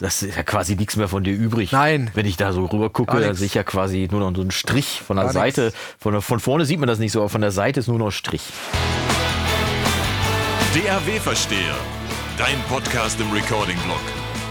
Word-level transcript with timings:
Das 0.00 0.22
ist 0.22 0.36
ja 0.36 0.42
quasi 0.42 0.74
nichts 0.74 0.96
mehr 0.96 1.08
von 1.08 1.22
dir 1.22 1.32
übrig. 1.34 1.72
Nein. 1.72 2.10
Wenn 2.14 2.26
ich 2.26 2.36
da 2.36 2.52
so 2.52 2.66
rüber 2.66 2.90
gucke, 2.90 3.20
da 3.20 3.34
sehe 3.34 3.46
ich 3.46 3.54
ja 3.54 3.62
quasi 3.62 4.08
nur 4.10 4.20
noch 4.20 4.34
so 4.34 4.40
einen 4.40 4.50
Strich 4.50 5.00
von 5.06 5.16
der 5.16 5.26
Gar 5.26 5.32
Seite. 5.32 5.64
nix. 5.66 5.76
Von, 5.98 6.20
von 6.20 6.40
vorne 6.40 6.64
sieht 6.64 6.80
man 6.80 6.88
das 6.88 6.98
nicht 6.98 7.12
so, 7.12 7.20
aber 7.20 7.28
von 7.28 7.40
der 7.40 7.52
Seite 7.52 7.80
ist 7.80 7.88
nur 7.88 7.98
noch 7.98 8.10
Strich. 8.10 8.42
DAW-Versteher. 10.74 11.76
Dein 12.36 12.58
Podcast 12.68 13.20
im 13.20 13.30
Recording-Blog. 13.30 14.00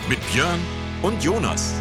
Mit 0.08 0.20
Björn 0.32 0.60
und 1.02 1.22
Jonas. 1.22 1.74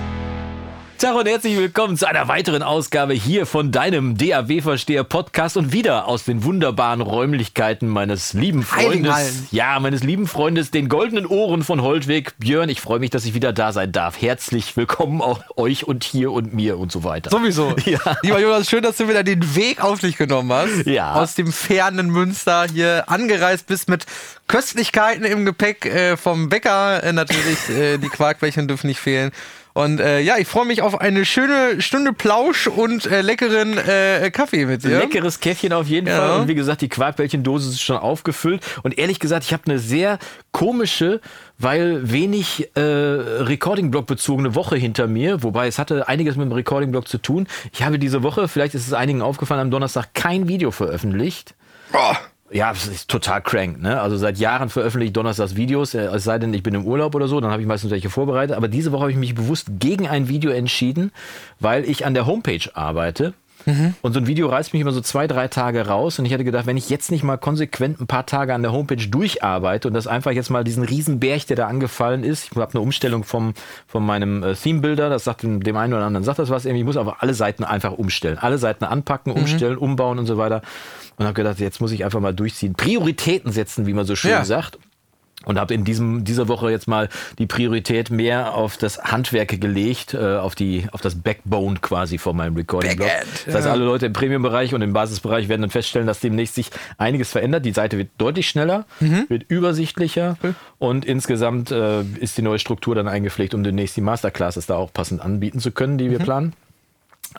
Tag 1.03 1.17
und 1.17 1.27
herzlich 1.27 1.57
willkommen 1.57 1.97
zu 1.97 2.07
einer 2.07 2.29
weiteren 2.29 2.63
Ausgabe 2.63 3.13
hier 3.13 3.45
von 3.45 3.73
deinem 3.73 4.17
DAW-Versteher 4.17 5.03
Podcast 5.03 5.57
und 5.57 5.73
wieder 5.73 6.07
aus 6.07 6.23
den 6.23 6.45
wunderbaren 6.45 7.01
Räumlichkeiten 7.01 7.89
meines 7.89 8.35
lieben 8.35 8.63
Freundes. 8.63 9.49
Ja, 9.51 9.81
meines 9.81 10.05
lieben 10.05 10.29
Freundes, 10.29 10.71
den 10.71 10.89
goldenen 10.89 11.27
Ohren 11.27 11.65
von 11.65 11.83
Holtweg. 11.83 12.35
Björn, 12.39 12.69
ich 12.69 12.81
freue 12.81 13.01
mich, 13.01 13.11
dass 13.11 13.25
ich 13.25 13.35
wieder 13.35 13.53
da 13.53 13.73
sein 13.73 13.91
darf. 13.91 14.23
Herzlich 14.23 14.77
willkommen 14.77 15.21
auch 15.21 15.43
euch 15.57 15.83
und 15.89 16.05
hier 16.05 16.31
und 16.31 16.55
mir 16.55 16.79
und 16.79 16.93
so 16.93 17.03
weiter. 17.03 17.31
Sowieso. 17.31 17.75
Ja. 17.85 17.99
Lieber 18.23 18.39
Jonas, 18.39 18.71
schön, 18.71 18.85
dass 18.85 18.99
du 18.99 19.09
wieder 19.09 19.25
den 19.25 19.57
Weg 19.57 19.83
auf 19.83 19.99
dich 19.99 20.17
genommen 20.17 20.53
hast. 20.53 20.87
Ja. 20.87 21.15
Aus 21.15 21.35
dem 21.35 21.53
fernen 21.53 22.11
Münster 22.11 22.67
hier 22.73 23.09
angereist 23.09 23.67
bist 23.67 23.89
mit 23.89 24.07
Köstlichkeiten 24.47 25.25
im 25.25 25.45
Gepäck 25.45 25.85
äh, 25.85 26.17
vom 26.17 26.49
Bäcker. 26.49 27.03
Äh, 27.03 27.13
natürlich, 27.13 27.69
äh, 27.71 27.99
die 27.99 28.09
Quarkbällchen 28.09 28.69
dürfen 28.69 28.87
nicht 28.87 29.01
fehlen. 29.01 29.33
Und 29.75 30.01
äh, 30.01 30.21
ja, 30.21 30.37
ich 30.39 30.47
freue 30.47 30.67
mich 30.67 30.83
auf 30.83 31.01
eine 31.01 31.25
schöne 31.25 31.81
Stunde 31.81 32.13
Plausch 32.13 32.67
und 32.67 33.07
äh, 33.07 33.23
leckeren 33.23 33.79
äh, 33.79 34.31
Kaffee 34.31 34.67
mit 34.67 34.85
dir. 34.85 34.99
Leckeres 34.99 35.41
Käffchen 35.41 35.73
auf 35.73 35.87
jeden 35.87 36.07
Ja. 36.09 36.17
Fall. 36.17 36.41
Und 36.41 36.49
wie 36.49 36.55
gesagt, 36.55 36.83
die 36.83 36.89
Quarkbällchendose 36.89 37.71
ist 37.71 37.81
schon 37.81 37.97
aufgefüllt. 37.97 38.63
Und 38.83 38.99
ehrlich 38.99 39.19
gesagt, 39.19 39.45
ich 39.45 39.53
habe 39.53 39.63
eine 39.67 39.79
sehr 39.79 40.19
komische, 40.51 41.21
weil 41.59 42.11
wenig 42.11 42.69
äh, 42.77 42.81
Recording-Blog 42.81 44.07
bezogene 44.07 44.55
Woche 44.55 44.77
hinter 44.77 45.07
mir. 45.07 45.43
Wobei 45.43 45.67
es 45.69 45.79
hatte 45.79 46.09
einiges 46.09 46.37
mit 46.37 46.47
dem 46.47 46.53
Recording-Blog 46.53 47.09
zu 47.09 47.19
tun. 47.19 47.47
Ich 47.73 47.83
habe 47.83 47.99
diese 47.99 48.23
Woche, 48.23 48.49
vielleicht 48.49 48.75
ist 48.75 48.87
es 48.87 48.93
einigen 48.93 49.23
aufgefallen, 49.23 49.61
am 49.61 49.71
Donnerstag 49.71 50.13
kein 50.15 50.49
Video 50.49 50.71
veröffentlicht. 50.71 51.55
Oh. 51.95 52.15
Ja, 52.53 52.71
das 52.71 52.87
ist 52.87 53.09
total 53.09 53.41
crank, 53.41 53.81
ne? 53.81 54.01
Also 54.01 54.17
seit 54.17 54.39
Jahren 54.39 54.69
veröffentliche 54.69 55.09
ich 55.09 55.13
donnerstags 55.13 55.57
Videos, 55.57 55.95
äh, 55.95 56.03
es 56.03 56.25
sei 56.25 56.39
denn, 56.39 56.53
ich 56.53 56.63
bin 56.63 56.75
im 56.75 56.85
Urlaub 56.85 57.15
oder 57.15 57.27
so, 57.27 57.41
dann 57.41 57.51
habe 57.51 57.63
ich 57.63 57.69
meistens 57.69 57.91
welche 57.91 58.11
vorbereitet. 58.11 58.57
Aber 58.57 58.69
diese 58.69 58.93
Woche 58.93 59.03
habe 59.03 59.11
ich 59.11 59.17
mich 59.17 59.35
bewusst 59.35 59.69
gegen 59.79 60.07
ein 60.07 60.29
Video 60.29 60.51
entschieden, 60.51 61.13
weil 61.61 61.89
ich 61.89 62.05
an 62.05 62.15
der 62.15 62.27
Homepage 62.27 62.69
arbeite. 62.75 63.33
Und 64.03 64.13
so 64.13 64.19
ein 64.19 64.27
Video 64.27 64.49
reißt 64.49 64.73
mich 64.73 64.83
immer 64.83 64.93
so 64.93 65.01
zwei, 65.01 65.27
drei 65.27 65.49
Tage 65.49 65.87
raus. 65.87 66.19
Und 66.19 66.25
ich 66.25 66.33
hatte 66.33 66.45
gedacht, 66.45 66.67
wenn 66.67 66.77
ich 66.77 66.91
jetzt 66.91 67.11
nicht 67.11 67.23
mal 67.23 67.37
konsequent 67.37 68.01
ein 68.01 68.07
paar 68.07 68.27
Tage 68.27 68.55
an 68.55 68.63
der 68.63 68.73
Homepage 68.73 69.07
durcharbeite 69.07 69.89
und 69.89 69.95
das 69.95 70.07
einfach 70.07 70.33
jetzt 70.33 70.51
mal 70.51 70.65
diesen 70.65 70.83
riesen 70.83 71.21
Berg, 71.21 71.47
der 71.47 71.57
da 71.57 71.69
angefallen 71.69 72.25
ist. 72.25 72.45
Ich 72.51 72.57
habe 72.57 72.73
eine 72.73 72.81
Umstellung 72.81 73.25
vom, 73.25 73.55
von 73.87 74.05
meinem 74.05 74.43
äh, 74.43 74.55
Theme-Builder, 74.55 75.09
das 75.09 75.25
sagt 75.25 75.43
dem, 75.43 75.63
dem 75.63 75.77
einen 75.77 75.95
oder 75.95 76.05
anderen, 76.05 76.25
sagt 76.25 76.39
das 76.39 76.51
was 76.51 76.65
irgendwie. 76.65 76.81
Ich 76.81 76.87
muss 76.87 76.97
aber 76.97 77.23
alle 77.23 77.35
Seiten 77.35 77.65
einfach 77.65 77.93
umstellen. 77.93 78.39
Alle 78.39 78.59
Seiten 78.59 78.85
anpacken, 78.85 79.33
umstellen, 79.33 79.79
umbauen 79.79 80.19
und 80.19 80.27
so 80.27 80.39
weiter. 80.39 80.63
Und 81.17 81.25
habe 81.27 81.35
gedacht, 81.35 81.59
jetzt 81.61 81.81
muss 81.81 81.93
ich 81.93 82.05
einfach 82.05 82.21
mal 82.21 82.35
durchziehen. 82.35 82.75
Prioritäten 82.75 83.53
setzen, 83.53 83.87
wie 83.87 83.93
man 83.93 84.05
so 84.07 84.17
schön 84.17 84.31
Ja. 84.31 84.45
sagt. 84.45 84.79
Und 85.45 85.59
habe 85.59 85.75
in 85.75 85.85
diesem, 85.85 86.23
dieser 86.23 86.47
Woche 86.47 86.71
jetzt 86.71 86.87
mal 86.87 87.09
die 87.41 87.47
Priorität 87.49 88.11
mehr 88.11 88.55
auf 88.55 88.77
das 88.77 89.03
Handwerk 89.03 89.61
gelegt, 89.61 90.15
äh, 90.15 90.37
auf, 90.37 90.55
die, 90.55 90.87
auf 90.93 91.01
das 91.01 91.17
Backbone 91.17 91.81
quasi 91.81 92.19
von 92.19 92.37
meinem 92.37 92.55
Recording-Blog. 92.55 93.09
Das 93.47 93.53
heißt, 93.57 93.67
ja. 93.67 93.73
alle 93.73 93.85
Leute 93.85 94.07
im 94.07 94.13
Premium-Bereich 94.13 94.73
und 94.73 94.83
im 94.83 94.93
Basisbereich 94.93 95.49
werden 95.49 95.63
dann 95.63 95.71
feststellen, 95.71 96.07
dass 96.07 96.21
demnächst 96.21 96.55
sich 96.55 96.71
einiges 96.97 97.33
verändert. 97.33 97.65
Die 97.65 97.73
Seite 97.73 97.99
wird 97.99 98.11
deutlich 98.19 98.49
schneller, 98.49 98.85
Mhm. 99.01 99.25
wird 99.29 99.43
übersichtlicher 99.49 100.37
und 100.79 101.05
insgesamt 101.05 101.73
äh, 101.73 102.03
ist 102.21 102.39
die 102.39 102.43
neue 102.43 102.61
Struktur 102.61 102.95
dann 102.95 103.09
eingepflegt, 103.09 103.53
um 103.53 103.65
demnächst 103.65 103.97
die 103.97 104.01
Masterclasses 104.01 104.67
da 104.67 104.77
auch 104.77 104.93
passend 104.93 105.21
anbieten 105.21 105.59
zu 105.59 105.73
können, 105.73 105.99
die 105.99 106.09
wir 106.13 106.21
Mhm. 106.21 106.25
planen. 106.25 106.53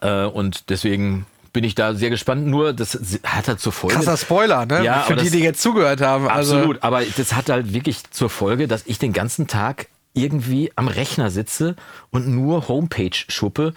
Äh, 0.02 0.26
und 0.26 0.70
deswegen 0.70 1.26
bin 1.54 1.64
ich 1.64 1.76
da 1.76 1.94
sehr 1.94 2.10
gespannt. 2.10 2.48
Nur, 2.48 2.74
das 2.74 3.00
hat 3.24 3.48
halt 3.48 3.60
zur 3.60 3.72
Folge. 3.72 3.96
Krasser 3.96 4.18
Spoiler, 4.18 4.66
ne? 4.66 4.84
Ja, 4.84 5.02
Für 5.02 5.16
die, 5.16 5.30
die 5.30 5.40
jetzt 5.40 5.62
zugehört 5.62 6.02
haben. 6.02 6.28
Also, 6.28 6.56
Absolut, 6.56 6.84
aber 6.84 7.04
das 7.04 7.34
hat 7.34 7.50
halt 7.50 7.74
wirklich 7.74 8.10
zur 8.10 8.30
Folge, 8.30 8.68
dass 8.68 8.86
ich 8.88 8.98
den 8.98 9.14
ganzen 9.14 9.48
Tag 9.48 9.88
irgendwie 10.14 10.72
am 10.76 10.88
Rechner 10.88 11.30
sitze 11.30 11.76
und 12.10 12.28
nur 12.28 12.68
Homepage 12.68 13.16
schuppe. 13.28 13.74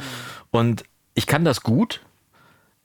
Und 0.50 0.84
ich 1.14 1.26
kann 1.26 1.44
das 1.44 1.62
gut, 1.62 2.00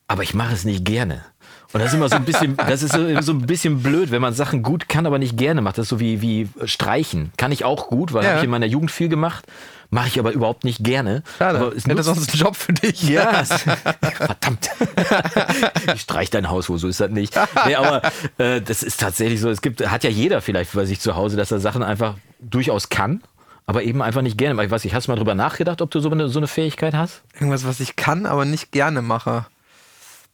aber 0.07 0.23
ich 0.23 0.33
mache 0.33 0.53
es 0.53 0.65
nicht 0.65 0.85
gerne. 0.85 1.23
Und 1.73 1.79
das 1.79 1.89
ist 1.89 1.93
immer 1.95 2.09
so 2.09 2.15
ein 2.17 2.25
bisschen, 2.25 2.57
das 2.57 2.83
ist 2.83 2.93
so, 2.93 3.21
so 3.21 3.31
ein 3.31 3.41
bisschen 3.45 3.81
blöd, 3.81 4.11
wenn 4.11 4.21
man 4.21 4.33
Sachen 4.33 4.61
gut 4.63 4.89
kann, 4.89 5.05
aber 5.05 5.19
nicht 5.19 5.37
gerne 5.37 5.61
macht. 5.61 5.77
Das 5.77 5.83
ist 5.85 5.89
so 5.89 5.99
wie, 5.99 6.21
wie 6.21 6.49
Streichen. 6.65 7.31
Kann 7.37 7.51
ich 7.51 7.63
auch 7.63 7.87
gut, 7.87 8.11
weil 8.13 8.23
Ja. 8.23 8.29
habe 8.31 8.39
ich 8.39 8.43
in 8.45 8.49
meiner 8.49 8.65
Jugend 8.65 8.91
viel 8.91 9.07
gemacht. 9.09 9.45
Mache 9.93 10.07
ich 10.07 10.19
aber 10.19 10.31
überhaupt 10.31 10.63
nicht 10.63 10.83
gerne. 10.83 11.21
Schade. 11.37 11.59
Aber 11.59 11.75
es 11.75 11.85
Hätte 11.85 12.01
sonst 12.03 12.29
einen 12.31 12.39
Job 12.41 12.55
für 12.55 12.71
dich. 12.73 13.03
ja, 13.09 13.41
es- 13.41 13.49
verdammt. 14.15 14.69
Ich 15.95 16.01
streich 16.01 16.29
dein 16.29 16.49
Haus, 16.49 16.69
wo 16.69 16.77
so 16.77 16.87
ist 16.87 16.99
das 16.99 17.09
nicht. 17.11 17.33
Nee, 17.65 17.75
aber 17.75 18.01
äh, 18.37 18.61
das 18.61 18.83
ist 18.83 18.99
tatsächlich 18.99 19.39
so. 19.41 19.49
Es 19.49 19.61
gibt, 19.61 19.85
hat 19.89 20.03
ja 20.03 20.09
jeder 20.09 20.41
vielleicht 20.41 20.73
bei 20.73 20.85
sich 20.85 20.99
zu 20.99 21.15
Hause, 21.15 21.35
dass 21.37 21.51
er 21.51 21.59
Sachen 21.59 21.83
einfach 21.83 22.15
durchaus 22.39 22.89
kann, 22.89 23.21
aber 23.65 23.83
eben 23.83 24.01
einfach 24.01 24.21
nicht 24.21 24.37
gerne. 24.37 24.61
Ich 24.63 24.71
weiß 24.71 24.83
nicht, 24.83 24.93
hast 24.93 25.07
du 25.07 25.11
mal 25.11 25.17
drüber 25.17 25.35
nachgedacht, 25.35 25.81
ob 25.81 25.91
du 25.91 25.99
so 25.99 26.09
eine, 26.09 26.29
so 26.29 26.39
eine 26.39 26.47
Fähigkeit 26.47 26.93
hast? 26.93 27.21
Irgendwas, 27.35 27.65
was 27.65 27.79
ich 27.79 27.95
kann, 27.95 28.25
aber 28.25 28.45
nicht 28.45 28.71
gerne 28.71 29.01
mache. 29.01 29.45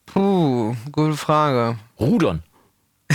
Puh, 0.08 0.76
gute 0.92 1.18
Frage. 1.18 1.78
Rudern. 2.00 2.44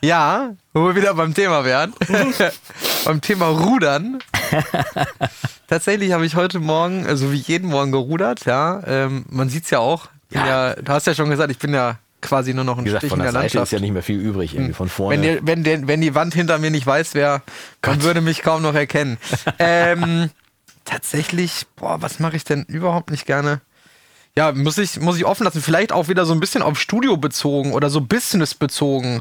Ja, 0.00 0.54
wo 0.74 0.86
wir 0.86 0.94
wieder 0.94 1.14
beim 1.14 1.34
Thema 1.34 1.64
wären. 1.64 1.92
beim 3.04 3.20
Thema 3.20 3.46
Rudern. 3.48 4.18
Tatsächlich 5.66 6.12
habe 6.12 6.24
ich 6.24 6.36
heute 6.36 6.60
Morgen, 6.60 7.06
also 7.06 7.32
wie 7.32 7.36
jeden 7.36 7.68
Morgen 7.68 7.90
gerudert, 7.92 8.44
ja. 8.44 8.80
Ähm, 8.86 9.24
man 9.28 9.48
sieht 9.48 9.64
es 9.64 9.70
ja 9.70 9.80
auch. 9.80 10.08
Ja. 10.30 10.46
ja. 10.46 10.74
du 10.74 10.92
hast 10.92 11.06
ja 11.06 11.14
schon 11.14 11.30
gesagt, 11.30 11.50
ich 11.50 11.58
bin 11.58 11.74
ja 11.74 11.98
quasi 12.20 12.54
nur 12.54 12.64
noch 12.64 12.78
ein 12.78 12.84
Wie 12.84 12.88
gesagt, 12.88 13.02
Stich 13.02 13.10
von 13.10 13.20
in 13.20 13.24
der 13.24 13.32
der 13.32 13.40
Seite 13.40 13.46
ist 13.46 13.54
Landschaft. 13.54 13.72
ja 13.72 13.80
nicht 13.80 13.92
mehr 13.92 14.02
viel 14.02 14.20
übrig, 14.20 14.54
irgendwie 14.54 14.72
von 14.72 14.88
vorne. 14.88 15.16
Wenn, 15.16 15.22
die, 15.22 15.40
wenn, 15.46 15.64
der, 15.64 15.88
wenn 15.88 16.00
die 16.00 16.14
Wand 16.14 16.34
hinter 16.34 16.58
mir 16.58 16.70
nicht 16.70 16.86
weiß 16.86 17.14
wäre, 17.14 17.42
man 17.84 18.02
würde 18.02 18.20
mich 18.20 18.42
kaum 18.42 18.62
noch 18.62 18.74
erkennen. 18.74 19.18
ähm, 19.58 20.30
tatsächlich, 20.84 21.66
boah, 21.76 22.00
was 22.02 22.20
mache 22.20 22.36
ich 22.36 22.44
denn 22.44 22.64
überhaupt 22.64 23.10
nicht 23.10 23.26
gerne? 23.26 23.60
Ja, 24.38 24.52
muss 24.52 24.78
ich, 24.78 25.00
muss 25.00 25.16
ich 25.16 25.24
offen 25.24 25.42
lassen. 25.42 25.60
Vielleicht 25.60 25.90
auch 25.90 26.06
wieder 26.06 26.24
so 26.24 26.32
ein 26.32 26.38
bisschen 26.38 26.62
auf 26.62 26.78
Studio 26.78 27.16
bezogen 27.16 27.72
oder 27.72 27.90
so 27.90 28.00
Business 28.00 28.54
bezogen. 28.54 29.20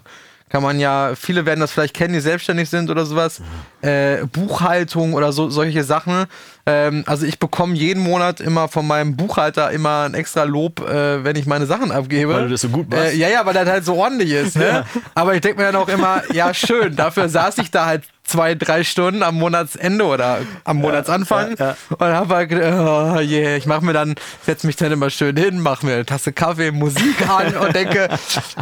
Kann 0.49 0.61
man 0.61 0.79
ja, 0.79 1.13
viele 1.15 1.47
werden 1.47 1.59
das 1.59 1.71
vielleicht 1.71 1.95
kennen, 1.95 2.13
die 2.13 2.19
selbstständig 2.19 2.69
sind 2.69 2.91
oder 2.91 3.03
sowas. 3.03 3.41
Äh, 3.81 4.27
Buchhaltung 4.27 5.15
oder 5.15 5.33
so, 5.33 5.49
solche 5.49 5.83
Sachen. 5.83 6.25
Ähm, 6.67 7.03
also 7.07 7.25
ich 7.25 7.39
bekomme 7.39 7.73
jeden 7.73 8.03
Monat 8.03 8.41
immer 8.41 8.67
von 8.67 8.85
meinem 8.85 9.17
Buchhalter 9.17 9.71
immer 9.71 10.03
ein 10.03 10.13
extra 10.13 10.43
Lob, 10.43 10.87
äh, 10.87 11.23
wenn 11.23 11.35
ich 11.35 11.47
meine 11.47 11.65
Sachen 11.65 11.91
abgebe. 11.91 12.35
Weil 12.35 12.43
du 12.43 12.49
das 12.49 12.61
so 12.61 12.69
gut 12.69 12.87
machst. 12.87 13.13
Äh, 13.13 13.15
ja, 13.15 13.27
ja, 13.27 13.43
weil 13.43 13.55
das 13.55 13.67
halt 13.67 13.85
so 13.85 13.95
ordentlich 13.95 14.29
ist. 14.29 14.55
Ne? 14.55 14.85
Aber 15.15 15.33
ich 15.33 15.41
denke 15.41 15.59
mir 15.59 15.71
dann 15.71 15.81
auch 15.81 15.89
immer, 15.89 16.21
ja, 16.31 16.53
schön, 16.53 16.95
dafür 16.95 17.27
saß 17.27 17.57
ich 17.57 17.71
da 17.71 17.87
halt 17.87 18.03
zwei, 18.27 18.55
drei 18.55 18.83
Stunden 18.83 19.23
am 19.23 19.35
Monatsende 19.35 20.05
oder 20.05 20.39
am 20.63 20.77
Monatsanfang 20.77 21.55
ja, 21.57 21.65
ja. 21.65 21.77
und 21.89 22.13
habe 22.13 22.35
halt 22.35 22.49
gedacht, 22.49 23.17
oh 23.17 23.19
je, 23.19 23.55
ich 23.55 23.65
mache 23.65 23.83
mir 23.83 23.93
dann, 23.93 24.15
setze 24.45 24.67
mich 24.67 24.75
dann 24.75 24.91
immer 24.91 25.09
schön 25.09 25.35
hin, 25.37 25.59
mache 25.59 25.85
mir 25.85 25.93
eine 25.93 26.05
Tasse 26.05 26.33
Kaffee, 26.33 26.71
Musik 26.71 27.27
an 27.27 27.55
und 27.55 27.75
denke, 27.75 28.09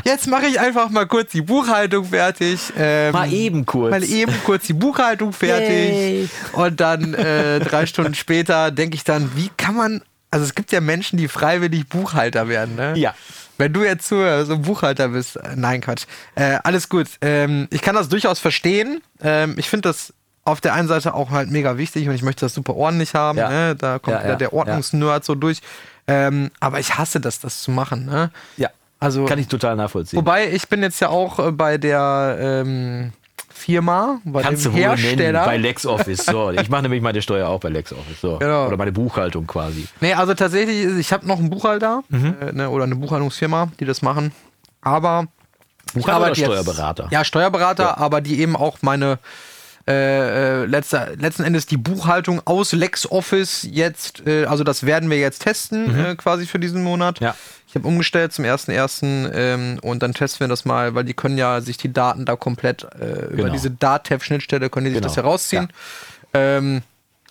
jetzt 0.06 0.28
mache 0.28 0.46
ich 0.46 0.60
einfach 0.60 0.90
mal 0.90 1.08
kurz 1.08 1.32
die 1.32 1.42
Buchhaltung 1.42 2.06
fertig. 2.06 2.60
Ähm, 2.78 3.12
Mal 3.12 3.34
eben 3.34 3.66
kurz. 3.66 3.92
Mal 3.92 4.04
eben 4.04 4.34
kurz 4.46 4.68
die 4.68 4.74
Buchhaltung 4.74 5.34
fertig. 5.34 5.68
Yay. 5.68 6.30
Und 6.54 6.80
dann 6.80 7.14
äh, 7.16 7.60
drei 7.60 7.86
Stunden 7.86 8.14
später 8.14 8.72
denke 8.72 8.96
ich 8.96 9.04
dann, 9.04 9.32
wie 9.36 9.50
kann 9.58 9.76
man, 9.76 10.02
also 10.30 10.46
es 10.46 10.54
gibt 10.54 10.72
ja 10.72 10.80
Menschen, 10.80 11.18
die 11.18 11.28
freiwillig 11.28 11.88
Buchhalter 11.88 12.48
werden, 12.48 12.76
ne? 12.76 12.94
Ja. 12.96 13.16
Wenn 13.58 13.74
du 13.74 13.84
jetzt 13.84 14.08
so, 14.08 14.20
ein 14.22 14.62
Buchhalter 14.62 15.10
bist, 15.10 15.38
äh, 15.38 15.56
nein, 15.56 15.82
Quatsch. 15.82 16.06
Äh, 16.36 16.60
alles 16.64 16.90
gut. 16.90 17.08
Ähm, 17.22 17.68
ich 17.72 17.82
kann 17.82 17.96
das 17.96 18.10
durchaus 18.10 18.40
verstehen. 18.40 19.02
Ähm, 19.22 19.56
ich 19.58 19.70
finde 19.70 19.90
das 19.90 20.14
auf 20.44 20.62
der 20.62 20.74
einen 20.74 20.88
Seite 20.88 21.14
auch 21.14 21.32
halt 21.32 21.50
mega 21.50 21.78
wichtig 21.78 22.08
und 22.08 22.14
ich 22.16 22.22
möchte 22.22 22.46
das 22.46 22.54
super 22.54 22.76
ordentlich 22.76 23.16
haben. 23.16 23.38
Ja. 23.38 23.50
Ne? 23.50 23.76
Da 23.76 23.98
kommt 24.00 24.18
Ja, 24.18 24.22
wieder 24.24 24.32
ja, 24.34 24.36
der 24.38 24.54
Ordnungsnerd 24.54 25.26
so 25.26 25.34
durch. 25.36 25.62
Ähm, 26.08 26.52
aber 26.60 26.80
ich 26.80 26.98
hasse 26.98 27.20
das, 27.20 27.40
das 27.40 27.64
zu 27.64 27.72
machen. 27.72 28.06
Ne? 28.06 28.30
ja, 28.58 28.70
Also, 29.00 29.26
kann 29.26 29.40
ich 29.40 29.48
total 29.48 29.76
nachvollziehen. 29.76 30.18
wobei 30.18 30.52
ich 30.52 30.68
bin 30.70 30.84
jetzt 30.84 31.00
ja 31.00 31.10
auch 31.10 31.40
äh, 31.40 31.52
bei 31.52 31.80
der 31.80 32.38
ähm, 32.40 33.12
Firma, 33.58 34.20
bei 34.26 34.42
Kannst 34.42 34.66
du 34.66 34.70
dem 34.70 34.76
nennen, 34.80 34.98
Hersteller. 34.98 35.46
bei 35.46 35.58
LexOffice. 35.58 36.26
So, 36.26 36.52
ich 36.52 36.70
mache 36.70 36.82
nämlich 36.84 37.02
meine 37.02 37.22
Steuer 37.22 37.48
auch 37.48 37.60
bei 37.62 37.70
LexOffice. 37.70 38.20
So. 38.22 38.38
Genau. 38.38 38.68
Oder 38.68 38.76
meine 38.78 38.92
Buchhaltung 38.92 39.48
quasi. 39.48 39.88
Nee, 40.02 40.14
also 40.14 40.34
tatsächlich, 40.34 40.86
ich 41.00 41.14
habe 41.14 41.26
noch 41.26 41.40
einen 41.40 41.50
Buchhalter 41.50 42.04
Mhm. 42.10 42.36
äh, 42.42 42.52
ne, 42.52 42.70
oder 42.70 42.84
eine 42.84 42.96
Buchhaltungsfirma, 42.98 43.70
die 43.80 43.86
das 43.86 44.02
machen. 44.02 44.34
Aber 44.82 45.28
ich 45.88 45.94
Buchhalter 45.94 46.18
oder 46.18 46.26
arbeite 46.28 46.42
jetzt- 46.42 46.48
Steuerberater? 46.52 47.08
Ja, 47.12 47.24
Steuerberater, 47.24 47.84
Ja. 47.84 47.98
aber 47.98 48.20
die 48.22 48.40
eben 48.42 48.56
auch 48.58 48.80
meine 48.82 49.20
äh, 49.88 50.64
äh, 50.64 50.66
letzter, 50.66 51.10
letzten 51.18 51.44
Endes 51.44 51.68
die 51.68 51.78
Buchhaltung 51.78 52.42
aus 52.46 52.72
LexOffice 52.72 53.68
jetzt, 53.70 54.26
äh, 54.26 54.46
also 54.46 54.64
das 54.64 54.86
werden 54.86 55.10
wir 55.12 55.18
jetzt 55.20 55.44
testen 55.44 55.96
äh, 55.98 56.16
quasi 56.16 56.48
für 56.48 56.58
diesen 56.60 56.84
Monat. 56.84 57.22
Mhm. 57.22 57.26
Ja. 57.28 57.36
Ich 57.68 57.76
habe 57.76 57.88
umgestellt 57.88 58.32
zum 58.34 58.46
1.1. 58.46 59.32
Ähm, 59.34 59.80
und 59.82 60.02
dann 60.02 60.14
testen 60.14 60.40
wir 60.40 60.48
das 60.48 60.66
mal, 60.66 60.96
weil 60.96 61.04
die 61.04 61.14
können 61.14 61.38
ja 61.38 61.60
sich 61.62 61.78
die 61.78 61.92
Daten 61.92 62.26
da 62.26 62.36
komplett 62.36 62.84
äh, 63.00 63.26
über 63.26 63.44
Genau. 63.44 63.54
diese 63.54 63.70
DATEV-Schnittstelle 63.70 64.70
können 64.70 64.86
die 64.86 64.92
sich 64.92 65.00
Genau. 65.02 65.08
das 65.10 65.18
herausziehen. 65.18 65.68
Ähm, 66.34 66.82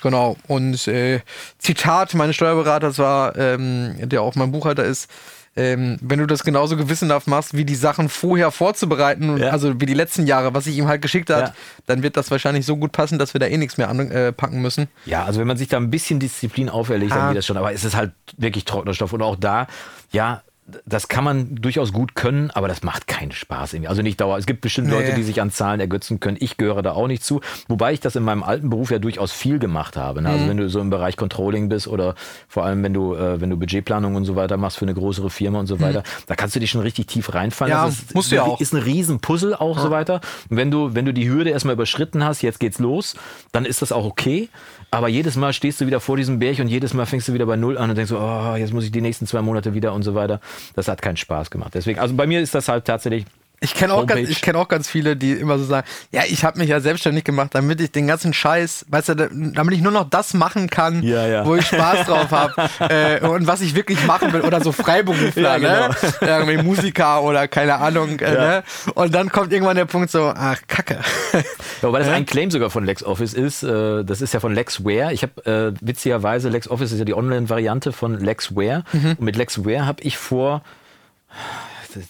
genau. 0.03 0.37
Und 0.47 0.87
äh, 0.87 1.21
Zitat 1.59 2.15
meines 2.15 2.37
Steuerberaters 2.37 2.99
war, 2.99 3.37
ähm, 3.37 3.97
der 4.01 4.23
auch 4.23 4.35
mein 4.35 4.53
Buchhalter 4.53 4.85
ist, 4.85 5.11
ähm, 5.57 5.99
wenn 6.01 6.19
du 6.19 6.27
das 6.27 6.43
genauso 6.43 6.77
gewissenhaft 6.77 7.27
machst, 7.27 7.55
wie 7.57 7.65
die 7.65 7.75
Sachen 7.77 8.09
vorher 8.09 8.51
vorzubereiten, 8.51 9.37
Ja. 9.39 9.51
also 9.51 9.81
wie 9.81 9.87
die 9.87 9.95
letzten 9.95 10.27
Jahre, 10.27 10.53
was 10.55 10.67
ich 10.67 10.77
ihm 10.77 10.89
halt 10.89 11.01
geschickt 11.03 11.31
hat, 11.31 11.49
Ja. 11.49 11.55
dann 11.87 12.03
wird 12.03 12.17
das 12.17 12.31
wahrscheinlich 12.31 12.67
so 12.67 12.77
gut 12.77 12.93
passen, 12.93 13.19
dass 13.19 13.35
wir 13.35 13.39
da 13.39 13.47
eh 13.47 13.57
nichts 13.57 13.79
mehr 13.79 13.89
anpacken 13.89 14.61
müssen. 14.63 14.89
Ja, 15.07 15.25
also 15.25 15.41
wenn 15.41 15.47
man 15.47 15.57
sich 15.57 15.69
da 15.69 15.77
ein 15.77 15.91
bisschen 15.91 16.19
Disziplin 16.19 16.69
auferlegt, 16.69 17.13
Ah. 17.13 17.17
dann 17.17 17.29
geht 17.29 17.39
das 17.39 17.47
schon. 17.47 17.57
Aber 17.57 17.73
es 17.73 17.85
ist 17.85 17.95
halt 17.95 18.13
wirklich 18.37 18.65
trockener 18.65 18.95
Stoff. 18.95 19.13
Und 19.13 19.23
auch 19.23 19.37
da, 19.37 19.67
ja, 20.11 20.43
das 20.87 21.09
kann 21.09 21.25
man 21.25 21.57
durchaus 21.57 21.93
gut 21.93 22.15
können, 22.15 22.51
aber 22.51 22.69
das 22.69 22.83
macht 22.83 23.07
keinen 23.07 23.33
Spaß 23.33 23.75
irgendwie. 23.75 23.89
Also 23.89 24.01
nicht 24.01 24.21
dauer. 24.21 24.39
Es 24.39 24.47
gibt 24.47 24.63
bestimmt 24.63 24.89
Nee. 24.89 24.95
Leute, 24.95 25.15
die 25.15 25.23
sich 25.23 25.43
an 25.43 25.51
Zahlen 25.51 25.79
ergötzen 25.79 26.21
können. 26.21 26.39
Ich 26.41 26.57
gehöre 26.57 26.83
da 26.83 26.93
auch 26.93 27.07
nicht 27.07 27.23
zu. 27.23 27.43
Wobei 27.69 27.93
ich 27.93 28.01
das 28.01 28.17
in 28.17 28.23
meinem 28.23 28.43
alten 28.43 28.71
Beruf 28.71 28.91
ja 28.91 28.99
durchaus 28.99 29.31
viel 29.31 29.59
gemacht 29.59 29.97
habe. 29.97 30.23
Ne? 30.23 30.29
Mhm. 30.29 30.35
Also 30.35 30.49
wenn 30.49 30.57
du 30.57 30.69
so 30.71 30.81
im 30.81 30.89
Bereich 30.89 31.17
Controlling 31.19 31.69
bist 31.69 31.87
oder 31.87 32.15
vor 32.49 32.65
allem 32.65 32.83
wenn 32.83 32.95
du, 32.95 33.15
äh, 33.15 33.41
wenn 33.43 33.51
du 33.51 33.59
Budgetplanung 33.59 34.15
und 34.15 34.25
so 34.25 34.37
weiter 34.37 34.57
machst 34.57 34.79
für 34.79 34.87
eine 34.87 34.95
größere 34.95 35.29
Firma 35.29 35.61
und 35.61 35.67
so 35.67 35.81
weiter, 35.81 36.03
da 36.27 36.35
kannst 36.35 36.57
du 36.57 36.61
dich 36.61 36.71
schon 36.71 36.81
richtig 36.81 37.09
tief 37.09 37.35
reinfallen. 37.35 37.75
Mhm. 37.75 37.79
Ja, 37.81 37.87
Das 37.87 37.95
ist, 37.97 38.15
musst 38.15 38.33
du 38.33 38.37
ja 38.37 38.43
auch. 38.45 38.61
Ist 38.61 38.73
ein 38.73 38.83
Riesenpuzzle 38.83 39.61
auch 39.61 39.79
so 39.79 39.91
weiter. 39.91 40.21
Und 40.49 40.57
wenn 40.57 40.71
du, 40.71 40.95
wenn 40.95 41.05
du 41.05 41.13
die 41.13 41.29
Hürde 41.29 41.51
erstmal 41.51 41.75
überschritten 41.75 42.25
hast, 42.25 42.41
jetzt 42.41 42.59
geht's 42.59 42.79
los, 42.79 43.17
dann 43.53 43.67
ist 43.67 43.83
das 43.83 43.93
auch 43.93 44.07
okay. 44.07 44.49
Aber 44.95 45.09
jedes 45.09 45.35
Mal 45.35 45.53
stehst 45.53 45.81
du 45.81 45.87
wieder 45.87 45.99
vor 45.99 46.17
diesem 46.17 46.39
Berg 46.39 46.61
und 46.61 46.69
jedes 46.69 46.95
Mal 46.95 47.05
fängst 47.05 47.27
du 47.27 47.33
wieder 47.33 47.47
bei 47.47 47.57
Null 47.57 47.79
an 47.79 47.91
und 47.91 47.97
denkst 47.97 48.11
so, 48.11 48.19
oh, 48.21 48.55
jetzt 48.55 48.73
muss 48.73 48.85
ich 48.85 48.93
die 48.93 49.01
nächsten 49.01 49.27
zwei 49.27 49.43
Monate 49.43 49.75
wieder 49.75 49.93
und 49.93 50.05
so 50.05 50.15
weiter. 50.15 50.41
Das 50.77 50.87
hat 50.87 51.03
keinen 51.03 51.17
Spaß 51.17 51.51
gemacht. 51.51 51.73
Deswegen, 51.75 51.99
also 51.99 52.15
bei 52.15 52.29
mir 52.29 52.41
ist 52.41 52.55
das 52.55 52.69
halt 52.69 52.85
tatsächlich. 52.85 53.25
Ich 53.65 53.75
kenne 53.75 53.95
auch, 53.95 54.07
ganz, 54.07 54.29
ich 54.29 54.43
kenn 54.43 54.55
auch 54.57 54.69
ganz 54.69 54.89
viele, 54.89 55.17
die 55.17 55.33
immer 55.33 55.59
so 55.59 55.65
sagen, 55.65 55.87
ja, 56.13 56.23
ich 56.29 56.45
habe 56.45 56.59
mich 56.59 56.69
ja 56.69 56.81
selbstständig 56.81 57.25
gemacht, 57.25 57.51
damit 57.55 57.81
ich 57.81 57.91
den 57.91 58.07
ganzen 58.07 58.33
Scheiß, 58.33 58.85
weißt 58.89 59.09
du, 59.09 59.15
da- 59.17 59.29
damit 59.33 59.75
ich 59.75 59.81
nur 59.81 59.91
noch 59.93 60.09
das 60.09 60.35
machen 60.35 60.69
kann, 60.71 61.03
Ja, 61.03 61.27
ja. 61.27 61.47
wo 61.47 61.55
ich 61.57 61.67
Spaß 61.67 62.07
drauf 62.07 62.31
habe 62.31 62.55
äh, 62.89 63.27
und 63.27 63.47
was 63.47 63.61
ich 63.63 63.75
wirklich 63.75 64.05
machen 64.07 64.33
will. 64.33 64.43
Oder 64.43 64.61
so 64.61 64.71
Freiberufler, 64.73 65.57
Ja, 65.57 65.59
genau. 65.59 65.89
ne? 65.89 65.95
Irgendwie 66.21 66.63
Musiker 66.63 67.23
oder 67.23 67.49
keine 67.49 67.77
Ahnung. 67.77 68.19
Äh, 68.21 68.31
ne? 68.33 68.63
Und 68.95 69.15
dann 69.15 69.31
kommt 69.31 69.53
irgendwann 69.53 69.77
der 69.77 69.87
Punkt 69.87 70.11
so, 70.11 70.33
ach, 70.37 70.59
Kacke. 70.69 70.99
Ja, 71.33 71.41
wobei 71.83 72.01
das 72.01 72.09
ein 72.09 72.27
Claim 72.27 72.51
sogar 72.51 72.71
von 72.71 72.85
LexOffice 72.85 73.33
ist. 73.35 73.63
Äh, 73.63 74.05
das 74.05 74.21
ist 74.21 74.35
ja 74.35 74.41
von 74.41 74.55
LexWare. 74.55 75.13
Ich 75.13 75.23
habe 75.23 75.47
äh, 75.47 75.73
witzigerweise, 75.81 76.49
LexOffice 76.51 76.93
ist 76.93 76.99
ja 76.99 77.05
die 77.05 77.15
Online-Variante 77.15 77.93
von 77.93 78.19
LexWare. 78.19 78.85
Mhm. 78.93 79.11
Und 79.19 79.21
mit 79.21 79.37
LexWare 79.37 79.87
habe 79.87 80.03
ich 80.03 80.19
vor 80.19 80.63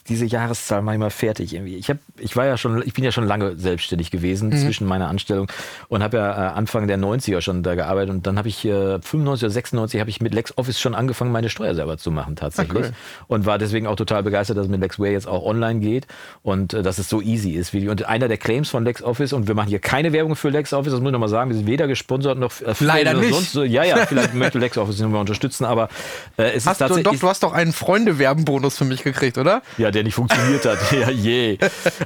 diese 0.08 0.24
Jahreszahl 0.24 0.82
mache 0.82 0.94
ich 0.96 1.00
mal 1.00 1.10
fertig 1.10 1.54
irgendwie. 1.54 1.76
Ich 1.76 1.88
habe, 1.88 1.98
ich 2.18 2.36
war 2.36 2.46
ja 2.46 2.56
schon, 2.56 2.82
ich 2.86 2.94
bin 2.94 3.04
ja 3.04 3.12
schon 3.12 3.26
lange 3.26 3.56
selbstständig 3.56 4.10
gewesen 4.10 4.48
Mhm. 4.50 4.58
zwischen 4.58 4.86
meiner 4.86 5.08
Anstellung 5.08 5.46
und 5.88 6.02
habe 6.02 6.16
ja 6.18 6.32
äh, 6.50 6.52
Anfang 6.54 6.86
der 6.86 6.98
90er 6.98 7.40
schon 7.40 7.62
da 7.62 7.74
gearbeitet 7.74 8.10
und 8.10 8.26
dann 8.26 8.38
habe 8.38 8.48
ich 8.48 8.64
äh, 8.64 9.00
95 9.00 9.44
oder 9.44 9.50
96 9.52 10.00
habe 10.00 10.10
ich 10.10 10.20
mit 10.20 10.34
LexOffice 10.34 10.78
schon 10.80 10.94
angefangen, 10.94 11.32
meine 11.32 11.48
Steuer 11.48 11.74
selber 11.74 11.98
zu 11.98 12.10
machen 12.10 12.36
tatsächlich 12.36 12.84
Ah, 12.84 12.86
cool. 12.88 12.92
und 13.28 13.46
war 13.46 13.58
deswegen 13.58 13.86
auch 13.86 13.96
total 13.96 14.22
begeistert, 14.22 14.56
dass 14.56 14.64
es 14.66 14.70
mit 14.70 14.80
LexWare 14.80 15.10
jetzt 15.12 15.26
auch 15.28 15.44
online 15.44 15.80
geht 15.80 16.06
und 16.42 16.74
äh, 16.74 16.82
dass 16.82 16.98
es 16.98 17.08
so 17.08 17.20
easy 17.20 17.50
ist. 17.52 17.72
Wie 17.72 17.88
und 17.88 18.04
einer 18.06 18.28
der 18.28 18.38
Claims 18.38 18.68
von 18.70 18.84
LexOffice 18.84 19.32
und 19.32 19.48
wir 19.48 19.54
machen 19.54 19.68
hier 19.68 19.78
keine 19.80 20.12
Werbung 20.12 20.36
für 20.36 20.48
LexOffice, 20.50 20.92
das 20.92 21.00
muss 21.00 21.08
ich 21.08 21.12
nochmal 21.12 21.28
sagen, 21.28 21.50
wir 21.50 21.56
sind 21.56 21.66
weder 21.66 21.86
gesponsert 21.86 22.38
noch 22.38 22.52
äh, 22.60 22.74
Leider 22.80 23.14
nicht. 23.14 23.32
Sonst, 23.34 23.52
so. 23.52 23.62
ja, 23.64 23.84
ja, 23.84 23.96
vielleicht 24.06 24.34
möchte 24.34 24.58
LexOffice 24.58 25.00
uns 25.00 25.12
mal 25.12 25.18
unterstützen, 25.20 25.64
aber 25.64 25.88
äh, 26.36 26.44
es 26.50 26.56
ist 26.58 26.66
Hast 26.66 26.80
du, 26.80 26.84
tatsächlich 26.86 27.12
doch, 27.20 27.20
du 27.20 27.28
hast 27.28 27.42
doch 27.42 27.52
einen 27.52 27.72
Freunde-Werben-Bonus 27.72 28.76
für 28.78 28.84
mich 28.84 29.02
gekriegt, 29.02 29.38
oder? 29.38 29.62
Ja, 29.78 29.90
der 29.90 30.02
nicht 30.04 30.14
funktioniert 30.14 30.64
hat. 30.64 30.78
Ja, 30.92 31.10
je. 31.10 31.58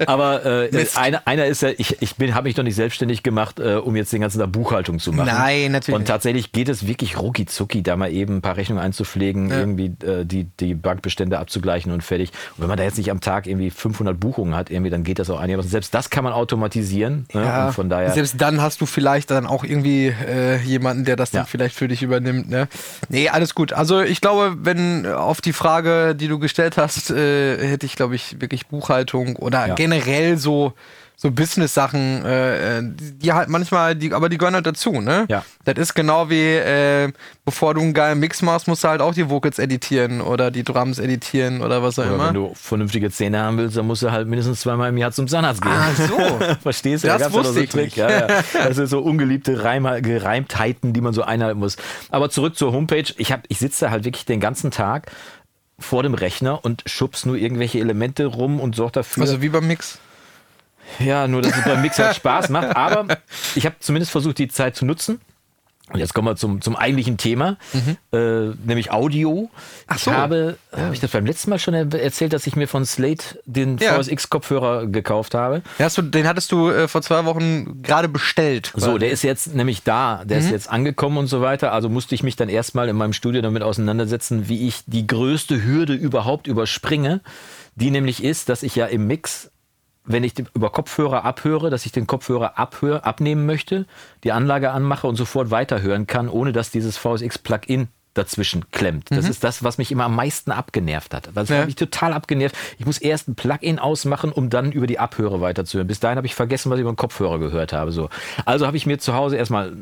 Aber 0.07 0.45
äh, 0.45 0.87
einer, 0.97 1.23
einer 1.27 1.47
ist 1.47 1.63
ja, 1.63 1.71
ich, 1.77 2.01
ich 2.01 2.17
bin, 2.17 2.35
habe 2.35 2.49
mich 2.49 2.57
noch 2.57 2.65
nicht 2.65 2.75
selbstständig 2.77 3.23
gemacht, 3.23 3.61
äh, 3.61 3.75
um 3.75 3.97
jetzt 3.97 4.13
den 4.13 4.21
ganzen 4.21 4.39
Tag 4.41 4.53
Buchhaltung 4.53 4.99
zu 4.99 5.13
machen. 5.13 5.27
Nein, 5.27 5.73
natürlich 5.73 5.99
Und 5.99 6.07
tatsächlich 6.07 6.53
geht 6.53 6.69
es 6.69 6.87
wirklich 6.87 7.19
rucki 7.19 7.47
zucki, 7.47 7.83
da 7.83 7.97
mal 7.97 8.11
eben 8.13 8.37
ein 8.37 8.43
paar 8.43 8.57
Rechnungen 8.57 8.83
einzupflegen, 8.83 9.51
irgendwie 9.51 9.93
äh, 10.07 10.25
die, 10.25 10.45
die 10.61 10.75
Bankbestände 10.75 11.39
abzugleichen 11.39 11.93
und 11.93 12.03
fertig. 12.03 12.31
Und 12.57 12.63
wenn 12.63 12.69
man 12.69 12.79
da 12.79 12.85
jetzt 12.85 12.99
nicht 12.99 13.11
am 13.11 13.21
Tag 13.21 13.47
irgendwie 13.47 13.71
500 13.71 14.19
Buchungen 14.19 14.55
hat, 14.55 14.71
irgendwie, 14.71 14.91
dann 14.91 15.05
geht 15.05 15.19
das 15.19 15.31
auch 15.31 15.41
einigermaßen. 15.41 15.71
Selbst 15.71 15.93
das 15.95 16.11
kann 16.11 16.25
man 16.25 16.33
automatisieren. 16.33 17.27
Ne? 17.33 17.67
Und 17.67 17.73
von 17.75 17.89
daher. 17.89 18.11
Selbst 18.13 18.41
dann 18.41 18.61
hast 18.63 18.81
du 18.81 18.87
vielleicht 18.87 19.31
dann 19.31 19.47
auch 19.47 19.65
irgendwie 19.65 20.07
äh, 20.09 20.57
jemanden, 20.59 21.05
der 21.05 21.17
das 21.17 21.31
dann 21.31 21.43
Ja. 21.43 21.47
vielleicht 21.47 21.75
für 21.75 21.89
dich 21.89 22.03
übernimmt. 22.03 22.49
Ne? 22.49 22.69
Nee, 23.09 23.29
alles 23.29 23.55
gut. 23.55 23.73
Also 23.73 24.01
ich 24.01 24.21
glaube, 24.21 24.57
wenn 24.63 25.05
äh, 25.05 25.09
auf 25.09 25.41
die 25.41 25.53
Frage, 25.53 26.15
die 26.15 26.29
du 26.29 26.39
gestellt 26.39 26.77
hast, 26.77 27.11
äh, 27.11 27.58
hätte 27.59 27.87
ich, 27.87 27.97
glaube 27.97 28.15
ich, 28.15 28.41
wirklich 28.41 28.67
Buchhaltung 28.69 29.37
oder 29.37 29.67
Ja. 29.69 29.75
generell 29.75 30.37
so 30.39 30.73
so 31.21 31.33
Business-Sachen, 31.33 32.25
äh, 32.25 32.79
äh, 32.79 32.83
die 32.95 33.33
halt 33.33 33.49
manchmal, 33.49 33.97
die, 33.97 34.13
aber 34.15 34.29
die 34.29 34.39
gehören 34.39 34.55
halt 34.55 34.67
dazu, 34.67 35.01
ne? 35.01 35.27
Ja. 35.29 35.45
Das 35.65 35.77
ist 35.77 35.95
genau 35.95 36.31
wie, 36.31 36.55
äh, 36.55 37.11
bevor 37.45 37.75
du 37.75 37.81
einen 37.81 37.93
geilen 37.93 38.21
Mix 38.21 38.41
machst, 38.41 38.69
musst 38.69 38.85
du 38.85 38.89
halt 38.89 39.01
auch 39.01 39.13
die 39.15 39.29
Vocals 39.29 39.59
editieren 39.59 40.21
oder 40.21 40.53
die 40.53 40.63
Drums 40.63 41.01
editieren 41.01 41.61
oder 41.61 41.83
was 41.83 41.99
auch 41.99 42.05
Oder 42.05 42.15
immer. 42.15 42.27
wenn 42.29 42.35
du 42.35 42.53
vernünftige 42.55 43.11
Zähne 43.11 43.41
haben 43.41 43.59
willst, 43.59 43.77
dann 43.77 43.89
musst 43.89 44.03
du 44.05 44.13
halt 44.13 44.29
mindestens 44.29 44.61
zweimal 44.61 44.91
im 44.91 44.97
Jahr 44.97 45.11
zum 45.11 45.27
Zahnarzt 45.27 45.61
gehen. 45.61 45.73
Ah, 45.73 45.91
so. 45.97 46.39
Verstehst 46.63 47.03
du? 47.03 47.09
Das 47.09 47.21
Da 47.21 47.33
wusste 47.33 47.53
so 47.55 47.61
ich 47.63 47.71
Trick. 47.71 47.85
nicht. 47.87 47.97
Ja, 47.97 48.11
ja. 48.11 48.27
Das 48.69 48.77
sind 48.77 48.87
so 48.87 49.01
ungeliebte 49.01 49.65
Reim 49.65 49.89
Gereimtheiten, 50.01 50.93
die 50.93 51.01
man 51.01 51.15
so 51.15 51.23
einhalten 51.23 51.59
muss. 51.59 51.79
Aber 52.11 52.31
zurück 52.31 52.57
zur 52.57 52.71
Homepage. 52.73 53.13
Ich, 53.17 53.33
hab, 53.33 53.41
ich 53.49 53.59
sitze 53.59 53.87
da 53.87 53.91
halt 53.91 54.05
wirklich 54.05 54.25
den 54.25 54.39
ganzen 54.39 54.71
Tag 54.71 55.11
vor 55.79 56.03
dem 56.03 56.15
Rechner 56.15 56.65
und 56.65 56.83
schubst 56.87 57.27
nur 57.27 57.37
irgendwelche 57.37 57.79
Elemente 57.79 58.27
rum 58.27 58.61
und 58.61 58.75
sorge 58.75 58.93
dafür. 58.93 59.23
Also 59.23 59.41
wie 59.43 59.49
beim 59.49 59.67
Mix. 59.67 59.99
ja, 60.99 61.29
nur 61.29 61.43
dass 61.43 61.57
es 61.57 61.65
beim 61.65 61.83
Mix 61.83 61.99
halt 61.99 62.17
Spaß 62.17 62.49
macht. 62.49 62.77
Aber 62.77 63.07
ich 63.55 63.65
habe 63.65 63.77
zumindest 63.81 64.11
versucht, 64.13 64.39
die 64.39 64.49
Zeit 64.49 64.77
zu 64.77 64.85
nutzen. 64.85 65.21
Und 65.93 66.01
jetzt 66.01 66.13
kommen 66.13 66.29
wir 66.29 66.37
zum, 66.37 66.61
zum 66.61 66.77
eigentlichen 66.77 67.17
Thema, 67.17 67.57
äh, 68.13 68.19
nämlich 68.65 68.91
Audio. 68.93 69.43
Mhm. 69.43 69.49
Ach 69.87 69.99
so. 69.99 70.11
Ich 70.11 70.17
habe, 70.17 70.59
habe 70.77 70.93
ich 70.95 71.01
das 71.01 71.11
beim 71.11 71.25
letzten 71.25 71.49
Mal 71.51 71.59
schon 71.59 71.73
er 71.75 71.93
erzählt, 71.95 72.33
dass 72.35 72.47
ich 72.47 72.57
mir 72.57 72.69
von 72.69 72.85
Slate 72.85 73.41
den 73.47 73.79
Ja. 73.79 73.95
VSX-Kopfhörer 74.03 74.87
gekauft 74.87 75.35
habe. 75.35 75.63
Den, 75.79 75.85
hast 75.87 75.97
du, 75.97 76.03
den 76.03 76.27
hattest 76.27 76.53
du 76.53 76.69
äh, 76.69 76.89
vor 76.89 77.01
zwei 77.03 77.25
Wochen 77.25 77.83
gerade 77.83 78.09
bestellt. 78.09 78.73
So, 78.77 78.99
der 78.99 79.11
ist 79.11 79.23
jetzt 79.23 79.55
nämlich 79.55 79.83
da, 79.83 80.25
der 80.25 80.39
Mhm. 80.39 80.45
ist 80.45 80.51
jetzt 80.51 80.71
angekommen 80.71 81.17
und 81.17 81.27
so 81.27 81.41
weiter. 81.41 81.73
Also 81.73 81.89
musste 81.89 82.15
ich 82.15 82.23
mich 82.23 82.37
dann 82.37 82.49
erstmal 82.51 82.89
in 82.89 82.97
meinem 82.97 83.13
Studio 83.15 83.41
damit 83.41 83.63
auseinandersetzen, 83.63 84.49
wie 84.49 84.69
ich 84.69 84.83
die 84.87 85.07
größte 85.07 85.65
Hürde 85.65 85.95
überhaupt 85.95 86.47
überspringe, 86.47 87.21
die 87.77 87.91
nämlich 87.91 88.23
ist, 88.23 88.49
dass 88.51 88.63
ich 88.63 88.77
ja 88.77 88.87
im 88.87 89.07
Mix, 89.07 89.51
wenn 90.09 90.25
ich 90.25 90.35
über 90.55 90.71
Kopfhörer 90.71 91.25
abhöre, 91.25 91.71
dass 91.71 91.87
ich 91.87 91.93
den 91.93 92.07
Kopfhörer 92.07 92.59
abhöre, 92.59 93.05
abnehmen 93.05 93.47
möchte, 93.47 93.87
die 94.25 94.33
Anlage 94.33 94.71
anmache 94.71 95.07
und 95.07 95.17
sofort 95.17 95.51
weiterhören 95.51 96.07
kann, 96.07 96.29
ohne 96.29 96.53
dass 96.53 96.71
dieses 96.71 96.97
VSX-Plugin 96.97 97.89
dazwischen 98.19 98.71
klemmt. 98.71 99.11
Das 99.11 99.29
ist 99.29 99.45
das, 99.45 99.63
was 99.65 99.79
mich 99.79 99.91
immer 99.93 100.05
am 100.05 100.15
meisten 100.17 100.51
abgenervt 100.51 101.15
hat. 101.15 101.31
Das 101.35 101.49
Mhm. 101.49 101.55
Ja. 101.55 101.61
hat 101.61 101.67
mich 101.67 101.77
total 101.77 102.13
abgenervt. 102.13 102.57
Ich 102.79 102.87
muss 102.87 102.99
erst 102.99 103.29
ein 103.29 103.35
Plugin 103.35 103.79
ausmachen, 103.79 104.33
um 104.33 104.51
dann 104.51 104.73
über 104.73 104.87
die 104.87 104.99
Abhöre 104.99 105.41
weiterzuhören. 105.41 105.87
Bis 105.89 106.01
dahin 106.01 106.17
habe 106.19 106.27
ich 106.27 106.35
vergessen, 106.35 106.71
was 106.71 106.79
ich 106.79 106.83
über 106.83 106.93
den 106.93 106.97
Kopfhörer 106.97 107.39
gehört 107.39 107.73
habe. 107.73 107.93
So. 107.93 108.09
Also 108.45 108.67
habe 108.67 108.77
ich 108.77 108.87
mir 108.87 108.99
zu 108.99 109.15
Hause 109.15 109.37
erstmal, 109.37 109.73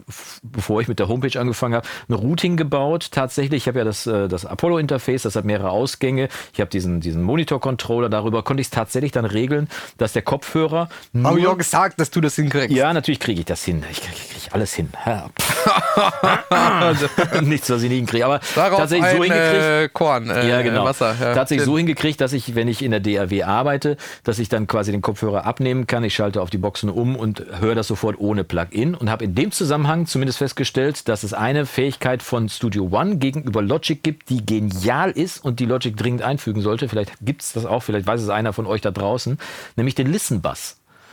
bevor 0.43 0.81
ich 0.81 0.89
mit 0.89 0.99
der 0.99 1.09
Homepage 1.09 1.39
angefangen 1.41 1.75
habe, 1.75 1.87
ein 2.09 2.15
Routing 2.15 2.57
gebaut. 2.57 3.09
Tatsächlich, 3.11 3.63
ich 3.65 3.69
habe 3.69 3.79
ja 3.79 3.85
das, 3.85 4.07
äh, 4.07 4.29
das 4.29 4.45
Apollo-Interface, 4.47 5.23
das 5.23 5.37
hat 5.37 5.45
mehrere 5.45 5.71
Ausgänge. 5.71 6.29
Ich 6.53 6.61
habe 6.61 6.71
diesen, 6.71 7.01
diesen 7.01 7.23
Monitor-Controller. 7.23 8.09
Darüber 8.09 8.43
konnte 8.43 8.61
ich 8.61 8.67
es 8.67 8.71
tatsächlich 8.71 9.13
dann 9.13 9.25
regeln, 9.25 9.69
dass 9.99 10.13
der 10.13 10.23
Kopfhörer. 10.23 10.89
Habe 11.25 11.41
ich 11.41 11.47
auch 11.47 11.59
gesagt, 11.59 12.01
dass 12.01 12.11
du 12.11 12.21
das 12.21 12.37
hinkriegst. 12.37 12.77
Ja, 12.77 12.93
natürlich 12.93 13.21
kriege 13.21 13.41
ich 13.41 13.47
das 13.47 13.65
hin. 13.65 13.83
Ich 13.91 14.01
kriege 14.03 14.17
krieg 14.17 14.49
alles 14.53 14.75
hin. 14.75 14.91
Nichts, 17.43 17.71
was 17.71 17.83
ich 17.83 17.89
nicht 17.89 17.99
hinkriege. 17.99 18.25
Aber 18.27 18.41
Darauf 18.55 18.79
tatsächlich 18.81 19.09
ein, 19.09 19.17
so 19.17 19.23
hingekriegt. 19.23 19.63
Äh, 19.63 19.89
Korn, 19.93 20.31
äh, 20.31 20.49
ja, 20.49 20.63
genau. 20.63 20.85
Wasser. 20.85 21.15
Ja. 21.21 21.35
Tatsächlich 21.35 21.65
so 21.65 21.79
hingekriegt, 21.79 22.21
dass 22.21 22.33
ich, 22.33 22.55
wenn 22.55 22.69
ich 22.69 22.83
in 22.83 22.91
der 22.91 23.01
DAW 23.01 23.43
arbeite, 23.45 23.97
dass 24.25 24.39
ich 24.39 24.49
dann 24.49 24.67
quasi 24.67 24.93
den 24.93 25.03
Kopfhörer 25.03 25.47
abnehmen 25.47 25.87
kann. 25.87 26.05
Ich 26.05 26.15
schalte 26.15 26.43
auf 26.43 26.51
die 26.51 26.59
Boxen 26.59 26.91
um 26.91 27.17
und 27.17 27.45
höre 27.61 27.75
das 27.75 27.87
sofort 27.87 28.19
ohne 28.19 28.45
Plugin 28.45 28.95
und 28.95 29.11
habe 29.11 29.25
in 29.25 29.35
dem 29.35 29.53
Zusammenhang 29.53 30.07
zumindest 30.07 30.39
festgestellt, 30.39 31.09
dass 31.09 31.23
es 31.23 31.33
eine 31.33 31.67
Fähigkeit 31.67 32.23
von 32.23 32.49
Studio 32.49 32.89
One 32.91 33.17
gegenüber 33.17 33.63
Logic 33.63 34.03
gibt, 34.03 34.29
die 34.29 34.45
genial 34.45 35.11
ist 35.11 35.45
und 35.45 35.61
die 35.61 35.67
Logic 35.67 35.97
dringend 35.97 36.23
einfügen 36.23 36.63
sollte. 36.63 36.89
Vielleicht 36.89 37.13
gibt 37.21 37.43
es 37.43 37.53
das 37.53 37.65
auch, 37.65 37.83
vielleicht 37.83 38.07
weiß 38.07 38.21
es 38.21 38.29
einer 38.29 38.53
von 38.53 38.67
euch 38.67 38.81
da 38.81 38.91
draußen, 38.91 39.39
nämlich 39.77 39.95
den 39.95 40.11
Listen 40.11 40.43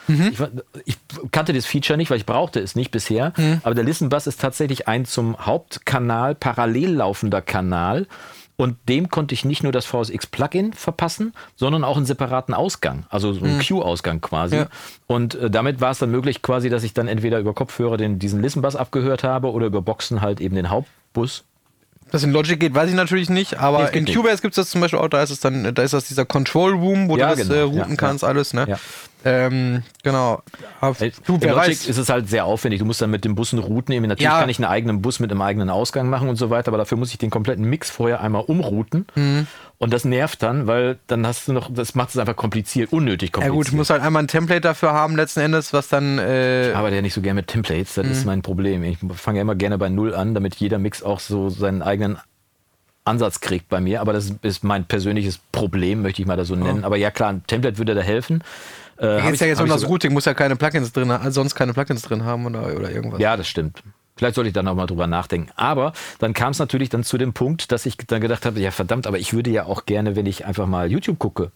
Bass. 0.07 0.49
Ich, 0.85 0.97
ich 1.23 1.31
kannte 1.31 1.53
das 1.53 1.65
Feature 1.65 1.97
nicht, 1.97 2.09
weil 2.09 2.17
ich 2.17 2.25
brauchte 2.25 2.59
es 2.59 2.75
nicht 2.75 2.91
bisher. 2.91 3.33
Aber 3.63 3.75
der 3.75 3.83
Listen 3.83 4.09
Bus 4.09 4.27
ist 4.27 4.39
tatsächlich 4.41 4.87
ein 4.87 5.05
zum 5.05 5.37
Hauptkanal 5.45 6.35
parallel 6.35 6.91
laufender 6.93 7.41
Kanal. 7.41 8.07
Und 8.55 8.77
dem 8.87 9.09
konnte 9.09 9.33
ich 9.33 9.45
nicht 9.45 9.63
nur 9.63 9.71
das 9.71 9.85
VSX 9.87 10.27
Plugin 10.27 10.73
verpassen, 10.73 11.33
sondern 11.55 11.83
auch 11.83 11.97
einen 11.97 12.05
separaten 12.05 12.53
Ausgang, 12.53 13.05
also 13.09 13.33
so 13.33 13.43
einen 13.43 13.59
Q-Ausgang 13.59 14.21
quasi. 14.21 14.57
Ja. 14.57 14.67
Und 15.07 15.33
äh, 15.33 15.49
damit 15.49 15.81
war 15.81 15.89
es 15.89 15.97
dann 15.97 16.11
möglich 16.11 16.43
quasi, 16.43 16.69
dass 16.69 16.83
ich 16.83 16.93
dann 16.93 17.07
entweder 17.07 17.39
über 17.39 17.55
Kopfhörer 17.55 17.97
den, 17.97 18.19
diesen 18.19 18.43
Listen 18.43 18.61
Bus 18.61 18.75
abgehört 18.75 19.23
habe 19.23 19.51
oder 19.51 19.65
über 19.65 19.81
Boxen 19.81 20.21
halt 20.21 20.39
eben 20.39 20.55
den 20.55 20.69
Hauptbus. 20.69 21.45
Das 22.11 22.21
in 22.21 22.31
Logic 22.31 22.59
geht, 22.59 22.75
weiß 22.75 22.89
ich 22.89 22.95
natürlich 22.95 23.27
nicht, 23.31 23.57
aber 23.57 23.89
Nee, 23.91 23.97
in 23.97 24.05
Cubase 24.05 24.39
gibt 24.43 24.51
es 24.51 24.57
das 24.57 24.69
zum 24.69 24.81
Beispiel 24.81 24.99
auch, 24.99 25.07
da 25.07 25.23
ist 25.23 25.31
es 25.31 25.39
dann, 25.39 25.73
da 25.73 25.81
ist 25.81 25.95
das 25.95 26.05
dieser 26.07 26.25
Control 26.25 26.73
Room, 26.73 27.09
wo 27.09 27.17
Ja, 27.17 27.31
du 27.31 27.37
das 27.37 27.47
genau. 27.47 27.59
äh, 27.59 27.61
routen 27.63 27.91
Ja, 27.91 27.97
kannst, 27.97 28.23
alles, 28.23 28.53
ne? 28.53 28.67
Ja. 28.69 28.77
Ähm, 29.25 29.83
genau. 30.03 30.41
Ey, 30.99 31.11
du, 31.25 31.35
in 31.35 31.49
Logic 31.49 31.87
ist 31.87 31.97
es 31.97 32.09
halt 32.09 32.29
sehr 32.29 32.45
aufwendig. 32.45 32.79
Du 32.79 32.85
musst 32.85 33.01
dann 33.01 33.09
mit 33.09 33.23
den 33.25 33.35
Bussen 33.35 33.59
routen. 33.59 33.93
Eben, 33.93 34.05
natürlich 34.07 34.23
Ja. 34.31 34.39
kann 34.39 34.49
ich 34.49 34.57
einen 34.59 34.65
eigenen 34.69 35.01
Bus 35.01 35.19
mit 35.19 35.31
einem 35.31 35.41
eigenen 35.41 35.69
Ausgang 35.69 36.09
machen 36.09 36.27
und 36.29 36.35
so 36.35 36.49
weiter, 36.49 36.69
aber 36.69 36.77
dafür 36.77 36.97
muss 36.97 37.11
ich 37.11 37.17
den 37.17 37.29
kompletten 37.29 37.65
Mix 37.65 37.89
vorher 37.89 38.21
einmal 38.21 38.43
umrouten. 38.45 39.05
Mhm. 39.15 39.47
Und 39.77 39.91
das 39.93 40.05
nervt 40.05 40.43
dann, 40.43 40.67
weil 40.67 40.97
dann 41.07 41.25
hast 41.27 41.47
du 41.47 41.53
noch, 41.53 41.69
das 41.73 41.95
macht 41.95 42.09
es 42.09 42.17
einfach 42.17 42.35
kompliziert, 42.35 42.93
unnötig 42.93 43.29
Ja 43.29 43.33
kompliziert. 43.33 43.55
gut, 43.55 43.71
du 43.73 43.75
musst 43.77 43.89
halt 43.89 44.01
einmal 44.01 44.23
ein 44.23 44.27
Template 44.27 44.61
dafür 44.61 44.93
haben, 44.93 45.15
letzten 45.15 45.41
Endes, 45.41 45.73
was 45.73 45.87
dann. 45.89 46.19
Äh, 46.19 46.69
Ich 46.71 46.75
arbeite 46.75 46.95
ja 46.97 47.01
nicht 47.01 47.13
so 47.13 47.21
gerne 47.21 47.35
mit 47.41 47.47
Templates, 47.47 47.95
das 47.95 48.05
Mhm. 48.05 48.11
ist 48.11 48.25
mein 48.25 48.41
Problem. 48.41 48.83
Ich 48.83 48.97
fange 49.15 49.39
ja 49.39 49.41
immer 49.41 49.55
gerne 49.55 49.77
bei 49.77 49.89
Null 49.89 50.13
an, 50.15 50.33
damit 50.33 50.55
jeder 50.55 50.79
Mix 50.79 51.03
auch 51.03 51.19
so 51.19 51.49
seinen 51.49 51.81
eigenen 51.81 52.17
Ansatz 53.05 53.41
kriegt 53.41 53.67
bei 53.67 53.81
mir. 53.81 53.99
Aber 53.99 54.13
das 54.13 54.31
ist 54.43 54.63
mein 54.63 54.85
persönliches 54.85 55.37
Problem, 55.51 56.01
möchte 56.01 56.21
ich 56.21 56.27
mal 56.27 56.37
da 56.37 56.45
so 56.45 56.55
nennen. 56.55 56.85
Aber 56.85 56.95
ja 56.95 57.11
klar, 57.11 57.29
ein 57.29 57.43
Template 57.45 57.77
würde 57.77 57.95
da 57.95 58.01
helfen. 58.01 58.41
Äh, 58.97 59.21
geht 59.21 59.39
ja 59.39 59.47
jetzt 59.47 59.57
hab 59.57 59.63
um 59.65 59.69
das 59.69 59.87
Routing, 59.87 60.13
muss 60.13 60.25
ja 60.25 60.33
keine 60.33 60.55
Plugins 60.55 60.91
drin 60.93 61.11
haben, 61.11 61.31
sonst 61.31 61.55
keine 61.55 61.73
Plugins 61.73 62.01
drin 62.03 62.23
haben 62.25 62.45
oder, 62.45 62.75
oder 62.75 62.91
irgendwas. 62.91 63.19
Ja, 63.19 63.35
das 63.37 63.47
stimmt. 63.47 63.83
Vielleicht 64.15 64.35
sollte 64.35 64.49
ich 64.49 64.53
da 64.53 64.61
nochmal 64.61 64.85
drüber 64.85 65.07
nachdenken. 65.07 65.51
Aber 65.55 65.93
dann 66.19 66.33
kam 66.33 66.51
es 66.51 66.59
natürlich 66.59 66.89
dann 66.89 67.03
zu 67.03 67.17
dem 67.17 67.33
Punkt, 67.33 67.71
dass 67.71 67.85
ich 67.85 67.97
dann 67.97 68.21
gedacht 68.21 68.45
habe, 68.45 68.59
ja 68.59 68.71
verdammt, 68.71 69.07
aber 69.07 69.17
ich 69.17 69.33
würde 69.33 69.49
ja 69.49 69.65
auch 69.65 69.85
gerne, 69.85 70.15
wenn 70.15 70.27
ich 70.27 70.45
einfach 70.45 70.67
mal 70.67 70.91
YouTube 70.91 71.17
gucke 71.17 71.51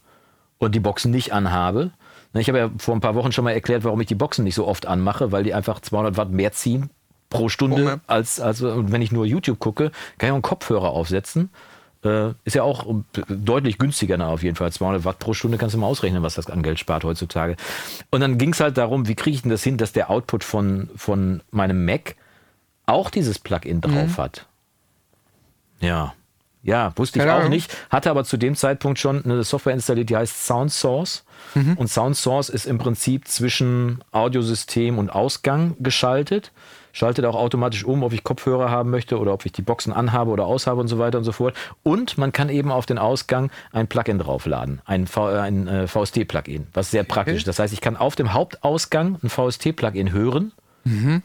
und 0.57 0.73
die 0.73 0.79
Boxen 0.79 1.11
nicht 1.11 1.33
anhabe. 1.33 1.91
Na, 2.33 2.39
Ich 2.39 2.47
habe 2.49 2.57
ja 2.57 2.71
vor 2.79 2.95
ein 2.95 3.01
paar 3.01 3.13
Wochen 3.15 3.31
schon 3.31 3.43
mal 3.43 3.51
erklärt, 3.51 3.83
warum 3.83 4.01
ich 4.01 4.07
die 4.07 4.15
Boxen 4.15 4.43
nicht 4.43 4.55
so 4.55 4.67
oft 4.67 4.87
anmache, 4.87 5.31
weil 5.31 5.43
die 5.43 5.53
einfach 5.53 5.79
200 5.79 6.17
Watt 6.17 6.31
mehr 6.31 6.51
ziehen 6.51 6.89
pro 7.29 7.49
Stunde, 7.49 7.99
Oh, 7.99 7.99
als, 8.07 8.39
als 8.39 8.61
und 8.61 8.91
wenn 8.91 9.01
ich 9.01 9.11
nur 9.11 9.25
YouTube 9.25 9.59
gucke, 9.59 9.91
kann 10.17 10.27
ich 10.27 10.31
auch 10.31 10.35
einen 10.35 10.41
Kopfhörer 10.41 10.89
aufsetzen. 10.89 11.49
Äh, 12.07 12.33
ist 12.45 12.55
ja 12.55 12.63
auch 12.63 12.85
deutlich 13.27 13.77
günstiger 13.77 14.17
na, 14.17 14.29
auf 14.29 14.43
jeden 14.43 14.55
Fall. 14.55 14.71
200 14.71 15.03
Watt 15.05 15.19
pro 15.19 15.33
Stunde 15.33 15.57
kannst 15.57 15.75
du 15.75 15.79
mal 15.79 15.87
ausrechnen, 15.87 16.23
was 16.23 16.35
das 16.35 16.49
an 16.49 16.63
Geld 16.63 16.79
spart 16.79 17.03
heutzutage. 17.03 17.55
Und 18.09 18.21
dann 18.21 18.37
ging 18.37 18.53
es 18.53 18.59
halt 18.59 18.77
darum, 18.77 19.07
wie 19.07 19.15
kriege 19.15 19.35
ich 19.35 19.41
denn 19.41 19.51
das 19.51 19.63
hin, 19.63 19.77
dass 19.77 19.91
der 19.91 20.09
Output 20.09 20.43
von, 20.43 20.89
von 20.95 21.41
meinem 21.51 21.85
Mac 21.85 22.15
auch 22.85 23.09
dieses 23.09 23.37
Plugin 23.39 23.81
drauf 23.81 24.17
hat. 24.17 24.45
Ja. 25.81 26.13
Ja, 26.63 26.91
wusste 26.97 27.19
ich 27.19 27.21
Keine 27.21 27.33
auch 27.33 27.39
Ahnung. 27.39 27.51
nicht. 27.51 27.73
Hatte 27.89 28.09
aber 28.09 28.23
zu 28.25 28.35
dem 28.35 28.55
Zeitpunkt 28.55 28.99
schon 28.99 29.23
eine 29.23 29.43
Software 29.43 29.73
installiert, 29.73 30.09
die 30.09 30.17
heißt 30.17 30.45
Sound 30.45 30.71
Source. 30.71 31.23
Und 31.77 31.87
Sound 31.87 32.17
Source 32.17 32.49
ist 32.49 32.65
im 32.65 32.77
Prinzip 32.77 33.27
zwischen 33.27 34.03
Audiosystem 34.11 34.97
und 34.97 35.09
Ausgang 35.09 35.75
geschaltet. 35.79 36.51
Schaltet 36.93 37.25
auch 37.25 37.35
automatisch 37.35 37.83
um, 37.83 38.03
ob 38.03 38.13
ich 38.13 38.23
Kopfhörer 38.23 38.69
haben 38.69 38.89
möchte 38.89 39.19
oder 39.19 39.33
ob 39.33 39.45
ich 39.45 39.51
die 39.51 39.61
Boxen 39.61 39.93
anhabe 39.93 40.31
oder 40.31 40.45
aushabe 40.45 40.79
und 40.81 40.87
so 40.87 40.99
weiter 40.99 41.17
und 41.17 41.23
so 41.23 41.31
fort. 41.31 41.55
Und 41.83 42.17
man 42.17 42.31
kann 42.31 42.49
eben 42.49 42.71
auf 42.71 42.85
den 42.85 42.97
Ausgang 42.97 43.51
ein 43.71 43.87
Plugin 43.87 44.19
draufladen, 44.19 44.81
ein, 44.85 45.07
äh, 45.15 45.19
ein 45.19 45.67
äh, 45.67 45.87
VST-Plugin, 45.87 46.67
was 46.73 46.91
sehr 46.91 47.03
praktisch 47.03 47.37
ist. 47.37 47.47
Das 47.47 47.59
heißt, 47.59 47.73
ich 47.73 47.81
kann 47.81 47.97
auf 47.97 48.15
dem 48.15 48.33
Hauptausgang 48.33 49.17
ein 49.23 49.29
VST-Plugin 49.29 50.11
hören 50.11 50.51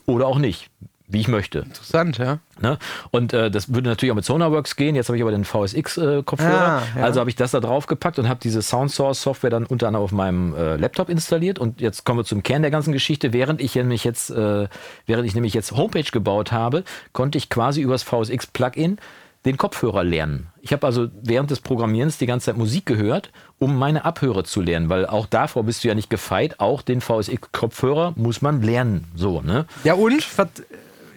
oder 0.06 0.26
auch 0.26 0.38
nicht, 0.38 0.70
wie 1.12 1.20
ich 1.20 1.28
möchte. 1.28 1.60
Interessant, 1.60 2.18
ja. 2.18 2.38
Ne? 2.60 2.78
Und 3.10 3.32
äh, 3.32 3.50
das 3.50 3.74
würde 3.74 3.88
natürlich 3.88 4.12
auch 4.12 4.16
mit 4.16 4.24
Sonarworks 4.24 4.76
gehen. 4.76 4.94
Jetzt 4.94 5.08
habe 5.08 5.16
ich 5.16 5.22
aber 5.22 5.32
den 5.32 5.44
VSX-Kopfhörer. 5.44 6.82
Ah, 6.82 6.82
ja. 6.96 7.02
Also 7.02 7.20
habe 7.20 7.30
ich 7.30 7.36
das 7.36 7.50
da 7.50 7.60
drauf 7.60 7.86
gepackt 7.86 8.18
und 8.18 8.28
habe 8.28 8.40
diese 8.42 8.62
Sound 8.62 8.90
Source 8.90 9.22
Software 9.22 9.50
dann 9.50 9.66
unter 9.66 9.88
anderem 9.88 10.04
auf 10.04 10.12
meinem 10.12 10.54
äh, 10.54 10.76
Laptop 10.76 11.08
installiert. 11.08 11.58
Und 11.58 11.80
jetzt 11.80 12.04
kommen 12.04 12.20
wir 12.20 12.24
zum 12.24 12.42
Kern 12.42 12.62
der 12.62 12.70
ganzen 12.70 12.92
Geschichte. 12.92 13.32
Während 13.32 13.60
ich 13.60 13.74
nämlich 13.74 14.04
jetzt, 14.04 14.30
äh, 14.30 14.68
während 15.06 15.26
ich 15.26 15.34
nämlich 15.34 15.54
jetzt 15.54 15.72
Homepage 15.72 16.10
gebaut 16.10 16.52
habe, 16.52 16.84
konnte 17.12 17.38
ich 17.38 17.48
quasi 17.48 17.80
übers 17.80 18.02
VSX-Plugin 18.02 18.98
den 19.44 19.56
Kopfhörer 19.56 20.04
lernen. 20.04 20.48
Ich 20.60 20.72
habe 20.72 20.86
also 20.86 21.08
während 21.20 21.50
des 21.50 21.60
Programmierens 21.60 22.18
die 22.18 22.26
ganze 22.26 22.46
Zeit 22.46 22.56
Musik 22.56 22.86
gehört, 22.86 23.30
um 23.58 23.76
meine 23.76 24.04
Abhörer 24.04 24.44
zu 24.44 24.60
lernen, 24.60 24.88
weil 24.88 25.06
auch 25.06 25.26
davor 25.26 25.64
bist 25.64 25.82
du 25.82 25.88
ja 25.88 25.94
nicht 25.94 26.10
gefeit. 26.10 26.60
Auch 26.60 26.82
den 26.82 27.00
VSX-Kopfhörer 27.00 28.12
muss 28.16 28.40
man 28.40 28.62
lernen. 28.62 29.06
So, 29.16 29.40
ne? 29.40 29.66
Ja, 29.82 29.94
und? 29.94 30.26
Was, 30.38 30.48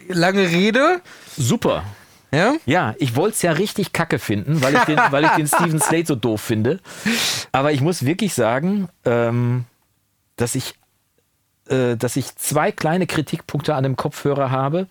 lange 0.10 0.50
Rede. 0.50 1.02
Super. 1.38 1.84
Ja? 2.32 2.56
Ja, 2.66 2.96
ich 2.98 3.16
wollte 3.16 3.36
es 3.36 3.42
ja 3.42 3.54
richtig 3.54 3.94
kacke 3.94 4.20
finden, 4.20 4.62
weil 4.62 4.76
ich 4.76 4.84
den, 4.84 4.98
weil 5.10 5.26
ich 5.26 5.32
den 5.32 5.48
Steven 5.48 5.80
Slate 5.80 6.08
so 6.08 6.16
doof 6.16 6.42
finde. 6.42 6.80
Aber 7.52 7.72
ich 7.72 7.82
muss 7.82 8.06
wirklich 8.06 8.34
sagen, 8.34 8.90
ähm, 9.06 9.66
dass 10.36 10.56
ich, 10.56 10.76
äh, 11.70 11.96
dass 11.96 12.16
ich 12.16 12.36
zwei 12.36 12.72
kleine 12.72 13.08
Kritikpunkte 13.08 13.76
an 13.76 13.84
dem 13.84 13.96
Kopfhörer 13.96 14.52
habe, 14.52 14.88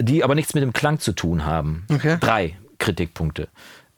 die 0.00 0.24
aber 0.24 0.34
nichts 0.34 0.54
mit 0.54 0.62
dem 0.62 0.72
Klang 0.72 0.98
zu 0.98 1.12
tun 1.12 1.46
haben. 1.46 1.86
Okay. 1.90 2.18
Drei 2.20 2.56
Kritikpunkte. 2.78 3.48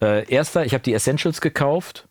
Äh, 0.01 0.31
erster, 0.33 0.65
ich 0.65 0.75
habe 0.75 0.83
die 0.83 0.95
Essentials 0.95 1.41
gekauft 1.41 2.07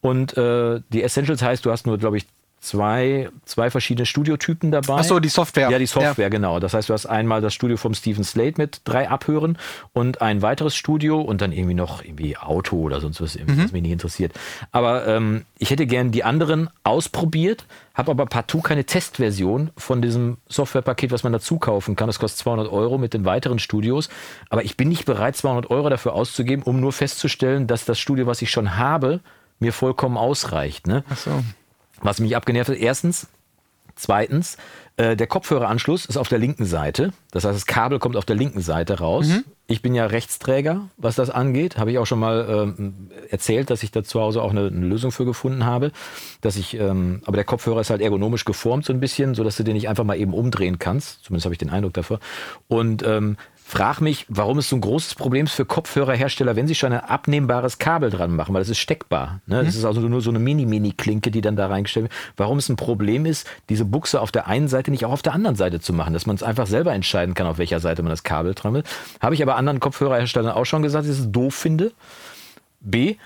und 0.00 0.36
äh, 0.36 0.80
die 0.90 1.02
Essentials 1.02 1.42
heißt, 1.42 1.64
du 1.64 1.72
hast 1.72 1.86
nur, 1.86 1.98
glaube 1.98 2.18
ich, 2.18 2.26
zwei, 2.66 3.28
zwei 3.44 3.70
verschiedene 3.70 4.06
Studiotypen 4.06 4.72
dabei. 4.72 4.96
Ach 4.98 5.04
so, 5.04 5.20
die 5.20 5.28
Software. 5.28 5.70
Ja, 5.70 5.78
die 5.78 5.86
Software, 5.86 6.30
genau. 6.30 6.58
Das 6.58 6.74
heißt, 6.74 6.88
du 6.88 6.94
hast 6.94 7.06
einmal 7.06 7.40
das 7.40 7.54
Studio 7.54 7.76
vom 7.76 7.94
Steven 7.94 8.24
Slate 8.24 8.54
mit 8.58 8.80
drei 8.84 9.08
Abhören 9.08 9.56
und 9.92 10.20
ein 10.20 10.42
weiteres 10.42 10.74
Studio 10.74 11.20
und 11.20 11.40
dann 11.40 11.52
irgendwie 11.52 11.74
noch 11.74 12.02
irgendwie 12.02 12.36
Auto 12.36 12.76
oder 12.78 13.00
sonst 13.00 13.20
was, 13.20 13.36
irgendwie, 13.36 13.62
was 13.62 13.72
mich 13.72 13.82
nicht 13.82 13.92
interessiert. 13.92 14.32
Aber 14.72 15.06
ähm, 15.06 15.44
ich 15.58 15.70
hätte 15.70 15.86
gern 15.86 16.10
die 16.10 16.24
anderen 16.24 16.68
ausprobiert, 16.82 17.66
habe 17.94 18.10
aber 18.10 18.26
partout 18.26 18.62
keine 18.62 18.84
Testversion 18.84 19.70
von 19.76 20.02
diesem 20.02 20.38
Softwarepaket, 20.48 21.12
was 21.12 21.22
man 21.22 21.32
dazu 21.32 21.58
kaufen 21.58 21.94
kann. 21.94 22.08
Das 22.08 22.18
kostet 22.18 22.40
200 22.40 22.70
Euro 22.70 22.98
mit 22.98 23.14
den 23.14 23.24
weiteren 23.24 23.60
Studios. 23.60 24.08
Aber 24.50 24.64
ich 24.64 24.76
bin 24.76 24.88
nicht 24.88 25.04
bereit, 25.04 25.36
200 25.36 25.70
Euro 25.70 25.88
dafür 25.88 26.14
auszugeben, 26.14 26.64
um 26.64 26.80
nur 26.80 26.92
festzustellen, 26.92 27.68
dass 27.68 27.84
das 27.84 28.00
Studio, 28.00 28.26
was 28.26 28.42
ich 28.42 28.50
schon 28.50 28.76
habe, 28.76 29.20
mir 29.60 29.72
vollkommen 29.72 30.16
ausreicht. 30.16 30.88
Ne? 30.88 31.04
Ach 31.08 31.16
so. 31.16 31.42
Was 32.02 32.20
mich 32.20 32.36
abgenervt 32.36 32.70
hat, 32.70 32.76
erstens, 32.76 33.28
zweitens, 33.94 34.56
äh, 34.98 35.14
der 35.14 35.26
Kopfhöreranschluss 35.26 36.06
ist 36.06 36.16
auf 36.16 36.28
der 36.28 36.38
linken 36.38 36.64
Seite. 36.64 37.12
Das 37.30 37.44
heißt, 37.44 37.54
das 37.54 37.66
Kabel 37.66 37.98
kommt 37.98 38.16
auf 38.16 38.24
der 38.24 38.36
linken 38.36 38.60
Seite 38.62 38.98
raus. 38.98 39.26
Ich 39.66 39.82
bin 39.82 39.94
ja 39.94 40.06
Rechtsträger, 40.06 40.88
was 40.96 41.16
das 41.16 41.28
angeht. 41.28 41.76
Habe 41.76 41.90
ich 41.90 41.98
auch 41.98 42.06
schon 42.06 42.18
mal 42.18 42.74
ähm, 42.78 43.10
erzählt, 43.28 43.68
dass 43.68 43.82
ich 43.82 43.90
da 43.90 44.04
zu 44.04 44.20
Hause 44.20 44.40
auch 44.40 44.50
eine, 44.50 44.68
eine 44.68 44.86
Lösung 44.86 45.12
für 45.12 45.26
gefunden 45.26 45.66
habe. 45.66 45.92
Dass 46.40 46.56
ich, 46.56 46.78
ähm, 46.78 47.20
aber 47.26 47.36
der 47.36 47.44
Kopfhörer 47.44 47.80
ist 47.80 47.90
halt 47.90 48.00
ergonomisch 48.00 48.46
geformt 48.46 48.86
so 48.86 48.92
ein 48.92 49.00
bisschen, 49.00 49.34
sodass 49.34 49.56
du 49.56 49.64
den 49.64 49.74
nicht 49.74 49.88
einfach 49.88 50.04
mal 50.04 50.18
eben 50.18 50.32
umdrehen 50.32 50.78
kannst. 50.78 51.24
Zumindest 51.24 51.44
habe 51.44 51.54
ich 51.54 51.58
den 51.58 51.70
Eindruck 51.70 51.92
dafür. 51.92 52.20
Und 52.68 53.02
ähm, 53.02 53.36
frag 53.68 54.00
mich, 54.00 54.26
warum 54.28 54.58
es 54.58 54.68
so 54.68 54.76
ein 54.76 54.80
großes 54.80 55.16
Problem 55.16 55.46
ist 55.46 55.52
für 55.52 55.64
Kopfhörerhersteller, 55.64 56.54
wenn 56.54 56.68
sie 56.68 56.76
schon 56.76 56.92
ein 56.92 57.00
abnehmbares 57.00 57.78
Kabel 57.78 58.10
dran 58.10 58.36
machen, 58.36 58.54
weil 58.54 58.60
das 58.60 58.68
ist 58.68 58.78
steckbar. 58.78 59.40
Ne? 59.46 59.64
Das 59.64 59.74
ist 59.74 59.84
also 59.84 60.00
nur 60.02 60.20
so 60.20 60.30
eine 60.30 60.38
Mini-Mini-Klinke, 60.38 61.32
die 61.32 61.40
dann 61.40 61.56
da 61.56 61.66
reingestellt 61.66 62.04
wird. 62.04 62.12
Warum 62.36 62.58
es 62.58 62.68
ein 62.68 62.76
Problem 62.76 63.26
ist, 63.26 63.44
diese 63.68 63.84
Buchse 63.84 64.20
auf 64.20 64.30
der 64.30 64.46
einen 64.46 64.68
Seite 64.68 64.92
nicht 64.92 65.04
auch 65.04 65.10
auf 65.10 65.22
der 65.22 65.32
anderen 65.32 65.56
Seite 65.56 65.80
zu 65.80 65.92
machen, 65.92 66.14
dass 66.14 66.26
man 66.26 66.36
es 66.36 66.44
einfach 66.44 66.68
selber 66.68 66.92
entscheiden 66.92 67.34
kann, 67.34 67.48
auf 67.48 67.58
welcher 67.58 67.80
Seite 67.80 68.02
man 68.02 68.10
das 68.10 68.22
Kabel 68.22 68.54
dran 68.54 68.72
will. 68.72 68.84
Habe 69.20 69.34
ich 69.34 69.42
aber 69.42 69.56
anderen 69.56 69.80
Kopfhörerherstellern 69.80 70.52
auch 70.52 70.64
schon 70.64 70.82
gesagt, 70.82 71.08
dass 71.08 71.16
ich 71.16 71.24
es 71.24 71.32
doof 71.32 71.54
finde. 71.54 71.90
B. 72.80 73.16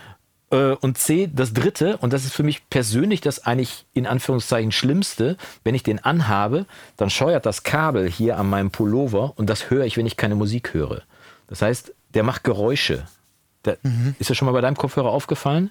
Äh, 0.51 0.73
und 0.81 0.99
C, 0.99 1.31
das 1.33 1.53
dritte, 1.53 1.97
und 1.99 2.13
das 2.13 2.25
ist 2.25 2.35
für 2.35 2.43
mich 2.43 2.69
persönlich 2.71 3.21
das 3.21 3.47
eigentlich 3.47 3.87
in 3.95 4.07
Anführungszeichen 4.07 4.73
Schlimmste, 4.73 5.37
wenn 5.65 5.75
ich 5.75 5.83
den 5.83 5.99
anhabe, 5.99 6.67
dann 6.97 7.11
scheuert 7.11 7.47
das 7.47 7.63
Kabel 7.63 8.11
hier 8.11 8.39
an 8.39 8.49
meinem 8.49 8.71
Pullover 8.71 9.33
und 9.37 9.49
das 9.49 9.71
höre 9.71 9.85
ich, 9.85 9.97
wenn 9.97 10.07
ich 10.07 10.17
keine 10.17 10.35
Musik 10.35 10.75
höre. 10.75 11.03
Das 11.49 11.63
heißt, 11.63 11.95
der 12.15 12.23
macht 12.23 12.45
Geräusche. 12.45 13.07
Der, 13.65 13.79
Ist 14.19 14.31
das 14.31 14.37
schon 14.37 14.47
mal 14.47 14.53
bei 14.53 14.61
deinem 14.61 14.77
Kopfhörer 14.77 15.11
aufgefallen? 15.11 15.71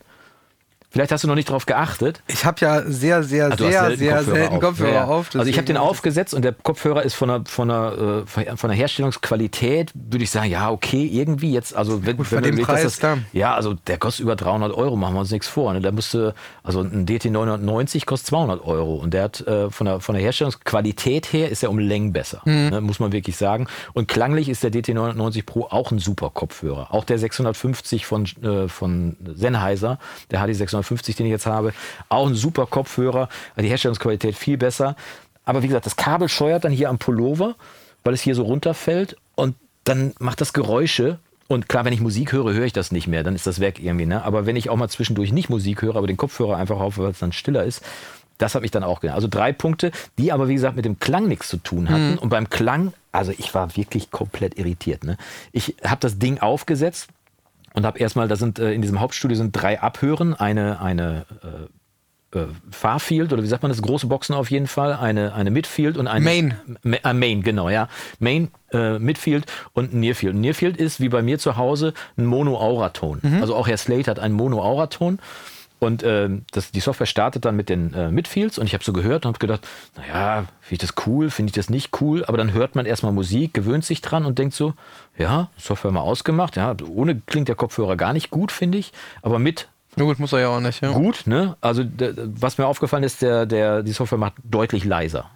Vielleicht 0.91 1.11
hast 1.11 1.23
du 1.23 1.27
noch 1.27 1.35
nicht 1.35 1.49
drauf 1.49 1.67
geachtet. 1.67 2.23
Ich 2.25 2.45
habe 2.45 2.57
ja 2.61 2.81
sehr, 2.81 3.21
sehr, 3.21 3.51
also 3.51 3.63
sehr, 3.63 3.81
selten 3.81 3.99
sehr 3.99 4.15
Kopfhörer 4.15 4.35
selten. 4.35 4.59
Kopfhörer 4.59 4.91
ja. 4.91 5.05
auf. 5.05 5.35
also 5.35 5.47
ich 5.47 5.57
habe 5.57 5.67
den 5.67 5.77
aufgesetzt 5.77 6.33
und 6.33 6.41
der 6.43 6.51
Kopfhörer 6.51 7.03
ist 7.03 7.13
von 7.13 7.29
einer, 7.29 7.45
von 7.45 7.69
einer, 7.69 8.23
äh, 8.23 8.55
von 8.57 8.71
einer 8.71 8.73
Herstellungsqualität, 8.73 9.91
würde 9.93 10.23
ich 10.23 10.31
sagen, 10.31 10.49
ja, 10.49 10.71
okay, 10.71 11.05
irgendwie 11.05 11.53
jetzt, 11.53 11.75
also 11.75 12.07
wenn, 12.07 12.17
Gut, 12.17 12.31
wenn 12.31 12.41
man 12.41 12.63
Preis 12.63 12.81
das, 12.81 12.97
dann. 12.97 13.25
Ja, 13.33 13.53
also 13.53 13.75
der 13.75 13.99
kostet 13.99 14.23
über 14.23 14.35
300 14.35 14.73
Euro, 14.73 14.95
machen 14.95 15.13
wir 15.13 15.19
uns 15.19 15.29
nichts 15.29 15.47
vor. 15.47 15.71
Ne? 15.73 15.81
Da 15.81 15.91
müsste, 15.91 16.33
also 16.63 16.81
ein 16.81 17.05
DT990 17.05 18.07
kostet 18.07 18.29
200 18.29 18.65
Euro 18.65 18.95
und 18.95 19.13
der 19.13 19.25
hat 19.25 19.41
äh, 19.41 19.69
von, 19.69 19.85
der, 19.85 19.99
von 19.99 20.15
der 20.15 20.23
Herstellungsqualität 20.23 21.31
her 21.31 21.51
ist 21.51 21.61
er 21.61 21.69
um 21.69 21.77
Längen 21.77 22.13
besser, 22.13 22.41
mhm. 22.45 22.69
ne? 22.69 22.81
muss 22.81 22.99
man 22.99 23.11
wirklich 23.11 23.37
sagen. 23.37 23.67
Und 23.93 24.07
klanglich 24.07 24.49
ist 24.49 24.63
der 24.63 24.71
DT990 24.71 25.45
Pro 25.45 25.67
auch 25.69 25.91
ein 25.91 25.99
super 25.99 26.31
Kopfhörer. 26.31 26.87
Auch 26.91 27.03
der 27.03 27.19
650 27.19 28.07
von, 28.07 28.25
äh, 28.41 28.67
von 28.67 29.17
Sennheiser, 29.35 29.99
der 30.31 30.41
HD650 30.41 30.78
S950, 30.81 31.17
den 31.17 31.25
ich 31.25 31.31
jetzt 31.31 31.45
habe. 31.45 31.73
Auch 32.09 32.27
ein 32.27 32.35
super 32.35 32.65
Kopfhörer. 32.65 33.29
Die 33.57 33.67
Herstellungsqualität 33.67 34.35
viel 34.35 34.57
besser. 34.57 34.95
Aber 35.45 35.63
wie 35.63 35.67
gesagt, 35.67 35.85
das 35.85 35.95
Kabel 35.95 36.29
scheuert 36.29 36.63
dann 36.63 36.71
hier 36.71 36.89
am 36.89 36.99
Pullover, 36.99 37.55
weil 38.03 38.13
es 38.13 38.21
hier 38.21 38.35
so 38.35 38.43
runterfällt. 38.43 39.15
Und 39.35 39.55
dann 39.83 40.13
macht 40.19 40.41
das 40.41 40.53
Geräusche. 40.53 41.19
Und 41.47 41.67
klar, 41.67 41.85
wenn 41.85 41.93
ich 41.93 42.01
Musik 42.01 42.31
höre, 42.31 42.53
höre 42.53 42.65
ich 42.65 42.73
das 42.73 42.91
nicht 42.91 43.07
mehr. 43.07 43.23
Dann 43.23 43.35
ist 43.35 43.47
das 43.47 43.59
weg 43.59 43.79
irgendwie. 43.81 44.05
Ne? 44.05 44.23
Aber 44.23 44.45
wenn 44.45 44.55
ich 44.55 44.69
auch 44.69 44.75
mal 44.75 44.89
zwischendurch 44.89 45.31
nicht 45.31 45.49
Musik 45.49 45.81
höre, 45.81 45.95
aber 45.95 46.07
den 46.07 46.17
Kopfhörer 46.17 46.57
einfach 46.57 46.79
auf, 46.79 46.97
weil 46.97 47.11
es 47.11 47.19
dann 47.19 47.31
stiller 47.31 47.63
ist, 47.63 47.81
das 48.39 48.55
hat 48.55 48.61
mich 48.61 48.71
dann 48.71 48.83
auch 48.83 49.01
genannt. 49.01 49.17
Also 49.17 49.27
drei 49.27 49.51
Punkte, 49.51 49.91
die 50.17 50.31
aber, 50.31 50.47
wie 50.47 50.53
gesagt, 50.55 50.75
mit 50.75 50.85
dem 50.85 50.99
Klang 50.99 51.27
nichts 51.27 51.49
zu 51.49 51.57
tun 51.57 51.89
hatten. 51.89 52.11
Mhm. 52.11 52.17
Und 52.19 52.29
beim 52.29 52.49
Klang, 52.49 52.93
also 53.11 53.31
ich 53.37 53.53
war 53.53 53.75
wirklich 53.75 54.11
komplett 54.11 54.57
irritiert. 54.57 55.03
Ne? 55.03 55.17
Ich 55.51 55.75
habe 55.83 55.99
das 55.99 56.19
Ding 56.19 56.39
aufgesetzt, 56.39 57.09
und 57.73 57.85
habe 57.85 57.99
erstmal, 57.99 58.27
da 58.27 58.35
sind 58.35 58.59
äh, 58.59 58.73
in 58.73 58.81
diesem 58.81 58.99
Hauptstudio 58.99 59.37
sind 59.37 59.51
drei 59.51 59.79
Abhören, 59.79 60.33
eine, 60.33 60.81
eine 60.81 61.25
äh, 61.43 62.37
äh, 62.37 62.47
Farfield 62.69 63.33
oder 63.33 63.41
wie 63.41 63.47
sagt 63.47 63.63
man 63.63 63.71
das, 63.71 63.81
große 63.81 64.07
Boxen 64.07 64.35
auf 64.35 64.51
jeden 64.51 64.67
Fall, 64.67 64.93
eine, 64.93 65.33
eine 65.33 65.51
Midfield 65.51 65.97
und 65.97 66.07
eine 66.07 66.23
Main. 66.23 66.53
Ma 66.83 66.97
äh, 66.97 67.13
Main, 67.13 67.41
genau, 67.41 67.69
ja. 67.69 67.87
Main, 68.19 68.49
äh, 68.71 68.99
Midfield 68.99 69.45
und 69.73 69.93
Nearfield. 69.93 70.35
Nearfield 70.35 70.77
ist 70.77 70.99
wie 70.99 71.09
bei 71.09 71.21
mir 71.21 71.39
zu 71.39 71.57
Hause 71.57 71.93
ein 72.17 72.25
Mono-Auraton. 72.25 73.21
Also 73.41 73.55
auch 73.55 73.67
Herr 73.67 73.77
Slate 73.77 74.11
hat 74.11 74.19
einen 74.19 74.35
Mono-Auraton. 74.35 75.19
Und 75.79 76.03
ähm, 76.03 76.43
das, 76.51 76.71
die 76.71 76.81
Software 76.81 77.05
startet 77.07 77.45
dann 77.45 77.55
mit 77.55 77.69
den 77.69 77.93
äh, 77.93 78.11
Midfields 78.11 78.57
und 78.57 78.65
ich 78.65 78.73
habe 78.73 78.83
so 78.83 78.91
gehört 78.91 79.25
und 79.25 79.29
habe 79.29 79.39
gedacht, 79.39 79.67
naja, 79.95 80.45
finde 80.59 80.83
ich 80.83 80.89
das 80.89 81.07
cool, 81.07 81.29
finde 81.29 81.51
ich 81.51 81.55
das 81.55 81.69
nicht 81.69 82.01
cool, 82.01 82.25
aber 82.25 82.37
dann 82.37 82.53
hört 82.53 82.75
man 82.75 82.85
erstmal 82.85 83.13
Musik, 83.13 83.53
gewöhnt 83.53 83.85
sich 83.85 84.01
dran 84.01 84.25
und 84.25 84.37
denkt 84.39 84.53
so, 84.53 84.73
ja, 85.17 85.49
Software 85.57 85.91
mal 85.91 86.01
ausgemacht, 86.01 86.57
ja, 86.57 86.75
ohne 86.87 87.21
klingt 87.25 87.47
der 87.47 87.55
Kopfhörer 87.55 87.95
gar 87.95 88.13
nicht 88.13 88.29
gut, 88.29 88.51
finde 88.51 88.77
ich, 88.77 88.91
aber 89.21 89.39
mit 89.39 89.69
Na 89.95 90.03
gut, 90.03 90.19
muss 90.19 90.33
er 90.33 90.39
ja 90.41 90.49
auch 90.49 90.59
nicht, 90.59 90.81
ja. 90.81 90.91
gut, 90.91 91.23
ne? 91.25 91.55
Also 91.61 91.83
was 92.25 92.57
mir 92.57 92.67
aufgefallen 92.67 93.03
ist, 93.03 93.21
der, 93.21 93.45
der, 93.45 93.81
die 93.81 93.93
Software 93.93 94.19
macht 94.19 94.33
deutlich 94.43 94.83
leiser 94.83 95.29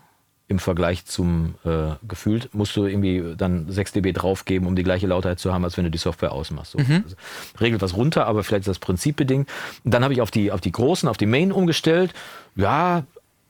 im 0.53 0.59
Vergleich 0.59 1.05
zum 1.05 1.55
äh, 1.65 1.95
gefühlt 2.07 2.53
musst 2.53 2.75
du 2.77 2.85
irgendwie 2.85 3.35
dann 3.35 3.69
6 3.69 3.93
dB 3.93 4.13
draufgeben, 4.13 4.67
um 4.67 4.75
die 4.75 4.83
gleiche 4.83 5.07
Lautheit 5.07 5.39
zu 5.39 5.51
haben, 5.51 5.63
als 5.63 5.77
wenn 5.77 5.83
du 5.83 5.91
die 5.91 5.97
Software 5.97 6.31
ausmachst. 6.31 6.73
So. 6.73 6.79
Also, 7.03 7.15
regelt 7.59 7.81
was 7.81 7.97
runter, 7.97 8.27
aber 8.27 8.43
vielleicht 8.43 8.61
ist 8.61 8.67
das 8.67 8.79
Prinzip 8.79 9.15
bedingt. 9.15 9.49
Und 9.83 9.93
dann 9.93 10.03
habe 10.03 10.13
ich 10.13 10.21
auf 10.21 10.29
die, 10.29 10.51
auf 10.51 10.61
die 10.61 10.71
großen, 10.71 11.09
auf 11.09 11.17
die 11.17 11.25
Main 11.25 11.51
umgestellt. 11.51 12.13
Ja, 12.55 13.03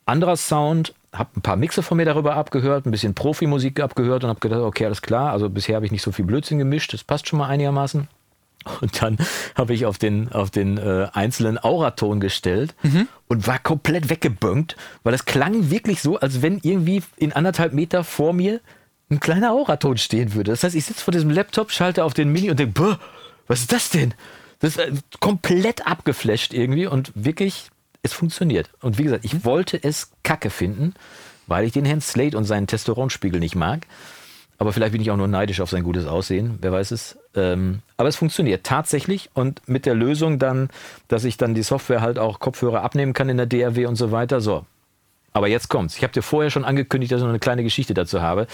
anderer 0.06 0.38
Sound, 0.38 0.94
habe 1.12 1.30
ein 1.36 1.42
paar 1.42 1.58
Mixe 1.58 1.84
von 1.84 1.98
mir 1.98 2.06
darüber 2.06 2.36
abgehört, 2.36 2.86
ein 2.86 2.92
bisschen 2.92 3.14
Profimusik 3.14 3.80
abgehört 3.82 4.24
und 4.24 4.30
habe 4.30 4.40
gedacht, 4.40 4.62
okay, 4.62 4.86
alles 4.86 5.02
klar. 5.02 5.32
Also 5.32 5.50
bisher 5.50 5.76
habe 5.76 5.86
ich 5.86 5.92
nicht 5.92 6.02
so 6.02 6.12
viel 6.12 6.26
Blödsinn 6.26 6.58
gemischt, 6.58 6.94
das 6.94 7.04
passt 7.04 7.28
schon 7.28 7.40
mal 7.40 7.48
einigermaßen. 7.48 8.08
Und 8.82 9.02
dann 9.02 9.18
habe 9.56 9.74
ich 9.74 9.86
auf 9.86 9.98
den, 9.98 10.32
auf 10.32 10.50
den 10.50 10.78
äh, 10.78 11.08
einzelnen 11.14 11.58
Auraton 11.58 12.20
gestellt 12.20 12.76
und 13.28 13.48
war 13.48 13.60
komplett 13.60 14.10
weggebönkt, 14.10 14.76
weil 15.04 15.14
es 15.14 15.26
klang 15.26 15.70
wirklich 15.70 16.02
so, 16.02 16.20
als 16.20 16.42
wenn 16.42 16.60
irgendwie 16.64 17.04
in 17.18 17.34
anderthalb 17.34 17.74
Meter 17.74 18.04
vor 18.04 18.34
mir 18.34 18.60
ein 19.10 19.20
kleiner 19.20 19.52
Auraton 19.52 19.98
stehen 19.98 20.34
würde. 20.34 20.52
Das 20.52 20.64
heißt, 20.64 20.76
ich 20.76 20.86
sitze 20.86 21.04
vor 21.04 21.12
diesem 21.12 21.30
Laptop, 21.30 21.72
schalte 21.72 22.04
auf 22.04 22.14
den 22.14 22.32
Mini 22.32 22.50
und 22.50 22.60
denke, 22.60 22.82
"Bäh, 22.82 22.96
was 23.48 23.62
ist 23.62 23.72
das 23.72 23.90
denn? 23.90 24.14
Das 24.60 24.78
ist 24.78 24.80
äh, 24.80 24.92
komplett 25.20 25.86
abgeflasht 25.86 26.54
irgendwie 26.54 26.88
und 26.88 27.12
wirklich, 27.16 27.70
es 28.02 28.14
funktioniert. 28.14 28.70
Und 28.82 28.98
wie 28.98 29.04
gesagt, 29.04 29.26
ich 29.26 29.44
wollte 29.46 29.82
es 29.82 30.12
kacke 30.24 30.50
finden, 30.50 30.94
weil 31.48 31.66
ich 31.66 31.74
den 31.74 31.86
Herrn 31.86 32.02
Slate 32.02 32.38
und 32.38 32.46
seinen 32.46 32.68
Testosteronspiegel 32.68 33.40
nicht 33.40 33.56
mag. 33.56 33.86
Aber 34.58 34.72
vielleicht 34.72 34.94
bin 34.94 35.02
ich 35.02 35.12
auch 35.12 35.18
nur 35.18 35.28
neidisch 35.28 35.62
auf 35.62 35.70
sein 35.70 35.84
gutes 35.84 36.06
Aussehen, 36.06 36.58
wer 36.62 36.72
weiß 36.72 36.92
es. 36.92 37.18
Ähm, 37.36 37.80
aber 37.98 38.10
es 38.10 38.16
funktioniert 38.16 38.64
tatsächlich 38.64 39.30
und 39.34 39.68
mit 39.68 39.86
der 39.86 39.96
Lösung 39.96 40.40
dann, 40.40 40.70
dass 41.08 41.24
ich 41.24 41.38
dann 41.38 41.56
die 41.56 41.64
Software 41.64 42.02
halt 42.02 42.20
auch 42.20 42.40
Kopfhörer 42.40 42.82
abnehmen 42.84 43.14
kann 43.14 43.30
in 43.30 43.38
der 43.38 43.46
DRW 43.46 43.88
und 43.88 43.96
so 43.96 44.12
weiter. 44.12 44.42
So. 44.42 44.66
Aber 45.34 45.48
jetzt 45.48 45.68
kommt's. 45.68 45.98
Ich 45.98 46.04
habe 46.04 46.14
dir 46.14 46.22
vorher 46.22 46.52
schon 46.52 46.64
angekündigt, 46.64 47.12
dass 47.12 47.20
ich 47.20 47.24
noch 47.24 47.30
eine 47.30 47.40
kleine 47.40 47.64
Geschichte 47.64 47.94
dazu 47.94 48.22
habe. 48.22 48.48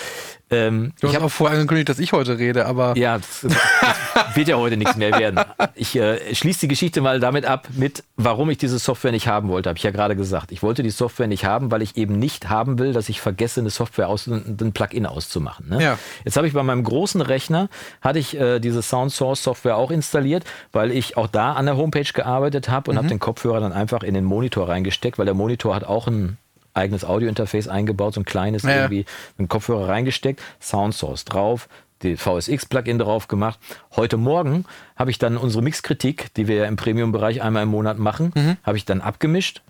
Ähm, 0.50 0.94
Du 1.00 1.08
ich 1.08 1.14
hast 1.14 1.22
hab, 1.22 1.28
auch 1.28 1.32
vorher 1.32 1.58
angekündigt, 1.58 1.90
dass 1.90 2.00
ich 2.00 2.14
heute 2.14 2.38
rede, 2.38 2.66
aber 2.66 2.98
ja, 2.98 3.18
das, 3.18 3.42
das 3.42 4.36
wird 4.36 4.48
ja 4.48 4.58
heute 4.58 4.78
nichts 4.78 4.96
mehr 4.96 5.18
werden. 5.20 5.40
Ich 5.76 5.96
äh, 5.96 6.34
schließe 6.34 6.62
die 6.62 6.68
Geschichte 6.70 7.02
mal 7.02 7.20
damit 7.20 7.46
ab, 7.46 7.68
mit 7.76 8.04
warum 8.16 8.50
ich 8.50 8.58
diese 8.58 8.80
Software 8.80 9.12
nicht 9.12 9.28
haben 9.28 9.50
wollte, 9.50 9.70
habe 9.70 9.78
ich 9.78 9.84
ja 9.84 9.92
gerade 9.92 10.16
gesagt. 10.16 10.52
Ich 10.52 10.64
wollte 10.64 10.82
die 10.82 10.90
Software 10.90 11.28
nicht 11.28 11.46
haben, 11.46 11.70
weil 11.70 11.82
ich 11.82 11.98
eben 11.98 12.18
nicht 12.18 12.50
haben 12.50 12.80
will, 12.80 12.94
dass 12.94 13.10
ich 13.10 13.22
vergesse, 13.22 13.60
eine 13.60 13.70
Software 13.70 14.08
aus, 14.08 14.28
ein 14.28 14.72
Plugin 14.74 15.06
auszumachen. 15.06 15.70
Ne? 15.70 15.84
Ja. 15.84 16.00
Jetzt 16.24 16.38
habe 16.38 16.48
ich 16.48 16.54
bei 16.54 16.64
meinem 16.64 16.84
großen 16.84 17.22
Rechner, 17.22 17.70
hatte 18.02 18.20
ich 18.20 18.40
äh, 18.40 18.60
diese 18.60 18.82
Sound 18.82 19.12
Source 19.12 19.44
Software 19.44 19.78
auch 19.78 19.92
installiert, 19.92 20.44
weil 20.72 20.92
ich 20.92 21.18
auch 21.18 21.28
da 21.28 21.54
an 21.54 21.66
der 21.66 21.78
Homepage 21.78 22.12
gearbeitet 22.14 22.70
habe 22.70 22.92
und 22.92 22.98
habe 22.98 23.08
den 23.08 23.20
Kopfhörer 23.20 23.60
dann 23.60 23.74
einfach 23.74 24.04
in 24.04 24.14
den 24.14 24.24
Monitor 24.24 24.70
reingesteckt, 24.70 25.20
weil 25.20 25.26
der 25.26 25.36
Monitor 25.36 25.76
hat 25.76 25.84
auch 25.84 26.08
ein 26.08 26.38
eigenes 26.74 27.04
Audiointerface 27.04 27.68
eingebaut, 27.68 28.14
so 28.14 28.22
ein 28.22 28.26
kleines 28.26 28.64
Ja. 28.64 28.70
irgendwie, 28.70 29.06
einen 29.38 29.48
Kopfhörer 29.48 29.90
reingesteckt, 29.90 30.42
Sound 30.62 30.94
Source 30.96 31.26
drauf, 31.26 31.68
die 32.04 32.16
VSX-Plugin 32.16 32.98
drauf 32.98 33.28
gemacht. 33.28 33.60
Heute 33.96 34.18
Morgen 34.18 34.66
habe 34.96 35.12
ich 35.12 35.18
dann 35.20 35.36
unsere 35.38 35.62
Mixkritik, 35.64 36.34
die 36.36 36.48
wir 36.48 36.56
ja 36.56 36.66
im 36.66 36.76
Premium-Bereich 36.78 37.42
einmal 37.42 37.64
im 37.64 37.70
Monat 37.70 37.98
machen, 38.00 38.58
habe 38.64 38.78
ich 38.78 38.86
dann 38.86 39.02
abgemischt 39.02 39.62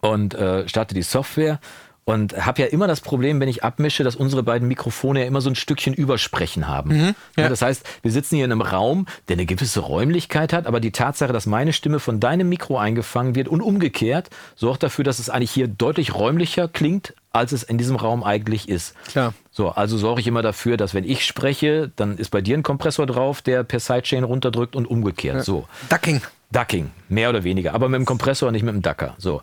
und 0.00 0.34
äh, 0.34 0.68
starte 0.68 0.94
die 0.94 1.02
Software 1.02 1.60
und 2.08 2.46
habe 2.46 2.62
ja 2.62 2.68
immer 2.68 2.86
das 2.86 3.02
Problem, 3.02 3.38
wenn 3.38 3.50
ich 3.50 3.64
abmische, 3.64 4.02
dass 4.02 4.16
unsere 4.16 4.42
beiden 4.42 4.66
Mikrofone 4.66 5.20
ja 5.20 5.26
immer 5.26 5.42
so 5.42 5.50
ein 5.50 5.54
Stückchen 5.54 5.92
Übersprechen 5.92 6.66
haben. 6.66 7.14
ja. 7.36 7.50
das 7.50 7.60
heißt, 7.60 7.86
wir 8.00 8.10
sitzen 8.10 8.36
hier 8.36 8.46
in 8.46 8.52
einem 8.52 8.62
Raum, 8.62 9.04
der 9.28 9.34
eine 9.34 9.44
gewisse 9.44 9.80
Räumlichkeit 9.80 10.54
hat, 10.54 10.66
aber 10.66 10.80
die 10.80 10.90
Tatsache, 10.90 11.34
dass 11.34 11.44
meine 11.44 11.74
Stimme 11.74 12.00
von 12.00 12.18
deinem 12.18 12.48
Mikro 12.48 12.78
eingefangen 12.78 13.34
wird 13.34 13.46
und 13.46 13.60
umgekehrt, 13.60 14.30
sorgt 14.56 14.84
dafür, 14.84 15.04
dass 15.04 15.18
es 15.18 15.28
eigentlich 15.28 15.50
hier 15.50 15.68
deutlich 15.68 16.14
räumlicher 16.14 16.66
klingt, 16.66 17.12
als 17.30 17.52
es 17.52 17.62
in 17.62 17.76
diesem 17.76 17.96
Raum 17.96 18.24
eigentlich 18.24 18.70
ist. 18.70 18.94
Klar. 19.08 19.34
So, 19.50 19.68
also 19.68 19.98
sorge 19.98 20.22
ich 20.22 20.26
immer 20.26 20.40
dafür, 20.40 20.78
dass 20.78 20.94
wenn 20.94 21.04
ich 21.04 21.26
spreche, 21.26 21.92
dann 21.94 22.16
ist 22.16 22.30
bei 22.30 22.40
dir 22.40 22.56
ein 22.56 22.62
Kompressor 22.62 23.04
drauf, 23.04 23.42
der 23.42 23.64
per 23.64 23.80
Sidechain 23.80 24.24
runterdrückt 24.24 24.76
und 24.76 24.86
umgekehrt. 24.86 25.44
So. 25.44 25.68
Ducking. 25.90 26.22
Ducking, 26.52 26.90
mehr 27.10 27.28
oder 27.28 27.44
weniger, 27.44 27.74
aber 27.74 27.90
mit 27.90 27.98
dem 27.98 28.06
Kompressor, 28.06 28.50
nicht 28.50 28.62
mit 28.62 28.72
dem 28.72 28.80
Ducker. 28.80 29.14
So. 29.18 29.42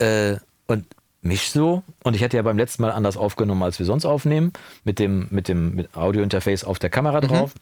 Äh, 0.00 0.38
und 0.66 0.84
misch 1.26 1.50
so. 1.50 1.82
Und 2.02 2.14
ich 2.14 2.22
hatte 2.22 2.36
ja 2.36 2.42
beim 2.42 2.58
letzten 2.58 2.82
Mal 2.82 2.92
anders 2.92 3.16
aufgenommen, 3.16 3.62
als 3.62 3.78
wir 3.78 3.86
sonst 3.86 4.04
aufnehmen, 4.04 4.52
mit 4.84 4.98
dem, 4.98 5.28
mit 5.30 5.48
dem 5.48 5.74
mit 5.74 5.96
Audiointerface 5.96 6.64
auf 6.64 6.78
der 6.78 6.90
Kamera 6.90 7.20
drauf. 7.20 7.52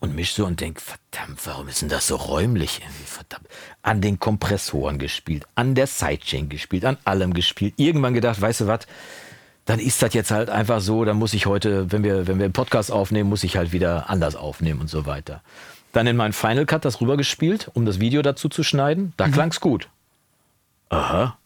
Und 0.00 0.14
misch 0.14 0.34
so 0.34 0.44
und 0.44 0.60
denk, 0.60 0.80
verdammt, 0.80 1.40
warum 1.44 1.68
ist 1.68 1.80
denn 1.80 1.88
das 1.88 2.06
so 2.06 2.16
räumlich? 2.16 2.80
Irgendwie, 2.82 3.04
verdammt. 3.04 3.46
An 3.82 4.00
den 4.00 4.18
Kompressoren 4.18 4.98
gespielt, 4.98 5.46
an 5.54 5.74
der 5.74 5.86
Sidechain 5.86 6.48
gespielt, 6.48 6.84
an 6.84 6.98
allem 7.04 7.32
gespielt. 7.32 7.74
Irgendwann 7.78 8.12
gedacht, 8.12 8.40
weißt 8.40 8.62
du 8.62 8.66
was, 8.66 8.80
dann 9.64 9.78
ist 9.78 10.02
das 10.02 10.12
jetzt 10.12 10.30
halt 10.30 10.50
einfach 10.50 10.80
so, 10.80 11.04
dann 11.04 11.16
muss 11.16 11.32
ich 11.32 11.46
heute, 11.46 11.90
wenn 11.90 12.04
wir, 12.04 12.26
wenn 12.26 12.38
wir 12.38 12.44
einen 12.44 12.52
Podcast 12.52 12.92
aufnehmen, 12.92 13.30
muss 13.30 13.44
ich 13.44 13.56
halt 13.56 13.72
wieder 13.72 14.10
anders 14.10 14.36
aufnehmen 14.36 14.80
und 14.80 14.90
so 14.90 15.06
weiter. 15.06 15.40
Dann 15.92 16.06
in 16.06 16.16
meinen 16.16 16.32
Final 16.32 16.66
Cut 16.66 16.84
das 16.84 17.00
rübergespielt, 17.00 17.70
um 17.72 17.86
das 17.86 18.00
Video 18.00 18.20
dazu 18.20 18.48
zu 18.48 18.62
schneiden. 18.62 19.14
Da 19.16 19.28
klang's 19.28 19.60
gut. 19.60 19.88
Aha. 20.90 21.38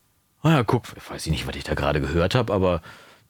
Ah 0.42 0.51
ja, 0.51 0.62
guck, 0.62 0.85
weiß 1.11 1.27
ich 1.27 1.33
nicht, 1.33 1.46
was 1.46 1.57
ich 1.57 1.64
da 1.64 1.74
gerade 1.74 2.01
gehört 2.01 2.35
habe, 2.35 2.53
aber 2.53 2.81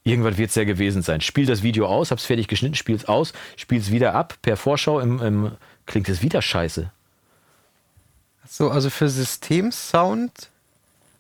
irgendwas 0.05 0.37
wird 0.37 0.51
es 0.51 0.57
ja 0.57 0.65
gewesen 0.65 1.03
sein. 1.03 1.21
Spiel 1.21 1.47
das 1.47 1.63
Video 1.63 1.87
aus, 1.87 2.11
hab's 2.11 2.25
fertig 2.25 2.49
geschnitten, 2.49 2.75
spiel's 2.75 3.07
aus, 3.07 3.33
spiel's 3.57 3.91
wieder 3.91 4.15
ab, 4.15 4.35
per 4.43 4.57
Vorschau 4.57 5.01
im, 5.01 5.21
im 5.21 5.53
klingt 5.87 6.09
es 6.09 6.23
wieder 6.23 6.43
scheiße. 6.43 6.91
So, 8.49 8.71
also 8.71 8.91
für 8.91 9.09
Systemsound 9.09 10.51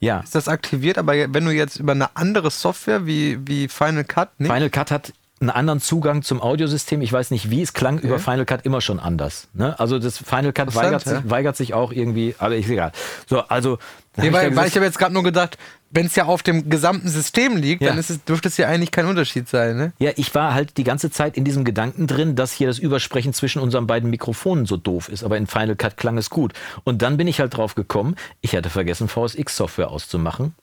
Ja. 0.00 0.20
ist 0.20 0.34
das 0.34 0.48
aktiviert, 0.48 0.98
aber 0.98 1.12
wenn 1.32 1.44
du 1.44 1.50
jetzt 1.52 1.76
über 1.76 1.92
eine 1.92 2.16
andere 2.16 2.50
Software 2.50 3.06
wie, 3.06 3.38
wie 3.46 3.68
Final 3.68 4.04
Cut, 4.04 4.38
nicht? 4.40 4.50
Final 4.50 4.70
Cut 4.70 4.90
hat 4.90 5.12
einen 5.40 5.50
anderen 5.50 5.80
Zugang 5.80 6.22
zum 6.22 6.40
Audiosystem. 6.40 7.00
Ich 7.00 7.12
weiß 7.12 7.30
nicht 7.30 7.48
wie, 7.48 7.62
es 7.62 7.72
klang 7.72 7.98
über 8.00 8.18
Final 8.18 8.44
Cut 8.44 8.66
immer 8.66 8.80
schon 8.80 8.98
anders. 8.98 9.46
Ne? 9.52 9.78
Also 9.78 9.98
das 10.00 10.18
Final 10.18 10.52
Cut 10.52 10.74
weigert, 10.74 11.04
sich, 11.04 11.12
ja. 11.12 11.30
weigert 11.30 11.56
sich 11.56 11.74
auch 11.74 11.92
irgendwie, 11.92 12.34
aber 12.38 12.56
ist 12.56 12.68
egal. 12.68 12.90
So, 13.28 13.42
also 13.42 13.78
Nee, 14.18 14.32
weil, 14.32 14.50
da 14.50 14.56
weil 14.56 14.68
ich 14.68 14.74
habe 14.76 14.84
jetzt 14.84 14.98
gerade 14.98 15.14
nur 15.14 15.22
gedacht, 15.22 15.56
wenn 15.90 16.06
es 16.06 16.14
ja 16.16 16.26
auf 16.26 16.42
dem 16.42 16.68
gesamten 16.68 17.08
System 17.08 17.56
liegt, 17.56 17.80
Ja. 17.82 17.88
dann 17.90 17.98
es, 17.98 18.08
dürfte 18.24 18.48
es 18.48 18.56
ja 18.58 18.68
eigentlich 18.68 18.90
kein 18.90 19.06
Unterschied 19.06 19.48
sein, 19.48 19.76
ne? 19.76 19.92
ja, 19.98 20.10
ich 20.16 20.34
war 20.34 20.52
halt 20.54 20.76
die 20.76 20.84
ganze 20.84 21.10
Zeit 21.10 21.36
in 21.36 21.44
diesem 21.44 21.64
Gedanken 21.64 22.06
drin, 22.06 22.36
dass 22.36 22.52
hier 22.52 22.66
das 22.68 22.78
Übersprechen 22.78 23.32
zwischen 23.32 23.60
unseren 23.62 23.86
beiden 23.86 24.10
Mikrofonen 24.10 24.66
so 24.66 24.76
doof 24.76 25.08
ist, 25.08 25.24
aber 25.24 25.36
in 25.38 25.46
Final 25.46 25.76
Cut 25.76 25.96
klang 25.96 26.18
es 26.18 26.28
gut. 26.30 26.52
Und 26.84 27.00
dann 27.02 27.16
bin 27.16 27.26
ich 27.26 27.40
halt 27.40 27.56
drauf 27.56 27.74
gekommen, 27.74 28.16
ich 28.42 28.54
hatte 28.54 28.68
vergessen, 28.70 29.08
VSX-Software 29.08 29.88
auszumachen, 29.90 30.54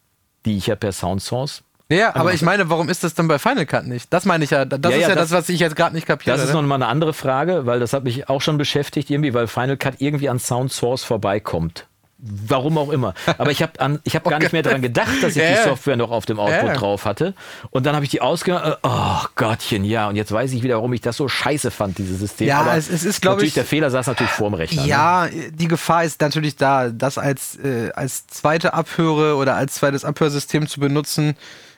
die 0.46 0.58
ich 0.58 0.68
ja 0.68 0.76
per 0.76 0.92
Sound 0.92 1.24
Source 1.24 1.64
Ja, 1.90 2.16
aber 2.16 2.34
ich 2.34 2.42
meine, 2.44 2.70
warum 2.70 2.90
ist 2.90 3.04
das 3.04 3.14
dann 3.16 3.28
bei 3.28 3.40
Final 3.40 3.66
Cut 3.66 3.88
nicht? 3.88 4.12
Das 4.14 4.26
meine 4.26 4.44
ich 4.44 4.52
ja. 4.52 4.66
Das 4.66 4.80
Ja, 4.84 4.90
ist 4.98 5.02
ja, 5.04 5.10
ja 5.10 5.16
das, 5.16 5.30
das- 5.30 5.38
was 5.40 5.50
ich 5.50 5.60
jetzt 5.60 5.76
gerade 5.76 5.96
nicht 5.96 6.06
kapiere. 6.08 6.36
Das 6.36 6.44
ist 6.46 6.54
ne? 6.54 6.62
noch 6.62 6.68
mal 6.68 6.76
eine 6.76 6.88
andere 6.88 7.14
Frage, 7.14 7.66
weil 7.66 7.80
das 7.80 7.94
hat 7.94 8.04
mich 8.04 8.30
auch 8.30 8.42
schon 8.42 8.58
beschäftigt 8.60 9.10
irgendwie, 9.10 9.34
weil 9.34 9.48
Final 9.48 9.78
Cut 9.78 9.96
irgendwie 10.00 10.30
an 10.30 10.38
Sound 10.40 10.72
Source 10.72 11.04
vorbeikommt. 11.04 11.88
Warum 12.18 12.78
auch 12.78 12.92
immer. 12.92 13.14
Aber 13.38 13.52
ich 13.52 13.62
habe 13.62 14.00
ich 14.06 14.16
habe 14.16 14.30
gar 14.30 14.40
nicht 14.40 14.54
mehr 14.54 14.62
daran 14.64 14.82
gedacht, 14.82 15.22
dass 15.22 15.36
ich 15.36 15.44
die. 15.44 15.56
Software 15.66 15.98
noch 15.98 16.12
auf 16.12 16.26
dem 16.26 16.40
Output 16.40 16.80
drauf 16.80 17.06
hatte. 17.06 17.34
Und 17.72 17.86
dann 17.86 17.94
habe 17.94 18.06
ich 18.06 18.12
die 18.12 18.22
ausgemacht. 18.22 18.66
äh, 18.66 18.76
Oh 18.84 19.20
Gottchen, 19.36 19.84
ja. 19.84 20.08
Und 20.08 20.16
jetzt 20.16 20.32
weiß 20.32 20.54
ich 20.54 20.64
wieder, 20.64 20.76
warum 20.76 20.94
ich 20.94 21.02
das 21.02 21.18
so 21.18 21.28
scheiße 21.28 21.72
fand, 21.72 21.98
dieses 21.98 22.20
System. 22.20 22.48
Ja, 22.48 22.62
Aber 22.62 22.76
es- 22.76 22.90
es 22.90 23.04
ist, 23.04 23.22
glaub 23.22 23.34
natürlich 23.34 23.50
ich- 23.50 23.54
der 23.56 23.66
Fehler 23.66 23.92
saß 23.92 24.08
natürlich 24.08 24.32
vorm 24.32 24.54
Rechner. 24.54 24.84
Ne? 24.84 24.88
Ja, 24.88 25.28
die 25.52 25.68
Gefahr 25.68 26.06
ist 26.06 26.22
natürlich 26.22 26.56
da, 26.56 26.90
das 26.90 27.18
als, 27.18 27.58
äh, 27.58 27.92
als 27.94 28.28
zweite 28.28 28.74
Abhöre 28.74 29.36
oder 29.36 29.56
als 29.56 29.76
zweites 29.76 30.06
Abhörsystem 30.06 30.68
zu 30.68 30.80
benutzen, 30.80 31.36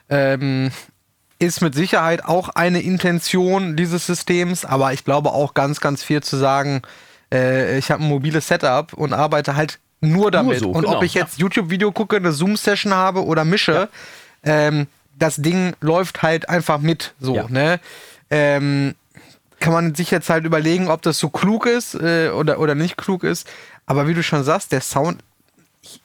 ähm, 0.10 0.72
ist 1.40 1.62
mit 1.62 1.74
Sicherheit 1.76 2.24
auch 2.26 2.50
eine 2.50 2.82
Intention 2.82 3.76
dieses 3.76 4.06
Systems, 4.06 4.66
aber 4.66 4.94
ich 4.94 5.04
glaube 5.04 5.32
auch 5.32 5.54
ganz, 5.56 5.80
ganz 5.82 6.04
viel 6.04 6.22
zu 6.22 6.38
sagen, 6.38 6.82
äh, 7.34 7.78
ich 7.78 7.92
habe 7.92 8.04
ein 8.04 8.08
mobiles 8.08 8.48
Setup 8.48 8.94
und 8.94 9.14
arbeite 9.14 9.56
halt 9.56 9.80
nur 10.02 10.32
damit. 10.32 10.60
so, 10.60 10.70
und 10.70 10.84
genau, 10.84 10.98
ob 10.98 11.04
ich 11.04 11.14
jetzt 11.14 11.40
YouTube-Video 11.40 11.92
gucke, 11.92 12.18
eine 12.18 12.32
Zoom-Session 12.32 12.94
habe 12.94 13.26
oder 13.26 13.46
mische, 13.46 13.90
ähm, 14.44 14.88
das 15.18 15.38
Ding 15.38 15.76
läuft 15.82 16.22
halt 16.22 16.50
einfach 16.50 16.80
mit. 16.80 17.14
So, 17.20 17.48
ne? 17.48 17.80
Ähm, 18.30 18.96
kann 19.60 19.74
man 19.74 19.96
sich 19.96 20.12
jetzt 20.12 20.30
halt 20.30 20.46
überlegen, 20.46 20.88
ob 20.88 21.02
das 21.02 21.18
so 21.18 21.30
klug 21.30 21.66
ist 21.66 21.96
äh, 21.96 22.30
oder, 22.30 22.60
oder 22.60 22.76
nicht 22.76 22.98
klug 22.98 23.24
ist. 23.24 23.48
Aber 23.86 24.08
wie 24.08 24.14
du 24.14 24.22
schon 24.22 24.44
sagst, 24.44 24.72
der 24.72 24.82
Sound, 24.82 25.22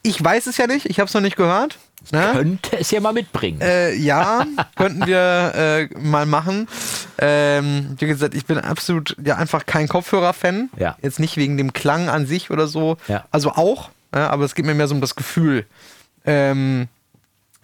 Ich 0.02 0.22
weiß 0.22 0.46
es 0.46 0.56
ja 0.56 0.66
nicht, 0.66 0.86
ich 0.86 1.00
habe 1.00 1.08
es 1.08 1.14
noch 1.14 1.20
nicht 1.20 1.36
gehört. 1.36 1.78
Ne? 2.10 2.30
Könnte 2.32 2.78
es 2.78 2.90
ja 2.90 3.00
mal 3.00 3.12
mitbringen. 3.12 3.60
Äh, 3.60 3.94
ja, 3.94 4.46
könnten 4.76 5.06
wir 5.06 5.52
äh, 5.54 5.98
mal 5.98 6.26
machen. 6.26 6.66
Ähm, 7.24 7.94
wie 7.98 8.06
gesagt, 8.06 8.34
ich 8.34 8.46
bin 8.46 8.58
absolut 8.58 9.16
ja 9.24 9.36
einfach 9.36 9.64
kein 9.64 9.86
Kopfhörer-Fan. 9.86 10.70
Ja. 10.76 10.96
Jetzt 11.02 11.20
nicht 11.20 11.36
wegen 11.36 11.56
dem 11.56 11.72
Klang 11.72 12.08
an 12.08 12.26
sich 12.26 12.50
oder 12.50 12.66
so. 12.66 12.96
Ja. 13.06 13.24
Also 13.30 13.52
auch, 13.52 13.90
ja, 14.12 14.28
aber 14.28 14.44
es 14.44 14.56
geht 14.56 14.66
mir 14.66 14.74
mehr 14.74 14.88
so 14.88 14.94
um 14.96 15.00
das 15.00 15.14
Gefühl. 15.14 15.64
Ähm, 16.24 16.88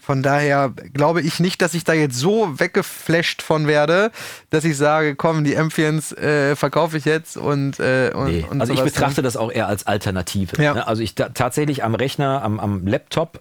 von 0.00 0.22
daher 0.22 0.72
glaube 0.94 1.20
ich 1.22 1.40
nicht, 1.40 1.60
dass 1.60 1.74
ich 1.74 1.82
da 1.84 1.92
jetzt 1.92 2.16
so 2.16 2.58
weggeflasht 2.58 3.42
von 3.42 3.66
werde, 3.66 4.10
dass 4.50 4.64
ich 4.64 4.76
sage, 4.76 5.16
komm, 5.16 5.42
die 5.44 5.56
Amphions 5.56 6.12
äh, 6.12 6.54
verkaufe 6.56 6.96
ich 6.96 7.04
jetzt 7.04 7.36
und, 7.36 7.78
äh, 7.80 8.12
und, 8.14 8.26
Nee. 8.28 8.46
und 8.48 8.60
Also 8.60 8.72
ich 8.72 8.80
betrachte 8.82 9.22
das 9.22 9.36
auch 9.36 9.50
eher 9.52 9.66
als 9.66 9.86
Alternative. 9.86 10.62
Ja. 10.62 10.74
ne? 10.74 10.86
Also 10.86 11.02
ich 11.02 11.14
da, 11.14 11.28
tatsächlich 11.30 11.82
am 11.84 11.94
Rechner, 11.94 12.42
am, 12.42 12.58
am 12.60 12.86
Laptop, 12.86 13.40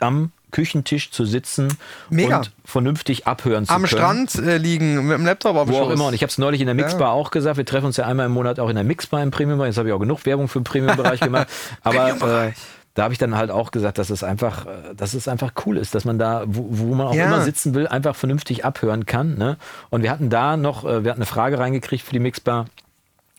am 0.00 0.32
Küchentisch 0.50 1.10
zu 1.10 1.26
sitzen 1.26 1.76
Mega. 2.08 2.38
und 2.38 2.50
vernünftig 2.64 3.26
abhören 3.26 3.66
zu 3.66 3.74
am 3.74 3.82
können. 3.82 4.26
Strand 4.28 4.34
äh, 4.36 4.56
liegen 4.56 5.06
mit 5.06 5.18
dem 5.18 5.26
Laptop 5.26 5.56
auf 5.56 5.66
dem 5.68 5.74
Wo 5.74 5.78
auch 5.80 5.84
Schoß. 5.86 5.94
immer. 5.94 6.06
Und 6.06 6.14
ich 6.14 6.22
habe 6.22 6.30
es 6.30 6.38
neulich 6.38 6.60
in 6.60 6.66
der 6.66 6.74
Mixbar 6.74 7.12
auch 7.12 7.30
gesagt. 7.30 7.58
Wir 7.58 7.66
treffen 7.66 7.86
uns 7.86 7.98
ja 7.98 8.06
einmal 8.06 8.26
im 8.26 8.32
Monat 8.32 8.58
auch 8.58 8.70
in 8.70 8.74
der 8.74 8.84
Mixbar 8.84 9.22
im 9.22 9.30
Premium-Bereich. 9.30 9.70
Jetzt 9.70 9.78
habe 9.78 9.88
ich 9.88 9.94
auch 9.94 9.98
genug 9.98 10.24
Werbung 10.24 10.48
für 10.48 10.60
den 10.60 10.64
Premium-Bereich 10.64 11.20
gemacht. 11.20 11.48
Aber 11.82 12.46
äh, 12.46 12.52
da 12.94 13.02
habe 13.04 13.12
ich 13.12 13.18
dann 13.18 13.36
halt 13.36 13.50
auch 13.50 13.70
gesagt, 13.72 13.98
dass 13.98 14.08
es 14.08 14.24
einfach, 14.24 14.64
äh, 14.64 14.94
dass 14.96 15.12
es 15.12 15.28
einfach 15.28 15.52
cool 15.66 15.76
ist, 15.76 15.94
dass 15.94 16.06
man 16.06 16.18
da, 16.18 16.44
wo, 16.46 16.66
wo 16.70 16.94
man 16.94 17.08
auch 17.08 17.14
Ja. 17.14 17.26
immer 17.26 17.42
sitzen 17.42 17.74
will, 17.74 17.86
einfach 17.86 18.16
vernünftig 18.16 18.64
abhören 18.64 19.04
kann. 19.04 19.36
Ne? 19.36 19.58
Und 19.90 20.02
wir 20.02 20.10
hatten 20.10 20.30
da 20.30 20.56
noch, 20.56 20.84
äh, 20.84 21.04
wir 21.04 21.10
hatten 21.10 21.20
eine 21.20 21.26
Frage 21.26 21.58
reingekriegt 21.58 22.04
für 22.06 22.12
die 22.12 22.20
Mixbar. 22.20 22.64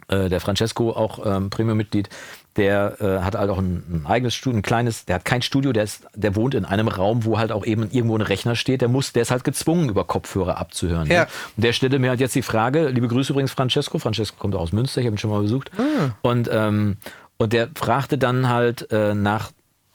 Äh, 0.09 0.29
der 0.29 0.39
Francesco, 0.41 0.91
auch 0.91 1.23
ähm, 1.25 1.49
Premium-Mitglied, 1.49 2.09
der 2.55 2.97
äh, 2.99 3.23
hat 3.23 3.35
halt 3.35 3.49
auch 3.49 3.59
ein, 3.59 3.83
ein 3.89 4.05
eigenes 4.05 4.33
Studio, 4.35 4.59
ein 4.59 4.61
kleines, 4.63 5.05
der 5.05 5.15
hat 5.15 5.25
kein 5.25 5.41
Studio, 5.41 5.71
der, 5.71 5.83
ist, 5.83 6.05
der 6.15 6.35
wohnt 6.35 6.55
in 6.55 6.65
einem 6.65 6.87
Raum, 6.87 7.23
wo 7.23 7.37
halt 7.37 7.51
auch 7.51 7.65
eben 7.65 7.89
irgendwo 7.91 8.15
ein 8.15 8.21
Rechner 8.21 8.55
steht, 8.55 8.81
der 8.81 8.89
muss, 8.89 9.13
der 9.13 9.21
ist 9.21 9.31
halt 9.31 9.43
gezwungen, 9.43 9.89
über 9.89 10.03
Kopfhörer 10.03 10.57
abzuhören. 10.57 11.07
Ja. 11.07 11.21
Ne? 11.21 11.27
Und 11.57 11.63
der 11.63 11.73
stellte 11.73 11.99
mir 11.99 12.09
halt 12.09 12.19
jetzt 12.19 12.35
die 12.35 12.41
Frage, 12.41 12.89
liebe 12.89 13.07
Grüße 13.07 13.31
übrigens 13.31 13.51
Francesco, 13.51 13.99
Francesco 13.99 14.35
kommt 14.37 14.55
aus 14.55 14.71
Münster, 14.73 15.01
ich 15.01 15.07
habe 15.07 15.15
ihn 15.15 15.19
schon 15.19 15.29
mal 15.29 15.41
besucht. 15.41 15.71
Ah. 15.77 16.11
Und, 16.21 16.49
ähm, 16.51 16.97
und 17.37 17.53
der 17.53 17.69
fragte 17.75 18.17
dann 18.17 18.49
halt 18.49 18.91
äh, 18.91 19.13
nach, 19.13 19.51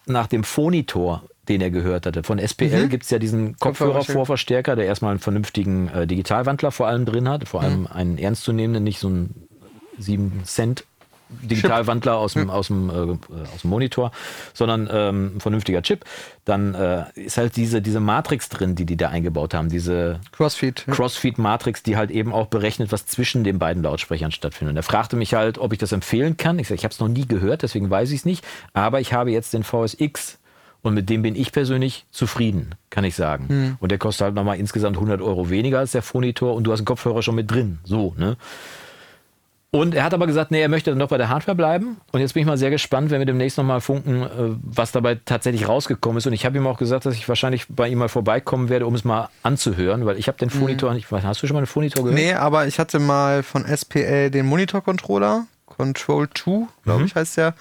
nach 0.06 0.28
dem 0.28 0.44
Phonitor, 0.44 1.22
den 1.48 1.60
er 1.60 1.70
gehört 1.70 2.06
hatte. 2.06 2.22
Von 2.22 2.38
SPL 2.38 2.84
Mhm. 2.84 2.88
gibt's 2.88 3.10
ja 3.10 3.18
diesen 3.18 3.56
Kopfhörervorverstärker, 3.58 4.76
der 4.76 4.86
erstmal 4.86 5.10
einen 5.10 5.20
vernünftigen 5.20 5.88
äh, 5.88 6.06
Digitalwandler 6.06 6.70
vor 6.70 6.86
allem 6.86 7.04
drin 7.04 7.28
hat, 7.28 7.46
vor 7.46 7.62
allem 7.62 7.86
einen 7.86 8.16
ernstzunehmenden, 8.16 8.82
nicht 8.82 8.98
so 8.98 9.08
einen 9.08 9.48
7 9.98 10.42
Cent 10.44 10.84
Digitalwandler 11.42 12.16
aus 12.16 12.34
dem, 12.34 12.50
aus, 12.50 12.68
dem, 12.68 12.90
äh, 12.90 12.92
aus 13.54 13.62
dem 13.62 13.70
Monitor, 13.70 14.12
sondern 14.52 14.88
ähm, 14.90 15.36
ein 15.36 15.40
vernünftiger 15.40 15.82
Chip. 15.82 16.04
Dann 16.44 16.74
äh, 16.74 17.04
ist 17.14 17.36
halt 17.36 17.56
diese, 17.56 17.80
diese 17.82 18.00
Matrix 18.00 18.48
drin, 18.48 18.74
die 18.74 18.84
die 18.84 18.96
da 18.96 19.08
eingebaut 19.08 19.54
haben, 19.54 19.68
diese 19.68 20.20
Crossfeed. 20.32 20.86
Crossfeed-Matrix, 20.90 21.82
die 21.82 21.96
halt 21.96 22.10
eben 22.10 22.32
auch 22.32 22.46
berechnet, 22.46 22.92
was 22.92 23.06
zwischen 23.06 23.44
den 23.44 23.58
beiden 23.58 23.82
Lautsprechern 23.82 24.32
stattfindet. 24.32 24.72
Und 24.72 24.76
er 24.76 24.82
fragte 24.82 25.16
mich 25.16 25.34
halt, 25.34 25.58
ob 25.58 25.72
ich 25.72 25.78
das 25.78 25.92
empfehlen 25.92 26.36
kann. 26.36 26.58
Ich 26.58 26.68
sage, 26.68 26.78
ich 26.78 26.84
habe 26.84 26.92
es 26.92 27.00
noch 27.00 27.08
nie 27.08 27.26
gehört, 27.26 27.62
deswegen 27.62 27.88
weiß 27.90 28.10
ich 28.10 28.20
es 28.20 28.24
nicht. 28.24 28.44
Aber 28.72 29.00
ich 29.00 29.12
habe 29.12 29.30
jetzt 29.30 29.52
den 29.52 29.64
VSX 29.64 30.38
und 30.84 30.92
mit 30.92 31.08
dem 31.08 31.22
bin 31.22 31.34
ich 31.34 31.50
persönlich 31.50 32.04
zufrieden, 32.10 32.74
kann 32.90 33.04
ich 33.04 33.16
sagen. 33.16 33.46
Und 33.80 33.90
der 33.90 33.98
kostet 33.98 34.26
halt 34.26 34.34
nochmal 34.34 34.58
insgesamt 34.58 34.96
100 34.96 35.22
Euro 35.22 35.48
weniger 35.48 35.78
als 35.78 35.92
der 35.92 36.02
Phonitor 36.02 36.54
und 36.54 36.64
du 36.64 36.72
hast 36.72 36.80
einen 36.80 36.86
Kopfhörer 36.86 37.22
schon 37.22 37.34
mit 37.34 37.50
drin. 37.50 37.78
So, 37.84 38.14
ne? 38.18 38.36
Und 39.74 39.92
er 39.94 40.04
hat 40.04 40.14
aber 40.14 40.28
gesagt, 40.28 40.52
nee, 40.52 40.60
er 40.62 40.68
möchte 40.68 40.90
dann 40.90 41.00
doch 41.00 41.08
bei 41.08 41.18
der 41.18 41.28
Hardware 41.28 41.56
bleiben. 41.56 41.96
Und 42.12 42.20
jetzt 42.20 42.34
bin 42.34 42.42
ich 42.42 42.46
mal 42.46 42.56
sehr 42.56 42.70
gespannt, 42.70 43.10
wenn 43.10 43.18
wir 43.18 43.26
demnächst 43.26 43.58
nochmal 43.58 43.80
funken, 43.80 44.22
äh, 44.22 44.28
was 44.62 44.92
dabei 44.92 45.18
tatsächlich 45.24 45.66
rausgekommen 45.66 46.18
ist. 46.18 46.26
Und 46.28 46.32
ich 46.32 46.46
habe 46.46 46.56
ihm 46.56 46.66
auch 46.68 46.78
gesagt, 46.78 47.06
dass 47.06 47.14
ich 47.14 47.28
wahrscheinlich 47.28 47.66
bei 47.68 47.88
ihm 47.88 47.98
mal 47.98 48.08
vorbeikommen 48.08 48.68
werde, 48.68 48.86
um 48.86 48.94
es 48.94 49.02
mal 49.02 49.30
anzuhören, 49.42 50.06
weil 50.06 50.16
ich 50.16 50.28
habe 50.28 50.38
den 50.38 50.48
Phonitor 50.50 50.94
nicht. 50.94 51.10
Hast 51.10 51.42
du 51.42 51.48
schon 51.48 51.54
mal 51.54 51.58
einen 51.58 51.66
Phonitor 51.66 52.04
gehört? 52.04 52.20
Nee, 52.20 52.34
aber 52.34 52.68
ich 52.68 52.78
hatte 52.78 53.00
mal 53.00 53.42
von 53.42 53.64
SPL 53.66 54.30
den 54.30 54.46
Monitor-Controller, 54.46 55.46
Control 55.66 56.28
2, 56.32 56.68
glaube 56.84 57.00
Mhm. 57.00 57.06
ich, 57.06 57.14
heißt 57.16 57.36
der. 57.38 57.54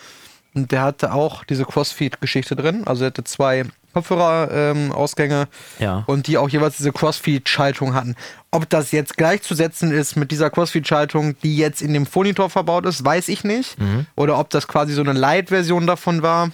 Und 0.53 0.71
der 0.71 0.83
hatte 0.83 1.13
auch 1.13 1.43
diese 1.43 1.65
Crossfeed-Geschichte 1.65 2.55
drin. 2.55 2.83
Also 2.85 3.05
er 3.05 3.07
hatte 3.07 3.23
zwei 3.23 3.65
Kopfhörer-Ausgänge 3.93 5.47
Ja. 5.79 6.03
und 6.07 6.27
die 6.27 6.37
auch 6.37 6.49
jeweils 6.49 6.77
diese 6.77 6.91
Crossfeed-Schaltung 6.91 7.93
hatten. 7.93 8.15
Ob 8.51 8.69
das 8.69 8.91
jetzt 8.91 9.17
gleichzusetzen 9.17 9.91
ist 9.91 10.15
mit 10.15 10.31
dieser 10.31 10.49
Crossfeed-Schaltung, 10.49 11.35
die 11.43 11.57
jetzt 11.57 11.81
in 11.81 11.93
dem 11.93 12.07
Monitor 12.13 12.49
verbaut 12.49 12.85
ist, 12.85 13.03
weiß 13.05 13.27
ich 13.29 13.43
nicht. 13.43 13.79
Mhm. 13.79 14.05
Oder 14.15 14.37
ob 14.39 14.49
das 14.49 14.67
quasi 14.67 14.93
so 14.93 15.01
eine 15.01 15.13
Light-Version 15.13 15.87
davon 15.87 16.21
war. 16.21 16.49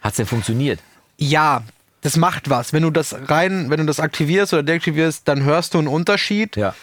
Hat 0.00 0.12
es 0.12 0.16
denn 0.16 0.26
funktioniert? 0.26 0.80
Ja, 1.18 1.62
das 2.02 2.16
macht 2.16 2.50
was. 2.50 2.72
Wenn 2.72 2.82
du 2.82 2.90
das 2.90 3.16
rein, 3.28 3.70
wenn 3.70 3.78
du 3.80 3.86
das 3.86 3.98
aktivierst 4.00 4.52
oder 4.52 4.62
deaktivierst, 4.62 5.26
dann 5.26 5.42
hörst 5.44 5.74
du 5.74 5.78
einen 5.78 5.88
Unterschied. 5.88 6.56
Ja. 6.56 6.74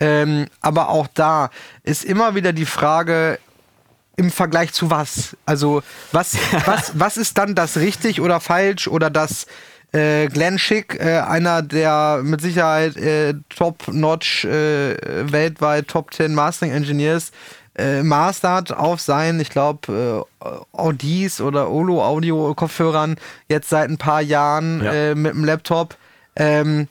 Ähm, 0.00 0.46
aber 0.60 0.90
auch 0.90 1.08
da 1.12 1.50
ist 1.82 2.04
immer 2.04 2.36
wieder 2.36 2.52
die 2.52 2.66
Frage 2.66 3.38
im 4.18 4.30
Vergleich 4.30 4.72
zu 4.72 4.90
was. 4.90 5.36
Also 5.46 5.82
was, 6.12 6.36
was, 6.66 6.92
was 6.98 7.16
ist 7.16 7.38
dann 7.38 7.54
das 7.54 7.78
richtig 7.78 8.20
oder 8.20 8.40
falsch 8.40 8.88
oder 8.88 9.08
das 9.08 9.46
äh, 9.92 10.26
Glenn 10.28 10.58
Schick, 10.58 10.98
äh, 11.00 11.20
einer 11.20 11.62
der 11.62 12.20
mit 12.22 12.42
Sicherheit 12.42 12.96
äh, 12.98 13.34
top-notch 13.48 14.44
äh, 14.44 14.96
weltweit 15.32 15.88
Top 15.88 16.12
10 16.12 16.34
Mastering 16.34 16.72
Engineers, 16.72 17.30
äh, 17.74 18.02
mastert 18.02 18.76
auf 18.76 19.00
seinen, 19.00 19.40
ich 19.40 19.48
glaube, 19.50 20.26
äh, 20.44 20.46
Audis 20.72 21.40
oder 21.40 21.70
Olo 21.70 22.04
Audio 22.04 22.52
Kopfhörern 22.54 23.16
jetzt 23.48 23.70
seit 23.70 23.88
ein 23.88 23.98
paar 23.98 24.20
Jahren 24.20 24.82
Ja. 24.84 25.14
mit 25.14 25.32
dem 25.32 25.44
Laptop. 25.44 25.96
Ähm, 26.36 26.88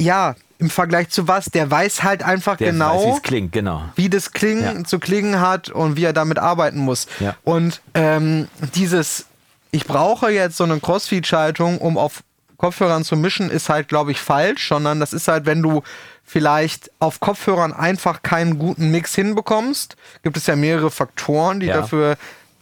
ja, 0.00 0.34
im 0.58 0.68
Vergleich 0.68 1.08
zu 1.08 1.26
was, 1.26 1.46
der 1.46 1.70
weiß 1.70 2.02
halt 2.02 2.22
einfach 2.22 2.56
Der 2.56 2.72
genau 2.72 3.14
weiß, 3.14 3.22
klingt, 3.22 3.52
genau. 3.52 3.82
wie 3.94 4.10
das 4.10 4.32
Klingen 4.32 4.78
Ja. 4.80 4.84
zu 4.84 4.98
klingen 4.98 5.40
hat 5.40 5.70
und 5.70 5.96
wie 5.96 6.04
er 6.04 6.12
damit 6.12 6.38
arbeiten 6.38 6.78
muss. 6.80 7.06
Ja. 7.18 7.34
Und 7.44 7.80
ähm, 7.94 8.46
dieses, 8.74 9.26
ich 9.70 9.86
brauche 9.86 10.30
jetzt 10.30 10.56
so 10.58 10.64
eine 10.64 10.78
Crossfeed-Schaltung, 10.80 11.78
um 11.78 11.96
auf 11.96 12.22
Kopfhörern 12.58 13.04
zu 13.04 13.16
mischen, 13.16 13.50
ist 13.50 13.70
halt, 13.70 13.88
glaube 13.88 14.10
ich, 14.12 14.20
falsch, 14.20 14.68
sondern 14.68 15.00
das 15.00 15.14
ist 15.14 15.28
halt, 15.28 15.46
wenn 15.46 15.62
du 15.62 15.82
vielleicht 16.24 16.90
auf 16.98 17.20
Kopfhörern 17.20 17.72
einfach 17.72 18.22
keinen 18.22 18.58
guten 18.58 18.90
Mix 18.90 19.14
hinbekommst, 19.14 19.96
gibt 20.22 20.36
es 20.36 20.46
ja 20.46 20.56
mehrere 20.56 20.90
Faktoren, 20.90 21.60
die 21.60 21.66
Ja. 21.66 21.78
dafür, 21.78 22.16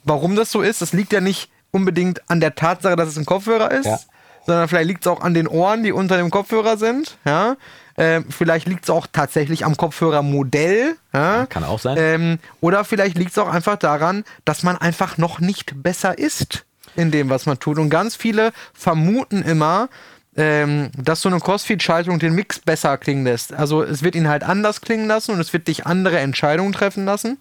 warum 0.04 0.36
das 0.36 0.52
so 0.52 0.62
ist. 0.62 0.80
Das 0.82 0.92
liegt 0.92 1.12
ja 1.12 1.20
nicht 1.20 1.50
unbedingt 1.72 2.22
an 2.30 2.38
der 2.38 2.54
Tatsache, 2.54 2.94
dass 2.94 3.08
es 3.08 3.16
ein 3.18 3.26
Kopfhörer 3.26 3.72
ist. 3.72 4.06
Sondern 4.48 4.66
vielleicht 4.66 4.88
liegt 4.88 5.02
es 5.02 5.06
auch 5.06 5.20
an 5.20 5.34
den 5.34 5.46
Ohren, 5.46 5.82
die 5.82 5.92
unter 5.92 6.16
dem 6.16 6.30
Kopfhörer 6.30 6.78
sind. 6.78 7.18
Ja? 7.26 7.56
Ähm, 7.98 8.24
vielleicht 8.30 8.66
liegt 8.66 8.84
es 8.84 8.90
auch 8.90 9.06
tatsächlich 9.12 9.66
am 9.66 9.76
Kopfhörermodell. 9.76 10.96
Ja? 11.12 11.44
Kann 11.46 11.64
auch 11.64 11.78
sein. 11.78 11.98
Ähm, 12.00 12.38
oder 12.62 12.84
vielleicht 12.84 13.18
liegt 13.18 13.32
es 13.32 13.38
auch 13.38 13.52
einfach 13.52 13.76
daran, 13.76 14.24
dass 14.46 14.62
man 14.62 14.78
einfach 14.78 15.18
noch 15.18 15.38
nicht 15.38 15.82
besser 15.82 16.16
ist 16.16 16.64
in 16.96 17.10
dem, 17.10 17.28
was 17.28 17.44
man 17.44 17.58
tut. 17.58 17.78
Und 17.78 17.90
ganz 17.90 18.16
viele 18.16 18.52
vermuten 18.72 19.42
immer, 19.42 19.90
ähm, 20.34 20.92
dass 20.96 21.20
so 21.20 21.28
eine 21.28 21.40
Crossfeed-Schaltung 21.40 22.18
den 22.18 22.34
Mix 22.34 22.58
besser 22.58 22.96
klingen 22.96 23.24
lässt. 23.24 23.52
Also 23.52 23.82
es 23.82 24.02
wird 24.02 24.14
ihn 24.14 24.28
halt 24.28 24.44
anders 24.44 24.80
klingen 24.80 25.08
lassen 25.08 25.32
und 25.32 25.40
es 25.40 25.52
wird 25.52 25.68
dich 25.68 25.86
andere 25.86 26.20
Entscheidungen 26.20 26.72
treffen 26.72 27.04
lassen. 27.04 27.38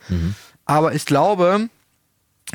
Aber 0.66 0.94
ich 0.94 1.06
glaube, 1.06 1.70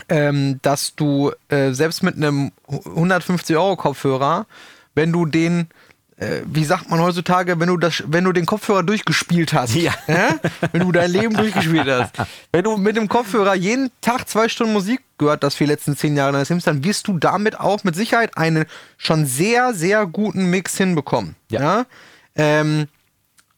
ähm, 0.08 0.58
dass 0.62 0.94
du 0.94 1.32
äh, 1.48 1.72
selbst 1.72 2.02
mit 2.02 2.16
einem 2.16 2.52
150-Euro-Kopfhörer, 2.68 4.46
wenn 4.94 5.12
du 5.12 5.26
den, 5.26 5.68
äh, 6.16 6.40
wie 6.46 6.64
sagt 6.64 6.88
man 6.90 7.00
heutzutage, 7.00 7.58
wenn 7.60 7.68
du, 7.68 7.76
das, 7.76 8.02
wenn 8.06 8.24
du 8.24 8.32
den 8.32 8.46
Kopfhörer 8.46 8.82
durchgespielt 8.82 9.52
hast, 9.52 9.74
Ja. 9.74 9.92
äh? 10.06 10.34
wenn 10.72 10.82
du 10.82 10.92
dein 10.92 11.10
Leben 11.10 11.34
durchgespielt 11.34 11.86
hast, 11.88 12.12
wenn 12.52 12.64
du 12.64 12.76
mit 12.76 12.96
dem 12.96 13.08
Kopfhörer 13.08 13.54
jeden 13.54 13.90
Tag 14.00 14.28
zwei 14.28 14.48
Stunden 14.48 14.72
Musik 14.72 15.00
gehört 15.18 15.44
hast 15.44 15.56
für 15.56 15.64
die 15.64 15.70
letzten 15.70 15.96
zehn 15.96 16.16
Jahre 16.16 16.32
deines 16.32 16.48
Lebens, 16.48 16.64
dann 16.64 16.84
wirst 16.84 17.06
du 17.08 17.18
damit 17.18 17.58
auch 17.60 17.84
mit 17.84 17.94
Sicherheit 17.94 18.36
einen 18.36 18.64
schon 18.96 19.26
sehr, 19.26 19.74
sehr 19.74 20.06
guten 20.06 20.46
Mix 20.50 20.76
hinbekommen. 20.76 21.36
Ja. 21.50 21.60
Ja? 21.60 21.86
Ähm, 22.34 22.88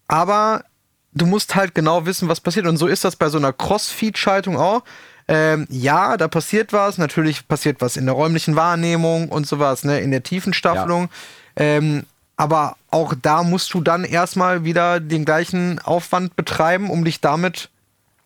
aber 0.09 0.65
du 1.13 1.27
musst 1.27 1.55
halt 1.55 1.75
genau 1.75 2.07
wissen, 2.07 2.29
was 2.29 2.41
passiert. 2.41 2.67
Und 2.67 2.77
so 2.77 2.87
ist 2.87 3.05
das 3.05 3.17
bei 3.17 3.29
so 3.29 3.39
einer 3.39 3.53
Cross-Feed-Schaltung 3.53 4.57
auch. 4.59 4.83
Ähm, 5.27 5.67
ja, 5.71 6.17
da 6.17 6.29
passiert 6.29 6.73
was. 6.73 6.99
Natürlich 6.99 7.49
passiert 7.49 7.81
was 7.81 7.97
in 7.97 8.07
der 8.07 8.15
räumlichen 8.15 8.57
Wahrnehmung 8.57 9.29
und 9.29 9.47
sowas, 9.47 9.85
ne, 9.85 10.01
in 10.01 10.11
der 10.11 10.23
Tiefenstaffelung. 10.23 11.09
Ähm, 11.57 12.05
aber 12.37 12.77
auch 12.91 13.15
da 13.21 13.43
musst 13.43 13.73
du 13.75 13.81
dann 13.81 14.05
erstmal 14.05 14.65
wieder 14.65 15.01
den 15.01 15.25
gleichen 15.25 15.79
Aufwand 15.79 16.37
betreiben, 16.37 16.91
um 16.91 17.05
dich 17.05 17.21
damit 17.21 17.71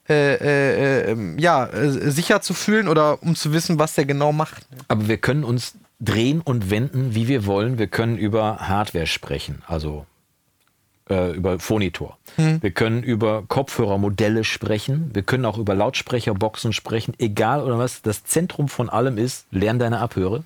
äh, 0.09 0.35
äh, 0.37 1.13
äh, 1.13 1.17
ja, 1.39 1.67
äh, 1.67 2.11
sicher 2.11 2.41
zu 2.41 2.55
fühlen 2.55 2.89
oder 2.89 3.23
um 3.23 3.37
zu 3.37 3.53
wissen, 3.53 3.79
was 3.79 3.95
der 3.95 4.07
genau 4.07 4.33
macht. 4.33 4.71
ne? 4.71 4.79
Aber 4.89 5.07
wir 5.07 5.19
können 5.19 5.45
uns 5.45 5.75
drehen 6.01 6.41
und 6.41 6.71
wenden, 6.71 7.15
wie 7.15 7.29
wir 7.29 7.45
wollen. 7.45 7.79
Wir 7.79 7.89
können 7.89 8.17
über 8.17 8.57
Hardware 8.69 9.07
sprechen. 9.07 9.63
Also 9.67 10.07
äh, 11.11 11.33
über 11.33 11.59
Phonitor. 11.59 12.17
Wir 12.61 12.71
können 12.71 13.03
über 13.03 13.43
Kopfhörermodelle 13.49 14.45
sprechen. 14.45 15.11
Wir 15.13 15.23
können 15.23 15.45
auch 15.45 15.59
über 15.59 15.75
Lautsprecherboxen 15.75 16.73
sprechen. 16.73 17.15
Egal 17.19 17.63
oder 17.63 17.79
was. 17.79 18.01
Das 18.03 18.23
Zentrum 18.25 18.69
von 18.69 18.89
allem 18.89 19.19
ist, 19.19 19.47
lern 19.51 19.81
deine 19.81 19.99
Abhöre. 19.99 20.45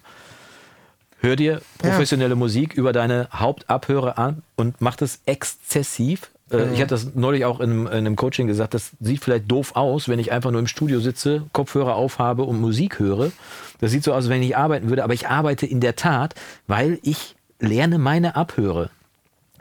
Hör 1.20 1.36
dir 1.36 1.60
professionelle 1.78 2.34
Musik 2.34 2.74
über 2.74 2.92
deine 2.92 3.28
Hauptabhöre 3.32 4.16
an 4.18 4.42
und 4.56 4.80
mach 4.80 4.96
das 4.96 5.20
exzessiv. 5.26 6.30
Äh, 6.50 6.72
Ich 6.72 6.80
hatte 6.80 6.94
das 6.94 7.14
neulich 7.14 7.44
auch 7.44 7.60
in 7.60 7.70
einem, 7.70 7.86
in 7.86 7.92
einem 7.92 8.16
Coaching 8.16 8.46
gesagt, 8.46 8.74
das 8.74 8.92
sieht 9.00 9.22
vielleicht 9.22 9.50
doof 9.50 9.76
aus, 9.76 10.08
wenn 10.08 10.18
ich 10.18 10.32
einfach 10.32 10.50
nur 10.50 10.60
im 10.60 10.66
Studio 10.66 10.98
sitze, 10.98 11.44
Kopfhörer 11.52 11.94
aufhabe 11.94 12.42
und 12.44 12.60
Musik 12.60 12.98
höre. 12.98 13.30
Das 13.80 13.90
sieht 13.90 14.02
so 14.02 14.12
aus, 14.12 14.24
als 14.24 14.28
wenn 14.30 14.42
ich 14.42 14.56
arbeiten 14.56 14.88
würde, 14.88 15.04
aber 15.04 15.14
ich 15.14 15.28
arbeite 15.28 15.66
in 15.66 15.80
der 15.80 15.94
Tat, 15.94 16.34
weil 16.66 16.98
ich 17.02 17.36
lerne 17.60 17.98
meine 17.98 18.34
Abhöre. 18.34 18.90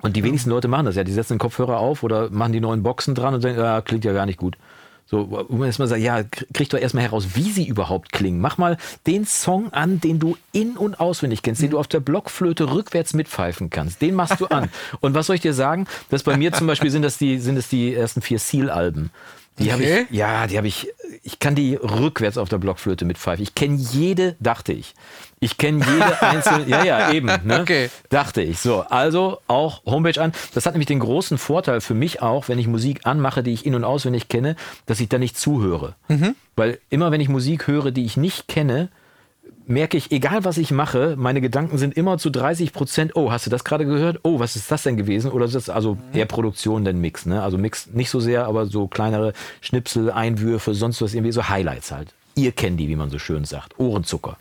Und 0.01 0.15
die 0.15 0.23
wenigsten 0.23 0.49
Leute 0.49 0.67
machen 0.67 0.85
das 0.85 0.95
ja. 0.95 1.03
Die 1.03 1.13
setzen 1.13 1.33
den 1.33 1.39
Kopfhörer 1.39 1.77
auf 1.77 2.03
oder 2.03 2.29
machen 2.29 2.53
die 2.53 2.59
neuen 2.61 2.83
Boxen 2.83 3.15
dran 3.15 3.33
und 3.33 3.43
denken, 3.43 3.59
ja, 3.61 3.81
klingt 3.81 4.05
ja 4.05 4.13
gar 4.13 4.25
nicht 4.25 4.37
gut. 4.39 4.57
So, 5.05 5.29
wo 5.29 5.57
man 5.57 5.67
erstmal 5.67 5.89
sagt, 5.89 6.01
ja, 6.01 6.23
krieg 6.53 6.69
doch 6.69 6.79
erstmal 6.79 7.03
heraus, 7.03 7.35
wie 7.35 7.51
sie 7.51 7.67
überhaupt 7.67 8.13
klingen. 8.13 8.39
Mach 8.39 8.57
mal 8.57 8.77
den 9.07 9.25
Song 9.25 9.73
an, 9.73 9.99
den 9.99 10.19
du 10.19 10.37
in- 10.53 10.77
und 10.77 11.01
auswendig 11.01 11.41
kennst, 11.41 11.61
den 11.61 11.71
du 11.71 11.79
auf 11.79 11.87
der 11.87 11.99
Blockflöte 11.99 12.71
rückwärts 12.71 13.13
mitpfeifen 13.13 13.69
kannst. 13.69 14.01
Den 14.01 14.15
machst 14.15 14.39
du 14.39 14.45
an. 14.45 14.69
und 15.01 15.13
was 15.13 15.27
soll 15.27 15.35
ich 15.35 15.41
dir 15.41 15.53
sagen? 15.53 15.85
Das 16.09 16.23
bei 16.23 16.37
mir 16.37 16.53
zum 16.53 16.65
Beispiel 16.65 16.91
sind 16.91 17.01
das 17.01 17.17
die, 17.17 17.39
sind 17.39 17.57
es 17.57 17.67
die 17.67 17.93
ersten 17.93 18.21
vier 18.21 18.39
Seal-Alben. 18.39 19.11
Die 19.59 19.73
habe 19.73 19.83
Okay. 19.83 20.05
ich, 20.09 20.15
ja, 20.17 20.47
die 20.47 20.57
habe 20.57 20.67
ich, 20.67 20.87
ich 21.23 21.39
kann 21.39 21.55
die 21.55 21.75
rückwärts 21.75 22.37
auf 22.37 22.47
der 22.47 22.57
Blockflöte 22.57 23.03
mitpfeifen. 23.03 23.43
Ich 23.43 23.53
kenne 23.53 23.75
jede, 23.75 24.37
dachte 24.39 24.71
ich. 24.71 24.95
Ich 25.43 25.57
kenne 25.57 25.83
jede 25.83 26.21
einzelne, 26.21 26.69
ja, 26.69 26.85
ja, 26.85 27.11
eben, 27.11 27.25
ne? 27.43 27.61
Okay. 27.61 27.89
Dachte 28.09 28.41
ich. 28.43 28.59
So, 28.59 28.81
also 28.81 29.39
auch 29.47 29.83
Homepage 29.85 30.21
an. 30.21 30.31
Das 30.53 30.67
hat 30.67 30.75
nämlich 30.75 30.87
den 30.87 30.99
großen 30.99 31.37
Vorteil 31.39 31.81
für 31.81 31.95
mich 31.95 32.21
auch, 32.21 32.47
wenn 32.47 32.59
ich 32.59 32.67
Musik 32.67 33.01
anmache, 33.05 33.41
die 33.41 33.51
ich 33.51 33.65
in- 33.65 33.73
und 33.73 33.83
auswendig 33.83 34.27
kenne, 34.29 34.55
dass 34.85 34.99
ich 34.99 35.09
da 35.09 35.17
nicht 35.17 35.37
zuhöre. 35.37 35.95
Weil 36.55 36.79
immer 36.91 37.11
wenn 37.11 37.21
ich 37.21 37.27
Musik 37.27 37.67
höre, 37.67 37.89
die 37.91 38.05
ich 38.05 38.17
nicht 38.17 38.47
kenne, 38.47 38.89
merke 39.65 39.97
ich, 39.97 40.11
egal 40.11 40.43
was 40.43 40.57
ich 40.59 40.69
mache, 40.69 41.15
meine 41.17 41.41
Gedanken 41.41 41.79
sind 41.79 41.95
immer 41.97 42.19
zu 42.19 42.29
30 42.29 42.71
Prozent, 42.71 43.15
oh, 43.15 43.31
hast 43.31 43.47
du 43.47 43.49
das 43.49 43.63
gerade 43.63 43.85
gehört? 43.85 44.19
Oh, 44.21 44.39
was 44.39 44.55
ist 44.55 44.69
das 44.69 44.83
denn 44.83 44.95
gewesen? 44.95 45.31
Oder 45.31 45.45
ist 45.45 45.55
das 45.55 45.69
also 45.69 45.97
eher 46.13 46.25
Produktion, 46.25 46.85
denn 46.85 47.01
Mix, 47.01 47.25
ne? 47.25 47.41
Also 47.41 47.57
Mix 47.57 47.87
nicht 47.87 48.11
so 48.11 48.19
sehr, 48.19 48.45
aber 48.45 48.67
so 48.67 48.87
kleinere 48.87 49.33
Schnipsel, 49.61 50.11
Einwürfe, 50.11 50.75
sonst 50.75 51.01
was, 51.01 51.15
irgendwie 51.15 51.31
so 51.31 51.49
Highlights 51.49 51.91
halt. 51.91 52.13
Ihr 52.35 52.51
kennt 52.51 52.79
die, 52.79 52.87
wie 52.87 52.95
man 52.95 53.09
so 53.09 53.17
schön 53.19 53.43
sagt. 53.43 53.79
Ohrenzucker. 53.79 54.37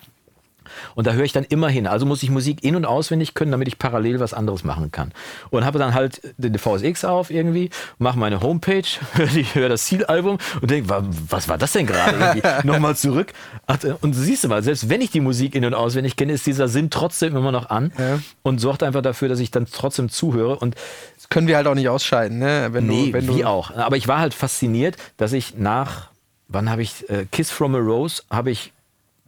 Und 0.94 1.06
da 1.06 1.12
höre 1.12 1.24
ich 1.24 1.32
dann 1.32 1.44
immer 1.44 1.68
hin. 1.68 1.86
Also 1.86 2.06
muss 2.06 2.22
ich 2.22 2.30
Musik 2.30 2.62
in- 2.64 2.76
und 2.76 2.84
auswendig 2.84 3.34
können, 3.34 3.50
damit 3.52 3.68
ich 3.68 3.78
parallel 3.78 4.20
was 4.20 4.34
anderes 4.34 4.64
machen 4.64 4.90
kann. 4.92 5.12
Und 5.50 5.64
habe 5.64 5.78
dann 5.78 5.94
halt 5.94 6.20
den 6.38 6.58
VSX 6.58 7.04
auf 7.04 7.30
irgendwie, 7.30 7.70
mache 7.98 8.18
meine 8.18 8.40
Homepage, 8.40 8.82
höre 9.54 9.68
das 9.68 9.84
Ziel-Album 9.84 10.38
und 10.60 10.70
denke, 10.70 10.88
wa- 10.88 11.04
was 11.28 11.48
war 11.48 11.58
das 11.58 11.72
denn 11.72 11.86
gerade? 11.86 12.40
Nochmal 12.66 12.96
zurück. 12.96 13.32
Äh, 13.66 13.92
Und 14.00 14.14
siehst 14.14 14.44
du 14.44 14.48
mal, 14.48 14.62
selbst 14.62 14.88
wenn 14.88 15.00
ich 15.00 15.10
die 15.10 15.20
Musik 15.20 15.54
in- 15.54 15.64
und 15.64 15.74
auswendig 15.74 16.16
kenne, 16.16 16.32
ist 16.32 16.46
dieser 16.46 16.68
Sinn 16.68 16.90
trotzdem 16.90 17.36
immer 17.36 17.52
noch 17.52 17.70
an 17.70 17.92
Ja. 17.98 18.18
und 18.42 18.58
sorgt 18.60 18.82
einfach 18.82 19.02
dafür, 19.02 19.28
dass 19.28 19.38
ich 19.40 19.50
dann 19.50 19.66
trotzdem 19.70 20.08
zuhöre. 20.08 20.56
Und 20.58 20.74
Das 21.16 21.28
können 21.28 21.46
wir 21.46 21.56
halt 21.56 21.66
auch 21.66 21.74
nicht 21.74 21.88
ausschalten, 21.88 22.38
ne? 22.38 22.68
Wenn 22.72 22.86
nee, 22.86 23.06
du, 23.08 23.12
wenn 23.12 23.28
wie 23.28 23.40
du, 23.42 23.46
auch. 23.48 23.70
Aber 23.76 23.96
ich 23.96 24.08
war 24.08 24.18
halt 24.18 24.34
fasziniert, 24.34 24.96
dass 25.16 25.32
ich 25.32 25.56
nach, 25.56 26.08
wann 26.48 26.70
habe 26.70 26.82
ich, 26.82 27.08
äh, 27.08 27.26
Kiss 27.30 27.50
from 27.50 27.74
a 27.74 27.78
Rose, 27.78 28.22
habe 28.30 28.50
ich, 28.50 28.72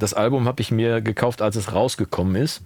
das 0.02 0.14
Album 0.14 0.46
habe 0.46 0.60
ich 0.60 0.70
mir 0.70 1.00
gekauft, 1.00 1.42
als 1.42 1.56
es 1.56 1.72
rausgekommen 1.72 2.36
ist. 2.36 2.62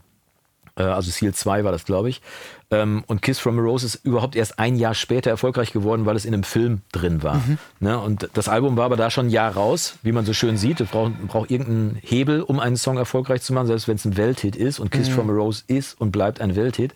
Äh, 0.76 0.82
also 0.82 1.10
Seal 1.10 1.34
2 1.34 1.64
war 1.64 1.72
das, 1.72 1.84
glaube 1.84 2.08
ich. 2.08 2.22
Ähm, 2.70 3.04
und 3.06 3.22
Kiss 3.22 3.38
from 3.38 3.58
a 3.58 3.62
Rose 3.62 3.86
ist 3.86 3.96
überhaupt 3.96 4.36
erst 4.36 4.58
ein 4.58 4.76
Jahr 4.76 4.94
später 4.94 5.30
erfolgreich 5.30 5.72
geworden, 5.72 6.06
weil 6.06 6.16
es 6.16 6.24
in 6.24 6.34
einem 6.34 6.44
Film 6.44 6.82
drin 6.92 7.22
war. 7.22 7.40
Ne? 7.80 7.98
Und 7.98 8.28
das 8.34 8.48
Album 8.48 8.76
war 8.76 8.86
aber 8.86 8.96
da 8.96 9.10
schon 9.10 9.26
ein 9.26 9.30
Jahr 9.30 9.52
raus, 9.54 9.96
wie 10.02 10.12
man 10.12 10.24
so 10.24 10.32
schön 10.32 10.56
sieht. 10.56 10.80
Es 10.80 10.88
braucht, 10.88 11.12
braucht 11.28 11.50
irgendeinen 11.50 11.98
Hebel, 12.02 12.42
um 12.42 12.58
einen 12.58 12.76
Song 12.76 12.96
erfolgreich 12.96 13.42
zu 13.42 13.52
machen, 13.52 13.66
selbst 13.66 13.88
wenn 13.88 13.96
es 13.96 14.04
ein 14.04 14.16
Welthit 14.16 14.56
ist. 14.56 14.78
Und 14.78 14.90
Kiss 14.90 15.08
from 15.08 15.30
a 15.30 15.32
Rose 15.32 15.62
ist 15.66 16.00
und 16.00 16.10
bleibt 16.10 16.40
ein 16.40 16.56
Welthit. 16.56 16.94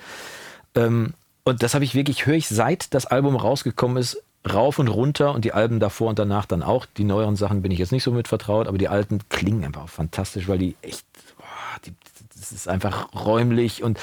Ähm, 0.75 1.15
und 1.45 1.63
das 1.63 1.75
habe 1.75 1.85
ich 1.85 1.95
wirklich, 1.95 2.27
höre 2.27 2.35
ich 2.35 2.49
seit 2.49 2.93
das 2.95 3.07
Album 3.07 3.37
rausgekommen 3.37 3.97
ist, 3.97 4.23
rauf 4.49 4.79
und 4.79 4.89
runter 4.89 5.35
und 5.35 5.45
die 5.45 5.53
Alben 5.53 5.81
davor 5.81 6.09
und 6.11 6.19
danach 6.19 6.47
dann 6.47 6.63
auch. 6.63 6.87
Die 6.87 7.05
neueren 7.05 7.37
Sachen 7.37 7.63
bin 7.63 7.73
ich 7.73 7.79
jetzt 7.79 7.93
nicht 7.93 8.03
so 8.03 8.13
mit 8.13 8.29
vertraut, 8.29 8.69
aber 8.69 8.79
die 8.79 8.89
alten 8.89 9.21
klingen 9.29 9.65
einfach 9.65 9.89
fantastisch, 9.89 10.49
weil 10.49 10.59
die 10.59 10.77
echt, 10.83 11.05
boah, 11.37 11.45
die, 11.85 11.93
das 12.39 12.53
ist 12.53 12.69
einfach 12.69 13.09
räumlich 13.15 13.83
und 13.83 13.99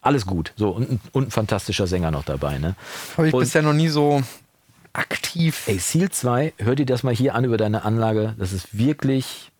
alles 0.00 0.26
gut. 0.26 0.52
So, 0.56 0.70
und, 0.70 0.90
ein- 0.90 1.00
und 1.12 1.28
ein 1.28 1.30
fantastischer 1.30 1.86
Sänger 1.86 2.10
noch 2.10 2.24
dabei, 2.24 2.58
ne? 2.58 2.76
habe 3.16 3.28
ich 3.28 3.34
und, 3.34 3.40
bisher 3.40 3.62
noch 3.62 3.72
nie 3.72 3.88
so 3.88 4.22
aktiv. 4.92 5.64
Ey, 5.66 5.78
Seal 5.78 6.10
2, 6.10 6.54
hör 6.58 6.74
dir 6.74 6.86
das 6.86 7.02
mal 7.02 7.14
hier 7.14 7.34
an 7.34 7.44
über 7.44 7.56
deine 7.56 7.84
Anlage. 7.84 8.34
Das 8.38 8.52
ist 8.52 8.76
wirklich 8.76 9.50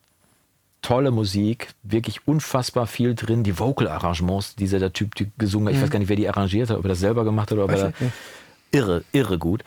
tolle 0.83 1.13
Musik, 1.13 1.69
wirklich 1.85 2.27
unfassbar 2.27 2.87
viel 2.87 3.15
drin. 3.15 3.45
Die 3.45 3.59
Vocal-Arrangements, 3.59 4.57
die 4.57 4.67
der 4.67 4.93
Typ 4.93 5.15
die 5.15 5.31
gesungen 5.39 5.69
hat, 5.69 5.77
ich 5.77 5.83
weiß 5.83 5.91
gar 5.91 6.01
nicht, 6.01 6.09
wer 6.09 6.17
die 6.17 6.29
arrangiert 6.29 6.71
hat, 6.71 6.77
ob 6.77 6.85
er 6.85 6.89
das 6.91 6.99
selber 6.99 7.25
gemacht 7.25 7.51
hat 7.51 7.55
oder 7.59 7.65
ob 7.65 7.73
Weiß 7.73 7.83
er 7.83 7.89
ich 7.91 8.01
nicht. 8.01 8.13
Irre, 8.73 9.05
irre 9.13 9.39
gut. 9.39 9.63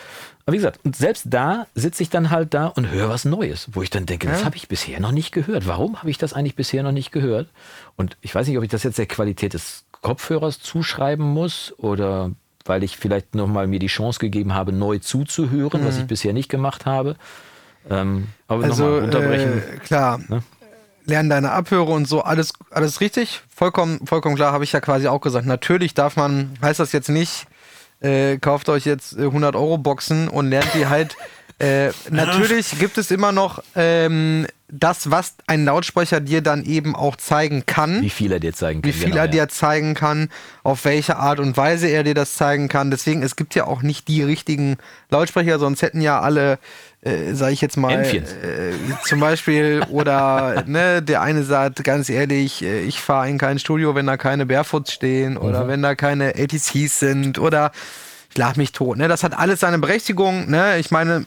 Aber 0.45 0.53
wie 0.53 0.57
gesagt, 0.57 0.79
und 0.83 0.95
selbst 0.95 1.23
da 1.27 1.65
sitze 1.73 2.03
ich 2.03 2.09
dann 2.09 2.29
halt 2.29 2.53
da 2.53 2.67
und 2.67 2.89
höre 2.91 3.09
was 3.09 3.25
Neues, 3.25 3.69
wo 3.73 3.81
ich 3.81 3.89
dann 3.89 4.05
denke, 4.05 4.27
das 4.27 4.39
Ja. 4.41 4.45
habe 4.45 4.57
ich 4.57 4.67
bisher 4.67 4.99
noch 4.99 5.11
nicht 5.11 5.31
gehört. 5.31 5.67
Warum 5.67 5.97
habe 5.99 6.09
ich 6.11 6.17
das 6.17 6.33
eigentlich 6.33 6.55
bisher 6.55 6.83
noch 6.83 6.91
nicht 6.91 7.11
gehört? 7.11 7.47
Und 7.95 8.17
ich 8.21 8.35
weiß 8.35 8.47
nicht, 8.47 8.57
ob 8.57 8.63
ich 8.63 8.69
das 8.69 8.83
jetzt 8.83 8.97
der 8.97 9.07
Qualität 9.07 9.53
des 9.53 9.85
Kopfhörers 10.01 10.59
zuschreiben 10.59 11.25
muss 11.25 11.73
oder 11.77 12.31
weil 12.65 12.83
ich 12.83 12.97
vielleicht 12.97 13.33
nochmal 13.35 13.67
mir 13.67 13.79
die 13.79 13.87
Chance 13.87 14.19
gegeben 14.19 14.53
habe, 14.53 14.71
neu 14.71 14.97
zuzuhören, 14.99 15.85
was 15.85 15.97
ich 15.97 16.05
bisher 16.05 16.33
nicht 16.33 16.49
gemacht 16.49 16.85
habe. 16.85 17.15
Ähm, 17.89 18.27
aber 18.47 18.59
Mhm. 18.59 18.63
Also, 18.65 18.83
nochmal 18.85 18.99
runterbrechen. 19.01 19.57
äh, 19.59 19.77
klar. 19.79 20.19
Ne? 20.27 20.41
Lernen 21.05 21.29
deine 21.29 21.51
Abhöre 21.51 21.91
und 21.91 22.07
so, 22.07 22.21
alles, 22.21 22.53
alles 22.71 22.99
richtig. 23.01 23.41
Vollkommen, 23.55 24.05
vollkommen 24.07 24.35
klar, 24.35 24.51
habe 24.53 24.63
ich 24.63 24.71
ja 24.71 24.79
quasi 24.79 25.07
auch 25.07 25.21
gesagt. 25.21 25.45
Natürlich 25.45 25.93
darf 25.93 26.15
man, 26.15 26.57
heißt 26.63 26.79
das 26.79 26.91
jetzt 26.93 27.09
nicht, 27.09 27.45
äh, 28.01 28.37
kauft 28.37 28.69
euch 28.69 28.85
jetzt 28.85 29.17
äh, 29.17 29.23
100 29.23 29.55
Euro 29.55 29.77
Boxen 29.77 30.27
und 30.27 30.49
lernt 30.49 30.73
die 30.73 30.87
halt. 30.87 31.15
Äh, 31.59 31.89
natürlich 32.09 32.77
gibt 32.79 32.97
es 32.97 33.11
immer 33.11 33.31
noch 33.31 33.63
ähm, 33.75 34.47
das, 34.67 35.11
was 35.11 35.35
ein 35.45 35.63
Lautsprecher 35.63 36.19
dir 36.19 36.41
dann 36.41 36.63
eben 36.65 36.95
auch 36.95 37.15
zeigen 37.17 37.65
kann 37.67 38.01
wie 38.01 38.09
viel 38.09 38.31
er 38.31 38.39
dir 38.39 38.53
zeigen 38.53 38.81
kann. 38.81 38.89
wie 38.89 38.93
viel 38.93 39.05
genau, 39.11 39.17
er 39.17 39.25
ja. 39.25 39.31
dir 39.31 39.47
zeigen 39.47 39.93
kann, 39.93 40.29
auf 40.63 40.85
welche 40.85 41.17
Art 41.17 41.39
und 41.39 41.55
Weise 41.55 41.87
er 41.87 42.03
dir 42.03 42.15
das 42.15 42.33
zeigen 42.33 42.67
kann. 42.67 42.89
Deswegen, 42.89 43.21
es 43.21 43.35
gibt 43.35 43.53
ja 43.53 43.65
auch 43.65 43.83
nicht 43.83 44.07
die 44.07 44.23
richtigen 44.23 44.77
Lautsprecher, 45.11 45.59
sonst 45.59 45.83
hätten 45.83 46.01
ja 46.01 46.19
alle, 46.19 46.57
äh, 47.01 47.33
sage 47.33 47.53
ich 47.53 47.61
jetzt 47.61 47.77
mal, 47.77 48.03
äh, 48.03 48.23
zum 49.03 49.19
Beispiel, 49.19 49.83
oder 49.91 50.63
ne, 50.67 51.03
der 51.03 51.21
eine 51.21 51.43
sagt 51.43 51.83
ganz 51.83 52.09
ehrlich, 52.09 52.63
äh, 52.63 52.81
ich 52.81 52.99
fahre 52.99 53.29
in 53.29 53.37
kein 53.37 53.59
Studio, 53.59 53.93
wenn 53.93 54.07
da 54.07 54.17
keine 54.17 54.47
Barefoots 54.47 54.91
stehen 54.91 55.37
oder 55.37 55.65
Mhm. 55.65 55.67
wenn 55.67 55.81
da 55.83 55.93
keine 55.93 56.33
ATCs 56.35 56.99
sind 56.99 57.37
oder 57.37 57.71
ich 58.31 58.37
lach 58.37 58.55
mich 58.55 58.71
tot. 58.71 58.97
Ne? 58.97 59.07
Das 59.07 59.23
hat 59.23 59.37
alles 59.37 59.59
seine 59.59 59.77
Berechtigung. 59.79 60.49
Ne? 60.49 60.77
Ich 60.79 60.91
meine, 60.91 61.25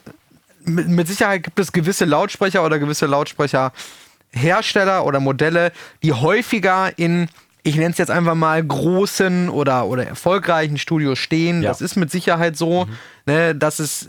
mit, 0.68 0.88
mit 0.88 1.08
Sicherheit 1.08 1.42
gibt 1.42 1.58
es 1.58 1.72
gewisse 1.72 2.04
Lautsprecher 2.04 2.64
oder 2.64 2.78
gewisse 2.78 3.06
Lautsprecherhersteller 3.06 5.04
oder 5.04 5.20
Modelle, 5.20 5.72
die 6.02 6.12
häufiger 6.12 6.96
in, 6.96 7.28
ich 7.62 7.76
nenne 7.76 7.90
es 7.90 7.98
jetzt 7.98 8.10
einfach 8.10 8.34
mal, 8.34 8.62
großen 8.62 9.48
oder, 9.48 9.86
oder 9.86 10.06
erfolgreichen 10.06 10.78
Studios 10.78 11.18
stehen. 11.18 11.62
Ja. 11.62 11.70
Das 11.70 11.80
ist 11.80 11.96
mit 11.96 12.10
Sicherheit 12.10 12.56
so, 12.56 12.86
ne, 13.26 13.54
dass 13.54 13.78
es 13.78 14.08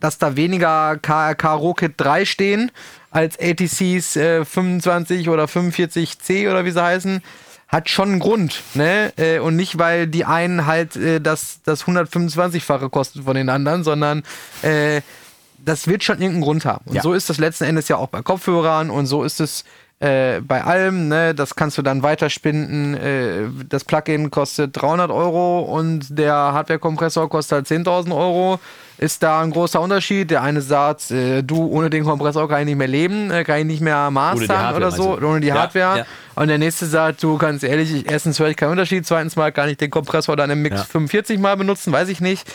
dass 0.00 0.18
da 0.18 0.36
weniger 0.36 0.96
KRK 0.96 1.54
Rocket 1.54 1.94
3 1.96 2.24
stehen 2.24 2.70
als 3.10 3.38
ATCs 3.38 4.16
äh, 4.16 4.44
25 4.44 5.28
oder 5.28 5.46
45C 5.46 6.50
oder 6.50 6.64
wie 6.64 6.70
sie 6.70 6.82
heißen, 6.82 7.22
hat 7.68 7.90
schon 7.90 8.10
einen 8.10 8.18
Grund, 8.18 8.62
ne? 8.74 9.12
Äh, 9.16 9.40
und 9.40 9.56
nicht, 9.56 9.78
weil 9.78 10.06
die 10.06 10.24
einen 10.24 10.66
halt 10.66 10.96
äh, 10.96 11.20
das, 11.20 11.60
das 11.64 11.84
125-fache 11.84 12.88
kosten 12.88 13.24
von 13.24 13.34
den 13.34 13.50
anderen, 13.50 13.84
sondern 13.84 14.22
äh, 14.62 15.02
das 15.64 15.86
wird 15.86 16.04
schon 16.04 16.16
irgendeinen 16.18 16.42
Grund 16.42 16.64
haben. 16.64 16.84
Und 16.86 16.94
Ja. 16.96 17.02
so 17.02 17.12
ist 17.12 17.28
das 17.30 17.38
letzten 17.38 17.64
Endes 17.64 17.88
ja 17.88 17.96
auch 17.96 18.08
bei 18.08 18.22
Kopfhörern 18.22 18.90
und 18.90 19.06
so 19.06 19.22
ist 19.24 19.40
es 19.40 19.64
äh, 20.00 20.40
bei 20.42 20.62
allem, 20.62 21.08
ne, 21.08 21.34
das 21.34 21.56
kannst 21.56 21.76
du 21.76 21.82
dann 21.82 22.04
weiterspinnen. 22.04 22.94
Äh, 22.94 23.48
das 23.68 23.82
Plugin 23.82 24.30
kostet 24.30 24.80
300 24.80 25.10
Euro 25.10 25.60
und 25.62 26.16
der 26.16 26.34
Hardware-Kompressor 26.34 27.28
kostet 27.28 27.52
halt 27.56 27.66
10.000 27.66 28.14
Euro. 28.16 28.60
Ist 28.98 29.24
da 29.24 29.40
ein 29.40 29.50
großer 29.50 29.80
Unterschied? 29.80 30.30
Der 30.30 30.42
eine 30.42 30.60
sagt, 30.60 31.10
äh, 31.10 31.42
du, 31.42 31.66
ohne 31.66 31.90
den 31.90 32.04
Kompressor 32.04 32.48
kann 32.48 32.60
ich 32.60 32.66
nicht 32.66 32.76
mehr 32.78 32.86
leben, 32.86 33.32
äh, 33.32 33.42
kann 33.42 33.58
ich 33.58 33.64
nicht 33.64 33.80
mehr 33.80 34.08
mastern 34.12 34.56
Hardware, 34.58 34.76
oder 34.76 34.90
so, 34.92 35.18
ohne 35.18 35.40
die 35.40 35.48
Ja, 35.48 35.54
Hardware. 35.62 35.98
ja. 35.98 36.06
Und 36.36 36.46
der 36.46 36.58
nächste 36.58 36.86
sagt, 36.86 37.20
du, 37.24 37.36
ganz 37.36 37.64
ehrlich, 37.64 37.92
ich, 37.92 38.08
erstens 38.08 38.38
höre 38.38 38.50
ich 38.50 38.56
keinen 38.56 38.70
Unterschied, 38.70 39.04
zweitens 39.04 39.34
mal 39.34 39.50
kann 39.50 39.68
ich 39.68 39.78
den 39.78 39.90
Kompressor 39.90 40.36
dann 40.36 40.50
im 40.50 40.62
Mix 40.62 40.76
Ja. 40.76 40.84
45 40.84 41.40
mal 41.40 41.56
benutzen, 41.56 41.92
weiß 41.92 42.08
ich 42.08 42.20
nicht. 42.20 42.46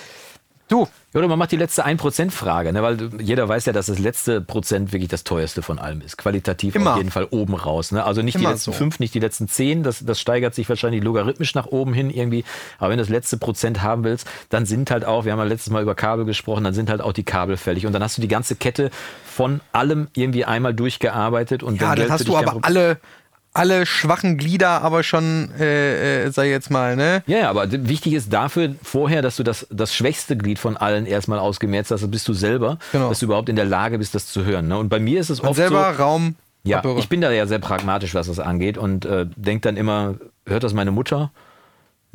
Du, 0.70 0.88
Ja, 1.14 1.20
oder 1.20 1.28
man 1.28 1.38
macht 1.38 1.52
die 1.52 1.58
letzte 1.58 1.86
1%-Frage, 1.86 2.74
ne? 2.74 2.82
weil 2.82 3.10
jeder 3.22 3.48
weiß 3.48 3.66
ja, 3.66 3.74
dass 3.74 3.86
das 3.86 4.00
letzte 4.00 4.42
Prozent 4.42 4.92
wirklich 4.94 5.10
das 5.10 5.24
teuerste 5.24 5.62
von 5.62 5.78
allem 5.78 6.02
ist. 6.02 6.18
Qualitativ 6.18 6.76
Immer. 6.76 6.94
auf 6.94 6.98
jeden 6.98 7.12
Fall 7.12 7.28
oben 7.30 7.54
raus. 7.54 7.92
Ne? 7.92 8.04
Also 8.04 8.24
nicht 8.24 8.38
die 8.38 8.42
Immer 8.42 8.52
letzten 8.52 8.72
so. 8.72 8.78
fünf, 8.78 9.00
nicht 9.00 9.14
die 9.14 9.20
letzten 9.20 9.48
zehn, 9.48 9.84
das, 9.84 10.04
das 10.04 10.20
steigert 10.20 10.56
sich 10.56 10.68
wahrscheinlich 10.70 11.04
logarithmisch 11.04 11.54
nach 11.54 11.68
oben 11.68 11.94
hin 11.94 12.10
irgendwie. 12.10 12.44
Aber 12.80 12.90
wenn 12.90 12.98
du 12.98 13.04
das 13.04 13.10
letzte 13.10 13.38
Prozent 13.38 13.84
haben 13.84 14.04
willst, 14.04 14.28
dann 14.50 14.66
sind 14.66 14.90
halt 14.90 15.06
auch, 15.06 15.26
wir 15.26 15.32
haben 15.34 15.40
ja 15.40 15.46
letztes 15.46 15.72
Mal 15.72 15.84
über 15.84 15.94
Kabel 15.94 16.26
gesprochen, 16.26 16.64
dann 16.64 16.74
sind 16.74 16.90
halt 16.90 17.02
auch 17.02 17.14
die 17.14 17.24
Kabel 17.24 17.58
fällig. 17.58 17.86
Und 17.86 17.94
dann 17.94 18.02
hast 18.02 18.18
du 18.18 18.22
die 18.22 18.28
ganze 18.28 18.56
Kette 18.56 18.90
von 19.24 19.62
allem 19.72 20.08
irgendwie 20.16 20.46
einmal 20.46 20.74
durchgearbeitet. 20.74 21.62
Und 21.62 21.80
Ja, 21.80 21.90
dann 21.90 21.96
Geld 21.98 22.12
hast 22.12 22.28
du 22.28 22.36
aber 22.36 22.58
alle, 22.64 22.98
alle 23.54 23.86
schwachen 23.86 24.38
Glieder 24.38 24.82
aber 24.82 25.04
schon, 25.04 25.50
äh, 25.60 26.24
äh, 26.26 26.32
sag 26.32 26.46
ich 26.46 26.52
jetzt 26.52 26.72
mal, 26.72 26.96
ne? 26.96 27.24
Ja, 27.28 27.38
ja, 27.38 27.50
aber 27.50 27.72
wichtig 27.72 28.14
ist 28.14 28.34
dafür 28.34 28.76
vorher, 28.82 29.22
dass 29.22 29.36
du 29.36 29.44
das, 29.44 29.68
das 29.70 29.94
schwächste 29.94 30.36
Glied 30.36 30.58
von 30.60 30.76
allen 30.76 31.06
erstmal 31.06 31.38
ausgemerzt 31.40 31.92
hast, 31.92 32.02
das 32.02 32.10
bist 32.12 32.28
du 32.28 32.34
selber, 32.34 32.80
Genau. 32.92 33.10
dass 33.10 33.20
du 33.20 33.26
überhaupt 33.26 33.50
in 33.50 33.56
der 33.56 33.66
Lage 33.66 33.98
bist, 34.00 34.16
das 34.16 34.28
zu 34.28 34.44
hören. 34.46 34.68
Ne? 34.68 34.78
Und 34.78 34.90
bei 34.90 35.00
mir 35.00 35.20
ist 35.20 35.30
es 35.30 35.40
Und 35.40 35.50
oft 35.50 35.58
selber 35.58 35.94
so, 35.96 36.02
Raum. 36.04 36.36
ja, 36.64 36.82
ich 36.98 37.10
bin 37.10 37.22
da 37.22 37.32
ja 37.32 37.46
sehr 37.46 37.60
pragmatisch, 37.60 38.16
was 38.16 38.28
das 38.28 38.40
angeht 38.40 38.78
und 38.78 39.06
äh, 39.06 39.28
denke 39.36 39.68
dann 39.68 39.78
immer, 39.78 40.16
hört 40.48 40.64
das 40.64 40.74
meine 40.74 40.92
Mutter? 40.92 41.32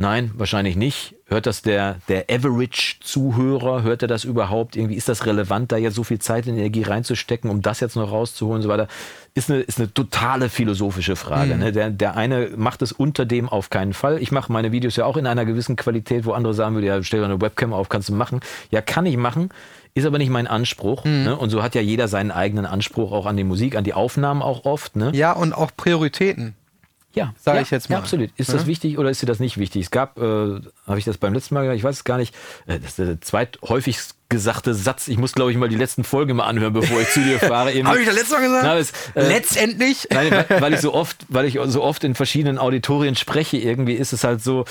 Nein, 0.01 0.31
wahrscheinlich 0.37 0.77
nicht. 0.77 1.17
Hört 1.27 1.47
das 1.47 1.61
der, 1.61 1.97
der 2.09 2.27
Average-Zuhörer? 2.31 3.83
Hört 3.83 4.03
er 4.03 4.09
das 4.09 4.23
überhaupt? 4.23 4.77
Irgendwie 4.77 4.95
ist 4.95 5.09
das 5.09 5.27
relevant, 5.27 5.73
da 5.73 5.77
jetzt 5.77 5.97
so 5.97 6.05
viel 6.05 6.21
Zeit 6.21 6.47
und 6.47 6.57
Energie 6.57 6.85
reinzustecken, 6.85 7.51
um 7.51 7.63
das 7.63 7.81
jetzt 7.81 7.97
noch 7.97 8.13
rauszuholen 8.13 8.59
und 8.59 8.63
so 8.63 8.69
weiter? 8.69 8.87
Ist 9.35 9.51
eine, 9.51 9.59
ist 9.59 9.81
eine 9.81 9.93
totale 9.93 10.51
philosophische 10.51 11.17
Frage. 11.17 11.55
Mhm. 11.55 11.61
Ne? 11.61 11.73
Der, 11.73 11.91
der 11.91 12.17
eine 12.17 12.51
macht 12.57 12.81
es 12.83 12.93
unter 12.93 13.27
dem 13.27 13.49
auf 13.49 13.71
keinen 13.71 13.93
Fall. 13.93 14.23
Ich 14.23 14.31
mache 14.31 14.53
meine 14.53 14.71
Videos 14.71 14.95
ja 14.95 15.05
auch 15.05 15.17
in 15.17 15.27
einer 15.27 15.45
gewissen 15.45 15.75
Qualität, 15.75 16.25
wo 16.25 16.31
andere 16.31 16.55
sagen 16.55 16.77
würden, 16.77 16.87
ja, 16.87 17.03
stell 17.03 17.19
dir 17.19 17.27
eine 17.27 17.41
Webcam 17.41 17.73
auf, 17.73 17.89
kannst 17.89 18.09
du 18.09 18.15
machen. 18.15 18.39
Ja, 18.71 18.81
kann 18.81 19.05
ich 19.05 19.17
machen. 19.17 19.51
Ist 19.95 20.07
aber 20.07 20.19
nicht 20.19 20.31
mein 20.31 20.47
Anspruch. 20.47 21.05
Mhm. 21.05 21.25
Ne? 21.25 21.37
Und 21.37 21.51
so 21.51 21.61
hat 21.61 21.75
ja 21.75 21.81
jeder 21.81 22.07
seinen 22.07 22.31
eigenen 22.31 22.67
Anspruch 22.67 23.11
auch 23.11 23.27
an 23.27 23.37
die 23.37 23.43
Musik, 23.43 23.75
an 23.75 23.83
die 23.83 23.95
Aufnahmen 23.95 24.43
auch 24.43 24.65
oft. 24.65 24.95
Ne? 24.95 25.11
Ja, 25.13 25.33
und 25.33 25.53
auch 25.53 25.73
Prioritäten. 25.77 26.55
Ja, 27.15 27.33
Sag 27.41 27.55
ja, 27.57 27.63
ich 27.63 27.71
jetzt 27.71 27.89
Ja, 27.89 27.97
mal. 27.97 28.03
absolut. 28.03 28.31
Ist 28.37 28.49
Ja. 28.49 28.55
das 28.55 28.67
wichtig 28.67 28.99
oder 28.99 29.09
ist 29.11 29.23
dir 29.23 29.27
das 29.27 29.41
nicht 29.41 29.57
wichtig? 29.59 29.85
Es 29.85 29.91
gab, 29.91 30.19
äh, 30.19 30.21
habe 30.87 30.99
ich 30.99 31.05
das 31.05 31.17
beim 31.19 31.33
letzten 31.33 31.55
Mal 31.55 31.63
gesagt, 31.63 31.79
ich 31.79 31.85
weiß 31.85 31.97
es 31.97 32.05
gar 32.05 32.19
nicht, 32.19 32.35
äh, 32.67 32.79
das 32.79 32.91
ist 32.91 32.99
der 32.99 33.21
zweithäufigst 33.21 34.15
gesagte 34.29 34.75
Satz. 34.75 35.09
Ich 35.09 35.17
muss, 35.17 35.33
glaube 35.33 35.51
ich, 35.51 35.57
mal 35.57 35.71
die 35.71 35.77
letzten 35.77 36.05
Folgen 36.05 36.37
mal 36.37 36.45
anhören, 36.45 36.75
bevor 36.75 37.01
ich 37.01 37.09
zu 37.09 37.21
dir 37.21 37.39
fahre. 37.39 37.73
Habe 37.85 37.99
ich 38.01 38.07
das 38.07 38.15
letzte 38.15 38.35
Mal 38.35 38.43
gesagt? 38.43 38.63
Na, 38.65 38.77
es, 38.77 38.93
äh, 39.15 39.27
Letztendlich. 39.27 40.07
Nein, 40.11 40.31
weil, 40.49 40.61
weil 40.61 40.75
ich 40.75 40.81
so 40.81 40.93
oft, 40.95 41.17
weil 41.31 41.47
ich 41.47 41.59
so 41.65 41.83
oft 41.83 42.05
in 42.05 42.15
verschiedenen 42.15 42.59
Auditorien 42.59 43.17
spreche, 43.17 43.57
irgendwie 43.57 43.95
ist 43.95 44.13
es 44.13 44.25
halt 44.25 44.43
so. 44.45 44.67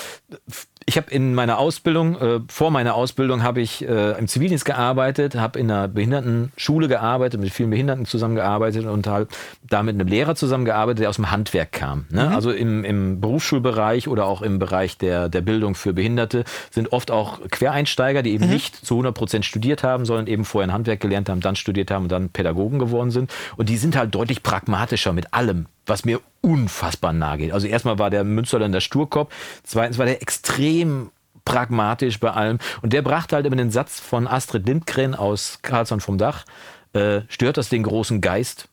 Ich 0.89 0.95
habe 0.95 1.12
in 1.12 1.36
meiner 1.36 1.58
Ausbildung, 1.58 2.15
äh, 2.15 2.39
vor 2.47 2.71
meiner 2.71 2.95
Ausbildung 2.95 3.43
habe 3.43 3.60
ich 3.60 3.86
äh, 3.86 4.17
im 4.17 4.30
Zivildienst 4.30 4.63
gearbeitet, 4.63 5.36
habe 5.36 5.60
in 5.60 5.69
einer 5.69 5.89
Behindertenschule 5.89 6.88
gearbeitet, 6.88 7.41
mit 7.41 7.52
vielen 7.52 7.71
Behinderten 7.71 8.06
zusammengearbeitet 8.06 8.86
und 8.86 9.06
halt 9.06 9.28
da 9.69 9.84
mit 9.84 9.95
einem 9.95 10.08
Lehrer 10.08 10.36
zusammengearbeitet, 10.36 11.02
der 11.02 11.10
aus 11.10 11.17
dem 11.17 11.30
Handwerk 11.30 11.73
kam. 11.73 12.06
Ne? 12.10 12.34
Also 12.34 12.52
im, 12.52 12.86
im 12.86 13.19
Berufsschulbereich 13.19 14.08
oder 14.08 14.28
auch 14.28 14.41
im 14.41 14.60
Bereich 14.60 14.97
der, 14.97 15.28
der 15.28 15.41
Bildung 15.41 15.76
für 15.76 15.91
Behinderte 15.91 16.45
sind 16.71 16.93
oft 16.93 17.12
auch 17.12 17.41
Quereinsteiger, 17.52 18.23
die 18.23 18.32
eben 18.32 18.47
nicht 18.47 18.73
zu 18.73 18.93
100 18.93 19.13
Prozent 19.13 19.45
studiert 19.45 19.84
haben, 19.84 20.06
sondern 20.06 20.28
eben 20.28 20.45
vorher 20.45 20.69
ein 20.69 20.73
Handwerk 20.73 21.02
gelernt 21.02 21.28
haben, 21.28 21.41
dann 21.41 21.58
studiert 21.58 21.91
haben 21.91 22.04
und 22.04 22.13
dann 22.13 22.30
Pädagogen 22.30 22.80
geworden 22.80 23.12
sind. 23.12 23.30
Und 23.58 23.67
die 23.67 23.76
sind 23.76 23.97
halt 23.97 24.15
deutlich 24.15 24.41
pragmatischer 24.41 25.12
mit 25.12 25.34
allem, 25.34 25.65
was 25.88 26.06
mir 26.06 26.21
unfassbar 26.41 27.13
nahe 27.13 27.38
geht. 27.38 27.52
Also 27.52 27.67
erstmal 27.67 28.00
war 28.00 28.10
der 28.10 28.23
Münsterländer 28.23 28.82
Sturkopf, 28.82 29.34
zweitens 29.63 29.97
war 29.97 30.06
der 30.06 30.21
extrem 30.21 31.12
pragmatisch 31.45 32.19
bei 32.19 32.32
allem. 32.32 32.60
Und 32.82 32.93
der 32.93 33.02
brachte 33.02 33.36
halt 33.36 33.45
immer 33.45 33.56
den 33.56 33.71
Satz 33.71 34.00
von 34.00 34.28
Astrid 34.28 34.67
Lindgren 34.67 35.15
aus 35.15 35.60
Karlsson 35.62 36.02
vom 36.02 36.17
Dach, 36.17 36.45
äh, 36.93 37.21
stört 37.30 37.58
das 37.58 37.69
den 37.69 37.84
großen 37.84 38.21
Geist? 38.21 38.67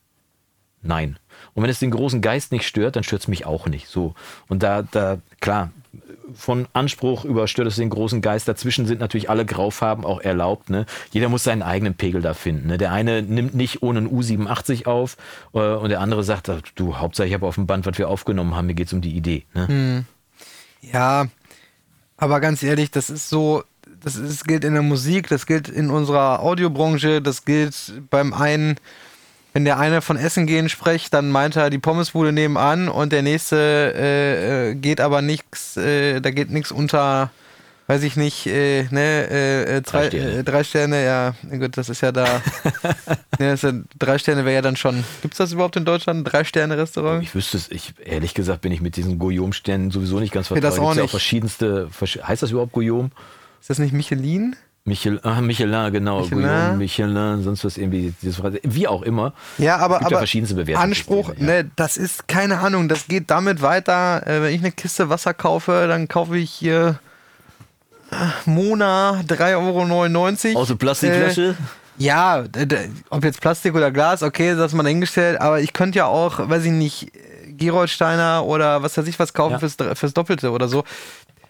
Nein. 0.83 1.19
Und 1.55 1.63
wenn 1.63 1.71
es 1.71 1.79
den 1.79 1.91
großen 1.91 2.21
Geist 2.21 2.53
nicht 2.53 2.67
stört, 2.67 2.97
dann 2.97 3.05
stört 3.05 3.23
es 3.23 3.29
mich 3.29 3.47
auch 3.47 3.67
nicht. 3.67 3.89
So. 3.89 4.15
Und 4.49 4.63
da, 4.63 4.83
da, 4.83 5.19
klar, 5.41 5.71
von 6.35 6.67
Anspruch 6.73 7.25
über 7.25 7.49
stört 7.49 7.69
es 7.69 7.77
den 7.77 7.91
großen 7.91 8.21
Geist. 8.21 8.49
Dazwischen 8.49 8.87
sind 8.87 9.01
natürlich 9.01 9.31
alle 9.31 9.45
Graufarben 9.45 10.05
auch 10.05 10.21
erlaubt. 10.21 10.71
Ne? 10.71 10.87
Jeder 11.11 11.29
muss 11.29 11.45
seinen 11.45 11.63
eigenen 11.63 11.95
Pegel 11.95 12.23
da 12.23 12.35
finden. 12.35 12.69
Ne? 12.69 12.79
Der 12.79 12.93
eine 12.93 13.23
nimmt 13.23 13.55
nicht 13.55 13.83
ohne 13.83 14.01
einen 14.01 14.09
U87 14.09 14.87
auf 14.87 15.17
äh, 15.53 15.59
und 15.59 15.91
der 15.91 16.01
andere 16.01 16.25
sagt, 16.25 16.51
du, 16.77 16.97
Hauptsache 16.97 17.29
ich 17.29 17.35
habe 17.35 17.47
auf 17.47 17.57
dem 17.57 17.67
Band, 17.67 17.87
was 17.87 17.99
wir 17.99 18.09
aufgenommen 18.09 18.55
haben, 18.55 18.67
mir 18.67 18.75
geht 18.75 18.87
es 18.87 18.93
um 18.93 19.01
die 19.01 19.17
Idee. 19.17 19.45
Ne? 19.55 20.05
Ja, 20.93 21.27
aber 22.17 22.41
ganz 22.41 22.63
ehrlich, 22.63 22.91
das 22.91 23.11
ist 23.11 23.29
so, 23.29 23.65
das 24.03 24.17
ist, 24.17 24.47
gilt 24.47 24.65
in 24.65 24.75
der 24.75 24.83
Musik, 24.83 25.29
das 25.29 25.47
gilt 25.47 25.69
in 25.69 25.91
unserer 25.91 26.41
Audiobranche, 26.41 27.23
das 27.23 27.45
gilt 27.45 28.03
beim 28.11 28.33
einen, 28.33 28.77
wenn 29.55 29.65
der 29.65 29.79
eine 29.79 30.03
von 30.03 30.17
Essen 30.17 30.47
gehen 30.47 30.69
spricht, 30.69 31.15
dann 31.15 31.31
meint 31.31 31.55
er 31.55 31.71
die 31.71 31.79
Pommesbude 31.79 32.33
nebenan 32.33 32.89
und 32.89 33.13
der 33.13 33.23
nächste 33.23 33.57
äh, 33.57 34.71
äh, 34.71 34.75
geht 34.75 35.01
aber 35.01 35.23
nichts, 35.23 35.77
äh, 35.77 36.21
da 36.21 36.33
geht 36.33 36.51
nichts 36.51 36.73
unter, 36.73 37.31
weiß 37.87 38.03
ich 38.03 38.17
nicht, 38.17 38.49
äh, 38.49 38.89
ne, 38.91 39.29
äh, 39.31 39.77
äh, 39.77 39.83
zwei, 39.85 40.09
Drei 40.09 40.19
Sterne. 40.19 40.45
Drei 40.45 40.65
Sterne, 40.65 41.05
ja, 41.05 41.35
gut, 41.57 41.77
das 41.77 41.89
ist 41.89 42.01
ja 42.01 42.11
da, 42.11 42.43
ne, 43.39 43.53
ist 43.53 43.63
ja, 43.63 43.73
drei 43.97 44.19
Sterne 44.19 44.45
wäre 44.45 44.57
ja 44.57 44.63
dann 44.63 44.75
schon, 44.75 45.05
gibt's 45.23 45.39
das 45.39 45.53
überhaupt 45.53 45.77
in 45.77 45.85
Deutschland, 45.85 46.21
ein 46.21 46.25
Drei-Sterne-Restaurant? 46.25 47.23
Ich 47.23 47.33
wüsste 47.33 47.57
es, 47.57 47.71
ich, 47.71 47.95
ehrlich 48.05 48.35
gesagt 48.35 48.61
bin 48.63 48.73
ich 48.73 48.81
mit 48.81 48.97
diesen 48.97 49.21
Guillaume-Sternen 49.21 49.93
sowieso 49.93 50.19
nicht 50.19 50.33
ganz 50.33 50.49
vertraut. 50.49 50.65
das 50.65 50.75
Gibt's 50.75 50.91
auch 50.91 50.97
ja 50.97 51.03
nicht. 51.03 51.11
verschiedenste, 51.13 51.89
versch 51.91 52.19
heißt 52.21 52.43
das 52.43 52.51
überhaupt 52.51 52.73
Guillaume? 52.73 53.11
Ist 53.61 53.71
das 53.71 53.79
nicht 53.79 53.93
Michelin? 53.93 54.57
Michel, 54.87 55.19
ah, 55.23 55.41
Michelin, 55.41 55.91
genau. 55.93 56.21
Michelin. 56.21 56.43
Guillaume, 56.43 56.77
Michelin, 56.77 57.43
sonst 57.43 57.65
was 57.65 57.79
irgendwie. 57.79 58.13
Wie 58.65 58.87
auch 58.87 59.01
immer. 59.01 59.33
Ja, 59.57 59.79
aber, 59.79 60.01
ja 60.03 60.07
aber 60.09 60.21
Bewertungen. 60.21 60.77
Anspruch, 60.77 61.33
Ja. 61.39 61.43
ne, 61.45 61.71
das 61.75 61.97
ist 61.97 62.29
keine 62.29 62.59
Ahnung, 62.59 62.91
das 62.91 63.07
geht 63.09 63.31
damit 63.31 63.63
weiter. 63.63 64.27
Äh, 64.27 64.43
wenn 64.43 64.53
ich 64.55 64.61
eine 64.61 64.73
Kiste 64.73 65.09
Wasser 65.09 65.33
kaufe, 65.33 65.87
dann 65.89 66.07
kaufe 66.07 66.37
ich 66.37 66.51
hier 66.51 66.99
äh, 68.13 68.17
Mona 68.45 69.23
3,99 69.27 70.51
Euro. 70.51 70.61
Aus 70.61 70.69
der 70.69 70.75
Plastikflasche? 70.75 71.55
Ja, 71.97 72.43
d- 72.43 72.67
d- 72.67 72.91
ob 73.09 73.25
jetzt 73.25 73.41
Plastik 73.41 73.75
oder 73.75 73.91
Glas, 73.91 74.23
okay, 74.23 74.55
das 74.55 74.67
ist 74.73 74.75
mal 74.75 74.83
dahingestellt, 74.83 75.41
aber 75.41 75.61
ich 75.61 75.73
könnte 75.73 75.97
ja 75.99 76.07
auch, 76.07 76.47
weiß 76.51 76.65
ich 76.65 76.73
nicht, 76.73 77.11
Geroldsteiner 77.57 78.45
oder 78.45 78.83
was 78.83 78.99
weiß 78.99 79.07
ich 79.07 79.19
was 79.19 79.33
kaufen 79.33 79.53
Ja. 79.53 79.59
fürs, 79.61 79.77
fürs 79.95 80.13
Doppelte 80.13 80.51
oder 80.51 80.69
so. 80.69 80.85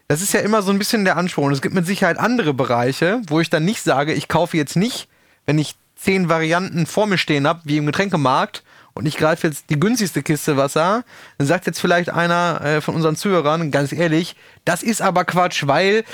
Das 0.09 0.21
ist 0.21 0.33
ja 0.35 0.41
immer 0.41 0.63
so 0.63 0.71
ein 0.71 0.79
bisschen 0.79 1.05
der 1.05 1.17
Anspruch. 1.17 1.45
Und 1.45 1.53
es 1.53 1.63
gibt 1.63 1.75
mit 1.75 1.87
Sicherheit 1.87 2.19
andere 2.19 2.53
Bereiche, 2.55 3.23
wo 3.29 3.41
ich 3.41 3.51
dann 3.51 3.65
nicht 3.65 3.83
sage, 3.83 4.13
ich 4.13 4.29
kaufe 4.29 4.57
jetzt 4.57 4.77
nicht, 4.77 5.09
wenn 5.47 5.59
ich 5.59 5.77
zehn 5.97 6.29
Varianten 6.29 6.87
vor 6.87 7.07
mir 7.07 7.19
stehen 7.19 7.47
habe, 7.47 7.61
wie 7.65 7.79
im 7.79 7.87
Getränkemarkt, 7.87 8.63
und 8.97 9.07
ich 9.07 9.17
greife 9.17 9.49
jetzt 9.49 9.71
die 9.71 9.81
günstigste 9.81 10.23
Kiste 10.23 10.57
Wasser, 10.57 11.03
dann 11.39 11.47
sagt 11.49 11.67
jetzt 11.67 11.81
vielleicht 11.81 12.11
einer 12.11 12.61
äh, 12.63 12.81
von 12.81 12.95
unseren 12.95 13.17
Zuhörern, 13.17 13.73
ganz 13.73 13.93
ehrlich, 13.93 14.37
das 14.65 14.85
ist 14.85 15.03
aber 15.03 15.25
Quatsch, 15.25 15.67
weil 15.67 16.05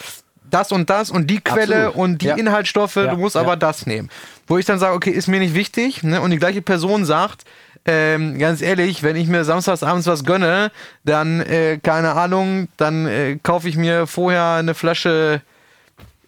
das 0.49 0.73
und 0.73 0.89
das 0.89 1.11
und 1.11 1.27
die 1.27 1.41
Quelle 1.41 1.89
Absolut. 1.89 1.97
und 1.97 2.23
die 2.23 2.27
Ja. 2.29 2.37
Inhaltsstoffe, 2.37 2.97
Ja, 2.97 3.09
du 3.09 3.17
musst 3.19 3.35
ja. 3.35 3.43
aber 3.43 3.57
das 3.57 3.85
nehmen. 3.87 4.09
Wo 4.47 4.57
ich 4.57 4.65
dann 4.65 4.79
sage, 4.79 4.95
okay, 4.95 5.11
ist 5.11 5.29
mir 5.29 5.41
nicht 5.41 5.55
wichtig, 5.55 6.03
ne? 6.03 6.23
und 6.23 6.31
die 6.31 6.39
gleiche 6.39 6.63
Person 6.63 7.05
sagt, 7.05 7.45
ähm, 7.87 8.39
ganz 8.39 8.61
ehrlich, 8.63 9.03
wenn 9.03 9.17
ich 9.17 9.27
mir 9.29 9.45
samstags 9.45 9.83
abends 9.83 10.07
was 10.07 10.25
gönne, 10.25 10.71
dann, 11.05 11.41
äh, 11.41 11.79
keine 11.83 12.13
Ahnung, 12.13 12.69
dann 12.77 13.07
äh, 13.07 13.39
kaufe 13.43 13.69
ich 13.69 13.77
mir 13.77 14.07
vorher 14.07 14.57
eine 14.59 14.75
Flasche 14.75 15.41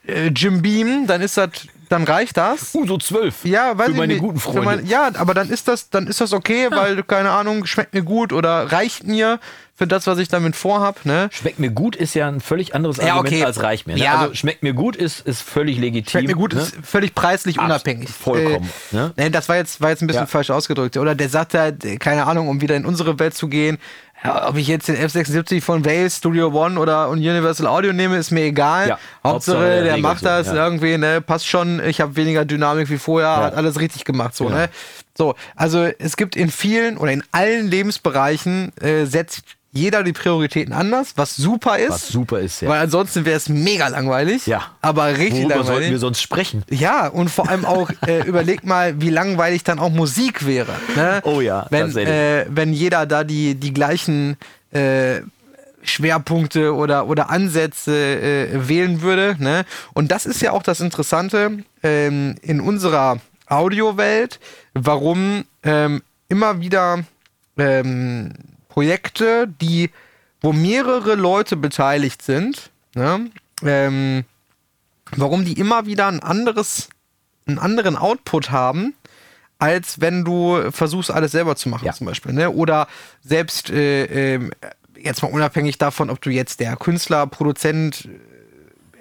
äh, 0.06 0.28
Jim 0.28 0.62
Beam, 0.62 1.06
dann 1.06 1.20
ist 1.20 1.36
das, 1.36 1.50
dann 1.88 2.04
reicht 2.04 2.36
das. 2.38 2.74
Uh, 2.74 2.86
so 2.86 2.98
zwölf. 2.98 3.44
Ja, 3.44 3.76
weiß 3.76 3.86
Für 3.86 3.92
ich 3.92 3.98
meine 3.98 4.12
nicht. 4.14 4.22
guten 4.22 4.40
Freunde. 4.40 4.62
mein- 4.62 4.86
ja, 4.86 5.10
aber 5.14 5.34
dann 5.34 5.50
ist 5.50 5.68
das, 5.68 5.90
dann 5.90 6.06
ist 6.06 6.20
das 6.20 6.32
okay, 6.32 6.68
weil, 6.70 7.02
keine 7.02 7.30
Ahnung, 7.30 7.66
schmeckt 7.66 7.92
mir 7.94 8.02
gut 8.02 8.32
oder 8.32 8.72
reicht 8.72 9.06
mir 9.06 9.38
für 9.74 9.86
das, 9.86 10.06
was 10.06 10.18
ich 10.18 10.28
damit 10.28 10.54
vorhab, 10.54 11.04
ne? 11.06 11.28
Schmeckt 11.32 11.58
mir 11.58 11.70
gut 11.70 11.96
ist 11.96 12.14
ja 12.14 12.28
ein 12.28 12.40
völlig 12.40 12.74
anderes 12.74 12.98
Ja, 12.98 13.14
Argument 13.14 13.34
okay. 13.34 13.44
als 13.44 13.62
reicht 13.62 13.86
mir. 13.86 13.94
Ne? 13.94 14.00
Ja. 14.04 14.18
Also 14.18 14.34
schmeckt 14.34 14.62
mir 14.62 14.74
gut 14.74 14.96
ist, 14.96 15.26
ist 15.26 15.40
völlig 15.42 15.78
legitim. 15.78 16.10
Schmeckt 16.10 16.28
mir 16.28 16.34
gut, 16.34 16.54
ne? 16.54 16.60
ist 16.60 16.76
völlig 16.84 17.14
preislich 17.14 17.58
Abs- 17.58 17.64
unabhängig. 17.66 18.10
vollkommen, 18.10 18.70
Äh, 18.92 18.96
ne? 18.96 19.12
nee, 19.16 19.30
das 19.30 19.48
war 19.48 19.56
jetzt, 19.56 19.80
war 19.80 19.90
jetzt 19.90 20.02
ein 20.02 20.06
bisschen 20.06 20.22
Ja. 20.24 20.26
falsch 20.26 20.50
ausgedrückt. 20.50 20.96
Oder 20.98 21.14
der 21.14 21.28
sagt 21.28 21.54
halt, 21.54 21.84
keine 22.00 22.26
Ahnung, 22.26 22.48
um 22.48 22.60
wieder 22.60 22.76
in 22.76 22.84
unsere 22.84 23.18
Welt 23.18 23.34
zu 23.34 23.48
gehen, 23.48 23.78
ja, 24.24 24.48
ob 24.48 24.56
ich 24.56 24.68
jetzt 24.68 24.86
den 24.86 24.94
F76 24.96 25.60
von 25.62 25.84
Wales, 25.84 26.18
Studio 26.18 26.48
One 26.52 26.78
oder 26.78 27.08
Universal 27.08 27.66
Audio 27.66 27.92
nehme, 27.92 28.18
ist 28.18 28.30
mir 28.30 28.42
egal. 28.44 28.90
Ja, 28.90 28.98
Hauptsache, 29.24 29.56
Hauptsache, 29.56 29.82
der 29.82 29.82
der 29.84 29.96
macht 29.98 30.24
das 30.24 30.46
ja. 30.46 30.54
irgendwie, 30.64 30.96
ne, 30.96 31.20
passt 31.20 31.48
schon, 31.48 31.84
ich 31.84 32.00
habe 32.00 32.14
weniger 32.14 32.44
Dynamik 32.44 32.88
wie 32.88 32.98
vorher, 32.98 33.34
hat 33.36 33.54
alles 33.56 33.80
richtig 33.80 34.04
gemacht, 34.04 34.36
so, 34.36 34.44
Genau. 34.44 34.58
ne? 34.58 34.68
So, 35.18 35.34
also 35.56 35.88
es 35.98 36.16
gibt 36.16 36.36
in 36.36 36.50
vielen 36.52 36.98
oder 36.98 37.10
in 37.10 37.24
allen 37.32 37.68
Lebensbereichen 37.68 38.72
äh, 38.78 39.06
setzt 39.06 39.42
jeder 39.72 40.02
die 40.02 40.12
Prioritäten 40.12 40.74
anders, 40.74 41.14
was 41.16 41.34
super 41.34 41.78
ist. 41.78 41.90
Was 41.90 42.08
super 42.08 42.40
ist, 42.40 42.60
ja. 42.60 42.68
Weil 42.68 42.80
ansonsten 42.80 43.24
wäre 43.24 43.38
es 43.38 43.48
mega 43.48 43.88
langweilig. 43.88 44.46
Ja. 44.46 44.66
Aber 44.82 45.06
richtig 45.08 45.44
Worüber 45.44 45.54
sollten 45.54 45.66
langweilig. 45.66 45.90
wir 45.90 45.98
sonst 45.98 46.20
sprechen? 46.20 46.62
Ja, 46.68 47.08
und 47.08 47.30
vor 47.30 47.48
allem 47.48 47.64
auch, 47.64 47.90
äh, 48.06 48.22
überleg 48.26 48.64
mal, 48.64 49.00
wie 49.00 49.08
langweilig 49.08 49.64
dann 49.64 49.78
auch 49.78 49.90
Musik 49.90 50.46
wäre. 50.46 50.72
Ne? 50.94 51.20
Oh 51.24 51.40
ja, 51.40 51.66
wenn, 51.70 51.96
äh, 51.96 52.44
wenn 52.50 52.74
jeder 52.74 53.06
da 53.06 53.24
die, 53.24 53.54
die 53.54 53.72
gleichen 53.72 54.36
äh, 54.72 55.22
Schwerpunkte 55.82 56.74
oder, 56.74 57.08
oder 57.08 57.30
Ansätze 57.30 57.94
äh, 57.94 58.68
wählen 58.68 59.00
würde. 59.00 59.36
Ne? 59.38 59.64
Und 59.94 60.12
das 60.12 60.26
ist 60.26 60.42
ja 60.42 60.52
auch 60.52 60.62
das 60.62 60.80
Interessante 60.80 61.64
ähm, 61.82 62.36
in 62.42 62.60
unserer 62.60 63.20
Audiowelt, 63.46 64.38
warum 64.74 65.44
ähm, 65.62 66.02
immer 66.28 66.60
wieder 66.60 67.04
ähm, 67.56 68.32
Projekte, 68.72 69.46
die, 69.60 69.90
wo 70.40 70.54
mehrere 70.54 71.14
Leute 71.14 71.56
beteiligt 71.56 72.22
sind, 72.22 72.70
ne? 72.94 73.30
ähm, 73.62 74.24
warum 75.14 75.44
die 75.44 75.52
immer 75.60 75.84
wieder 75.84 76.06
ein 76.06 76.20
anderes, 76.20 76.88
einen 77.46 77.58
anderen 77.58 77.96
Output 77.96 78.50
haben, 78.50 78.94
als 79.58 80.00
wenn 80.00 80.24
du 80.24 80.70
versuchst, 80.70 81.10
alles 81.10 81.32
selber 81.32 81.54
zu 81.54 81.68
machen, 81.68 81.84
Ja. 81.84 81.92
zum 81.92 82.06
Beispiel. 82.06 82.32
Ne? 82.32 82.50
Oder 82.50 82.88
selbst 83.22 83.68
äh, 83.68 84.34
ähm, 84.36 84.50
jetzt 84.96 85.22
mal 85.22 85.30
unabhängig 85.30 85.76
davon, 85.76 86.08
ob 86.08 86.22
du 86.22 86.30
jetzt 86.30 86.58
der 86.58 86.74
Künstler, 86.76 87.26
Produzent, 87.26 88.08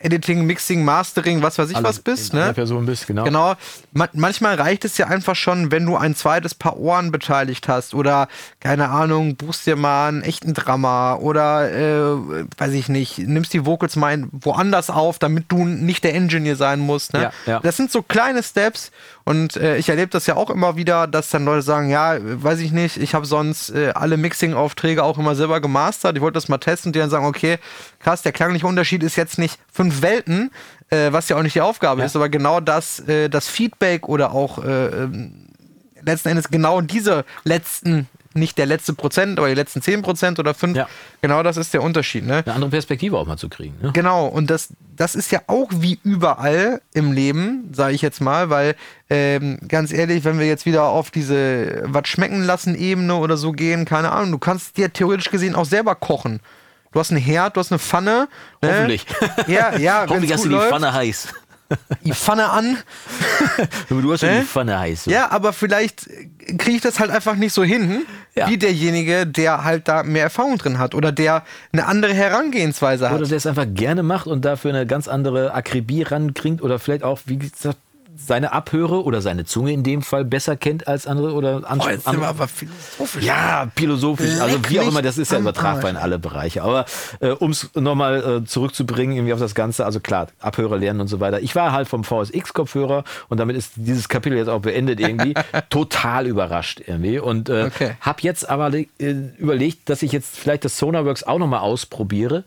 Editing, 0.04 0.45
Mixing, 0.45 0.84
Mastering, 0.84 1.41
was 1.41 1.58
weiß 1.58 1.70
ich 1.72 1.82
was 1.84 1.99
bist, 1.99 2.34
ne? 2.34 2.54
Person 2.54 2.86
bist, 2.86 3.08
genau. 3.08 3.24
Genau. 3.24 3.54
Ma 3.93 4.08
manchmal 4.14 4.56
reicht 4.56 4.86
es 4.86 4.97
ja 4.97 5.08
einfach 5.08 5.36
schon, 5.36 5.72
wenn 5.72 5.86
du 5.86 5.95
ein 5.97 6.16
zweites 6.16 6.56
Paar 6.56 6.78
Ohren 6.78 7.12
beteiligt 7.12 7.68
hast 7.68 7.93
oder, 7.93 8.28
keine 8.60 8.89
Ahnung, 8.89 9.36
buchst 9.36 9.66
dir 9.66 9.76
mal 9.76 10.10
einen 10.10 10.22
echten 10.22 10.54
Drama 10.54 11.16
oder, 11.16 11.72
äh, 11.72 12.16
weiß 12.58 12.74
ich 12.74 12.89
nicht, 12.89 13.20
nimmst 13.20 13.54
die 13.54 13.66
Vocals 13.66 13.95
mal 13.95 14.24
woanders 14.32 14.89
auf, 14.89 15.20
damit 15.20 15.45
du 15.52 15.66
nicht 15.66 16.04
der 16.04 16.14
Engineer 16.16 16.56
sein 16.56 16.80
musst. 16.80 17.14
Ne? 17.14 17.24
Ja, 17.24 17.32
ja. 17.45 17.60
Das 17.62 17.78
sind 17.78 17.91
so 17.91 18.02
kleine 18.02 18.43
Steps 18.43 18.91
und 19.24 19.55
äh, 19.55 19.78
ich 19.78 19.89
erlebe 19.89 20.09
das 20.09 20.26
ja 20.28 20.36
auch 20.36 20.49
immer 20.49 20.76
wieder, 20.76 21.07
dass 21.07 21.30
dann 21.30 21.45
Leute 21.45 21.61
sagen, 21.61 21.89
ja, 21.89 22.17
weiß 22.19 22.59
ich 22.59 22.72
nicht, 22.72 22.97
ich 22.97 23.13
habe 23.13 23.26
sonst 23.26 23.69
äh, 23.69 23.91
alle 23.93 24.17
Mixing-Aufträge 24.17 25.03
auch 25.03 25.17
immer 25.17 25.36
selber 25.36 25.61
gemastert, 25.61 26.15
ich 26.15 26.22
wollte 26.22 26.36
das 26.36 26.49
mal 26.49 26.57
testen 26.57 26.89
und 26.89 26.95
die 26.95 26.99
dann 26.99 27.09
sagen, 27.09 27.26
okay, 27.26 27.57
krass, 27.99 28.22
der 28.22 28.32
klangliche 28.32 28.67
Unterschied 28.67 29.03
ist 29.03 29.15
jetzt 29.15 29.38
nicht 29.38 29.59
fünf 29.72 30.01
Welten, 30.01 30.51
äh, 30.89 31.11
was 31.11 31.30
ja 31.30 31.38
auch 31.38 31.43
nicht 31.43 31.55
die 31.55 31.61
Aufgabe 31.61 32.01
Ja. 32.01 32.05
ist, 32.07 32.15
aber 32.15 32.30
genau 32.30 32.59
das, 32.59 32.99
äh, 33.07 33.30
das 33.30 33.47
Feedback 33.47 34.07
oder 34.09 34.32
auch 34.34 34.63
äh, 34.63 34.88
ähm, 34.88 35.47
letzten 36.03 36.30
Endes 36.30 36.49
genau 36.49 36.82
diese 36.82 37.26
letzten, 37.43 38.07
nicht 38.34 38.58
der 38.58 38.66
letzte 38.66 38.94
Prozent, 38.94 39.38
aber 39.40 39.50
die 39.50 39.56
letzten 39.56 39.82
zehn 39.82 40.02
Prozent 40.02 40.40
oder 40.40 40.54
fünf, 40.54 40.78
Ja. 40.78 40.88
genau 41.22 41.44
das 41.44 41.58
ist 41.58 41.74
der 41.74 41.84
Unterschied, 41.84 42.26
ne? 42.26 42.44
Eine 42.46 42.56
andere 42.56 42.72
Perspektive 42.72 43.18
auch 43.18 43.26
mal 43.26 43.38
zu 43.38 43.50
kriegen. 43.50 43.76
Ne? 43.82 43.92
Genau, 43.94 44.26
und 44.28 44.50
das, 44.50 44.70
das 44.96 45.16
ist 45.16 45.32
ja 45.32 45.42
auch 45.48 45.68
wie 45.72 46.00
überall 46.04 46.82
im 46.94 47.12
Leben, 47.12 47.70
sage 47.74 47.94
ich 47.94 48.02
jetzt 48.02 48.22
mal, 48.22 48.50
weil 48.50 48.76
ähm, 49.10 49.60
ganz 49.68 49.92
ehrlich, 49.92 50.24
wenn 50.24 50.40
wir 50.40 50.48
jetzt 50.48 50.66
wieder 50.66 50.84
auf 50.86 51.12
diese 51.12 51.84
was 51.86 52.08
schmecken 52.08 52.44
lassen 52.44 52.76
Ebene 52.76 53.16
oder 53.16 53.38
so 53.38 53.52
gehen, 53.52 53.86
keine 53.86 54.12
Ahnung, 54.12 54.32
du 54.32 54.38
kannst 54.38 54.78
dir 54.78 54.92
theoretisch 54.94 55.30
gesehen 55.30 55.56
auch 55.56 55.66
selber 55.66 55.96
kochen. 55.96 56.40
Du 56.94 57.00
hast 57.00 57.10
einen 57.12 57.22
Herd, 57.22 57.56
du 57.56 57.62
hast 57.62 57.72
eine 57.72 57.80
Pfanne. 57.80 58.28
Ne? 58.62 58.70
Hoffentlich. 58.70 59.06
Ja, 59.48 59.78
ja, 59.78 60.06
Hoffentlich 60.10 60.34
hast 60.34 60.44
du 60.44 60.50
die 60.50 60.56
läuft, 60.56 60.72
Pfanne 60.72 60.92
heiß. 60.94 61.30
die 62.03 62.13
Pfanne 62.13 62.49
an. 62.49 62.78
Du 63.89 64.11
hast 64.11 64.22
schon 64.22 64.30
Ne? 64.30 64.39
die 64.41 64.45
Pfanne 64.45 64.80
heiß. 64.80 65.05
so. 65.05 65.11
Ja, 65.11 65.32
aber 65.32 65.53
vielleicht 65.53 66.07
kriege 66.57 66.72
ich 66.78 66.82
das 66.82 66.99
halt 66.99 67.11
einfach 67.11 67.36
nicht 67.36 67.53
so 67.53 67.63
hin, 67.63 68.03
Ja. 68.36 68.47
wie 68.49 68.57
derjenige, 68.57 69.26
der 69.28 69.63
halt 69.63 69.88
da 69.88 70.03
mehr 70.03 70.24
Erfahrung 70.24 70.57
drin 70.57 70.78
hat 70.80 70.95
oder 70.95 71.11
der 71.11 71.43
eine 71.74 71.86
andere 71.86 72.13
Herangehensweise 72.13 73.09
hat. 73.09 73.19
Oder 73.19 73.28
der 73.28 73.38
es 73.38 73.45
einfach 73.47 73.65
gerne 73.67 74.03
macht 74.03 74.28
und 74.28 74.43
dafür 74.45 74.72
eine 74.72 74.86
ganz 74.86 75.07
andere 75.07 75.53
Akribie 75.53 76.03
rankriegt 76.03 76.61
oder 76.61 76.80
vielleicht 76.80 77.03
auch, 77.03 77.19
wie 77.26 77.38
gesagt, 77.38 77.78
seine 78.16 78.51
Abhöre 78.51 79.03
oder 79.03 79.22
seine 79.22 79.45
Zunge 79.45 79.72
in 79.72 79.84
dem 79.84 80.01
Fall 80.01 80.26
besser 80.26 80.55
kennt 80.55 80.88
als 80.88 81.07
andere 81.07 81.34
oder 81.34 81.70
andere. 81.70 81.91
jetzt 81.91 82.05
sind 82.05 82.20
wir 82.20 82.28
aber 82.28 82.47
philosophisch. 82.47 83.24
Ja, 83.24 83.72
philosophisch, 83.76 84.39
also 84.39 84.57
Leck 84.57 84.70
wie 84.70 84.80
auch 84.80 84.88
immer, 84.88 85.01
das 85.01 85.18
ist 85.18 85.32
ja 85.32 85.39
übertragbar 85.39 85.89
in 85.89 85.97
alle 85.97 86.20
Bereiche. 86.20 86.64
Aber 86.64 86.86
äh, 87.20 87.30
um 87.30 87.51
es 87.51 87.70
nochmal 87.76 88.41
äh, 88.43 88.45
zurückzubringen, 88.45 89.16
irgendwie 89.16 89.34
auf 89.34 89.39
das 89.39 89.55
Ganze, 89.55 89.86
also 89.86 89.99
klar, 89.99 90.28
Abhörer 90.39 90.78
lernen 90.78 91.01
und 91.01 91.07
so 91.07 91.20
weiter. 91.20 91.39
Ich 91.41 91.55
war 91.55 91.72
halt 91.72 91.88
vom 91.88 92.03
VSX-Kopfhörer 92.03 93.03
und 93.30 93.39
damit 93.39 93.55
ist 93.55 93.74
dieses 93.76 94.09
Kapitel 94.09 94.38
jetzt 94.38 94.49
auch 94.49 94.62
beendet 94.62 94.99
irgendwie, 94.99 95.34
total 95.70 96.28
überrascht 96.28 96.82
irgendwie. 96.86 97.20
Und 97.20 97.49
äh, 97.49 97.66
Okay. 97.72 97.91
habe 98.01 98.20
jetzt 98.22 98.49
aber 98.49 98.74
äh, 98.74 98.86
überlegt, 99.38 99.89
dass 99.89 100.01
ich 100.03 100.12
jetzt 100.12 100.38
vielleicht 100.38 100.66
das 100.66 100.78
Sonarworks 100.78 101.24
auch 101.24 101.39
nochmal 101.39 101.62
ausprobiere. 101.62 102.43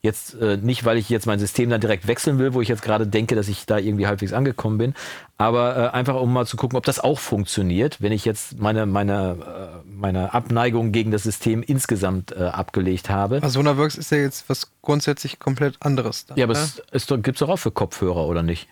Jetzt 0.00 0.34
äh, 0.34 0.56
nicht, 0.56 0.84
weil 0.84 0.96
ich 0.96 1.08
jetzt 1.08 1.26
mein 1.26 1.40
System 1.40 1.70
dann 1.70 1.80
direkt 1.80 2.06
wechseln 2.06 2.38
will, 2.38 2.54
wo 2.54 2.60
ich 2.60 2.68
jetzt 2.68 2.82
gerade 2.82 3.06
denke, 3.06 3.34
dass 3.34 3.48
ich 3.48 3.66
da 3.66 3.78
irgendwie 3.78 4.06
halbwegs 4.06 4.32
angekommen 4.32 4.78
bin, 4.78 4.94
aber 5.38 5.76
äh, 5.76 5.88
einfach 5.88 6.14
um 6.14 6.32
mal 6.32 6.46
zu 6.46 6.56
gucken, 6.56 6.78
ob 6.78 6.84
das 6.84 7.00
auch 7.00 7.18
funktioniert, 7.18 8.00
wenn 8.00 8.12
ich 8.12 8.24
jetzt 8.24 8.60
meine, 8.60 8.86
meine, 8.86 9.82
äh, 9.84 9.88
meine 9.90 10.34
Abneigung 10.34 10.92
gegen 10.92 11.10
das 11.10 11.24
System 11.24 11.64
insgesamt 11.64 12.30
äh, 12.30 12.44
abgelegt 12.44 13.10
habe. 13.10 13.40
Also 13.42 13.58
Sonarworks 13.58 13.96
ist 13.96 14.12
ja 14.12 14.18
jetzt 14.18 14.48
was 14.48 14.70
grundsätzlich 14.82 15.40
komplett 15.40 15.76
anderes. 15.80 16.26
Dann, 16.26 16.38
Ja, 16.38 16.44
aber 16.44 16.54
ne? 16.54 16.60
es 16.60 16.80
ist 16.92 17.10
doch, 17.10 17.20
gibt's 17.20 17.40
doch 17.40 17.48
auch 17.48 17.58
für 17.58 17.72
Kopfhörer, 17.72 18.26
oder 18.26 18.44
nicht? 18.44 18.68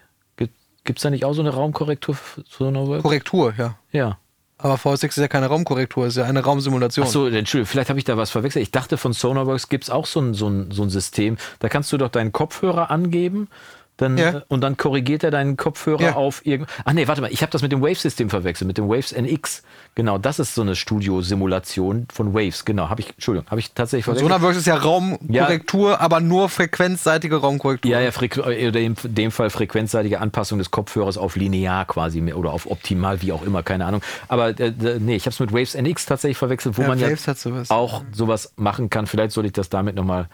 Gibt 0.86 1.00
es 1.00 1.02
da 1.02 1.10
nicht 1.10 1.24
auch 1.24 1.34
so 1.34 1.42
eine 1.42 1.50
Raumkorrektur 1.50 2.14
für 2.14 2.44
Sonarworks? 2.48 3.02
Korrektur, 3.02 3.52
ja. 3.58 3.76
Ja. 3.90 4.18
Aber 4.66 4.78
VSX 4.78 5.16
ist 5.16 5.22
ja 5.22 5.28
keine 5.28 5.46
Raumkorrektur, 5.46 6.08
ist 6.08 6.16
ja 6.16 6.24
eine 6.24 6.42
Raumsimulation. 6.42 7.06
Ach 7.06 7.10
so, 7.10 7.28
Entschuldigung, 7.28 7.66
vielleicht 7.66 7.88
habe 7.88 8.00
ich 8.00 8.04
da 8.04 8.16
was 8.16 8.30
verwechselt. 8.30 8.64
Ich 8.64 8.72
dachte, 8.72 8.96
von 8.96 9.12
Sonarworks 9.12 9.68
gibt 9.68 9.84
es 9.84 9.90
auch 9.90 10.06
so 10.06 10.20
ein, 10.20 10.34
so, 10.34 10.48
ein, 10.48 10.72
so 10.72 10.82
ein 10.82 10.90
System. 10.90 11.36
Da 11.60 11.68
kannst 11.68 11.92
du 11.92 11.98
doch 11.98 12.08
deinen 12.08 12.32
Kopfhörer 12.32 12.90
angeben 12.90 13.48
dann, 13.96 14.18
Ja. 14.18 14.28
äh, 14.30 14.40
und 14.48 14.60
dann 14.60 14.76
korrigiert 14.76 15.24
er 15.24 15.30
deinen 15.30 15.56
Kopfhörer 15.56 16.02
Ja. 16.02 16.14
auf 16.14 16.44
irgend. 16.44 16.68
Ach 16.84 16.92
nee, 16.92 17.08
warte 17.08 17.20
mal, 17.22 17.30
ich 17.32 17.42
habe 17.42 17.50
das 17.52 17.62
mit 17.62 17.72
dem 17.72 17.80
Waves-System 17.82 18.28
verwechselt, 18.30 18.66
mit 18.68 18.78
dem 18.78 18.88
Waves 18.88 19.12
NX. 19.12 19.62
Genau, 19.94 20.18
das 20.18 20.38
ist 20.38 20.54
so 20.54 20.62
eine 20.62 20.76
Studiosimulation 20.76 22.06
von 22.12 22.34
Waves. 22.34 22.64
Genau, 22.64 22.88
habe 22.90 23.00
ich, 23.00 23.10
Entschuldigung, 23.10 23.48
habe 23.50 23.60
ich 23.60 23.72
tatsächlich 23.72 24.04
verwechselt. 24.04 24.28
Sonarworks 24.30 24.58
ist 24.58 24.66
ja 24.66 24.76
Raumkorrektur, 24.76 26.00
aber 26.00 26.20
nur 26.20 26.48
frequenzseitige 26.48 27.36
Raumkorrektur. 27.36 27.90
Ja, 27.90 28.00
ja, 28.00 28.10
Frequ 28.12 28.40
oder 28.42 28.80
in 28.80 28.96
dem 29.04 29.30
Fall 29.30 29.50
frequenzseitige 29.50 30.20
Anpassung 30.20 30.58
des 30.58 30.70
Kopfhörers 30.70 31.16
auf 31.16 31.36
linear 31.36 31.84
quasi 31.86 32.20
mehr 32.20 32.36
oder 32.36 32.52
auf 32.52 32.70
optimal, 32.70 33.22
wie 33.22 33.32
auch 33.32 33.42
immer, 33.42 33.62
keine 33.62 33.86
Ahnung. 33.86 34.02
Aber 34.28 34.48
äh, 34.60 34.66
äh, 34.68 34.98
nee, 35.00 35.16
ich 35.16 35.22
habe 35.24 35.30
es 35.32 35.40
mit 35.40 35.52
Waves 35.52 35.74
NX 35.74 36.06
tatsächlich 36.06 36.36
verwechselt, 36.38 36.76
wo 36.76 36.82
Ja, 36.82 36.88
man 36.88 36.98
ja 36.98 37.08
Waves 37.10 37.26
hat 37.28 37.38
sowas. 37.38 37.70
auch 37.70 38.02
sowas 38.12 38.52
machen 38.56 38.90
kann. 38.90 39.06
Vielleicht 39.06 39.32
sollte 39.32 39.46
ich 39.46 39.52
das 39.52 39.68
damit 39.70 39.96
nochmal 39.96 40.28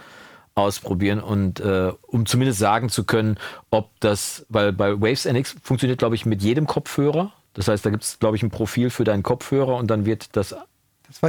ausprobieren 0.54 1.20
und 1.20 1.60
äh, 1.60 1.92
um 2.02 2.26
zumindest 2.26 2.58
sagen 2.58 2.88
zu 2.88 3.04
können, 3.04 3.38
ob 3.70 3.90
das, 4.00 4.44
weil 4.48 4.72
bei 4.72 5.00
Waves 5.00 5.24
NX 5.24 5.56
funktioniert, 5.62 5.98
glaube 5.98 6.14
ich, 6.14 6.26
mit 6.26 6.42
jedem 6.42 6.66
Kopfhörer. 6.66 7.32
Das 7.54 7.68
heißt, 7.68 7.84
da 7.86 7.90
gibt 7.90 8.02
es, 8.02 8.18
glaube 8.18 8.36
ich, 8.36 8.42
ein 8.42 8.50
Profil 8.50 8.90
für 8.90 9.04
deinen 9.04 9.22
Kopfhörer 9.22 9.76
und 9.76 9.88
dann 9.90 10.04
wird 10.06 10.36
das, 10.36 10.54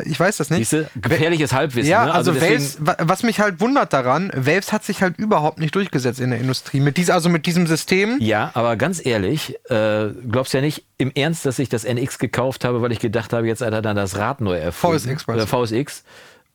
ich 0.05 0.17
weiß 0.19 0.37
das 0.37 0.49
nicht. 0.49 0.69
siehste, 0.69 0.89
gefährliches 0.95 1.51
Halbwissen. 1.51 1.89
Ja, 1.89 2.05
ne? 2.05 2.13
also, 2.13 2.31
deswegen- 2.31 2.53
Waves, 2.55 2.77
wa- 2.79 2.95
was 2.99 3.23
mich 3.23 3.41
halt 3.41 3.59
wundert 3.59 3.91
daran, 3.91 4.31
Waves 4.33 4.71
hat 4.71 4.85
sich 4.85 5.01
halt 5.01 5.17
überhaupt 5.17 5.59
nicht 5.59 5.75
durchgesetzt 5.75 6.21
in 6.21 6.29
der 6.29 6.39
Industrie. 6.39 6.79
Mit 6.79 6.95
dieser, 6.97 7.13
also 7.13 7.27
mit 7.29 7.45
diesem 7.45 7.67
System. 7.67 8.17
Ja, 8.21 8.51
aber 8.53 8.77
ganz 8.77 9.05
ehrlich, 9.05 9.57
äh, 9.69 10.09
glaubst 10.29 10.53
ja 10.53 10.61
nicht 10.61 10.85
im 10.97 11.11
Ernst, 11.13 11.45
dass 11.45 11.59
ich 11.59 11.67
das 11.67 11.83
NX 11.83 12.19
gekauft 12.19 12.63
habe, 12.63 12.81
weil 12.81 12.93
ich 12.93 12.99
gedacht 12.99 13.33
habe, 13.33 13.45
jetzt 13.47 13.61
hat 13.61 13.73
er 13.73 13.81
dann 13.81 13.97
das 13.97 14.17
Rad 14.17 14.39
neu 14.39 14.55
erfunden. 14.57 14.99
VSX 15.17 15.27
Oder? 15.27 15.47
VSX. 15.47 16.03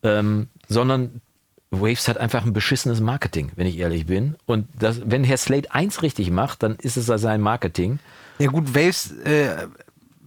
Ähm, 0.02 0.48
sondern 0.68 1.20
Waves 1.70 2.08
hat 2.08 2.16
einfach 2.18 2.44
ein 2.46 2.52
beschissenes 2.52 3.00
Marketing, 3.00 3.50
wenn 3.56 3.66
ich 3.66 3.78
ehrlich 3.78 4.06
bin. 4.06 4.36
Und 4.46 4.66
das, 4.78 5.00
wenn 5.04 5.22
Herr 5.24 5.36
Slate 5.36 5.72
eins 5.74 6.02
richtig 6.02 6.30
macht, 6.30 6.62
dann 6.62 6.76
ist 6.76 6.96
es 6.96 7.08
ja 7.08 7.18
sein 7.18 7.40
Marketing. 7.42 7.98
Ja 8.38 8.48
gut, 8.48 8.74
Waves, 8.74 9.12
äh, 9.24 9.66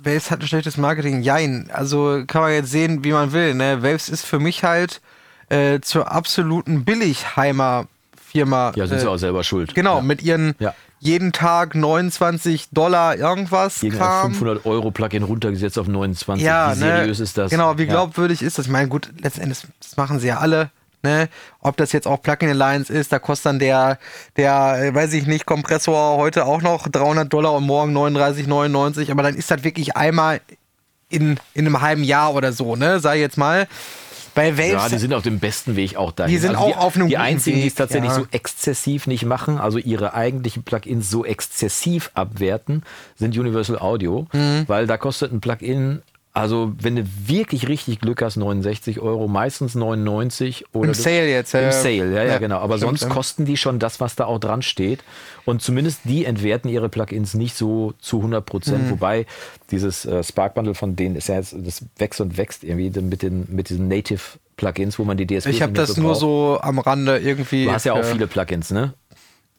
Waves 0.03 0.29
hat 0.31 0.41
ein 0.41 0.47
schlechtes 0.47 0.77
Marketing. 0.77 1.21
Jein. 1.23 1.69
Also 1.73 2.23
kann 2.27 2.41
man 2.43 2.51
jetzt 2.53 2.69
sehen, 2.71 3.03
wie 3.03 3.11
man 3.11 3.31
will. 3.33 3.53
Ne? 3.55 3.81
Waves 3.81 4.09
ist 4.09 4.25
für 4.25 4.39
mich 4.39 4.63
halt 4.63 5.01
äh, 5.49 5.79
zur 5.81 6.11
absoluten 6.11 6.85
Billigheimer-Firma. 6.85 8.73
Ja, 8.75 8.87
sind 8.87 8.97
äh, 8.97 9.01
sie 9.01 9.07
auch 9.09 9.17
selber 9.17 9.43
schuld. 9.43 9.73
Genau, 9.75 9.97
Ja. 9.97 10.01
mit 10.01 10.21
ihren 10.21 10.55
Ja. 10.59 10.73
jeden 10.99 11.31
Tag 11.31 11.75
29 11.75 12.69
Dollar 12.71 13.15
irgendwas. 13.17 13.81
Ein 13.83 13.91
Kram. 13.91 14.31
500 14.33 14.65
Euro 14.65 14.91
Plugin 14.91 15.23
runtergesetzt 15.23 15.77
auf 15.79 15.87
29. 15.87 16.45
Ja, 16.45 16.75
Wie 16.75 16.79
ne? 16.79 16.85
seriös 16.97 17.19
ist 17.19 17.37
das? 17.37 17.49
Genau, 17.51 17.77
wie 17.77 17.83
Ja. 17.83 17.89
glaubwürdig 17.89 18.41
ist 18.41 18.57
das? 18.57 18.65
Ich 18.65 18.71
meine, 18.71 18.87
gut, 18.89 19.09
letzten 19.21 19.41
Endes, 19.41 19.67
das 19.81 19.97
machen 19.97 20.19
sie 20.19 20.27
ja 20.27 20.37
alle. 20.37 20.69
Ne? 21.03 21.29
Ob 21.61 21.77
das 21.77 21.91
jetzt 21.91 22.07
auch 22.07 22.21
Plugin 22.21 22.49
Alliance 22.49 22.91
ist, 22.93 23.11
da 23.11 23.19
kostet 23.19 23.47
dann 23.47 23.59
der, 23.59 23.97
der, 24.37 24.75
äh, 24.83 24.93
weiß 24.93 25.13
ich 25.13 25.25
nicht, 25.25 25.45
Kompressor 25.45 26.17
heute 26.17 26.45
auch 26.45 26.61
noch 26.61 26.87
300 26.87 27.31
Dollar 27.31 27.53
und 27.53 27.65
morgen 27.65 27.95
39,99. 27.97 29.11
Aber 29.11 29.23
dann 29.23 29.35
ist 29.35 29.49
das 29.51 29.63
wirklich 29.63 29.95
einmal 29.97 30.41
in, 31.09 31.39
in 31.53 31.65
einem 31.65 31.81
halben 31.81 32.03
Jahr 32.03 32.33
oder 32.33 32.53
so, 32.53 32.75
ne? 32.75 32.99
Sei 32.99 33.19
jetzt 33.19 33.37
mal. 33.37 33.67
Bei 34.33 34.57
Waves. 34.57 34.71
Ja, 34.71 34.87
die 34.87 34.97
sind 34.97 35.13
auf 35.13 35.23
dem 35.23 35.39
besten 35.39 35.75
Weg 35.75 35.97
auch 35.97 36.13
dahin. 36.13 36.31
Die 36.31 36.37
sind 36.39 36.55
auch 36.55 36.77
auf 36.77 36.95
einem 36.95 37.09
Die 37.09 37.17
einzigen, 37.17 37.57
die 37.57 37.63
es 37.67 37.73
Weg, 37.73 37.77
tatsächlich 37.77 38.11
ja. 38.11 38.15
so 38.15 38.27
exzessiv 38.31 39.05
nicht 39.05 39.25
machen, 39.25 39.57
also 39.57 39.77
ihre 39.77 40.13
eigentlichen 40.13 40.63
Plugins 40.63 41.09
so 41.09 41.25
exzessiv 41.25 42.11
abwerten, 42.13 42.83
sind 43.17 43.37
Universal 43.37 43.77
Audio, 43.79 44.27
Mhm. 44.31 44.63
weil 44.67 44.87
da 44.87 44.95
kostet 44.95 45.33
ein 45.33 45.41
Plugin 45.41 46.01
Also, 46.33 46.71
wenn 46.79 46.95
du 46.95 47.03
wirklich 47.25 47.67
richtig 47.67 47.99
Glück 47.99 48.21
hast, 48.21 48.37
69 48.37 49.01
Euro, 49.01 49.27
meistens 49.27 49.75
99 49.75 50.63
oder 50.71 50.87
Im 50.87 50.93
Sale 50.93 51.29
jetzt, 51.29 51.51
ja, 51.51 51.59
Im. 51.59 51.71
Sale, 51.73 52.13
ja, 52.13 52.23
ja, 52.23 52.23
Ja, 52.23 52.37
genau. 52.37 52.59
Aber 52.59 52.77
stimmt, 52.77 52.99
sonst 52.99 53.01
ja. 53.01 53.09
kosten 53.09 53.43
die 53.43 53.57
schon 53.57 53.79
das, 53.79 53.99
was 53.99 54.15
da 54.15 54.25
auch 54.25 54.39
dran 54.39 54.61
steht. 54.61 55.03
Und 55.43 55.61
zumindest 55.61 56.01
die 56.05 56.23
entwerten 56.23 56.69
ihre 56.69 56.87
Plugins 56.87 57.33
nicht 57.33 57.57
so 57.57 57.93
zu 57.99 58.17
100 58.17 58.45
Prozent. 58.45 58.85
Mhm. 58.85 58.91
Wobei 58.91 59.25
dieses 59.71 60.05
äh, 60.05 60.23
Spark 60.23 60.53
Bundle 60.53 60.73
von 60.73 60.95
denen 60.95 61.17
ist 61.17 61.27
ja 61.27 61.35
jetzt, 61.35 61.53
das 61.57 61.83
wächst 61.97 62.21
und 62.21 62.37
wächst 62.37 62.63
irgendwie 62.63 63.01
mit, 63.01 63.23
den, 63.23 63.47
mit 63.49 63.69
diesen 63.69 63.89
Native 63.89 64.21
Plugins, 64.55 64.99
wo 64.99 65.03
man 65.03 65.17
die 65.17 65.27
DSP 65.27 65.49
Ich 65.49 65.61
habe 65.61 65.73
das 65.73 65.97
nur 65.97 66.15
so 66.15 66.59
am 66.61 66.79
Rande 66.79 67.17
irgendwie. 67.17 67.65
Du 67.65 67.71
hast 67.73 67.83
ja 67.83 67.93
auch 67.93 68.05
viele 68.05 68.27
Plugins, 68.27 68.71
ne? 68.71 68.93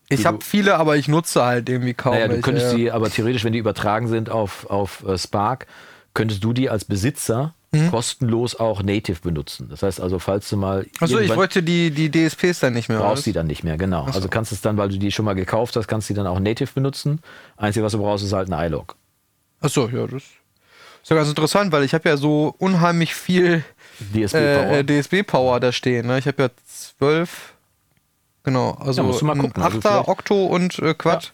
Ich 0.08 0.26
habe 0.26 0.38
viele, 0.42 0.76
aber 0.76 0.96
ich 0.96 1.08
nutze 1.08 1.44
halt 1.44 1.68
irgendwie 1.68 1.94
kaum. 1.94 2.14
Naja, 2.14 2.26
du 2.26 2.34
welche, 2.34 2.42
könntest 2.42 2.76
die, 2.76 2.90
aber 2.90 3.10
theoretisch, 3.10 3.44
wenn 3.44 3.52
die 3.52 3.58
übertragen 3.58 4.08
sind 4.08 4.30
auf, 4.30 4.68
auf 4.70 5.04
äh, 5.06 5.16
Spark, 5.18 5.66
könntest 6.14 6.42
du 6.44 6.52
die 6.52 6.68
als 6.70 6.84
Besitzer 6.84 7.54
Mhm. 7.74 7.90
kostenlos 7.90 8.54
auch 8.54 8.82
native 8.82 9.20
benutzen. 9.22 9.68
Das 9.70 9.82
heißt 9.82 9.98
also, 9.98 10.18
falls 10.18 10.46
du 10.50 10.58
mal 10.58 10.84
Achso, 11.00 11.18
ich 11.18 11.34
wollte 11.34 11.62
die, 11.62 11.90
die 11.90 12.10
DSPs 12.10 12.60
dann 12.60 12.74
nicht 12.74 12.90
mehr. 12.90 12.98
brauchst 12.98 13.24
die 13.24 13.32
dann 13.32 13.46
nicht 13.46 13.64
mehr, 13.64 13.78
genau. 13.78 14.04
Also 14.04 14.28
kannst 14.28 14.52
es 14.52 14.60
dann, 14.60 14.76
weil 14.76 14.90
du 14.90 14.98
die 14.98 15.10
schon 15.10 15.24
mal 15.24 15.32
gekauft 15.34 15.74
hast, 15.76 15.88
kannst 15.88 16.10
du 16.10 16.12
die 16.12 16.18
dann 16.18 16.26
auch 16.26 16.38
native 16.38 16.68
benutzen. 16.74 17.20
Einzige, 17.56 17.82
was 17.86 17.92
du 17.92 17.98
brauchst, 17.98 18.26
ist 18.26 18.34
halt 18.34 18.52
ein 18.52 18.66
iLog. 18.66 18.94
Achso, 19.62 19.88
ja, 19.88 20.06
das 20.06 20.22
ist 20.22 21.08
ja 21.08 21.16
ganz 21.16 21.30
interessant, 21.30 21.72
weil 21.72 21.82
ich 21.84 21.94
habe 21.94 22.06
ja 22.10 22.18
so 22.18 22.54
unheimlich 22.58 23.14
viel 23.14 23.64
DSP-Power. 24.12 24.70
äh, 24.72 24.84
DSB-Power 24.84 25.58
da 25.60 25.72
stehen. 25.72 26.08
Ne? 26.08 26.18
Ich 26.18 26.26
habe 26.26 26.42
ja 26.42 26.48
zwölf, 26.66 27.54
genau, 28.44 28.72
also 28.72 29.00
Ja, 29.00 29.06
musst 29.06 29.22
du 29.22 29.24
mal 29.24 29.32
ein 29.32 29.38
gucken. 29.38 29.62
Also 29.62 29.78
Achter, 29.78 29.90
vielleicht- 29.92 30.08
Okto 30.08 30.44
und 30.44 30.78
äh, 30.78 30.92
Quad. 30.92 31.32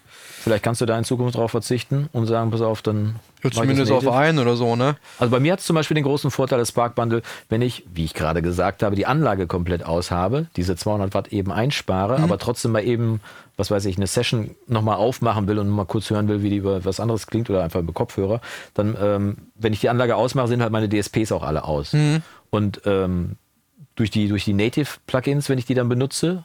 Vielleicht 0.48 0.64
kannst 0.64 0.80
du 0.80 0.86
da 0.86 0.96
in 0.96 1.04
Zukunft 1.04 1.36
drauf 1.36 1.50
verzichten 1.50 2.08
und 2.14 2.24
sagen, 2.24 2.50
pass 2.50 2.62
auf, 2.62 2.80
dann. 2.80 3.16
Ja, 3.44 3.50
zumindest 3.50 3.92
auf 3.92 4.08
einen 4.08 4.38
oder 4.38 4.56
so, 4.56 4.76
ne? 4.76 4.96
Also 5.18 5.30
bei 5.30 5.40
mir 5.40 5.52
hat 5.52 5.60
es 5.60 5.66
zum 5.66 5.74
Beispiel 5.74 5.94
den 5.94 6.04
großen 6.04 6.30
Vorteil 6.30 6.58
des 6.58 6.70
Spark 6.70 6.94
Bundle, 6.94 7.20
wenn 7.50 7.60
ich, 7.60 7.84
wie 7.92 8.06
ich 8.06 8.14
gerade 8.14 8.40
gesagt 8.40 8.82
habe, 8.82 8.96
die 8.96 9.04
Anlage 9.04 9.46
komplett 9.46 9.84
aushabe, 9.84 10.46
diese 10.56 10.74
200 10.74 11.12
Watt 11.12 11.28
eben 11.34 11.52
einspare, 11.52 12.18
aber 12.18 12.38
trotzdem 12.38 12.72
mal 12.72 12.82
eben, 12.82 13.20
was 13.58 13.70
weiß 13.70 13.84
ich, 13.84 13.98
eine 13.98 14.06
Session 14.06 14.52
nochmal 14.66 14.96
aufmachen 14.96 15.46
will 15.48 15.58
und 15.58 15.68
mal 15.68 15.84
kurz 15.84 16.08
hören 16.08 16.28
will, 16.28 16.42
wie 16.42 16.48
die 16.48 16.56
über 16.56 16.82
was 16.82 16.98
anderes 16.98 17.26
klingt 17.26 17.50
oder 17.50 17.62
einfach 17.62 17.82
mit 17.82 17.94
Kopfhörer, 17.94 18.40
dann, 18.72 18.96
ähm, 18.98 19.36
wenn 19.54 19.74
ich 19.74 19.80
die 19.80 19.90
Anlage 19.90 20.16
ausmache, 20.16 20.48
sind 20.48 20.62
halt 20.62 20.72
meine 20.72 20.88
DSPs 20.88 21.30
auch 21.30 21.42
alle 21.42 21.64
aus. 21.64 21.94
Und 22.48 22.80
ähm, 22.86 23.36
durch 23.96 24.10
die, 24.10 24.28
durch 24.28 24.46
die 24.46 24.54
Native-Plugins, 24.54 25.50
wenn 25.50 25.58
ich 25.58 25.66
die 25.66 25.74
dann 25.74 25.90
benutze, 25.90 26.44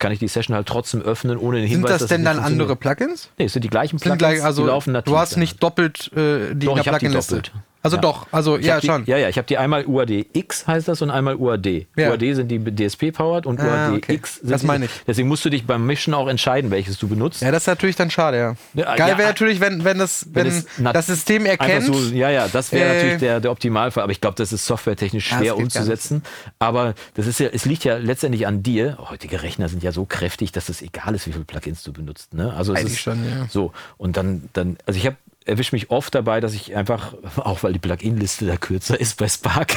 kann 0.00 0.10
ich 0.10 0.18
die 0.18 0.26
Session 0.26 0.56
halt 0.56 0.66
trotzdem 0.66 1.02
öffnen, 1.02 1.38
ohne 1.38 1.58
den 1.58 1.68
Sind 1.68 1.76
Hinweis, 1.76 1.90
das 1.92 2.00
dass 2.00 2.08
denn 2.08 2.24
dann 2.24 2.40
andere. 2.40 2.74
Plugins? 2.74 3.30
Nee, 3.38 3.44
es 3.44 3.52
sind 3.52 3.62
die 3.62 3.68
gleichen 3.68 3.98
Sind 3.98 4.18
Plugins, 4.18 4.18
gleich, 4.18 4.42
also 4.42 4.62
die 4.62 4.68
laufen 4.68 4.92
nativ. 4.92 5.12
du 5.12 5.18
hast 5.18 5.36
nicht 5.36 5.62
doppelt 5.62 6.10
äh, 6.16 6.54
die 6.54 6.66
Doch, 6.66 6.76
in 6.76 6.82
der 6.82 6.90
Plugin-Liste. 6.90 7.42
Also 7.82 7.96
Ja. 7.96 8.02
doch, 8.02 8.26
also 8.30 8.58
Ich 8.58 8.66
ja 8.66 8.78
die, 8.78 8.86
schon. 8.86 9.04
Ja, 9.06 9.16
ja, 9.16 9.28
ich 9.30 9.38
habe 9.38 9.46
die 9.46 9.56
einmal 9.56 9.86
UAD 9.86 10.26
X 10.34 10.66
heißt 10.66 10.86
das 10.88 11.00
und 11.00 11.10
einmal 11.10 11.36
UAD. 11.36 11.86
Ja. 11.96 12.10
UAD 12.10 12.34
sind 12.34 12.48
die 12.48 12.58
DSP-powered 12.58 13.46
und 13.46 13.58
Ah, 13.60 13.88
UAD 13.92 13.96
okay. 13.96 14.14
X 14.14 14.36
sind 14.36 14.50
Das 14.50 14.62
meine 14.62 14.84
ich. 14.84 14.90
Deswegen 15.06 15.28
musst 15.28 15.44
du 15.44 15.50
dich 15.50 15.66
beim 15.66 15.86
Mischen 15.86 16.12
auch 16.12 16.28
entscheiden, 16.28 16.70
welches 16.70 16.98
du 16.98 17.08
benutzt. 17.08 17.40
Ja, 17.40 17.50
das 17.50 17.62
ist 17.62 17.66
natürlich 17.68 17.96
dann 17.96 18.10
schade, 18.10 18.36
ja. 18.38 18.56
Ja, 18.74 18.94
Geil 18.96 19.16
wäre 19.16 19.28
natürlich, 19.28 19.60
wenn, 19.60 19.82
wenn, 19.84 19.98
das, 19.98 20.26
wenn, 20.32 20.64
nat- 20.78 20.94
das 20.94 21.06
System 21.06 21.46
erkennt. 21.46 21.86
So, 21.86 21.94
ja, 22.14 22.28
ja, 22.30 22.48
das 22.48 22.70
wäre 22.72 22.90
Äh, 22.90 22.94
natürlich 22.94 23.18
der, 23.18 23.40
der 23.40 23.50
Optimalfall. 23.50 24.02
Aber 24.02 24.12
ich 24.12 24.20
glaube, 24.20 24.36
das 24.36 24.52
ist 24.52 24.66
softwaretechnisch 24.66 25.26
schwer 25.28 25.56
umzusetzen. 25.56 26.22
Aber 26.58 26.94
das 27.14 27.26
ist 27.26 27.40
ja, 27.40 27.48
es 27.52 27.64
liegt 27.64 27.84
ja 27.84 27.96
letztendlich 27.96 28.46
an 28.46 28.62
dir. 28.62 28.98
Heutige 29.08 29.42
Rechner 29.42 29.68
sind 29.70 29.82
ja 29.82 29.92
so 29.92 30.04
kräftig, 30.04 30.52
dass 30.52 30.68
es 30.68 30.82
egal 30.82 31.14
ist, 31.14 31.26
wie 31.26 31.32
viele 31.32 31.44
Plugins 31.44 31.82
du 31.82 31.92
benutzt. 31.92 32.34
Ne? 32.34 32.52
Also 32.52 32.72
es 32.74 32.80
Eigentlich 32.80 32.92
ist 32.94 33.00
schon, 33.00 33.24
ja. 33.24 33.46
so. 33.48 33.72
Und 33.96 34.16
dann, 34.18 34.48
dann, 34.52 34.76
also 34.86 34.98
ich 34.98 35.06
habe 35.06 35.16
erwische 35.44 35.74
mich 35.74 35.90
oft 35.90 36.14
dabei, 36.14 36.40
dass 36.40 36.54
ich 36.54 36.74
einfach, 36.76 37.14
auch 37.36 37.62
weil 37.62 37.72
die 37.72 37.78
Plugin-Liste 37.78 38.46
da 38.46 38.56
kürzer 38.56 39.00
ist 39.00 39.16
bei 39.18 39.28
Spark, 39.28 39.76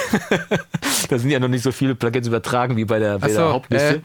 da 1.09 1.19
sind 1.19 1.29
ja 1.29 1.39
noch 1.39 1.47
nicht 1.47 1.63
so 1.63 1.71
viele 1.71 1.95
Plugins 1.95 2.27
übertragen 2.27 2.77
wie 2.77 2.85
bei 2.85 2.99
der, 2.99 3.19
bei 3.19 3.29
so, 3.29 3.37
der 3.37 3.53
Hauptliste. 3.53 3.95
äh. 3.95 4.01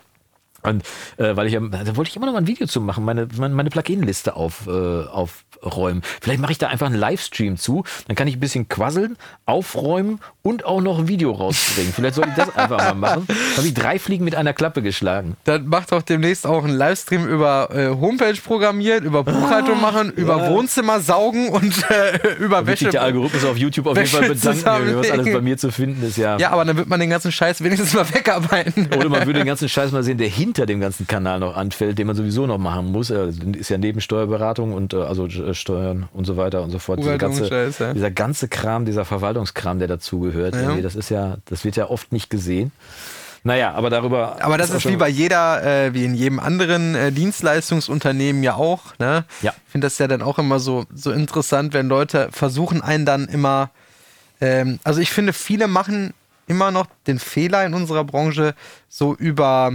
Und 0.62 0.82
äh, 1.18 1.36
weil 1.36 1.46
ich, 1.46 1.52
da 1.54 1.96
wollte 1.96 2.10
ich 2.10 2.16
immer 2.16 2.26
noch 2.26 2.32
mal 2.32 2.40
ein 2.40 2.46
Video 2.46 2.66
zu 2.66 2.80
machen, 2.80 3.04
meine, 3.04 3.28
meine, 3.38 3.70
Plugin-Liste 3.70 4.34
auf, 4.34 4.66
äh, 4.66 4.70
aufräumen. 4.70 6.02
Vielleicht 6.20 6.40
mache 6.40 6.52
ich 6.52 6.58
da 6.58 6.66
einfach 6.66 6.86
einen 6.86 6.96
Livestream 6.96 7.56
zu, 7.56 7.84
dann 8.08 8.16
kann 8.16 8.26
ich 8.26 8.36
ein 8.36 8.40
bisschen 8.40 8.68
quasseln, 8.68 9.16
aufräumen 9.46 10.20
und 10.42 10.64
auch 10.64 10.80
noch 10.80 10.98
ein 10.98 11.08
Video 11.08 11.30
rausbringen. 11.30 11.92
Vielleicht 11.92 12.16
soll 12.16 12.26
ich 12.28 12.34
das 12.34 12.48
einfach 12.56 12.78
mal 12.78 12.94
machen. 12.94 13.24
Da 13.28 13.58
habe 13.58 13.68
ich 13.68 13.74
drei 13.74 13.98
Fliegen 13.98 14.24
mit 14.24 14.34
einer 14.34 14.52
Klappe 14.52 14.82
geschlagen. 14.82 15.36
Dann 15.44 15.66
macht 15.68 15.92
doch 15.92 16.02
demnächst 16.02 16.46
auch 16.46 16.64
einen 16.64 16.76
Livestream 16.76 17.26
über 17.26 17.68
äh, 17.72 17.88
Homepage 17.88 18.38
programmieren, 18.42 19.04
über 19.04 19.22
Buchhaltung 19.22 19.80
machen, 19.80 20.10
über 20.10 20.48
Wohnzimmer 20.48 21.00
saugen 21.00 21.50
und 21.50 21.72
äh, 21.90 22.34
über 22.40 22.66
Wäsche. 22.66 22.90
der 22.90 23.02
Algorithmus 23.02 23.44
auf 23.44 23.56
YouTube 23.56 23.86
auf 23.86 23.96
jeden 23.96 24.08
Fall 24.08 24.28
bedanken, 24.28 24.96
was 24.96 25.10
alles 25.10 25.32
bei 25.32 25.40
mir 25.40 25.56
zu 25.56 25.70
finden 25.70 26.02
ist. 26.04 26.16
Ja. 26.16 26.36
Ja, 26.38 26.50
aber 26.50 26.64
dann 26.64 26.76
wird 26.76 26.88
man 26.88 26.98
den 26.98 27.10
ganzen 27.10 27.30
Scheiß 27.30 27.62
wenigstens 27.62 27.94
mal 27.94 28.08
wegarbeiten. 28.14 28.88
Oder 28.96 29.08
man 29.08 29.26
würde 29.26 29.40
den 29.40 29.46
ganzen 29.46 29.68
Scheiß 29.68 29.92
mal 29.92 30.02
sehen, 30.02 30.18
der 30.18 30.28
hinter 30.48 30.66
dem 30.66 30.80
ganzen 30.80 31.06
Kanal 31.06 31.40
noch 31.40 31.56
anfällt, 31.56 31.98
den 31.98 32.06
man 32.06 32.16
sowieso 32.16 32.46
noch 32.46 32.58
machen 32.58 32.90
muss. 32.90 33.10
Äh, 33.10 33.30
Ist 33.58 33.68
ja 33.70 33.78
neben 33.78 34.00
Steuerberatung 34.00 34.72
und 34.72 34.94
äh, 34.94 34.96
also 35.02 35.26
äh, 35.26 35.52
Steuern 35.54 36.08
und 36.14 36.24
so 36.24 36.36
weiter 36.36 36.62
und 36.62 36.70
so 36.70 36.78
fort. 36.78 36.98
Diese 37.00 37.18
ganze. 37.18 37.72
Dieser 37.94 38.10
ganze 38.10 38.48
Kram, 38.48 38.84
dieser 38.86 39.04
Verwaltungskram, 39.04 39.78
der 39.78 39.88
dazugehört, 39.88 40.54
Ja. 40.54 40.74
das 40.80 40.94
ist 40.94 41.10
ja, 41.10 41.36
das 41.46 41.64
wird 41.64 41.76
ja 41.76 41.88
oft 41.90 42.12
nicht 42.12 42.30
gesehen. 42.30 42.72
Naja, 43.44 43.72
aber 43.74 43.88
darüber. 43.90 44.36
Aber 44.42 44.58
das 44.58 44.70
ist 44.70 44.82
schon- 44.82 44.92
wie 44.92 44.96
bei 44.96 45.08
jeder, 45.08 45.62
äh, 45.62 45.94
wie 45.94 46.04
in 46.04 46.14
jedem 46.14 46.40
anderen 46.40 46.94
äh, 46.94 47.12
Dienstleistungsunternehmen 47.12 48.42
ja 48.42 48.54
auch. 48.54 48.98
Ne? 48.98 49.24
Ja. 49.42 49.52
Ich 49.66 49.72
finde 49.72 49.86
das 49.86 49.98
ja 49.98 50.08
dann 50.08 50.22
auch 50.22 50.38
immer 50.38 50.58
so, 50.58 50.86
so 50.94 51.12
interessant, 51.12 51.72
wenn 51.74 51.88
Leute 51.88 52.28
versuchen, 52.32 52.82
einen 52.82 53.04
dann 53.06 53.26
immer. 53.26 53.70
Ähm, 54.40 54.80
also 54.82 55.00
ich 55.00 55.10
finde, 55.12 55.32
viele 55.32 55.68
machen 55.68 56.14
immer 56.46 56.70
noch 56.70 56.86
den 57.06 57.18
Fehler 57.18 57.64
in 57.66 57.74
unserer 57.74 58.04
Branche, 58.04 58.54
so 58.88 59.14
über, 59.14 59.72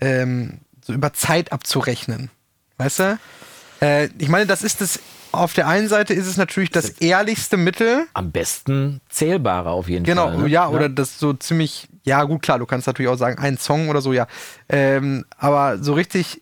ähm, 0.00 0.58
so 0.82 0.92
über 0.92 1.12
Zeit 1.12 1.52
abzurechnen. 1.52 2.30
Weißt 2.76 2.98
du? 3.00 3.18
Äh, 3.80 4.08
ich 4.18 4.28
meine, 4.28 4.46
das 4.46 4.62
ist 4.62 4.80
das. 4.80 5.00
Auf 5.32 5.52
der 5.52 5.66
einen 5.66 5.88
Seite 5.88 6.14
ist 6.14 6.28
es 6.28 6.36
natürlich 6.36 6.70
das 6.70 6.90
ehrlichste 6.90 7.56
Mittel, 7.56 8.06
am 8.14 8.30
besten 8.30 9.00
zählbarer 9.08 9.72
auf 9.72 9.88
jeden 9.88 10.04
Genau, 10.04 10.28
Fall. 10.28 10.38
ne? 10.38 10.46
ja, 10.48 10.68
oder 10.68 10.88
das 10.88 11.18
so 11.18 11.32
ziemlich, 11.32 11.88
ja 12.04 12.22
gut, 12.22 12.42
klar, 12.42 12.60
du 12.60 12.66
kannst 12.66 12.86
natürlich 12.86 13.10
auch 13.10 13.16
sagen, 13.16 13.40
ein 13.40 13.58
Song 13.58 13.88
oder 13.88 14.00
so, 14.00 14.12
ja. 14.12 14.28
Ähm, 14.68 15.24
aber 15.36 15.78
so 15.82 15.92
richtig, 15.94 16.40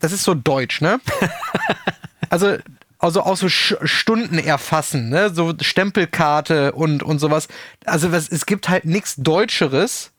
das 0.00 0.12
ist 0.12 0.22
so 0.24 0.32
deutsch, 0.32 0.80
ne? 0.80 0.98
also, 2.30 2.56
also 2.98 3.22
auch 3.22 3.36
so 3.36 3.50
Stunden 3.50 4.38
erfassen, 4.38 5.10
ne? 5.10 5.28
So 5.34 5.52
Stempelkarte 5.60 6.72
und, 6.72 7.02
und 7.02 7.18
sowas. 7.18 7.48
Also 7.84 8.12
was, 8.12 8.30
es 8.30 8.46
gibt 8.46 8.70
halt 8.70 8.86
nichts 8.86 9.16
Deutscheres, 9.16 10.10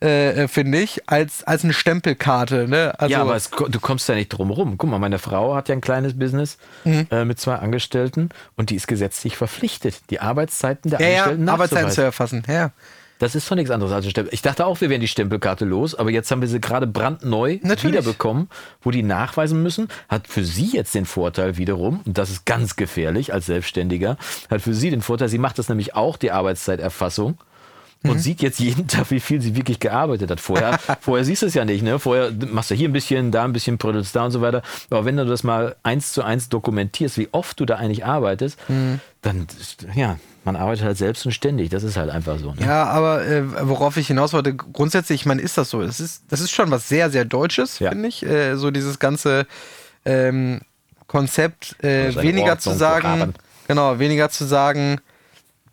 äh, 0.00 0.44
äh, 0.44 0.48
finde 0.48 0.78
ich, 0.78 1.08
als, 1.08 1.42
als 1.44 1.64
eine 1.64 1.72
Stempelkarte, 1.72 2.68
ne? 2.68 2.94
Also, 2.98 3.12
ja, 3.12 3.20
aber 3.20 3.34
es, 3.34 3.50
du 3.50 3.80
kommst 3.80 4.08
ja 4.08 4.14
nicht 4.14 4.28
drum 4.28 4.50
rum. 4.50 4.78
Guck 4.78 4.90
mal, 4.90 4.98
meine 4.98 5.18
Frau 5.18 5.54
hat 5.54 5.68
ja 5.68 5.74
ein 5.74 5.80
kleines 5.80 6.18
Business 6.18 6.58
Mhm. 6.84 7.06
äh, 7.10 7.24
mit 7.24 7.40
zwei 7.40 7.56
Angestellten 7.56 8.28
und 8.56 8.70
die 8.70 8.76
ist 8.76 8.86
gesetzlich 8.86 9.36
verpflichtet, 9.36 10.10
die 10.10 10.20
Arbeitszeiten 10.20 10.90
der 10.90 11.00
ja, 11.00 11.06
ja, 11.06 11.14
Angestellten 11.24 11.48
Arbeitszeiten 11.48 11.90
zu 11.90 12.02
erfassen, 12.02 12.42
ja. 12.48 12.70
Das 13.20 13.34
ist 13.34 13.50
doch 13.50 13.56
nichts 13.56 13.72
anderes 13.72 13.92
als 13.92 14.04
eine 14.04 14.10
Stempel. 14.12 14.32
Ich 14.32 14.42
dachte 14.42 14.64
auch, 14.64 14.80
wir 14.80 14.90
wären 14.90 15.00
die 15.00 15.08
Stempelkarte 15.08 15.64
los, 15.64 15.96
aber 15.96 16.10
jetzt 16.10 16.30
haben 16.30 16.40
wir 16.40 16.46
sie 16.46 16.60
gerade 16.60 16.86
brandneu 16.86 17.58
Natürlich. 17.62 17.96
wiederbekommen, 17.96 18.48
wo 18.80 18.92
die 18.92 19.02
nachweisen 19.02 19.60
müssen. 19.60 19.88
Hat 20.08 20.28
für 20.28 20.44
sie 20.44 20.70
jetzt 20.72 20.94
den 20.94 21.04
Vorteil 21.04 21.56
wiederum, 21.56 22.02
und 22.06 22.16
das 22.16 22.30
ist 22.30 22.46
ganz 22.46 22.76
gefährlich 22.76 23.34
als 23.34 23.46
Selbstständiger, 23.46 24.18
hat 24.48 24.62
für 24.62 24.72
sie 24.72 24.90
den 24.90 25.02
Vorteil, 25.02 25.28
sie 25.28 25.38
macht 25.38 25.58
das 25.58 25.68
nämlich 25.68 25.96
auch, 25.96 26.16
die 26.16 26.30
Arbeitszeiterfassung. 26.30 27.38
Und 28.04 28.14
Mhm. 28.14 28.18
sieht 28.20 28.42
jetzt 28.42 28.60
jeden 28.60 28.86
Tag, 28.88 29.10
wie 29.10 29.18
viel 29.18 29.40
sie 29.42 29.56
wirklich 29.56 29.80
gearbeitet 29.80 30.30
hat. 30.30 30.40
Vorher, 30.40 30.78
vorher 31.00 31.24
siehst 31.24 31.42
du 31.42 31.46
es 31.46 31.54
ja 31.54 31.64
nicht, 31.64 31.82
ne? 31.82 31.98
Vorher 31.98 32.30
machst 32.32 32.70
du 32.70 32.76
hier 32.76 32.88
ein 32.88 32.92
bisschen, 32.92 33.32
da 33.32 33.44
ein 33.44 33.52
bisschen, 33.52 33.76
prödelst 33.76 34.14
da 34.14 34.24
und 34.26 34.30
so 34.30 34.40
weiter. 34.40 34.62
Aber 34.90 35.04
wenn 35.04 35.16
du 35.16 35.24
das 35.24 35.42
mal 35.42 35.74
eins 35.82 36.12
zu 36.12 36.22
eins 36.22 36.48
dokumentierst, 36.48 37.18
wie 37.18 37.28
oft 37.32 37.58
du 37.58 37.64
da 37.64 37.74
eigentlich 37.76 38.04
arbeitest, 38.04 38.56
Mhm. 38.68 39.00
dann, 39.22 39.46
ja, 39.96 40.18
man 40.44 40.54
arbeitet 40.54 40.84
halt 40.84 40.96
selbst 40.96 41.26
und 41.26 41.32
ständig. 41.32 41.70
Das 41.70 41.82
ist 41.82 41.96
halt 41.96 42.08
einfach 42.10 42.38
so. 42.38 42.54
Ne? 42.54 42.64
Ja, 42.64 42.84
aber 42.84 43.26
äh, 43.26 43.42
worauf 43.68 43.96
ich 43.96 44.06
hinaus 44.06 44.32
wollte, 44.32 44.54
grundsätzlich, 44.54 45.22
ich 45.22 45.26
meine, 45.26 45.42
ist 45.42 45.58
das 45.58 45.68
so? 45.68 45.82
Es 45.82 45.98
ist, 45.98 46.22
das 46.28 46.40
ist 46.40 46.52
schon 46.52 46.70
was 46.70 46.88
sehr, 46.88 47.10
sehr 47.10 47.24
Deutsches, 47.24 47.80
Ja. 47.80 47.90
finde 47.90 48.08
ich. 48.08 48.24
Äh, 48.24 48.54
so 48.56 48.70
dieses 48.70 48.98
ganze 49.00 49.46
ähm, 50.04 50.60
Konzept, 51.08 51.76
äh, 51.82 52.14
weniger 52.22 52.52
Ordnung 52.52 52.60
zu 52.60 52.78
sagen, 52.78 53.34
genau, 53.66 53.98
weniger 53.98 54.30
zu 54.30 54.44
sagen, 54.44 55.00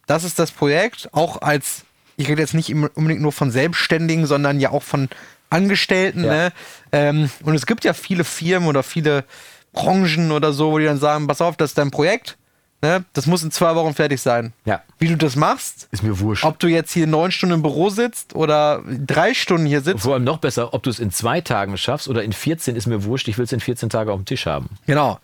das 0.08 0.24
ist 0.24 0.40
das 0.40 0.52
Projekt, 0.52 1.10
auch 1.14 1.42
als, 1.42 1.85
ich 2.18 2.28
rede 2.28 2.42
jetzt 2.42 2.54
nicht 2.54 2.74
unbedingt 2.74 3.22
nur 3.22 3.32
von 3.32 3.52
Selbstständigen, 3.52 4.26
sondern 4.26 4.60
ja 4.60 4.72
auch 4.72 4.84
von 4.84 5.10
Angestellten. 5.50 6.24
Ja. 6.24 6.32
Ne? 6.32 6.54
Ähm, 6.92 7.30
und 7.44 7.56
es 7.56 7.66
gibt 7.66 7.84
ja 7.84 7.94
viele 7.94 8.24
Firmen 8.24 8.68
oder 8.68 8.84
viele 8.84 9.26
Branchen 9.74 10.32
oder 10.32 10.54
so, 10.54 10.72
wo 10.72 10.80
die 10.80 10.86
dann 10.86 10.98
sagen, 11.00 11.28
pass 11.28 11.42
auf, 11.42 11.58
das 11.58 11.72
ist 11.72 11.78
dein 11.78 11.92
Projekt, 11.92 12.38
ne? 12.82 13.04
das 13.14 13.26
muss 13.26 13.44
in 13.44 13.52
zwei 13.52 13.76
Wochen 13.76 13.94
fertig 13.94 14.22
sein. 14.22 14.54
Ja. 14.64 14.82
Wie 14.98 15.08
du 15.08 15.18
das 15.18 15.36
machst, 15.36 15.88
Ist 15.92 16.02
mir 16.02 16.18
wurscht. 16.20 16.46
ob 16.46 16.60
du 16.60 16.68
jetzt 16.68 16.94
hier 16.94 17.08
neun 17.08 17.32
Stunden 17.32 17.56
im 17.56 17.62
Büro 17.62 17.90
sitzt 17.90 18.36
oder 18.36 18.82
drei 18.88 19.34
Stunden 19.34 19.66
hier 19.66 19.82
sitzt. 19.82 20.04
Vor 20.04 20.14
allem 20.14 20.24
noch 20.24 20.38
besser, 20.38 20.74
ob 20.74 20.84
du 20.84 20.90
es 20.90 21.00
in 21.00 21.12
zwei 21.12 21.42
Tagen 21.42 21.78
schaffst 21.78 22.08
oder 22.08 22.24
in 22.24 22.32
14, 22.34 22.76
ist 22.76 22.88
mir 22.88 23.04
wurscht. 23.04 23.28
Ich 23.28 23.38
will 23.38 23.46
es 23.46 23.52
in 23.52 23.60
14 23.60 23.90
Tagen 23.90 24.10
auf 24.10 24.18
dem 24.18 24.26
Tisch 24.26 24.46
haben. 24.46 24.70
Genau. 24.88 25.20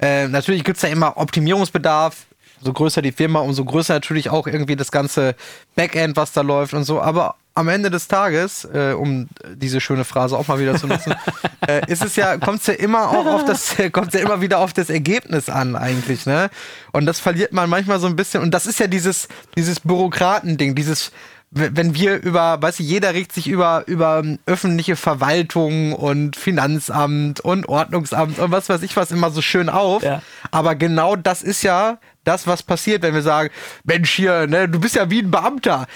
Äh, 0.00 0.26
natürlich 0.26 0.64
gibt 0.64 0.76
es 0.78 0.82
da 0.82 0.88
immer 0.88 1.16
Optimierungsbedarf. 1.16 2.26
So 2.62 2.72
größer 2.72 3.02
die 3.02 3.12
Firma, 3.12 3.40
umso 3.40 3.64
größer 3.64 3.94
natürlich 3.94 4.30
auch 4.30 4.46
irgendwie 4.46 4.76
das 4.76 4.90
ganze 4.90 5.34
Backend, 5.74 6.16
was 6.16 6.32
da 6.32 6.42
läuft 6.42 6.74
und 6.74 6.84
so. 6.84 7.00
Aber 7.00 7.36
am 7.54 7.68
Ende 7.68 7.90
des 7.90 8.08
Tages, 8.08 8.64
äh, 8.72 8.92
um 8.92 9.28
diese 9.54 9.80
schöne 9.80 10.04
Phrase 10.04 10.36
auch 10.38 10.48
mal 10.48 10.58
wieder 10.58 10.76
zu 10.76 10.86
nutzen, 10.86 11.14
äh, 11.66 11.82
ist 11.90 12.02
es 12.02 12.16
ja, 12.16 12.38
kommt 12.38 12.60
es 12.60 12.66
ja 12.66 12.74
immer 12.74 13.10
auch 13.10 13.26
auf 13.26 13.44
das, 13.44 13.74
kommt 13.92 14.14
ja 14.14 14.20
immer 14.20 14.40
wieder 14.40 14.58
auf 14.58 14.72
das 14.72 14.88
Ergebnis 14.88 15.48
an, 15.48 15.76
eigentlich, 15.76 16.24
ne? 16.24 16.50
Und 16.92 17.06
das 17.06 17.20
verliert 17.20 17.52
man 17.52 17.68
manchmal 17.68 18.00
so 18.00 18.06
ein 18.06 18.16
bisschen. 18.16 18.42
Und 18.42 18.52
das 18.52 18.66
ist 18.66 18.80
ja 18.80 18.86
dieses, 18.86 19.28
dieses 19.56 19.80
Bürokratending, 19.80 20.74
dieses, 20.74 21.12
wenn 21.50 21.94
wir 21.94 22.22
über, 22.22 22.62
weißt 22.62 22.78
du, 22.78 22.82
jeder 22.82 23.12
regt 23.12 23.32
sich 23.32 23.46
über, 23.46 23.84
über 23.86 24.22
öffentliche 24.46 24.96
Verwaltung 24.96 25.92
und 25.92 26.34
Finanzamt 26.34 27.40
und 27.40 27.68
Ordnungsamt 27.68 28.38
und 28.38 28.50
was 28.50 28.70
weiß 28.70 28.82
ich 28.82 28.96
was 28.96 29.10
immer 29.10 29.30
so 29.30 29.42
schön 29.42 29.68
auf. 29.68 30.02
Ja. 30.02 30.22
Aber 30.50 30.74
genau 30.74 31.14
das 31.14 31.42
ist 31.42 31.62
ja 31.62 31.98
das, 32.24 32.46
was 32.46 32.62
passiert, 32.62 33.02
wenn 33.02 33.14
wir 33.14 33.22
sagen, 33.22 33.50
Mensch, 33.84 34.10
hier, 34.12 34.46
ne, 34.46 34.68
du 34.68 34.78
bist 34.80 34.94
ja 34.96 35.10
wie 35.10 35.20
ein 35.22 35.30
Beamter. 35.30 35.86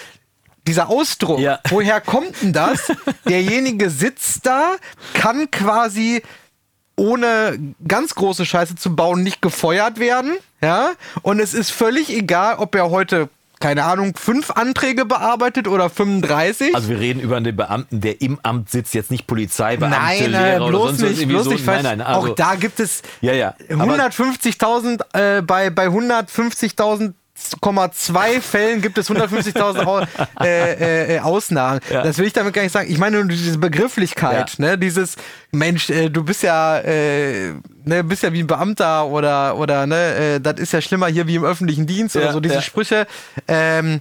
Dieser 0.66 0.89
Ausdruck, 0.89 1.39
Ja. 1.39 1.61
woher 1.68 2.01
kommt 2.01 2.43
denn 2.43 2.53
das? 2.53 2.91
Derjenige 3.29 3.89
sitzt 3.91 4.47
da, 4.47 4.77
kann 5.14 5.51
quasi 5.51 6.22
ohne 6.97 7.59
ganz 7.87 8.14
große 8.14 8.47
Scheiße 8.47 8.74
zu 8.74 8.97
bauen 8.97 9.22
nicht 9.22 9.43
gefeuert 9.43 9.99
werden, 10.01 10.37
ja? 10.62 10.93
Und 11.22 11.41
es 11.41 11.53
ist 11.55 11.70
völlig 11.70 12.09
egal, 12.11 12.57
ob 12.57 12.74
er 12.74 12.91
heute 12.91 13.29
keine 13.61 13.85
Ahnung, 13.85 14.15
fünf 14.17 14.51
Anträge 14.51 15.05
bearbeitet 15.05 15.67
oder 15.69 15.89
35. 15.91 16.75
Also 16.75 16.89
wir 16.89 17.01
reden 17.01 17.21
über 17.21 17.37
einen 17.37 17.57
Beamten, 17.57 18.01
der 18.01 18.21
im 18.21 18.39
Amt 18.43 18.71
sitzt, 18.71 18.95
jetzt 18.95 19.11
nicht 19.11 19.27
Polizeibeamte, 19.27 19.99
nein, 19.99 20.23
äh, 20.23 20.27
Lehrer 20.27 20.57
oder 20.63 20.69
bloß 20.69 20.89
sonst 20.91 21.03
was 21.03 21.11
nicht, 21.19 21.29
bloß 21.29 21.45
so. 21.45 21.51
nicht. 21.51 21.67
Nein, 21.67 21.83
nein, 21.83 22.01
also, 22.01 22.31
auch 22.31 22.35
da 22.35 22.55
gibt 22.55 22.81
es 22.81 23.03
Ja, 23.21 23.33
ja. 23.33 23.55
Aber- 23.71 23.85
150.000 23.85 25.01
äh, 25.15 25.43
bei 25.43 25.71
bei 25.71 25.87
150.000 25.89 27.15
2 27.37 28.41
Fällen 28.41 28.80
gibt 28.80 28.99
es 28.99 29.11
150.000 29.11 29.84
Au 29.84 30.01
äh, 30.43 31.16
äh, 31.16 31.20
Ausnahmen. 31.20 31.80
Ja. 31.91 32.03
Das 32.03 32.18
will 32.18 32.26
ich 32.26 32.32
damit 32.32 32.55
gar 32.55 32.62
nicht 32.62 32.72
sagen. 32.72 32.91
Ich 32.91 32.99
meine 32.99 33.18
nur 33.18 33.26
diese 33.26 33.59
Begrifflichkeit, 33.59 34.59
ne? 34.59 34.78
Dieses 34.78 35.16
Mensch, 35.53 35.91
äh, 35.91 36.09
du 36.09 36.24
bist 36.24 36.43
ja, 36.43 36.78
äh, 36.78 37.53
ne, 37.84 38.03
bist 38.05 38.22
ja 38.22 38.32
wie 38.32 38.41
ein 38.41 38.47
Beamter 38.47 39.07
oder 39.07 39.57
oder 39.57 39.87
ne, 39.87 40.14
äh, 40.14 40.41
das 40.41 40.59
ist 40.59 40.72
ja 40.72 40.80
schlimmer 40.80 41.09
hier 41.09 41.26
wie 41.26 41.34
im 41.37 41.45
öffentlichen 41.45 41.87
Dienst 41.87 42.16
oder 42.16 42.26
Ja, 42.26 42.32
so. 42.32 42.41
Diese 42.41 42.55
ja. 42.57 42.62
Sprüche. 42.62 43.07
Ähm, 43.47 44.01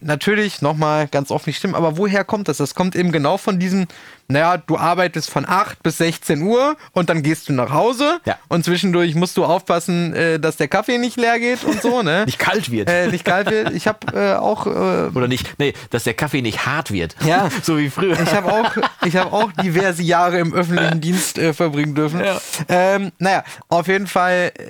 natürlich 0.00 0.62
nochmal 0.62 1.08
ganz 1.08 1.30
oft 1.30 1.46
nicht 1.46 1.58
stimmen, 1.58 1.74
aber 1.74 1.96
woher 1.98 2.24
kommt 2.24 2.48
das? 2.48 2.56
Das 2.58 2.74
kommt 2.74 2.96
eben 2.96 3.12
genau 3.12 3.36
von 3.36 3.58
diesem, 3.58 3.86
naja, 4.28 4.56
du 4.58 4.76
arbeitest 4.76 5.30
von 5.30 5.44
8 5.48 5.82
bis 5.82 5.98
16 5.98 6.42
Uhr 6.42 6.76
und 6.92 7.08
dann 7.08 7.22
gehst 7.22 7.48
du 7.48 7.52
nach 7.52 7.70
Hause 7.72 8.20
Ja. 8.24 8.38
und 8.48 8.64
zwischendurch 8.64 9.14
musst 9.14 9.36
du 9.36 9.44
aufpassen, 9.44 10.14
äh, 10.14 10.38
dass 10.40 10.56
der 10.56 10.68
Kaffee 10.68 10.98
nicht 10.98 11.16
leer 11.16 11.38
geht 11.38 11.64
und 11.64 11.80
so, 11.82 12.02
ne? 12.02 12.22
nicht 12.26 12.38
kalt 12.38 12.70
wird. 12.70 12.88
äh, 12.90 13.08
nicht 13.08 13.24
kalt 13.24 13.50
wird. 13.50 13.72
Ich 13.72 13.86
habe 13.86 13.98
äh, 14.14 14.34
auch 14.34 14.66
äh, 14.66 14.70
Oder 15.16 15.28
nicht, 15.28 15.58
nee, 15.58 15.72
dass 15.90 16.04
der 16.04 16.14
Kaffee 16.14 16.42
nicht 16.42 16.66
hart 16.66 16.90
wird. 16.92 17.16
Ja. 17.24 17.48
so 17.62 17.78
wie 17.78 17.90
früher. 17.90 18.18
ich 18.20 18.32
habe 18.34 18.52
auch, 18.52 18.70
ich 19.04 19.16
habe 19.16 19.32
auch 19.32 19.50
diverse 19.52 20.02
Jahre 20.02 20.38
im 20.38 20.52
öffentlichen 20.54 21.00
Dienst 21.00 21.38
äh, 21.38 21.52
verbringen 21.54 21.94
dürfen. 21.94 22.20
Ja. 22.24 22.40
Ähm, 22.68 23.12
naja, 23.18 23.44
auf 23.68 23.86
jeden 23.88 24.06
Fall, 24.06 24.52
äh, 24.58 24.62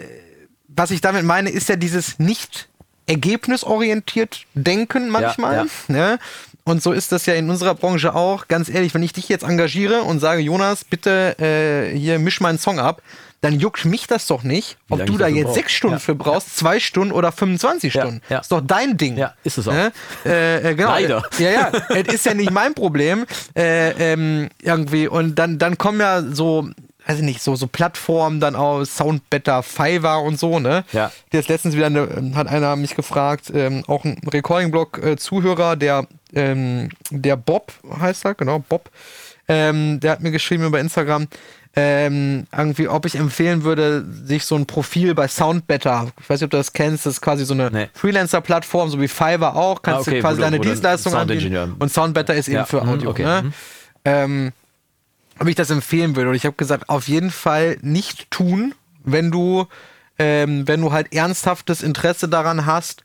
was 0.68 0.90
ich 0.90 1.00
damit 1.00 1.24
meine, 1.24 1.50
ist 1.50 1.68
ja 1.68 1.76
dieses 1.76 2.18
nicht 2.18 2.68
ergebnisorientiert 3.08 4.44
Denken 4.54 5.08
manchmal. 5.10 5.56
ja. 5.56 5.66
Ne? 5.88 6.18
Und 6.64 6.82
so 6.82 6.92
ist 6.92 7.12
das 7.12 7.24
ja 7.26 7.34
in 7.34 7.48
unserer 7.48 7.74
Branche 7.74 8.14
auch. 8.14 8.46
Ganz 8.48 8.68
ehrlich, 8.68 8.92
wenn 8.94 9.02
ich 9.02 9.12
dich 9.14 9.28
jetzt 9.28 9.42
engagiere 9.42 10.02
und 10.02 10.20
sage, 10.20 10.42
Jonas, 10.42 10.84
bitte 10.84 11.36
äh, 11.40 11.96
hier 11.96 12.18
misch 12.18 12.40
meinen 12.40 12.58
Song 12.58 12.78
ab, 12.78 13.00
dann 13.40 13.58
juckt 13.60 13.84
mich 13.84 14.06
das 14.08 14.26
doch 14.26 14.42
nicht, 14.42 14.76
ob 14.90 15.06
du 15.06 15.16
da 15.16 15.28
jetzt 15.28 15.44
brauch. 15.46 15.54
sechs 15.54 15.72
Stunden 15.72 15.94
Ja. 15.96 16.00
für 16.00 16.14
brauchst, 16.16 16.56
zwei 16.58 16.80
Stunden 16.80 17.12
oder 17.12 17.30
25 17.30 17.94
Ja, 17.94 18.02
Stunden. 18.02 18.20
ja. 18.28 18.38
Ist 18.40 18.50
doch 18.50 18.60
dein 18.60 18.96
Ding. 18.96 19.16
Ja, 19.16 19.32
ist 19.44 19.58
es 19.58 19.68
auch. 19.68 19.72
Ne? 19.72 19.92
Äh, 20.26 20.70
äh, 20.70 20.74
genau. 20.74 20.90
Leider. 20.90 21.22
Ja, 21.38 21.50
ja, 21.50 21.72
es 21.90 22.12
ist 22.14 22.26
ja 22.26 22.34
nicht 22.34 22.50
mein 22.50 22.74
Problem. 22.74 23.24
Äh, 23.56 23.90
ähm, 24.12 24.48
irgendwie. 24.60 25.06
Und 25.08 25.36
dann, 25.36 25.58
dann 25.58 25.78
kommen 25.78 26.00
ja 26.00 26.22
so, 26.22 26.68
weiß 27.08 27.16
ich 27.18 27.24
nicht, 27.24 27.42
so, 27.42 27.56
so 27.56 27.66
Plattformen 27.66 28.38
dann 28.38 28.54
aus, 28.54 28.96
Soundbetter, 28.96 29.62
Fiverr 29.62 30.22
und 30.22 30.38
so, 30.38 30.58
ne? 30.58 30.84
Ja. 30.92 31.10
Der 31.32 31.40
ist 31.40 31.48
letztens 31.48 31.74
wieder, 31.74 31.86
eine, 31.86 32.32
hat 32.34 32.46
einer 32.48 32.76
mich 32.76 32.94
gefragt, 32.94 33.50
ähm, 33.54 33.82
auch 33.86 34.04
ein 34.04 34.20
Recording-Blog-Zuhörer, 34.30 35.76
der, 35.76 36.06
ähm, 36.34 36.90
der 37.10 37.36
Bob 37.36 37.72
heißt 38.00 38.24
er, 38.26 38.34
genau, 38.34 38.58
Bob, 38.68 38.90
ähm, 39.48 40.00
der 40.00 40.12
hat 40.12 40.20
mir 40.20 40.30
geschrieben 40.30 40.64
über 40.66 40.78
Instagram, 40.80 41.28
ähm, 41.76 42.46
irgendwie, 42.56 42.88
ob 42.88 43.06
ich 43.06 43.14
empfehlen 43.14 43.62
würde, 43.62 44.04
sich 44.24 44.44
so 44.44 44.56
ein 44.56 44.66
Profil 44.66 45.14
bei 45.14 45.28
Soundbetter, 45.28 46.08
ich 46.20 46.28
weiß 46.28 46.40
nicht, 46.40 46.44
ob 46.46 46.50
du 46.50 46.56
das 46.56 46.72
kennst, 46.72 47.06
das 47.06 47.14
ist 47.14 47.20
quasi 47.20 47.44
so 47.44 47.54
eine 47.54 47.70
Nee. 47.70 47.88
Freelancer-Plattform, 47.94 48.90
so 48.90 49.00
wie 49.00 49.08
Fiverr 49.08 49.54
auch, 49.56 49.80
kannst 49.80 50.00
Ah, 50.08 50.10
okay, 50.10 50.16
du 50.16 50.20
quasi 50.20 50.38
wo 50.38 50.42
deine 50.42 50.58
wo 50.58 50.62
Dienstleistung 50.62 51.14
anbieten. 51.14 51.76
Und 51.78 51.92
Soundbetter 51.92 52.34
ist 52.34 52.48
eben 52.48 52.56
Ja, 52.58 52.64
für 52.66 52.82
mhm, 52.82 52.88
Audio. 52.90 53.10
okay, 53.10 53.24
Ne? 53.24 53.52
mhm. 54.04 54.52
Ob 55.38 55.46
ich 55.46 55.54
das 55.54 55.70
empfehlen 55.70 56.16
würde. 56.16 56.30
Und 56.30 56.36
ich 56.36 56.44
habe 56.44 56.56
gesagt, 56.56 56.88
auf 56.88 57.08
jeden 57.08 57.30
Fall 57.30 57.78
nicht 57.80 58.30
tun, 58.30 58.74
wenn 59.04 59.30
du, 59.30 59.66
ähm, 60.18 60.66
wenn 60.66 60.80
du 60.80 60.92
halt 60.92 61.12
ernsthaftes 61.12 61.82
Interesse 61.82 62.28
daran 62.28 62.66
hast, 62.66 63.04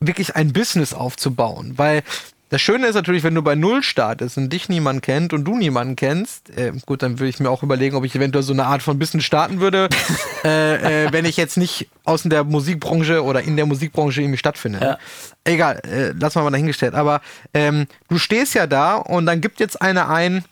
wirklich 0.00 0.36
ein 0.36 0.52
Business 0.52 0.94
aufzubauen. 0.94 1.74
Weil 1.76 2.02
das 2.50 2.62
Schöne 2.62 2.86
ist 2.86 2.94
natürlich, 2.94 3.24
wenn 3.24 3.34
du 3.34 3.42
bei 3.42 3.54
Null 3.54 3.82
startest 3.82 4.38
und 4.38 4.50
dich 4.50 4.70
niemand 4.70 5.02
kennt 5.02 5.34
und 5.34 5.44
du 5.44 5.56
niemanden 5.56 5.96
kennst, 5.96 6.48
äh, 6.56 6.72
gut, 6.86 7.02
dann 7.02 7.18
würde 7.18 7.28
ich 7.28 7.40
mir 7.40 7.50
auch 7.50 7.62
überlegen, 7.62 7.94
ob 7.94 8.04
ich 8.04 8.14
eventuell 8.14 8.42
so 8.42 8.54
eine 8.54 8.64
Art 8.64 8.82
von 8.82 8.98
Business 8.98 9.24
starten 9.24 9.60
würde, 9.60 9.88
äh, 10.44 11.04
äh, 11.04 11.12
wenn 11.12 11.26
ich 11.26 11.36
jetzt 11.36 11.58
nicht 11.58 11.88
aus 12.04 12.22
der 12.22 12.44
Musikbranche 12.44 13.22
oder 13.22 13.42
in 13.42 13.56
der 13.56 13.66
Musikbranche 13.66 14.22
irgendwie 14.22 14.38
stattfinde. 14.38 14.80
Ja. 14.80 14.98
Egal, 15.44 15.80
äh, 15.84 16.14
lass 16.18 16.36
mal 16.36 16.42
mal 16.42 16.50
dahingestellt. 16.50 16.94
Aber 16.94 17.20
ähm, 17.52 17.86
du 18.08 18.18
stehst 18.18 18.54
ja 18.54 18.66
da 18.66 18.94
und 18.96 19.26
dann 19.26 19.42
gibt 19.42 19.60
jetzt 19.60 19.82
eine 19.82 20.08
ein 20.08 20.44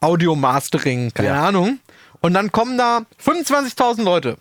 Audio 0.00 0.34
Mastering, 0.34 1.12
keine 1.12 1.28
Ja. 1.28 1.48
Ahnung. 1.48 1.78
Und 2.20 2.34
dann 2.34 2.50
kommen 2.52 2.76
da 2.78 3.02
25.000 3.24 4.02
Leute. 4.02 4.36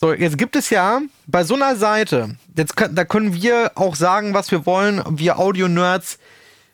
So, 0.00 0.12
jetzt 0.12 0.36
gibt 0.36 0.56
es 0.56 0.70
ja 0.70 1.00
bei 1.26 1.44
so 1.44 1.54
einer 1.54 1.76
Seite, 1.76 2.36
jetzt 2.56 2.74
da 2.90 3.04
können 3.04 3.34
wir 3.34 3.70
auch 3.76 3.94
sagen, 3.94 4.34
was 4.34 4.50
wir 4.50 4.66
wollen, 4.66 5.00
wir 5.10 5.38
Audio-Nerds, 5.38 6.18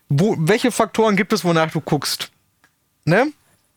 welche 0.09 0.72
Faktoren 0.72 1.14
gibt 1.16 1.34
es, 1.34 1.45
wonach 1.45 1.70
du 1.70 1.82
guckst? 1.82 2.30
Ne? 3.05 3.30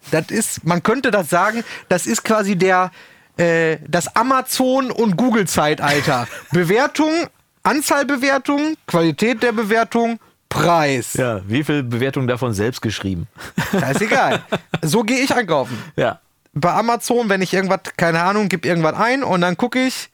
Das 0.09 0.28
ist, 0.32 0.64
man 0.66 0.82
könnte 0.84 1.12
das 1.12 1.30
sagen, 1.30 1.66
das 1.89 2.07
ist 2.07 2.24
quasi 2.24 2.55
der, 2.55 2.91
äh, 3.38 3.78
das 3.88 4.16
Amazon- 4.16 4.89
und 4.89 5.18
Google-Zeitalter. 5.18 6.28
Bewertung, 6.51 7.12
Anzahl 7.64 8.05
Bewertung, 8.05 8.76
Qualität 8.88 9.43
der 9.43 9.51
Bewertung, 9.51 10.20
Preis. 10.51 11.13
Ja, 11.13 11.41
wie 11.47 11.63
viel 11.63 11.81
Bewertungen 11.81 12.27
davon 12.27 12.53
selbst 12.53 12.81
geschrieben? 12.81 13.27
Scheißegal. 13.71 14.41
so 14.81 15.01
gehe 15.03 15.19
ich 15.19 15.33
einkaufen. 15.33 15.81
Ja. 15.95 16.19
bei 16.53 16.73
Amazon, 16.73 17.29
wenn 17.29 17.41
ich 17.41 17.53
irgendwas, 17.53 17.79
keine 17.97 18.21
Ahnung, 18.21 18.49
gebe 18.49 18.67
irgendwas 18.67 18.95
ein 18.95 19.23
und 19.23 19.41
dann 19.41 19.55
gucke 19.55 19.79
ich, 19.79 20.09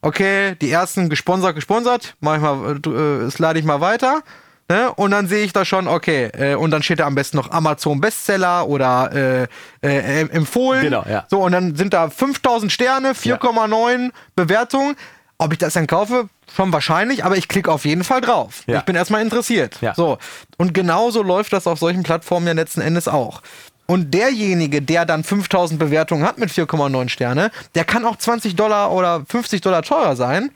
okay, 0.00 0.56
die 0.60 0.70
ersten 0.70 1.08
gesponsert, 1.08 1.54
gesponsert, 1.54 2.16
mach 2.20 2.36
ich 2.36 2.42
mal, 2.42 2.76
äh, 2.76 3.24
das 3.24 3.38
lade 3.38 3.58
ich 3.58 3.64
mal 3.64 3.80
weiter. 3.80 4.22
Ne? 4.68 4.90
Und 4.94 5.10
dann 5.10 5.26
sehe 5.26 5.44
ich 5.44 5.52
da 5.52 5.66
schon, 5.66 5.86
okay, 5.86 6.30
äh, 6.32 6.54
und 6.54 6.70
dann 6.70 6.82
steht 6.82 7.00
da 7.00 7.06
am 7.06 7.14
besten 7.14 7.36
noch 7.36 7.50
Amazon 7.50 8.00
Bestseller 8.00 8.66
oder 8.66 9.10
äh, 9.12 9.86
äh, 9.86 10.20
empfohlen. 10.30 10.82
Genau, 10.82 11.04
ja. 11.06 11.26
So, 11.28 11.40
und 11.42 11.52
dann 11.52 11.76
sind 11.76 11.92
da 11.92 12.08
5000 12.08 12.72
Sterne, 12.72 13.12
4,9 13.12 14.10
Bewertungen. 14.34 14.96
Ob 15.42 15.52
ich 15.52 15.58
das 15.58 15.74
dann 15.74 15.88
kaufe, 15.88 16.28
schon 16.54 16.72
wahrscheinlich, 16.72 17.24
aber 17.24 17.36
ich 17.36 17.48
klicke 17.48 17.72
auf 17.72 17.84
jeden 17.84 18.04
Fall 18.04 18.20
drauf. 18.20 18.62
Ja. 18.66 18.78
Ich 18.78 18.84
bin 18.84 18.94
erstmal 18.94 19.22
interessiert. 19.22 19.76
Ja. 19.80 19.92
So. 19.94 20.18
Und 20.56 20.72
genauso 20.72 21.22
läuft 21.22 21.52
das 21.52 21.66
auf 21.66 21.80
solchen 21.80 22.04
Plattformen 22.04 22.46
ja 22.46 22.52
letzten 22.52 22.80
Endes 22.80 23.08
auch. 23.08 23.42
Und 23.86 24.14
derjenige, 24.14 24.80
der 24.80 25.04
dann 25.04 25.24
5000 25.24 25.80
Bewertungen 25.80 26.24
hat 26.24 26.38
mit 26.38 26.50
4,9 26.50 27.08
Sterne, 27.08 27.50
der 27.74 27.84
kann 27.84 28.04
auch 28.04 28.16
20 28.16 28.54
Dollar 28.54 28.92
oder 28.92 29.24
50 29.28 29.60
Dollar 29.60 29.82
teurer 29.82 30.14
sein. 30.14 30.50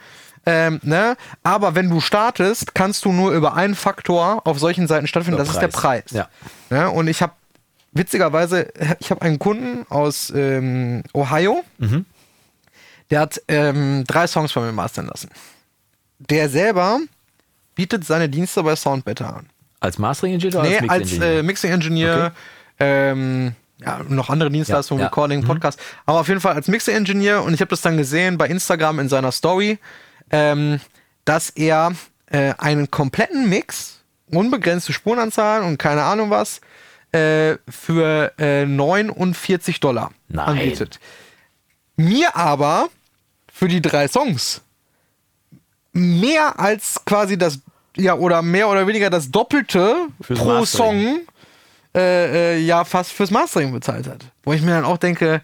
Ähm, 0.47 0.79
ne? 0.85 1.17
Aber 1.43 1.75
wenn 1.75 1.91
du 1.91 2.01
startest, 2.01 2.75
kannst 2.75 3.05
du 3.05 3.13
nur 3.13 3.33
über 3.33 3.55
einen 3.55 3.75
Faktor 3.75 4.47
auf 4.47 4.61
solchen 4.61 4.87
Seiten 4.87 5.09
stattfinden, 5.09 5.39
Der 5.39 5.45
das 5.45 5.55
ist 5.55 5.61
der 5.61 5.69
Preis. 5.69 6.05
Preis. 6.05 6.13
Ja. 6.13 6.29
Ne? 6.71 6.91
Und 6.91 7.09
ich 7.09 7.21
habe 7.21 7.33
witzigerweise, 7.93 8.69
ich 9.01 9.11
habe 9.11 9.23
einen 9.23 9.41
Kunden 9.41 9.85
aus 9.89 10.33
ähm, 10.35 11.03
Ohio, 11.13 11.65
der 13.11 13.21
hat 13.21 13.41
ähm, 13.49 14.05
drei 14.07 14.27
Songs 14.27 14.53
von 14.53 14.65
mir 14.65 14.73
mastern 14.73 15.07
lassen. 15.07 15.31
Der 16.19 16.49
selber 16.49 17.01
bietet 17.75 18.05
seine 18.05 18.29
Dienste 18.29 18.63
bei 18.63 18.75
Soundbetter 18.77 19.37
an. 19.37 19.47
Als 19.81 19.99
Mastering-Engineer 19.99 20.61
oder 20.61 20.69
Nee, 20.69 20.79
als 20.79 20.91
als 20.91 21.01
Mixing-Engineer? 21.13 21.39
äh, 21.39 21.43
Mixing-Engineer, 21.43 22.33
ähm, 22.81 23.53
ja, 23.79 24.01
noch 24.09 24.31
andere 24.31 24.51
Dienstleistungen, 24.51 25.01
Ja, 25.01 25.05
ja. 25.05 25.09
Recording, 25.09 25.45
Podcast, 25.45 25.79
aber 26.07 26.21
auf 26.21 26.29
jeden 26.29 26.41
Fall 26.41 26.55
als 26.55 26.69
Mixing-Engineer 26.69 27.43
und 27.43 27.53
ich 27.53 27.61
habe 27.61 27.69
das 27.69 27.83
dann 27.83 27.97
gesehen 27.99 28.39
bei 28.39 28.47
Instagram 28.49 29.01
in 29.01 29.09
seiner 29.11 29.33
Story, 29.33 29.79
ähm, 30.31 30.81
dass 31.27 31.51
er 31.51 31.93
äh, 32.31 32.55
einen 32.59 32.91
kompletten 32.91 33.49
Mix, 33.51 34.01
unbegrenzte 34.31 34.93
Spurenanzahl 34.95 35.63
und 35.63 35.77
keine 35.79 36.03
Ahnung 36.05 36.31
was, 36.31 36.61
äh, 37.13 37.57
für 37.69 38.33
äh, 38.39 38.65
49 38.65 39.79
Dollar 39.81 40.11
Nein. 40.29 40.49
anbietet. 40.49 40.99
Mir 41.97 42.35
aber 42.35 42.89
für 43.57 43.69
die 43.69 43.81
drei 43.81 44.07
Songs 44.09 44.61
mehr 45.93 46.59
als 46.61 47.01
quasi 47.07 47.39
das, 47.39 47.59
ja, 47.97 48.15
oder 48.15 48.43
mehr 48.43 48.69
oder 48.69 48.87
weniger 48.87 49.09
das 49.11 49.31
Doppelte 49.31 49.95
Fürs 50.21 50.39
pro 50.39 50.49
Mastering. 50.49 50.67
Song 50.67 51.21
äh, 51.97 52.57
äh, 52.57 52.59
ja 52.59 52.85
fast 52.85 53.13
fürs 53.13 53.31
Mastering 53.31 53.73
bezahlt 53.73 54.07
hat. 54.07 54.27
Wo 54.45 54.53
ich 54.53 54.61
mir 54.61 54.73
dann 54.73 54.85
auch 54.85 54.99
denke, 54.99 55.41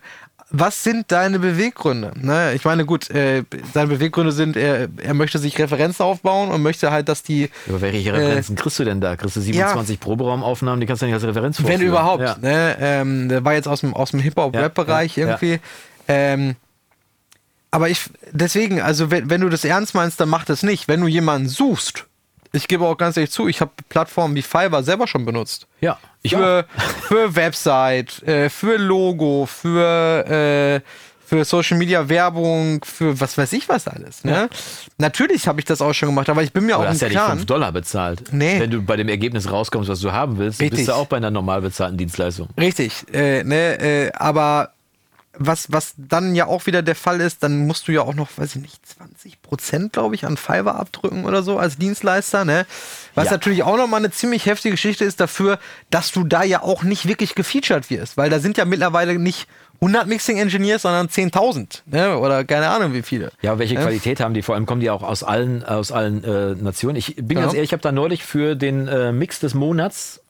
was 0.51 0.83
sind 0.85 1.11
deine 1.11 1.39
Beweggründe? 1.39 2.13
Ne? 2.17 2.53
Ich 2.53 2.67
meine, 2.67 2.85
gut, 2.85 3.09
äh, 3.09 3.45
seine 3.73 3.89
Beweggründe 3.89 4.33
sind, 4.33 4.55
er, 4.59 4.89
er 4.99 5.15
möchte 5.15 5.39
sich 5.39 5.59
Referenzen 5.59 6.05
aufbauen 6.05 6.51
und 6.51 6.61
möchte 6.61 6.91
halt, 6.91 7.09
dass 7.09 7.23
die, 7.23 7.49
Aber 7.67 7.81
welche 7.81 8.13
Referenzen 8.13 8.55
kriegst 8.57 8.79
du 8.79 8.85
denn 8.85 9.01
da? 9.01 9.17
Kriegst 9.17 9.37
du 9.37 9.41
27 9.41 9.99
Proberaumaufnahmen, 9.99 10.79
die 10.81 10.87
kannst 10.87 11.01
du 11.01 11.07
nicht 11.07 11.15
als 11.15 11.25
Referenz 11.25 11.57
wenn 11.57 11.65
vorführen. 11.69 11.89
überhaupt, 11.89 12.23
Ja. 12.23 12.37
ne? 12.43 12.77
ähm, 12.79 13.31
der 13.31 13.43
war 13.47 13.55
jetzt 13.55 13.67
aus 13.69 13.81
dem, 13.81 13.95
aus 13.95 14.11
dem 14.11 14.21
Hip-Hop-Rap-Bereich 14.21 15.17
Ja, 15.17 15.23
ja, 15.25 15.31
irgendwie. 15.31 15.61
Ähm, 16.09 16.57
aber 17.73 17.89
ich, 17.89 18.03
deswegen, 18.31 18.81
also 18.81 19.11
wenn, 19.11 19.29
wenn 19.31 19.41
du 19.41 19.49
das 19.49 19.65
ernst 19.65 19.95
meinst, 19.95 20.21
dann 20.21 20.29
mach 20.29 20.45
das 20.45 20.63
nicht. 20.63 20.89
Wenn 20.89 21.01
du 21.01 21.09
jemanden 21.09 21.49
suchst, 21.49 22.05
ich 22.53 22.69
gebe 22.69 22.85
auch 22.85 22.99
ganz 22.99 23.17
ehrlich 23.17 23.31
zu, 23.31 23.49
ich 23.49 23.63
habe 23.63 23.73
Plattformen 23.89 24.35
wie 24.35 24.43
Fiverr 24.43 24.83
selber 24.83 25.07
schon 25.07 25.25
benutzt. 25.25 25.67
Ja, 25.81 25.99
ich 26.21 26.33
für, 26.33 26.67
für 27.09 27.35
Website, 27.35 28.23
äh, 28.25 28.51
für 28.51 28.77
Logo, 28.77 29.47
für, 29.47 30.27
äh, 30.27 30.81
für 31.25 31.47
Social 31.47 31.79
Media 31.79 32.11
Werbung, 32.11 32.85
für 32.85 33.19
was 33.19 33.39
weiß 33.39 33.55
ich 33.55 33.71
was 33.71 33.89
alles. 33.89 34.23
Ne? 34.23 34.51
Natürlich 34.99 35.49
habe 35.49 35.61
ich 35.61 35.65
das 35.65 35.81
auch 35.81 35.95
schon 35.95 36.11
gemacht, 36.11 36.29
aber 36.29 36.43
ich 36.43 36.53
bin 36.53 36.67
mir 36.67 36.75
Aber 36.75 36.83
auch 36.83 36.89
im 36.89 36.93
hast 36.93 37.01
ja 37.01 37.09
nicht 37.09 37.17
Klaren. 37.17 37.39
5 37.39 37.47
Dollar 37.47 37.73
bezahlt. 37.73 38.23
Nee. 38.33 38.61
Wenn 38.61 38.71
du 38.71 38.83
bei 38.83 38.97
dem 38.97 39.09
Ergebnis 39.09 39.51
rauskommst, 39.51 39.89
was 39.89 40.01
du 40.01 40.13
haben 40.13 40.37
willst, 40.37 40.61
Richtig. 40.61 40.81
bist 40.81 40.89
du 40.91 40.93
auch 40.93 41.07
bei 41.07 41.17
einer 41.17 41.31
normal 41.31 41.63
bezahlten 41.63 41.97
Dienstleistung. 41.97 42.49
Richtig, 42.61 43.07
äh, 43.15 43.43
ne, 43.45 43.81
äh, 43.81 44.13
aber 44.13 44.75
was, 45.39 45.73
was 45.73 45.95
dann 45.97 46.35
ja 46.35 46.47
auch 46.47 46.67
wieder 46.67 46.83
der 46.83 46.95
Fall 46.95 47.21
ist, 47.23 47.43
dann 47.43 47.67
musst 47.67 47.89
du 47.89 47.93
ja 47.93 48.03
auch 48.03 48.15
noch, 48.15 48.29
weiß 48.37 48.55
ich 48.57 48.61
nicht, 48.63 48.87
20 48.87 49.41
Prozent, 49.41 49.93
glaube 49.95 50.15
ich, 50.15 50.27
an 50.27 50.37
Fiverr 50.37 50.75
abdrücken 50.77 51.25
oder 51.25 51.43
so 51.43 51.59
als 51.59 51.79
Dienstleister, 51.79 52.45
ne? 52.45 52.67
Was 53.15 53.27
Ja. 53.27 53.31
natürlich 53.33 53.63
auch 53.63 53.77
nochmal 53.79 54.01
eine 54.01 54.11
ziemlich 54.11 54.45
heftige 54.47 54.73
Geschichte 54.73 55.05
ist 55.05 55.21
dafür, 55.21 55.59
dass 55.91 56.13
du 56.13 56.25
da 56.25 56.43
ja 56.45 56.63
auch 56.63 56.83
nicht 56.83 57.09
wirklich 57.09 57.35
gefeatured 57.35 57.89
wirst, 57.89 58.17
weil 58.19 58.29
da 58.29 58.41
sind 58.41 58.59
ja 58.59 58.67
mittlerweile 58.67 59.19
nicht 59.19 59.49
100 59.81 60.07
Mixing-Engineers, 60.07 60.83
sondern 60.83 61.09
10.000, 61.09 61.83
ne? 61.87 62.19
Oder 62.19 62.45
keine 62.45 62.69
Ahnung 62.69 62.93
wie 62.93 63.03
viele. 63.03 63.33
Ja, 63.41 63.59
welche 63.59 63.75
Ja. 63.75 63.83
Qualität 63.83 64.21
haben 64.21 64.35
die? 64.35 64.43
Vor 64.43 64.55
allem 64.55 64.67
kommen 64.67 64.81
die 64.83 64.91
auch 64.91 65.03
aus 65.03 65.23
allen, 65.25 65.65
aus 65.65 65.93
allen 65.93 66.23
äh, 66.25 66.55
Nationen. 66.55 66.97
Ich 66.97 67.17
bin 67.17 67.39
Ja. 67.39 67.45
ganz 67.45 67.55
ehrlich, 67.55 67.71
ich 67.71 67.73
habe 67.73 67.83
da 67.83 67.91
neulich 67.91 68.23
für 68.23 68.55
den 68.55 68.87
äh, 68.87 69.13
Mix 69.13 69.41
des 69.41 69.55
Monats, 69.55 70.21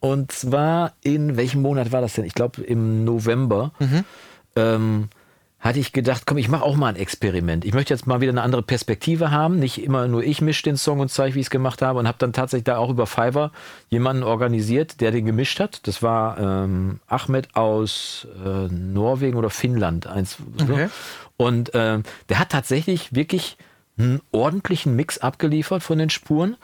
und 0.00 0.30
zwar 0.32 0.92
in 1.02 1.36
welchem 1.36 1.60
Monat 1.62 1.90
war 1.90 2.02
das 2.02 2.12
denn? 2.12 2.24
Ich 2.24 2.34
glaube 2.34 2.62
im 2.62 3.04
November, 3.04 3.72
ähm, 4.56 5.08
hatte 5.60 5.78
ich 5.78 5.92
gedacht, 5.94 6.24
komm, 6.26 6.36
ich 6.36 6.50
mache 6.50 6.62
auch 6.62 6.76
mal 6.76 6.88
ein 6.88 6.96
Experiment. 6.96 7.64
Ich 7.64 7.72
möchte 7.72 7.94
jetzt 7.94 8.06
mal 8.06 8.20
wieder 8.20 8.32
eine 8.32 8.42
andere 8.42 8.62
Perspektive 8.62 9.30
haben. 9.30 9.58
Nicht 9.58 9.82
immer 9.82 10.06
nur 10.08 10.22
ich 10.22 10.42
mische 10.42 10.62
den 10.64 10.76
Song 10.76 11.00
und 11.00 11.10
zeige, 11.10 11.34
wie 11.36 11.40
ich 11.40 11.46
es 11.46 11.50
gemacht 11.50 11.80
habe. 11.80 11.98
Und 11.98 12.06
habe 12.06 12.18
dann 12.18 12.34
tatsächlich 12.34 12.64
da 12.64 12.76
auch 12.76 12.90
über 12.90 13.06
Fiverr 13.06 13.50
jemanden 13.88 14.24
organisiert, 14.24 15.00
der 15.00 15.10
den 15.10 15.24
gemischt 15.24 15.60
hat. 15.60 15.86
Das 15.88 16.02
war 16.02 16.38
ähm, 16.38 17.00
Ahmed 17.06 17.56
aus 17.56 18.26
äh, 18.44 18.68
Norwegen 18.68 19.38
oder 19.38 19.48
Finnland. 19.48 20.06
Eins, 20.06 20.36
Okay. 20.60 20.88
und 21.38 21.70
ähm, 21.72 22.02
der 22.28 22.40
hat 22.40 22.50
tatsächlich 22.50 23.14
wirklich 23.14 23.56
einen 23.96 24.20
ordentlichen 24.32 24.94
Mix 24.96 25.18
abgeliefert 25.18 25.82
von 25.82 25.98
den 25.98 26.10
Spuren. 26.10 26.56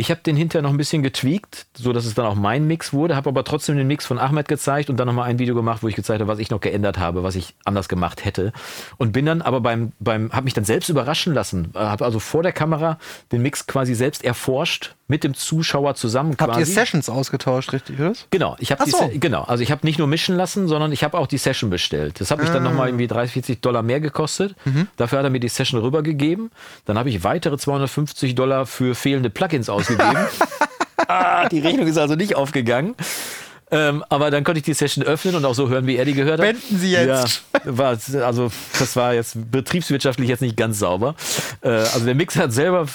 Ich 0.00 0.10
habe 0.10 0.22
den 0.22 0.34
hinterher 0.34 0.62
noch 0.62 0.70
ein 0.70 0.78
bisschen 0.78 1.02
getweakt, 1.02 1.66
so 1.74 1.92
dass 1.92 2.06
es 2.06 2.14
dann 2.14 2.24
auch 2.24 2.34
mein 2.34 2.66
Mix 2.66 2.94
wurde, 2.94 3.16
habe 3.16 3.28
aber 3.28 3.44
trotzdem 3.44 3.76
den 3.76 3.86
Mix 3.86 4.06
von 4.06 4.18
Ahmed 4.18 4.48
gezeigt 4.48 4.88
und 4.88 4.96
dann 4.96 5.06
nochmal 5.06 5.28
ein 5.28 5.38
Video 5.38 5.54
gemacht, 5.54 5.82
wo 5.82 5.88
ich 5.88 5.94
gezeigt 5.94 6.22
habe, 6.22 6.32
was 6.32 6.38
ich 6.38 6.48
noch 6.48 6.62
geändert 6.62 6.96
habe, 6.96 7.22
was 7.22 7.34
ich 7.34 7.54
anders 7.66 7.86
gemacht 7.86 8.24
hätte. 8.24 8.54
Und 8.96 9.12
bin 9.12 9.26
dann 9.26 9.42
aber 9.42 9.60
beim, 9.60 9.92
beim 10.00 10.32
habe 10.32 10.44
mich 10.44 10.54
dann 10.54 10.64
selbst 10.64 10.88
überraschen 10.88 11.34
lassen, 11.34 11.72
habe 11.74 12.02
also 12.02 12.18
vor 12.18 12.42
der 12.42 12.52
Kamera 12.52 12.98
den 13.30 13.42
Mix 13.42 13.66
quasi 13.66 13.94
selbst 13.94 14.24
erforscht, 14.24 14.94
mit 15.10 15.24
dem 15.24 15.34
Zuschauer 15.34 15.96
zusammen 15.96 16.36
Habt 16.38 16.52
quasi. 16.52 16.60
ihr 16.60 16.66
Sessions 16.66 17.10
ausgetauscht, 17.10 17.72
richtig, 17.72 17.98
oder? 17.98 18.12
Genau, 18.30 18.56
ich 18.60 18.70
habe 18.70 18.88
so. 18.88 19.10
Genau, 19.12 19.42
also 19.42 19.62
ich 19.62 19.72
habe 19.72 19.84
nicht 19.84 19.98
nur 19.98 20.06
mischen 20.06 20.36
lassen, 20.36 20.68
sondern 20.68 20.92
ich 20.92 21.02
habe 21.02 21.18
auch 21.18 21.26
die 21.26 21.36
Session 21.36 21.68
bestellt. 21.68 22.20
Das 22.20 22.30
hat 22.30 22.38
mich 22.40 22.48
dann 22.48 22.64
Ah. 22.64 22.70
nochmal 22.70 22.88
irgendwie 22.88 23.08
30, 23.08 23.32
40 23.32 23.60
Dollar 23.60 23.82
mehr 23.82 23.98
gekostet. 24.00 24.54
Mhm. 24.64 24.86
Dafür 24.96 25.18
hat 25.18 25.24
er 25.26 25.30
mir 25.30 25.40
die 25.40 25.48
Session 25.48 25.80
rübergegeben. 25.80 26.52
Dann 26.86 26.96
habe 26.96 27.10
ich 27.10 27.24
weitere 27.24 27.58
250 27.58 28.36
Dollar 28.36 28.66
für 28.66 28.94
fehlende 28.94 29.30
Plugins 29.30 29.68
ausgegeben. 29.68 30.16
ah, 31.08 31.48
die 31.48 31.58
Rechnung 31.58 31.88
ist 31.88 31.98
also 31.98 32.14
nicht 32.14 32.36
aufgegangen. 32.36 32.94
Ähm, 33.72 34.04
aber 34.08 34.30
dann 34.30 34.42
konnte 34.44 34.58
ich 34.58 34.64
die 34.64 34.74
Session 34.74 35.04
öffnen 35.04 35.34
und 35.36 35.44
auch 35.44 35.54
so 35.54 35.68
hören, 35.68 35.86
wie 35.86 35.96
er 35.96 36.04
die 36.04 36.14
gehört 36.14 36.40
hat. 36.40 36.46
Wenden 36.46 36.78
Sie 36.78 36.92
jetzt. 36.92 37.42
Ja, 37.64 37.76
war, 37.76 37.96
also 38.24 38.50
das 38.78 38.96
war 38.96 39.14
jetzt 39.14 39.36
betriebswirtschaftlich 39.50 40.28
jetzt 40.28 40.40
nicht 40.42 40.56
ganz 40.56 40.78
sauber. 40.78 41.14
Äh, 41.62 41.68
also 41.68 42.04
der 42.04 42.14
Mix 42.14 42.36
hat 42.36 42.52
selber, 42.52 42.86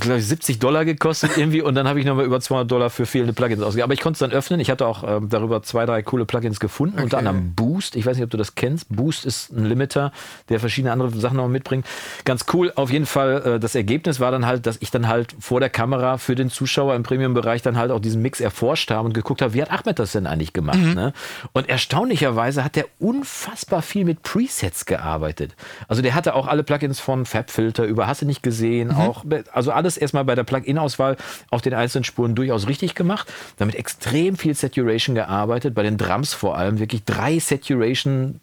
glaube 0.00 0.18
ich, 0.18 0.26
70 0.26 0.58
Dollar 0.58 0.84
gekostet 0.84 1.32
irgendwie 1.36 1.62
und 1.62 1.74
dann 1.74 1.88
habe 1.88 1.98
ich 2.00 2.06
nochmal 2.06 2.24
über 2.24 2.40
200 2.40 2.70
Dollar 2.70 2.90
für 2.90 3.06
fehlende 3.06 3.32
Plugins 3.32 3.62
ausgegeben. 3.62 3.84
Aber 3.84 3.94
ich 3.94 4.00
konnte 4.00 4.14
es 4.14 4.18
dann 4.20 4.30
öffnen. 4.36 4.60
Ich 4.60 4.70
hatte 4.70 4.86
auch 4.86 5.02
ähm, 5.04 5.28
darüber 5.28 5.62
zwei, 5.62 5.86
drei 5.86 6.02
coole 6.02 6.24
Plugins 6.26 6.60
gefunden. 6.60 6.98
Unter 7.00 7.18
Okay. 7.20 7.26
anderem 7.26 7.54
Boost. 7.54 7.96
Ich 7.96 8.06
weiß 8.06 8.16
nicht, 8.16 8.24
ob 8.24 8.30
du 8.30 8.36
das 8.36 8.54
kennst. 8.54 8.86
Boost 8.88 9.24
ist 9.26 9.50
ein 9.50 9.64
Limiter, 9.66 10.12
der 10.48 10.60
verschiedene 10.60 10.92
andere 10.92 11.10
Sachen 11.18 11.36
noch 11.38 11.48
mitbringt. 11.48 11.84
Ganz 12.24 12.44
cool. 12.52 12.72
Auf 12.76 12.90
jeden 12.90 13.06
Fall, 13.06 13.42
äh, 13.56 13.60
das 13.60 13.74
Ergebnis 13.74 14.20
war 14.20 14.30
dann 14.30 14.46
halt, 14.46 14.66
dass 14.66 14.76
ich 14.80 14.90
dann 14.90 15.08
halt 15.08 15.34
vor 15.40 15.58
der 15.60 15.70
Kamera 15.70 16.18
für 16.18 16.34
den 16.34 16.50
Zuschauer 16.50 16.94
im 16.94 17.02
Premium-Bereich 17.02 17.62
dann 17.62 17.76
halt 17.76 17.90
auch 17.90 18.00
diesen 18.00 18.22
Mix 18.22 18.40
erforscht 18.40 18.90
habe 18.90 19.06
und 19.06 19.12
geguckt 19.12 19.42
habe, 19.42 19.54
wie 19.54 19.62
hat 19.62 19.70
Ahmed 19.70 19.98
das 19.98 20.12
denn 20.12 20.19
eigentlich 20.26 20.52
gemacht? 20.52 20.78
Ne? 20.78 21.12
Und 21.52 21.68
erstaunlicherweise 21.68 22.64
hat 22.64 22.76
der 22.76 22.86
unfassbar 22.98 23.82
viel 23.82 24.04
mit 24.04 24.22
Presets 24.22 24.86
gearbeitet. 24.86 25.54
Also 25.88 26.02
der 26.02 26.14
hatte 26.14 26.34
auch 26.34 26.46
alle 26.46 26.62
Plugins 26.62 27.00
von 27.00 27.26
FabFilter 27.26 27.84
über, 27.84 28.06
hast 28.06 28.22
du 28.22 28.26
nicht 28.26 28.42
gesehen, 28.42 28.90
auch, 28.92 29.24
also 29.52 29.72
alles 29.72 29.96
erstmal 29.96 30.24
bei 30.24 30.34
der 30.34 30.44
Plugin-Auswahl 30.44 31.16
auf 31.50 31.62
den 31.62 31.74
einzelnen 31.74 32.04
Spuren 32.04 32.34
durchaus 32.34 32.66
richtig 32.66 32.94
gemacht. 32.94 33.32
Damit 33.56 33.74
extrem 33.74 34.36
viel 34.36 34.54
Saturation 34.54 35.14
gearbeitet, 35.14 35.74
bei 35.74 35.82
den 35.82 35.96
Drums 35.96 36.34
vor 36.34 36.56
allem 36.56 36.78
wirklich 36.78 37.04
drei 37.04 37.38
Saturation 37.38 38.40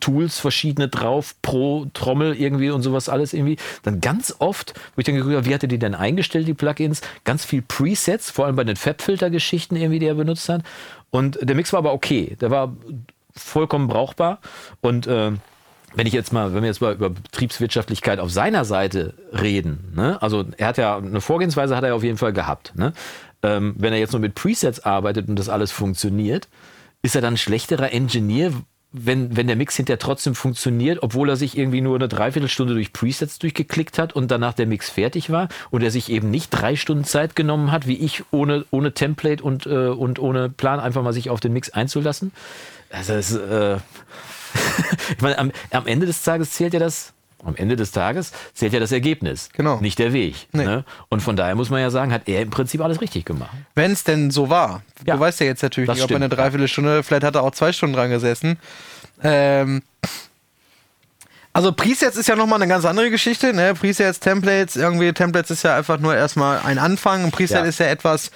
Tools, 0.00 0.38
verschiedene 0.38 0.88
drauf, 0.88 1.34
pro 1.40 1.86
Trommel 1.94 2.38
irgendwie 2.38 2.70
und 2.70 2.82
sowas 2.82 3.08
alles 3.08 3.32
irgendwie. 3.32 3.56
Dann 3.82 4.00
ganz 4.00 4.34
oft, 4.38 4.74
wo 4.94 5.00
ich 5.00 5.06
dann 5.06 5.14
geguckt 5.14 5.34
habe, 5.34 5.46
wie 5.46 5.54
hatte 5.54 5.68
die 5.68 5.78
denn 5.78 5.94
eingestellt, 5.94 6.46
die 6.46 6.54
Plugins? 6.54 7.00
Ganz 7.24 7.44
viel 7.44 7.62
Presets, 7.62 8.30
vor 8.30 8.46
allem 8.46 8.56
bei 8.56 8.64
den 8.64 8.76
Fabfilter-Geschichten 8.76 9.76
irgendwie, 9.76 9.98
die 9.98 10.06
er 10.06 10.14
benutzt 10.14 10.48
hat. 10.48 10.62
Und 11.10 11.38
der 11.42 11.56
Mix 11.56 11.72
war 11.72 11.78
aber 11.78 11.92
okay. 11.92 12.36
Der 12.40 12.50
war 12.50 12.74
vollkommen 13.34 13.88
brauchbar. 13.88 14.40
Und 14.80 15.06
äh, 15.06 15.32
wenn 15.94 16.06
ich 16.06 16.12
jetzt 16.12 16.32
mal, 16.32 16.54
wenn 16.54 16.62
wir 16.62 16.68
jetzt 16.68 16.80
mal 16.80 16.94
über 16.94 17.10
Betriebswirtschaftlichkeit 17.10 18.20
auf 18.20 18.30
seiner 18.30 18.64
Seite 18.64 19.14
reden, 19.32 19.92
ne? 19.94 20.20
also 20.22 20.44
er 20.56 20.68
hat 20.68 20.78
ja 20.78 20.96
eine 20.96 21.20
Vorgehensweise 21.20 21.76
hat 21.76 21.84
er 21.84 21.94
auf 21.94 22.04
jeden 22.04 22.18
Fall 22.18 22.32
gehabt. 22.32 22.72
Ne? 22.76 22.92
Ähm, 23.42 23.74
wenn 23.78 23.92
er 23.92 23.98
jetzt 23.98 24.12
nur 24.12 24.20
mit 24.20 24.34
Presets 24.34 24.80
arbeitet 24.80 25.28
und 25.28 25.36
das 25.36 25.48
alles 25.48 25.72
funktioniert, 25.72 26.48
ist 27.02 27.14
er 27.14 27.22
dann 27.22 27.34
ein 27.34 27.38
schlechterer 27.38 27.92
Engineer, 27.92 28.52
wenn, 28.92 29.36
wenn 29.36 29.46
der 29.46 29.56
Mix 29.56 29.76
hinterher 29.76 29.98
trotzdem 29.98 30.34
funktioniert, 30.34 31.02
obwohl 31.02 31.28
er 31.28 31.36
sich 31.36 31.56
irgendwie 31.56 31.80
nur 31.80 31.94
eine 31.94 32.08
Dreiviertelstunde 32.08 32.74
durch 32.74 32.92
Presets 32.92 33.38
durchgeklickt 33.38 33.98
hat 33.98 34.14
und 34.14 34.30
danach 34.30 34.54
der 34.54 34.66
Mix 34.66 34.90
fertig 34.90 35.30
war 35.30 35.48
und 35.70 35.82
er 35.82 35.90
sich 35.90 36.10
eben 36.10 36.30
nicht 36.30 36.50
drei 36.50 36.74
Stunden 36.74 37.04
Zeit 37.04 37.36
genommen 37.36 37.70
hat, 37.70 37.86
wie 37.86 37.96
ich, 37.96 38.24
ohne, 38.32 38.64
ohne 38.70 38.92
Template 38.92 39.42
und, 39.42 39.66
äh, 39.66 39.88
und 39.88 40.18
ohne 40.18 40.48
Plan 40.48 40.80
einfach 40.80 41.02
mal 41.02 41.12
sich 41.12 41.30
auf 41.30 41.40
den 41.40 41.52
Mix 41.52 41.70
einzulassen. 41.70 42.32
Also 42.90 43.12
es, 43.12 43.32
äh, 43.32 43.76
ich 45.16 45.22
meine, 45.22 45.38
am, 45.38 45.52
am 45.70 45.86
Ende 45.86 46.06
des 46.06 46.22
Tages 46.24 46.50
zählt 46.52 46.74
ja 46.74 46.80
das, 46.80 47.12
am 47.44 47.56
Ende 47.56 47.76
des 47.76 47.90
Tages 47.92 48.32
zählt 48.54 48.72
ja 48.72 48.80
das 48.80 48.92
Ergebnis, 48.92 49.48
Genau. 49.54 49.78
nicht 49.80 49.98
der 49.98 50.12
Weg. 50.12 50.34
Nee. 50.52 50.64
Ne? 50.64 50.84
Und 51.08 51.20
von 51.20 51.36
daher 51.36 51.54
muss 51.54 51.70
man 51.70 51.80
ja 51.80 51.90
sagen, 51.90 52.12
hat 52.12 52.28
er 52.28 52.42
im 52.42 52.50
Prinzip 52.50 52.80
alles 52.80 53.00
richtig 53.00 53.24
gemacht. 53.24 53.50
Wenn 53.74 53.92
es 53.92 54.04
denn 54.04 54.30
so 54.30 54.50
war. 54.50 54.82
Ja. 55.06 55.14
Du 55.14 55.20
weißt 55.20 55.40
ja 55.40 55.46
jetzt 55.46 55.62
natürlich 55.62 55.86
Das 55.88 55.96
nicht, 55.96 56.04
ob 56.04 56.10
er 56.10 56.16
eine 56.16 56.26
stimmt. 56.26 56.38
Dreiviertelstunde, 56.40 57.02
vielleicht 57.02 57.24
hat 57.24 57.34
er 57.34 57.42
auch 57.42 57.52
zwei 57.52 57.72
Stunden 57.72 57.96
dran 57.96 58.10
gesessen. 58.10 58.58
Ähm, 59.22 59.82
also 61.52 61.72
Presets 61.72 62.16
ist 62.16 62.28
ja 62.28 62.36
nochmal 62.36 62.62
eine 62.62 62.68
ganz 62.68 62.84
andere 62.84 63.10
Geschichte. 63.10 63.52
Ne? 63.52 63.74
Presets, 63.74 64.20
Templates, 64.20 64.76
irgendwie 64.76 65.12
Templates 65.12 65.50
ist 65.50 65.64
ja 65.64 65.76
einfach 65.76 65.98
nur 65.98 66.14
erstmal 66.14 66.60
ein 66.60 66.78
Anfang. 66.78 67.24
Ein 67.24 67.30
Preset 67.32 67.58
Ja. 67.58 67.64
ist 67.64 67.80
ja 67.80 67.86
etwas, 67.86 68.30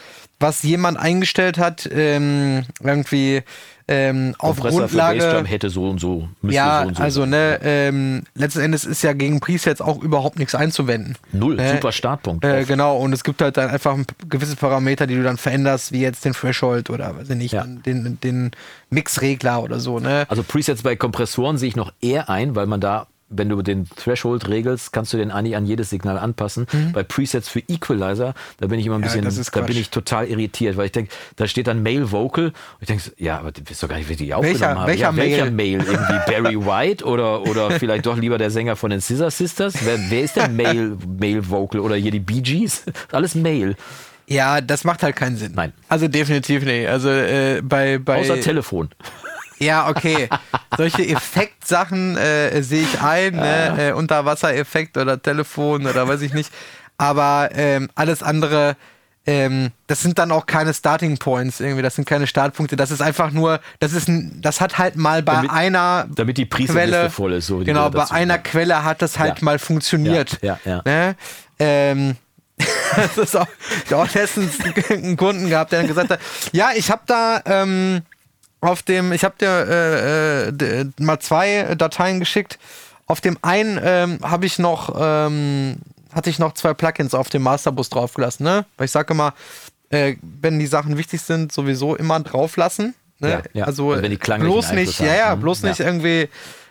was 0.44 0.62
jemand 0.62 0.98
eingestellt 0.98 1.56
hat, 1.58 1.88
ähm, 1.90 2.64
irgendwie 2.82 3.42
ähm, 3.88 4.34
auf 4.38 4.56
Kompressor 4.60 4.88
für 4.88 4.96
Grundlage. 4.96 5.44
Hätte 5.48 5.68
so 5.70 5.88
und 5.88 5.98
so, 6.00 6.28
müsste 6.42 6.56
Ja, 6.56 6.82
so 6.82 6.88
und 6.88 6.96
so 6.96 7.02
also 7.02 7.26
ne, 7.26 7.60
ähm, 7.62 8.22
letzten 8.34 8.60
Endes 8.60 8.84
ist 8.84 9.02
ja 9.02 9.12
gegen 9.12 9.40
Presets 9.40 9.80
auch 9.82 10.02
überhaupt 10.02 10.38
nichts 10.38 10.54
einzuwenden. 10.54 11.16
Null, 11.32 11.56
Ne? 11.56 11.72
super 11.74 11.92
Startpunkt. 11.92 12.44
Äh, 12.44 12.64
genau, 12.64 12.96
und 12.98 13.12
es 13.12 13.24
gibt 13.24 13.42
halt 13.42 13.56
dann 13.56 13.68
einfach 13.70 13.94
ein- 13.94 14.06
gewisse 14.28 14.56
Parameter, 14.56 15.06
die 15.06 15.16
du 15.16 15.22
dann 15.22 15.36
veränderst, 15.36 15.92
wie 15.92 16.00
jetzt 16.00 16.24
den 16.24 16.32
Threshold 16.32 16.88
oder 16.90 17.16
weiß 17.18 17.28
ich 17.30 17.36
nicht, 17.36 17.52
Ja. 17.52 17.64
den, 17.66 18.18
den 18.22 18.52
Mixregler 18.90 19.62
oder 19.62 19.80
so, 19.80 19.98
ne? 19.98 20.24
Also 20.28 20.42
Presets 20.42 20.82
bei 20.82 20.96
Kompressoren 20.96 21.58
sehe 21.58 21.68
ich 21.68 21.76
noch 21.76 21.92
eher 22.00 22.28
ein, 22.30 22.54
weil 22.56 22.66
man 22.66 22.80
da 22.80 23.06
wenn 23.28 23.48
du 23.48 23.62
den 23.62 23.88
Threshold 23.96 24.48
regelst, 24.48 24.92
kannst 24.92 25.12
du 25.12 25.16
den 25.16 25.30
eigentlich 25.30 25.56
an 25.56 25.66
jedes 25.66 25.90
Signal 25.90 26.18
anpassen. 26.18 26.66
Bei 26.92 27.02
Presets 27.02 27.48
für 27.48 27.60
Equalizer, 27.60 28.34
da 28.58 28.66
bin 28.66 28.78
ich 28.78 28.86
immer 28.86 28.94
ein 28.96 29.00
Mhm. 29.00 29.06
Ja, 29.06 29.12
bisschen, 29.22 29.40
ist 29.40 29.56
da 29.56 29.60
bin 29.62 29.76
ich 29.76 29.90
total 29.90 30.26
irritiert, 30.28 30.76
weil 30.76 30.86
ich 30.86 30.92
denke, 30.92 31.12
da 31.36 31.46
steht 31.46 31.66
dann 31.66 31.82
Male 31.82 32.10
Vocal 32.12 32.52
ich 32.80 32.86
denke, 32.86 33.04
ja, 33.16 33.38
aber 33.38 33.50
du 33.52 33.62
weißt 33.68 33.82
doch 33.82 33.88
gar 33.88 33.96
nicht, 33.96 34.08
wie 34.08 34.16
die 34.16 34.32
aufgenommen 34.34 34.60
Welcher- 34.60 34.74
haben. 34.78 34.86
welcher 34.86 35.02
ja, 35.10 35.16
welcher 35.16 35.50
Male? 35.50 35.78
Male? 35.78 35.90
Irgendwie 35.90 36.32
Barry 36.32 36.56
White 36.66 37.04
oder, 37.04 37.42
oder 37.42 37.70
vielleicht 37.72 38.06
doch 38.06 38.16
lieber 38.16 38.38
der 38.38 38.50
Sänger 38.50 38.76
von 38.76 38.90
den 38.90 39.00
Scissor 39.00 39.30
Sisters? 39.30 39.74
Wer, 39.84 39.98
wer 40.10 40.22
ist 40.22 40.36
der 40.36 40.48
Male, 40.48 40.96
Male 41.18 41.48
Vocal 41.50 41.80
oder 41.80 41.96
hier 41.96 42.10
die 42.10 42.20
Bee 42.20 42.40
Gees? 42.40 42.84
Alles 43.12 43.34
Male. 43.34 43.74
Ja, 44.26 44.60
das 44.62 44.84
macht 44.84 45.02
halt 45.02 45.16
keinen 45.16 45.36
Sinn. 45.36 45.52
Nein. 45.54 45.72
Also 45.88 46.08
definitiv 46.08 46.64
nicht. 46.64 46.88
Also 46.88 47.10
äh, 47.10 47.60
bei, 47.62 47.98
bei 47.98 48.20
Außer 48.20 48.40
Telefon. 48.40 48.88
Ja, 49.58 49.88
okay. 49.88 50.28
Solche 50.76 51.06
Effektsachen 51.08 52.16
äh, 52.16 52.62
sehe 52.62 52.82
ich 52.82 53.00
ein, 53.00 53.36
ne? 53.36 53.90
äh, 53.90 53.92
Unterwassereffekt 53.92 54.96
oder 54.96 55.20
Telefon 55.20 55.86
oder 55.86 56.06
weiß 56.08 56.20
ich 56.22 56.32
nicht. 56.34 56.52
Aber 56.98 57.50
ähm, 57.54 57.88
alles 57.94 58.22
andere, 58.22 58.76
ähm, 59.26 59.70
das 59.86 60.00
sind 60.02 60.18
dann 60.18 60.30
auch 60.32 60.46
keine 60.46 60.74
Starting 60.74 61.18
Points 61.18 61.60
irgendwie, 61.60 61.82
das 61.82 61.94
sind 61.94 62.06
keine 62.06 62.26
Startpunkte. 62.26 62.76
Das 62.76 62.90
ist 62.90 63.00
einfach 63.00 63.30
nur, 63.30 63.60
das 63.80 63.92
ist 63.92 64.08
ein, 64.08 64.40
das 64.42 64.60
hat 64.60 64.78
halt 64.78 64.96
mal 64.96 65.22
bei 65.22 65.34
Damit- 65.34 65.50
einer 65.50 66.06
damit 66.14 66.36
die 66.38 66.48
Quelle, 66.48 67.10
voll 67.10 67.32
ist, 67.34 67.46
so 67.46 67.58
genau, 67.58 67.90
bei 67.90 68.10
einer 68.10 68.38
Quelle 68.38 68.84
hat 68.84 69.02
das 69.02 69.18
halt 69.18 69.38
Ja. 69.38 69.44
mal 69.44 69.58
funktioniert. 69.58 70.38
Ja, 70.42 70.58
ja, 70.64 70.82
Ne? 70.84 71.16
Ähm, 71.58 72.16
das 72.96 73.18
ist 73.18 73.36
auch, 73.36 73.48
ich 73.84 73.92
hab 73.92 74.08
auch 74.08 74.14
letztens 74.14 74.58
einen 74.90 75.16
Kunden 75.16 75.48
gehabt, 75.48 75.72
der 75.72 75.80
dann 75.80 75.88
gesagt 75.88 76.10
hat, 76.10 76.20
ja, 76.52 76.70
ich 76.76 76.90
habe 76.90 77.02
da 77.06 77.40
ähm, 77.46 78.02
auf 78.64 78.82
dem, 78.82 79.12
ich 79.12 79.24
habe 79.24 79.34
dir 79.38 79.48
äh, 79.48 80.48
äh, 80.48 80.86
mal 80.98 81.18
zwei 81.20 81.74
Dateien 81.76 82.20
geschickt. 82.20 82.58
Auf 83.06 83.20
dem 83.20 83.36
einen 83.42 83.78
ähm, 83.82 84.18
habe 84.22 84.46
ich 84.46 84.58
noch, 84.58 84.94
ähm, 84.98 85.76
hatte 86.12 86.30
ich 86.30 86.38
noch 86.38 86.54
zwei 86.54 86.74
Plugins 86.74 87.14
auf 87.14 87.28
dem 87.28 87.42
Masterbus 87.42 87.90
draufgelassen, 87.90 88.44
ne? 88.44 88.64
Weil 88.76 88.86
ich 88.86 88.90
sage 88.92 89.12
immer, 89.12 89.34
äh, 89.90 90.16
wenn 90.22 90.58
die 90.58 90.66
Sachen 90.66 90.96
wichtig 90.96 91.20
sind, 91.22 91.52
sowieso 91.52 91.96
immer 91.96 92.18
drauflassen. 92.20 92.94
Ne? 93.20 93.30
Ja, 93.30 93.42
ja. 93.52 93.64
Also, 93.66 93.90
Also 93.90 94.02
wenn 94.02 94.10
die 94.10 94.16
klanglichen 94.16 94.52
bloß 94.52 94.72
nicht, 94.72 95.00
ja, 95.00 95.14
ja, 95.14 95.34
bloß 95.34 95.62
Ja. 95.62 95.68
nicht 95.68 95.80
irgendwie 95.80 96.28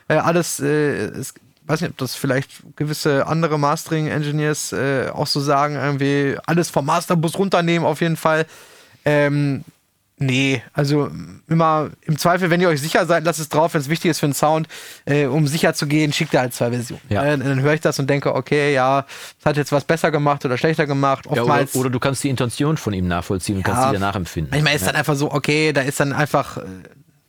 äh, 0.10 0.16
alles, 0.16 0.60
äh, 0.60 1.06
es, 1.06 1.34
weiß 1.66 1.82
nicht, 1.82 1.92
ob 1.92 1.98
das 1.98 2.16
vielleicht 2.16 2.50
gewisse 2.76 3.26
andere 3.28 3.58
Mastering-Engineers 3.58 4.74
äh, 4.74 5.10
auch 5.14 5.28
so 5.28 5.40
sagen, 5.40 5.76
irgendwie 5.76 6.38
alles 6.46 6.70
vom 6.70 6.86
Masterbus 6.86 7.38
runternehmen, 7.38 7.88
auf 7.88 8.02
jeden 8.02 8.18
Fall. 8.18 8.46
Ähm, 9.06 9.64
nee, 10.26 10.62
also 10.74 11.10
immer 11.48 11.92
im 12.02 12.18
Zweifel, 12.18 12.50
wenn 12.50 12.62
ihr 12.62 12.70
euch 12.70 12.82
sicher 12.82 13.06
seid, 13.06 13.24
lasst 13.24 13.40
es 13.40 13.50
drauf, 13.50 13.74
wenn 13.74 13.82
es 13.82 13.90
wichtig 13.90 14.12
ist 14.12 14.20
für 14.20 14.28
den 14.28 14.34
Sound, 14.34 14.68
äh, 15.06 15.26
um 15.26 15.48
sicher 15.48 15.74
zu 15.74 15.88
gehen, 15.88 16.14
schickt 16.14 16.34
ihr 16.34 16.40
halt 16.40 16.54
zwei 16.54 16.72
Versionen. 16.72 17.02
Ja. 17.10 17.24
Äh, 17.24 17.38
dann 17.38 17.62
höre 17.62 17.74
ich 17.74 17.82
das 17.82 18.00
und 18.00 18.10
denke, 18.10 18.34
okay, 18.36 18.74
ja, 18.74 19.06
es 19.40 19.46
hat 19.46 19.58
jetzt 19.58 19.72
was 19.72 19.84
besser 19.84 20.12
gemacht 20.12 20.46
oder 20.46 20.58
schlechter 20.58 20.86
gemacht. 20.86 21.26
Ja, 21.26 21.32
oder, 21.32 21.42
Oftmals. 21.42 21.76
oder 21.76 21.90
du 21.90 22.00
kannst 22.00 22.24
die 22.24 22.30
Intention 22.30 22.78
von 22.78 22.94
ihm 22.94 23.08
nachvollziehen 23.08 23.58
und 23.58 23.64
kannst 23.64 23.84
sie 23.84 23.92
dir 23.92 24.00
nachempfinden. 24.00 24.52
Manchmal 24.52 24.76
ist 24.76 24.88
dann 24.88 24.96
einfach 24.96 25.16
so, 25.16 25.32
okay, 25.32 25.74
da 25.74 25.82
ist 25.82 26.00
dann 26.00 26.14
einfach 26.14 26.58
äh, 26.58 26.62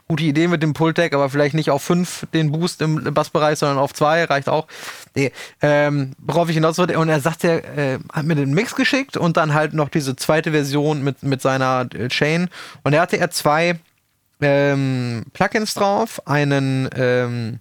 gute 0.08 0.24
Idee 0.24 0.48
mit 0.48 0.62
dem 0.62 0.74
Pultec, 0.74 1.14
aber 1.14 1.30
vielleicht 1.30 1.54
nicht 1.54 1.70
auf 1.70 1.82
fünf 1.82 2.26
den 2.34 2.52
Boost 2.52 2.82
im 2.82 3.14
Bassbereich, 3.14 3.58
sondern 3.58 3.78
auf 3.78 3.94
zwei, 3.94 4.24
reicht 4.24 4.48
auch. 4.48 4.66
Nee, 5.14 5.32
ähm, 5.62 6.12
worauf 6.18 6.48
ich 6.48 6.54
hinaus 6.54 6.78
wollte, 6.78 6.98
und 6.98 7.08
er 7.08 7.20
sagt, 7.20 7.44
er 7.44 7.64
äh, 7.78 7.98
hat 8.12 8.26
mir 8.26 8.34
den 8.34 8.52
Mix 8.52 8.74
geschickt 8.74 9.16
und 9.16 9.36
dann 9.36 9.54
halt 9.54 9.72
noch 9.72 9.88
diese 9.88 10.16
zweite 10.16 10.50
Version 10.50 11.02
mit, 11.02 11.22
mit 11.22 11.40
seiner 11.40 11.88
äh, 11.94 12.08
Chain. 12.08 12.48
Und 12.82 12.92
da 12.92 13.00
hatte 13.00 13.18
er 13.18 13.30
zwei 13.30 13.78
ähm, 14.40 15.24
Plugins 15.32 15.74
drauf, 15.74 16.26
einen 16.26 16.88
ähm, 16.94 17.60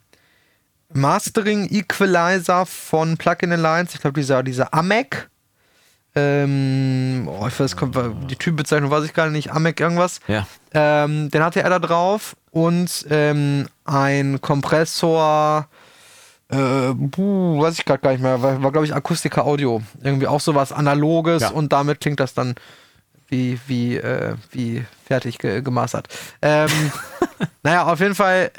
Mastering 0.94 1.70
Equalizer 1.72 2.66
von 2.66 3.18
Plugin 3.18 3.54
Alliance, 3.54 3.96
ich 3.96 4.02
glaube 4.02 4.20
dieser, 4.20 4.44
dieser 4.44 4.74
AMEC. 4.74 5.30
Ähm, 6.16 7.28
oh, 7.28 7.48
ich 7.48 7.60
weiß, 7.60 7.76
kommt, 7.76 7.98
die 8.30 8.36
Typbezeichnung 8.36 8.92
weiß 8.92 9.04
ich 9.06 9.14
gar 9.14 9.30
nicht, 9.30 9.52
AMEC 9.52 9.80
irgendwas. 9.80 10.20
Ja. 10.28 10.46
Ähm, 10.74 11.32
den 11.32 11.44
hatte 11.44 11.62
er 11.64 11.70
da 11.70 11.80
drauf 11.80 12.36
und 12.52 13.06
ähm, 13.10 13.68
ein 13.86 14.40
Kompressor, 14.40 15.68
äh, 16.50 16.94
buh, 16.94 17.60
weiß 17.62 17.80
ich 17.80 17.86
gerade 17.86 18.02
gar 18.02 18.12
nicht 18.12 18.22
mehr, 18.22 18.42
war, 18.44 18.62
war 18.62 18.72
glaube 18.72 18.86
ich 18.86 18.94
Akustika 18.94 19.42
Audio. 19.42 19.82
Irgendwie 20.04 20.28
auch 20.28 20.40
sowas 20.40 20.72
Analoges 20.72 21.42
Ja. 21.44 21.50
und 21.50 21.74
damit 21.74 22.00
klingt 22.00 22.20
das 22.20 22.34
dann 22.36 22.56
wie, 23.30 23.60
wie, 23.66 23.98
äh, 23.98 24.36
wie 24.52 24.86
fertig 25.08 25.40
ge 25.40 25.62
gemastert. 25.62 26.08
Ähm, 26.44 26.70
naja, 27.64 27.86
auf 27.88 28.00
jeden 28.00 28.14
Fall, 28.14 28.52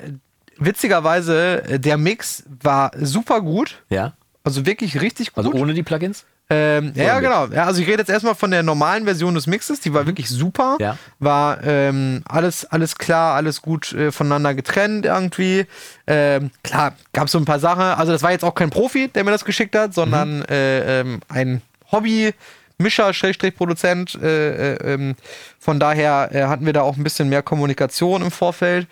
witzigerweise, 0.59 1.63
äh, 1.65 1.79
der 1.79 1.99
Mix 1.99 2.43
war 2.63 2.91
super 2.99 3.41
gut. 3.41 3.83
Ja. 3.91 4.15
Also 4.43 4.67
wirklich 4.67 5.01
richtig 5.01 5.33
gut. 5.33 5.45
Also 5.47 5.57
ohne 5.57 5.73
die 5.75 5.83
Plugins? 5.85 6.25
Ähm, 6.51 6.93
ja, 6.95 7.21
genau. 7.21 7.47
Ja, 7.47 7.65
also 7.65 7.81
ich 7.81 7.89
rede 7.89 8.01
jetzt 8.01 8.11
erstmal 8.11 8.35
von 8.35 8.51
der 8.51 8.63
normalen 8.63 9.05
Version 9.05 9.35
des 9.35 9.47
Mixes, 9.47 9.81
die 9.81 9.95
war 9.95 10.07
wirklich 10.07 10.29
super. 10.29 10.77
Ja. 10.79 10.99
War 11.19 11.65
ähm, 11.65 12.23
alles, 12.29 12.67
alles 12.67 12.97
klar, 12.97 13.35
alles 13.35 13.63
gut 13.63 13.93
äh, 13.93 14.13
voneinander 14.13 14.55
getrennt 14.55 15.07
irgendwie. 15.07 15.67
Ähm, 16.07 16.51
klar, 16.63 16.95
gab 17.13 17.27
es 17.27 17.33
so 17.33 17.39
ein 17.39 17.47
paar 17.47 17.61
Sachen. 17.61 17.83
Also 17.83 18.13
das 18.13 18.23
war 18.23 18.31
jetzt 18.31 18.45
auch 18.45 18.55
kein 18.55 18.71
Profi, 18.71 19.09
der 19.09 19.25
mir 19.25 19.31
das 19.31 19.45
geschickt 19.45 19.75
hat, 19.75 19.95
sondern 19.95 20.43
äh, 20.45 21.01
ähm, 21.01 21.21
ein 21.29 21.63
Hobby. 21.91 22.35
Mischer, 22.77 23.15
Schrägstrich 23.15 23.55
Produzent. 23.55 24.19
Äh, 24.21 24.75
äh, 24.75 24.95
ähm, 24.95 25.15
von 25.61 25.79
daher 25.79 26.31
äh, 26.33 26.43
hatten 26.45 26.67
wir 26.67 26.73
da 26.73 26.83
auch 26.83 26.97
ein 26.97 27.05
bisschen 27.05 27.29
mehr 27.29 27.43
Kommunikation 27.43 28.21
im 28.21 28.33
Vorfeld. 28.33 28.89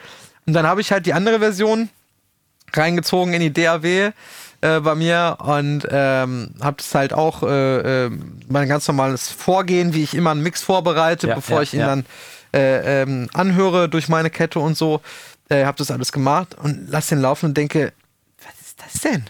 Und 0.47 0.53
dann 0.53 0.67
habe 0.67 0.81
ich 0.81 0.93
halt 0.93 1.05
die 1.07 1.13
andere 1.13 1.41
Version 1.41 1.89
reingezogen 2.73 3.35
in 3.35 3.41
die 3.41 3.53
DAW 3.53 4.13
äh, 4.63 4.81
bei 4.81 4.95
mir 4.95 5.37
und 5.41 5.87
ähm, 5.91 6.55
habe 6.61 6.77
das 6.79 6.95
halt 6.95 7.13
auch 7.13 7.43
äh, 7.43 8.07
äh, 8.07 8.11
mein 8.49 8.69
ganz 8.69 8.89
normales 8.89 9.29
Vorgehen, 9.29 9.93
wie 9.93 10.03
ich 10.03 10.15
immer 10.15 10.31
einen 10.31 10.43
Mix 10.43 10.63
vorbereite, 10.63 11.29
Ja, 11.29 11.35
bevor 11.35 11.59
ja, 11.59 11.63
ich 11.63 11.75
ihn 11.75 11.81
ja. 11.81 11.87
dann 11.87 12.07
äh, 12.55 13.03
ähm, 13.03 13.29
anhöre 13.35 13.89
durch 13.89 14.09
meine 14.09 14.31
Kette 14.31 14.59
und 14.59 14.77
so. 14.77 15.01
Äh, 15.49 15.65
habe 15.65 15.77
das 15.79 15.91
alles 15.91 16.13
gemacht 16.13 16.57
und 16.63 16.87
lass 16.89 17.09
den 17.09 17.21
laufen 17.21 17.47
und 17.47 17.57
denke, 17.57 17.93
was 18.43 18.67
ist 18.67 18.81
das 18.81 19.03
denn? 19.03 19.25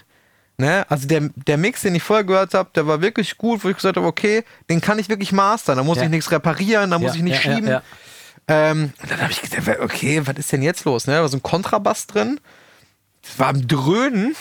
Ne? 0.57 0.85
Also 0.89 1.07
der, 1.07 1.29
der 1.35 1.57
Mix, 1.57 1.81
den 1.81 1.95
ich 1.95 2.03
vorher 2.03 2.23
gehört 2.23 2.53
habe, 2.53 2.69
der 2.75 2.85
war 2.85 3.01
wirklich 3.01 3.37
gut, 3.37 3.63
wo 3.63 3.69
ich 3.69 3.75
gesagt 3.75 3.97
habe, 3.97 4.05
okay, 4.05 4.43
den 4.69 4.81
kann 4.81 4.99
ich 4.99 5.09
wirklich 5.09 5.31
mastern. 5.31 5.77
Da 5.77 5.83
muss 5.83 5.97
ich 5.97 6.09
nichts 6.09 6.31
reparieren, 6.31 6.91
da 6.91 6.99
muss 6.99 7.15
ich 7.15 7.23
nicht 7.23 7.41
schieben. 7.41 7.79
Ähm, 8.47 8.93
und 9.01 9.11
dann 9.11 9.21
habe 9.21 9.31
ich 9.31 9.41
gedacht, 9.41 9.79
okay, 9.79 10.21
was 10.25 10.35
ist 10.37 10.51
denn 10.51 10.61
jetzt 10.61 10.85
los? 10.85 11.07
Ne? 11.07 11.13
Da 11.13 11.21
war 11.21 11.29
so 11.29 11.37
ein 11.37 11.43
Kontrabass 11.43 12.07
drin. 12.07 12.39
Das 13.21 13.39
war 13.39 13.47
am 13.47 13.67
Dröhnen, 13.67 14.35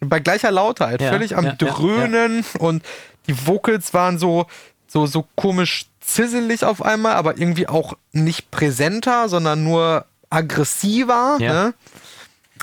bei 0.00 0.20
gleicher 0.20 0.50
Lautheit, 0.50 1.00
Ja, 1.00 1.10
völlig 1.10 1.36
am 1.36 1.44
ja, 1.44 1.50
ja, 1.50 1.56
Dröhnen. 1.56 2.44
Und 2.58 2.84
die 3.26 3.46
Vocals 3.46 3.94
waren 3.94 4.18
so, 4.18 4.46
so, 4.86 5.06
so 5.06 5.26
komisch 5.34 5.86
zisselig 6.00 6.64
auf 6.64 6.82
einmal, 6.82 7.14
aber 7.14 7.38
irgendwie 7.38 7.68
auch 7.68 7.94
nicht 8.12 8.50
präsenter, 8.50 9.28
sondern 9.28 9.64
nur 9.64 10.06
aggressiver. 10.30 11.36
Ja. 11.40 11.52
Ne? 11.52 11.74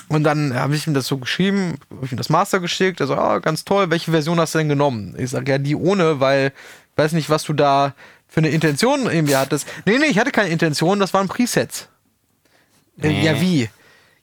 Und 0.08 0.24
dann 0.24 0.54
habe 0.54 0.74
ich 0.74 0.86
ihm 0.86 0.94
das 0.94 1.06
so 1.06 1.18
geschrieben, 1.18 1.78
habe 1.90 2.06
ich 2.06 2.12
ihm 2.12 2.18
das 2.18 2.28
Master 2.28 2.60
geschickt. 2.60 3.00
Er 3.00 3.06
so, 3.06 3.14
ah, 3.14 3.38
ganz 3.38 3.64
toll, 3.64 3.90
welche 3.90 4.10
Version 4.10 4.38
hast 4.40 4.54
du 4.54 4.58
denn 4.58 4.68
genommen? 4.68 5.14
Ich 5.18 5.30
sage, 5.30 5.50
ja, 5.50 5.58
die 5.58 5.74
ohne, 5.74 6.20
weil 6.20 6.52
ich 6.92 6.98
weiß 6.98 7.12
nicht, 7.12 7.30
was 7.30 7.44
du 7.44 7.52
da 7.52 7.94
für 8.28 8.38
eine 8.38 8.50
Intention 8.50 9.06
irgendwie 9.06 9.36
hattest. 9.36 9.66
Nee, 9.84 9.98
nee, 9.98 10.06
ich 10.06 10.18
hatte 10.18 10.30
keine 10.30 10.50
Intention, 10.50 11.00
das 11.00 11.14
waren 11.14 11.28
Presets. 11.28 11.82
Äh, 13.00 13.08
Nee. 13.08 13.24
Ja, 13.24 13.40
wie? 13.40 13.68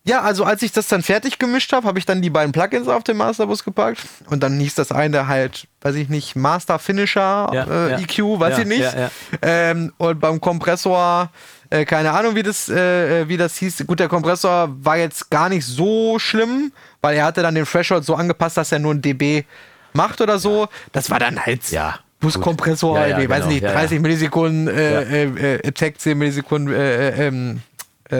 Ja, 0.05 0.21
also 0.21 0.43
als 0.43 0.61
ich 0.63 0.73
das 0.73 0.87
dann 0.89 1.01
fertig 1.01 1.39
gemischt 1.39 1.71
habe, 1.71 1.87
habe 1.87 1.97
ich 1.97 2.05
dann 2.05 2.21
die 2.21 2.29
beiden 2.29 2.51
Plugins 2.51 2.89
auf 2.89 3.03
den 3.05 3.15
Masterbus 3.15 3.63
gepackt 3.63 3.99
und 4.29 4.43
dann 4.43 4.59
hieß 4.59 4.75
das 4.75 4.91
eine 4.91 5.27
halt, 5.27 5.65
weiß 5.81 5.95
ich 5.95 6.09
nicht, 6.09 6.35
Master 6.35 6.77
Finisher 6.77 7.49
Ja, 7.53 7.63
äh, 7.63 7.91
ja. 7.91 7.99
EQ, 7.99 8.39
weiß 8.39 8.57
Ja, 8.57 8.59
ich 8.59 8.65
nicht. 8.67 8.95
Ähm, 9.41 9.93
und 9.97 10.19
beim 10.19 10.41
Kompressor, 10.41 11.29
äh, 11.69 11.85
keine 11.85 12.11
Ahnung, 12.11 12.35
wie 12.35 12.43
das, 12.43 12.67
äh, 12.67 13.29
wie 13.29 13.37
das 13.37 13.55
hieß. 13.55 13.85
Gut, 13.87 14.01
der 14.01 14.09
Kompressor 14.09 14.69
war 14.81 14.97
jetzt 14.97 15.29
gar 15.29 15.47
nicht 15.47 15.65
so 15.65 16.19
schlimm, 16.19 16.73
weil 17.01 17.15
er 17.15 17.23
hatte 17.23 17.41
dann 17.41 17.55
den 17.55 17.65
Threshold 17.65 18.03
so 18.03 18.15
angepasst, 18.15 18.57
dass 18.57 18.73
er 18.73 18.79
nur 18.79 18.93
ein 18.93 19.01
dB 19.01 19.45
macht 19.93 20.19
oder 20.19 20.37
so. 20.37 20.67
Das 20.91 21.09
war 21.11 21.19
dann 21.19 21.39
halt 21.45 21.71
Ja, 21.71 21.99
Buskompressor. 22.19 22.99
Ja, 22.99 23.19
ja, 23.19 23.29
weiß 23.29 23.37
genau. 23.43 23.47
nicht, 23.53 23.63
Ja, 23.63 23.69
ja. 23.69 23.75
30 23.75 23.99
Millisekunden 24.01 24.67
äh, 24.67 24.93
Ja. 24.93 24.99
äh, 24.99 25.55
äh, 25.55 25.67
Attack, 25.67 25.99
10 26.01 26.17
Millisekunden, 26.17 26.73
äh, 26.73 27.07
äh, 27.09 27.27
ähm, 27.27 27.61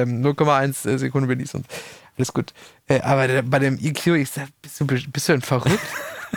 ähm, 0.02 0.24
0,1 0.24 0.90
äh, 0.90 0.98
Sekunden 0.98 1.30
Release 1.30 1.56
und 1.56 1.66
alles 2.18 2.34
gut. 2.34 2.54
Äh, 2.88 3.02
aber 3.02 3.28
der, 3.28 3.42
bei 3.42 3.60
dem 3.60 3.78
EQ, 3.82 4.08
ich 4.08 4.30
sag, 4.30 4.48
bist 4.62 4.80
du, 4.80 4.86
bist 4.86 5.30
du 5.30 5.34
denn 5.34 5.42
verrückt? 5.42 5.80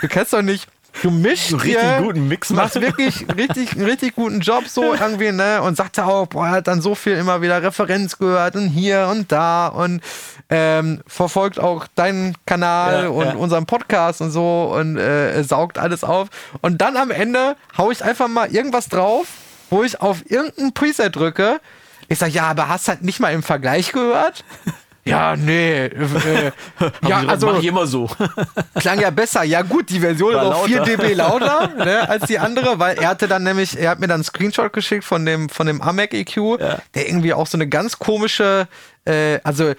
du 0.01 0.07
kannst 0.07 0.33
doch 0.33 0.41
nicht. 0.41 0.67
Du 1.03 1.11
mischst 1.11 1.49
So 1.49 1.57
richtig 1.57 1.79
hier, 1.79 2.01
guten 2.01 2.27
Mix 2.27 2.49
machst 2.49 2.81
wirklich 2.81 3.25
richtig, 3.35 3.73
einen 3.73 3.85
richtig 3.85 4.15
guten 4.15 4.39
Job 4.39 4.67
so 4.67 4.95
irgendwie, 4.95 5.31
ne? 5.31 5.61
Und 5.61 5.77
sagte 5.77 6.05
auch, 6.05 6.27
boah, 6.27 6.47
er 6.47 6.51
hat 6.53 6.67
dann 6.67 6.81
so 6.81 6.95
viel 6.95 7.13
immer 7.13 7.41
wieder 7.41 7.61
Referenz 7.61 8.17
gehört 8.17 8.55
und 8.55 8.67
hier 8.67 9.07
und 9.11 9.31
da 9.31 9.67
und 9.67 10.01
ähm, 10.49 11.01
verfolgt 11.05 11.59
auch 11.59 11.85
deinen 11.93 12.35
Kanal 12.45 13.03
Ja, 13.03 13.09
und 13.09 13.25
ja. 13.25 13.35
unseren 13.35 13.65
Podcast 13.65 14.21
und 14.21 14.31
so 14.31 14.73
und 14.75 14.97
äh, 14.97 15.43
saugt 15.43 15.77
alles 15.77 16.03
auf. 16.03 16.29
Und 16.61 16.81
dann 16.81 16.97
am 16.97 17.11
Ende 17.11 17.55
hau 17.77 17.91
ich 17.91 18.03
einfach 18.03 18.27
mal 18.27 18.49
irgendwas 18.51 18.89
drauf, 18.89 19.27
wo 19.69 19.83
ich 19.83 20.01
auf 20.01 20.23
irgendein 20.29 20.73
Preset 20.73 21.15
drücke. 21.15 21.59
Ich 22.07 22.19
sag, 22.19 22.29
ja, 22.33 22.43
aber 22.47 22.69
hast 22.69 22.87
halt 22.87 23.01
nicht 23.03 23.19
mal 23.19 23.33
im 23.33 23.43
Vergleich 23.43 23.91
gehört? 23.91 24.43
Ja, 25.05 25.37
nee. 25.37 25.85
Äh, 25.85 25.91
ja, 27.07 27.21
Mach 27.21 27.27
also 27.29 27.55
ich 27.55 27.63
immer 27.65 27.87
so. 27.87 28.09
klang 28.75 28.99
ja 28.99 29.09
besser. 29.09 29.43
Ja 29.43 29.61
gut, 29.61 29.89
die 29.89 30.01
Version 30.01 30.33
War 30.33 30.53
auch 30.53 30.65
4 30.65 30.79
lauter. 30.79 30.97
dB 30.97 31.13
lauter 31.13 31.67
ne, 31.77 32.09
als 32.09 32.25
die 32.25 32.37
andere, 32.37 32.77
weil 32.77 32.97
er 32.97 33.07
hatte 33.07 33.29
dann 33.29 33.43
nämlich, 33.43 33.79
er 33.79 33.91
hat 33.91 34.01
mir 34.01 34.07
dann 34.07 34.15
einen 34.15 34.23
Screenshot 34.25 34.73
geschickt 34.73 35.05
von 35.05 35.25
dem, 35.25 35.47
von 35.47 35.65
dem 35.65 35.81
AMEC 35.81 36.13
EQ, 36.13 36.35
Ja. 36.59 36.79
der 36.93 37.07
irgendwie 37.07 37.33
auch 37.33 37.47
so 37.47 37.55
eine 37.55 37.69
ganz 37.69 37.99
komische, 37.99 38.67
äh, 39.05 39.39
also 39.45 39.71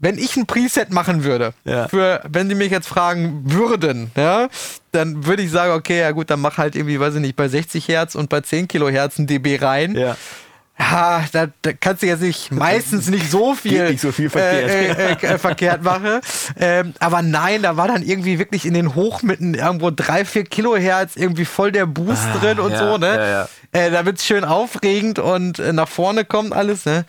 wenn 0.00 0.18
ich 0.18 0.36
ein 0.36 0.46
Preset 0.46 0.90
machen 0.90 1.22
würde, 1.22 1.54
Ja. 1.62 1.86
für, 1.86 2.20
wenn 2.28 2.48
die 2.48 2.56
mich 2.56 2.72
jetzt 2.72 2.88
fragen 2.88 3.42
würden, 3.52 4.10
ja, 4.16 4.48
dann 4.90 5.26
würde 5.26 5.44
ich 5.44 5.52
sagen, 5.52 5.74
okay, 5.74 6.00
ja 6.00 6.10
gut, 6.10 6.28
dann 6.28 6.40
mach 6.40 6.58
halt 6.58 6.74
irgendwie, 6.74 6.98
weiß 6.98 7.14
ich 7.14 7.20
nicht, 7.20 7.36
bei 7.36 7.46
60 7.46 7.86
Hertz 7.86 8.16
und 8.16 8.28
bei 8.30 8.40
10 8.40 8.66
Kilohertz 8.66 9.16
ein 9.20 9.28
dB 9.28 9.58
rein. 9.62 9.94
Ja. 9.94 10.16
Ja, 10.78 11.24
da, 11.32 11.46
da 11.62 11.72
kannst 11.78 12.02
du 12.02 12.06
jetzt 12.06 12.22
nicht, 12.22 12.50
meistens 12.52 13.08
nicht 13.08 13.30
so 13.30 13.54
viel, 13.54 13.90
nicht 13.90 14.00
so 14.00 14.10
viel 14.10 14.30
verkehrt. 14.30 14.70
äh, 14.70 15.12
äh, 15.12 15.34
äh, 15.34 15.38
verkehrt 15.38 15.82
mache. 15.82 16.20
Ähm, 16.58 16.94
aber 16.98 17.22
nein, 17.22 17.62
da 17.62 17.76
war 17.76 17.88
dann 17.88 18.02
irgendwie 18.02 18.38
wirklich 18.38 18.64
in 18.66 18.74
den 18.74 18.94
Hochmitten 18.94 19.54
irgendwo 19.54 19.90
drei, 19.90 20.24
vier 20.24 20.44
Kilohertz 20.44 21.14
irgendwie 21.16 21.44
voll 21.44 21.72
der 21.72 21.86
Boost 21.86 22.22
Ah, 22.34 22.38
drin 22.38 22.58
und 22.58 22.72
ja, 22.72 22.78
so, 22.78 22.98
ne? 22.98 23.06
ja, 23.16 23.28
ja. 23.28 23.48
Äh, 23.72 23.90
da 23.90 24.04
wird's 24.06 24.24
schön 24.26 24.44
aufregend 24.44 25.18
und 25.18 25.58
äh, 25.58 25.72
nach 25.72 25.88
vorne 25.88 26.24
kommt 26.24 26.52
alles, 26.52 26.84
ne? 26.84 27.04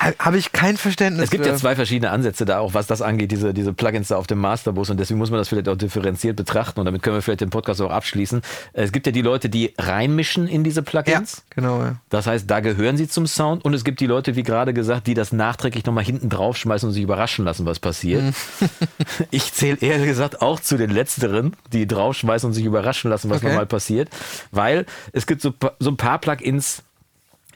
Ha- 0.00 0.12
Habe 0.18 0.38
ich 0.38 0.52
kein 0.52 0.76
Verständnis 0.76 1.24
Es 1.24 1.30
gibt 1.30 1.46
ja 1.46 1.52
für. 1.52 1.58
zwei 1.58 1.74
verschiedene 1.76 2.10
Ansätze 2.10 2.44
da, 2.44 2.58
auch 2.58 2.74
was 2.74 2.86
das 2.86 3.02
angeht, 3.02 3.30
diese, 3.32 3.54
diese 3.54 3.72
Plugins 3.72 4.08
da 4.08 4.16
auf 4.16 4.26
dem 4.26 4.38
Masterbus 4.38 4.90
und 4.90 4.98
deswegen 4.98 5.18
muss 5.18 5.30
man 5.30 5.38
das 5.38 5.48
vielleicht 5.48 5.68
auch 5.68 5.76
differenziert 5.76 6.36
betrachten 6.36 6.80
und 6.80 6.86
damit 6.86 7.02
können 7.02 7.16
wir 7.16 7.22
vielleicht 7.22 7.40
den 7.40 7.50
Podcast 7.50 7.80
auch 7.80 7.90
abschließen. 7.90 8.42
Es 8.72 8.92
gibt 8.92 9.06
ja 9.06 9.12
die 9.12 9.22
Leute, 9.22 9.48
die 9.48 9.74
reinmischen 9.78 10.48
in 10.48 10.64
diese 10.64 10.80
Ja, 10.80 10.84
Plugins. 11.02 11.42
genau, 11.50 11.80
ja. 11.80 11.96
Das 12.10 12.26
heißt, 12.26 12.50
da 12.50 12.60
gehören 12.60 12.96
sie 12.96 13.08
zum 13.08 13.26
Sound 13.26 13.64
und 13.64 13.74
es 13.74 13.84
gibt 13.84 14.00
die 14.00 14.06
Leute, 14.06 14.36
wie 14.36 14.42
gerade 14.42 14.74
gesagt, 14.74 15.06
die 15.06 15.14
das 15.14 15.32
nachträglich 15.32 15.84
nochmal 15.86 16.04
hinten 16.04 16.28
draufschmeißen 16.28 16.88
und 16.88 16.92
sich 16.92 17.02
überraschen 17.02 17.44
lassen, 17.44 17.64
was 17.66 17.78
passiert. 17.78 18.22
Mhm. 18.22 18.34
Ich 19.30 19.52
zähle 19.52 19.78
ehrlich 19.80 20.06
gesagt 20.08 20.42
auch 20.42 20.60
zu 20.60 20.76
den 20.76 20.90
Letzteren, 20.90 21.54
die 21.72 21.86
draufschmeißen 21.86 22.46
und 22.48 22.52
sich 22.54 22.64
überraschen 22.64 23.10
lassen, 23.10 23.30
was 23.30 23.38
Okay. 23.38 23.48
nochmal 23.48 23.66
passiert, 23.66 24.08
weil 24.50 24.86
es 25.12 25.26
gibt 25.26 25.42
so, 25.42 25.52
so 25.78 25.90
ein 25.90 25.96
paar 25.96 26.18
Plugins, 26.18 26.82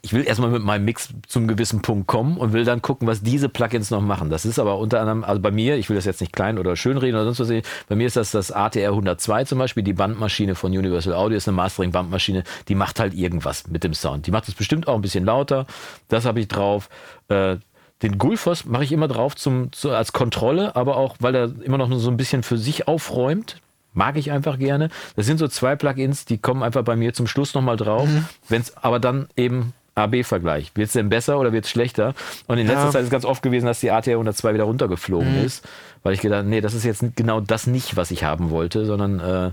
ich 0.03 0.13
will 0.13 0.27
erstmal 0.27 0.51
mit 0.51 0.63
meinem 0.63 0.85
Mix 0.85 1.11
zum 1.29 1.47
gewissen 1.47 1.83
Punkt 1.83 2.07
kommen 2.07 2.39
und 2.39 2.53
will 2.53 2.65
dann 2.65 2.81
gucken, 2.81 3.07
was 3.07 3.23
diese 3.23 3.49
Plugins 3.49 3.91
noch 3.91 4.01
machen. 4.01 4.31
Das 4.31 4.47
ist 4.47 4.59
aber 4.59 4.79
unter 4.79 5.01
anderem, 5.01 5.25
also 5.25 5.41
bei 5.41 5.51
mir, 5.51 5.77
ich 5.77 5.89
will 5.89 5.97
das 5.97 6.05
jetzt 6.05 6.21
nicht 6.21 6.33
klein 6.33 6.59
oder 6.59 6.75
schönreden 6.77 7.17
oder 7.17 7.25
sonst 7.25 7.41
was, 7.41 7.49
sehen, 7.49 7.63
bei 7.89 7.97
mir 7.97 8.07
ist 8.07 8.17
das 8.17 8.31
das 8.31 8.51
ATR 8.51 8.91
102 8.91 9.45
zum 9.45 9.59
Beispiel, 9.59 9.83
die 9.83 9.93
Bandmaschine 9.93 10.55
von 10.55 10.73
Universal 10.73 11.15
Audio, 11.15 11.37
ist 11.37 11.49
eine 11.49 11.57
Mastering-Bandmaschine, 11.57 12.45
die 12.69 12.75
macht 12.75 12.99
halt 12.99 13.15
irgendwas 13.15 13.69
mit 13.69 13.85
dem 13.85 13.95
Sound. 13.95 14.27
Die 14.27 14.31
macht 14.31 14.49
es 14.49 14.55
bestimmt 14.55 14.89
auch 14.89 14.95
ein 14.95 15.03
bisschen 15.03 15.25
lauter, 15.25 15.67
das 16.09 16.25
habe 16.25 16.41
ich 16.41 16.49
drauf. 16.49 16.89
Äh, 17.29 17.57
den 18.03 18.17
Gulfos 18.17 18.65
mache 18.65 18.85
ich 18.85 18.93
immer 18.93 19.09
drauf 19.09 19.37
zum, 19.37 19.73
zu, 19.73 19.91
als 19.91 20.15
Kontrolle, 20.15 20.75
aber 20.75 20.97
auch, 20.97 21.17
weil 21.21 21.35
er 21.35 21.53
immer 21.63 21.77
noch 21.77 21.93
so 21.93 22.11
ein 22.11 22.17
bisschen 22.17 22.43
für 22.43 22.57
sich 22.57 22.89
aufräumt. 22.89 23.61
Mag 23.93 24.17
ich 24.17 24.31
einfach 24.31 24.59
gerne. 24.59 24.89
Das 25.17 25.27
sind 25.27 25.39
so 25.39 25.49
zwei 25.49 25.75
Plugins, 25.75 26.25
die 26.25 26.39
kommen 26.39 26.63
einfach 26.63 26.85
bei 26.85 26.95
mir 26.95 27.13
zum 27.13 27.27
Schluss 27.27 27.55
nochmal 27.55 27.77
drauf. 27.77 28.09
Wenn 28.49 28.63
es 28.63 28.77
aber 28.77 29.01
dann 29.01 29.29
eben 29.37 29.75
AB-Vergleich. 29.95 30.73
Wird 30.75 30.87
es 30.89 30.93
denn 30.93 31.09
besser 31.09 31.39
oder 31.39 31.53
wird 31.53 31.65
es 31.65 31.71
schlechter? 31.71 32.15
Und 32.47 32.59
in 32.59 32.67
letzter 32.67 32.85
Ja. 32.87 32.91
Zeit 32.91 33.05
ist 33.05 33.11
ganz 33.11 33.25
oft 33.25 33.43
gewesen, 33.43 33.67
dass 33.67 33.81
die 33.81 33.91
ATR 33.91 34.15
102 34.15 34.55
wieder 34.55 34.65
runtergeflogen 34.65 35.45
ist, 35.45 35.67
weil 36.03 36.15
ich 36.15 36.21
gedacht, 36.21 36.45
nee, 36.47 36.61
das 36.61 36.75
ist 36.75 36.85
jetzt 36.85 37.05
genau 37.17 37.41
das 37.41 37.67
nicht, 37.67 37.97
was 37.97 38.11
ich 38.11 38.25
haben 38.25 38.51
wollte, 38.51 38.85
sondern 38.87 39.21
äh, 39.21 39.51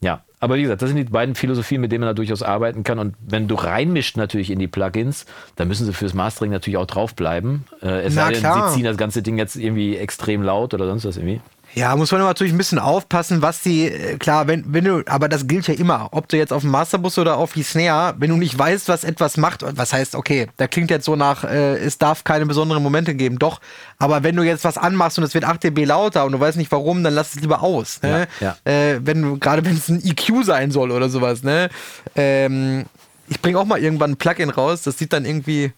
ja. 0.00 0.22
Aber 0.40 0.54
wie 0.54 0.62
gesagt, 0.62 0.82
das 0.82 0.90
sind 0.90 0.96
die 0.98 1.04
beiden 1.04 1.34
Philosophien, 1.34 1.80
mit 1.80 1.90
denen 1.90 2.02
man 2.02 2.10
da 2.10 2.14
durchaus 2.14 2.44
arbeiten 2.44 2.84
kann. 2.84 3.00
Und 3.00 3.16
wenn 3.26 3.48
du 3.48 3.56
reinmischt 3.56 4.16
natürlich 4.16 4.50
in 4.50 4.60
die 4.60 4.68
Plugins, 4.68 5.26
dann 5.56 5.66
müssen 5.66 5.84
sie 5.84 5.92
fürs 5.92 6.14
Mastering 6.14 6.52
natürlich 6.52 6.76
auch 6.76 6.86
draufbleiben. 6.86 7.64
Äh, 7.82 8.02
es 8.02 8.14
Na 8.14 8.26
sei 8.26 8.32
denn, 8.32 8.40
klar. 8.40 8.68
sie 8.68 8.76
ziehen 8.76 8.84
das 8.84 8.96
ganze 8.96 9.22
Ding 9.22 9.36
jetzt 9.36 9.56
irgendwie 9.56 9.96
extrem 9.96 10.42
laut 10.44 10.74
oder 10.74 10.86
sonst 10.86 11.04
was 11.04 11.16
irgendwie. 11.16 11.40
Ja, 11.78 11.94
muss 11.94 12.10
man 12.10 12.20
natürlich 12.22 12.52
ein 12.52 12.58
bisschen 12.58 12.80
aufpassen, 12.80 13.40
was 13.40 13.60
die, 13.60 13.86
äh, 13.86 14.16
klar, 14.16 14.48
wenn, 14.48 14.64
wenn 14.66 14.82
du, 14.84 15.04
aber 15.06 15.28
das 15.28 15.46
gilt 15.46 15.68
ja 15.68 15.74
immer, 15.74 16.08
ob 16.10 16.26
du 16.26 16.36
jetzt 16.36 16.52
auf 16.52 16.62
dem 16.62 16.72
Masterbus 16.72 17.18
oder 17.18 17.36
auf 17.36 17.52
die 17.52 17.62
Snare, 17.62 18.16
wenn 18.18 18.30
du 18.30 18.36
nicht 18.36 18.58
weißt, 18.58 18.88
was 18.88 19.04
etwas 19.04 19.36
macht, 19.36 19.64
was 19.64 19.92
heißt, 19.92 20.16
okay, 20.16 20.48
da 20.56 20.66
klingt 20.66 20.90
jetzt 20.90 21.04
so 21.04 21.14
nach, 21.14 21.44
äh, 21.44 21.76
es 21.76 21.96
darf 21.96 22.24
keine 22.24 22.46
besonderen 22.46 22.82
Momente 22.82 23.14
geben, 23.14 23.38
doch, 23.38 23.60
aber 23.96 24.24
wenn 24.24 24.34
du 24.34 24.42
jetzt 24.42 24.64
was 24.64 24.76
anmachst 24.76 25.18
und 25.18 25.24
es 25.24 25.34
wird 25.34 25.44
8 25.44 25.62
dB 25.62 25.84
lauter 25.84 26.24
und 26.24 26.32
du 26.32 26.40
weißt 26.40 26.58
nicht 26.58 26.72
warum, 26.72 27.04
dann 27.04 27.14
lass 27.14 27.36
es 27.36 27.40
lieber 27.42 27.62
aus, 27.62 28.02
ne? 28.02 28.26
Ja, 28.40 28.56
Äh, 28.64 28.98
wenn 29.04 29.22
du, 29.22 29.38
gerade 29.38 29.64
wenn 29.64 29.76
es 29.76 29.88
ein 29.88 30.04
EQ 30.04 30.44
sein 30.44 30.72
soll 30.72 30.90
oder 30.90 31.08
sowas, 31.08 31.44
ne? 31.44 31.68
Ähm, 32.16 32.86
ich 33.28 33.40
bringe 33.40 33.56
auch 33.56 33.66
mal 33.66 33.78
irgendwann 33.78 34.12
ein 34.12 34.16
Plugin 34.16 34.50
raus, 34.50 34.82
das 34.82 34.98
sieht 34.98 35.12
dann 35.12 35.24
irgendwie, 35.24 35.72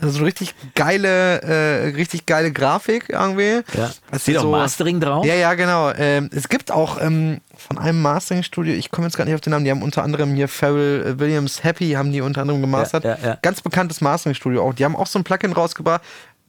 also 0.00 0.24
richtig 0.24 0.54
geile, 0.74 1.42
äh, 1.42 1.88
richtig 1.96 2.26
geile 2.26 2.52
Grafik 2.52 3.06
irgendwie. 3.08 3.62
Ja. 3.74 3.90
Das 4.10 4.22
Steht 4.22 4.34
ist 4.34 4.38
auch 4.40 4.44
so- 4.44 4.50
Mastering 4.50 5.00
drauf? 5.00 5.24
Ja, 5.24 5.34
ja, 5.34 5.54
genau. 5.54 5.90
Ähm, 5.92 6.30
es 6.34 6.48
gibt 6.48 6.70
auch 6.70 7.00
ähm, 7.00 7.40
von 7.56 7.78
einem 7.78 8.00
Mastering-Studio, 8.02 8.74
ich 8.74 8.90
komme 8.90 9.06
jetzt 9.06 9.16
gar 9.16 9.24
nicht 9.24 9.34
auf 9.34 9.40
den 9.40 9.50
Namen, 9.52 9.64
die 9.64 9.70
haben 9.70 9.82
unter 9.82 10.02
anderem 10.02 10.34
hier 10.34 10.48
Pharrell 10.48 11.06
äh, 11.06 11.18
Williams 11.18 11.64
Happy, 11.64 11.92
haben 11.92 12.12
die 12.12 12.20
unter 12.20 12.42
anderem 12.42 12.60
gemastert. 12.60 13.04
Ja, 13.04 13.16
ja, 13.22 13.28
ja. 13.28 13.38
Ganz 13.42 13.60
bekanntes 13.60 14.00
Mastering-Studio 14.00 14.62
auch. 14.66 14.74
Die 14.74 14.84
haben 14.84 14.96
auch 14.96 15.06
so 15.06 15.18
ein 15.18 15.24
Plugin 15.24 15.52
rausgebracht, 15.52 16.02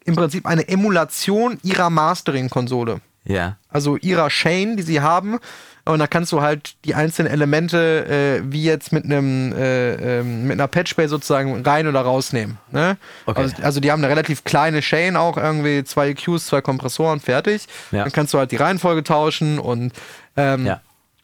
im 0.06 0.16
Prinzip 0.16 0.46
eine 0.46 0.68
Emulation 0.68 1.58
ihrer 1.64 1.90
Mastering-Konsole. 1.90 3.02
Ja. 3.26 3.58
Also 3.70 3.98
ihrer 3.98 4.30
Chain, 4.30 4.78
die 4.78 4.84
sie 4.84 5.02
haben. 5.02 5.40
Und 5.88 6.00
da 6.00 6.08
kannst 6.08 6.32
du 6.32 6.42
halt 6.42 6.76
die 6.86 6.96
einzelnen 6.96 7.32
Elemente, 7.32 8.40
äh, 8.40 8.52
wie 8.52 8.64
jetzt 8.64 8.92
mit 8.92 9.06
einem 9.06 9.54
äh, 9.54 10.20
ähm, 10.20 10.44
mit 10.44 10.54
einer 10.54 10.68
Patchbay 10.68 11.08
sozusagen 11.08 11.62
rein 11.64 11.88
oder 11.88 12.02
rausnehmen. 12.02 12.58
Ne? 12.72 12.98
Okay. 13.26 13.42
Also, 13.42 13.56
also 13.62 13.80
die 13.80 13.92
haben 13.92 14.04
eine 14.04 14.10
relativ 14.12 14.44
kleine 14.44 14.82
Chain 14.82 15.16
auch, 15.16 15.38
irgendwie 15.38 15.84
zwei 15.84 16.10
EQs, 16.10 16.48
zwei 16.48 16.62
Kompressoren, 16.62 17.20
fertig. 17.20 17.68
Ja. 17.92 18.04
Dann 18.04 18.12
kannst 18.12 18.34
du 18.34 18.38
halt 18.38 18.52
die 18.52 18.58
Reihenfolge 18.58 19.04
tauschen 19.04 19.60
und 19.60 19.94
ähm, 20.36 20.66
Ja. 20.66 20.82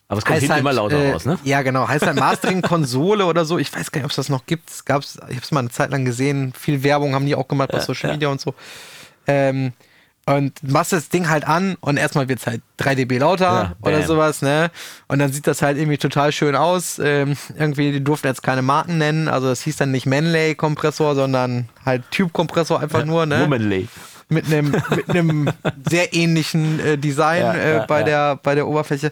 Aber 0.10 0.20
es 0.20 0.26
kommt 0.26 0.40
hinten 0.40 0.60
immer 0.60 0.74
lauter 0.74 0.98
äh, 0.98 1.12
raus, 1.12 1.26
ne? 1.26 1.40
Ja, 1.44 1.64
genau. 1.64 1.88
Heißt 1.88 2.06
halt 2.06 2.20
Mastering-Konsole 2.20 3.26
oder 3.26 3.46
so. 3.46 3.58
Ich 3.58 3.74
weiß 3.74 3.92
gar 3.92 4.00
nicht, 4.00 4.06
ob 4.06 4.12
es 4.12 4.18
das 4.18 4.30
noch 4.30 4.46
gibt. 4.46 4.70
Es 4.70 4.86
gab's, 4.86 5.16
ich 5.16 5.36
habe 5.36 5.44
es 5.44 5.52
mal 5.52 5.62
eine 5.62 5.70
Zeit 5.70 5.90
lang 5.92 6.06
gesehen. 6.06 6.54
Viel 6.60 6.84
Werbung 6.84 7.16
haben 7.16 7.26
die 7.26 7.34
auch 7.36 7.48
gemacht 7.48 7.72
bei 7.72 7.80
Ja, 7.80 7.84
Social 7.84 8.10
ja. 8.10 8.16
Media 8.16 8.30
und 8.30 8.40
so. 8.40 8.54
Ähm, 9.26 9.74
und 10.26 10.54
machst 10.64 10.94
das 10.94 11.10
Ding 11.10 11.30
halt 11.30 11.46
an 11.46 11.76
und 11.82 11.98
erstmal 11.98 12.30
wird 12.30 12.40
es 12.40 12.48
halt 12.48 12.62
3 12.78 12.96
dB 12.96 13.18
lauter 13.18 13.46
Ja, 13.46 13.76
oder 13.82 14.04
sowas, 14.04 14.42
ne? 14.42 14.72
Und 15.08 15.20
dann 15.20 15.34
sieht 15.34 15.48
das 15.48 15.62
halt 15.62 15.78
irgendwie 15.78 15.98
total 15.98 16.32
schön 16.32 16.56
aus. 16.56 16.98
Ähm, 17.04 17.36
irgendwie, 17.58 17.92
die 17.92 18.04
durften 18.04 18.28
jetzt 18.28 18.42
keine 18.42 18.62
Marken 18.62 18.98
nennen. 18.98 19.28
Also 19.28 19.48
das 19.48 19.62
hieß 19.64 19.76
dann 19.78 19.92
nicht 19.92 20.06
Manley-Kompressor, 20.06 21.16
sondern 21.16 21.68
halt 21.86 22.04
Tube-Kompressor 22.12 22.80
einfach 22.80 23.04
nur, 23.04 23.26
ne? 23.26 23.42
Womanly. 23.42 23.90
mit 24.30 24.46
einem 24.46 24.72
mit 24.96 25.10
einem 25.10 25.50
sehr 25.90 26.14
ähnlichen 26.14 26.80
äh, 26.80 26.98
Design 26.98 27.42
Ja, 27.42 27.54
äh, 27.54 27.74
ja, 27.76 27.86
bei 27.86 28.00
ja. 28.00 28.06
der 28.06 28.36
bei 28.38 28.56
der 28.56 28.68
Oberfläche. 28.68 29.12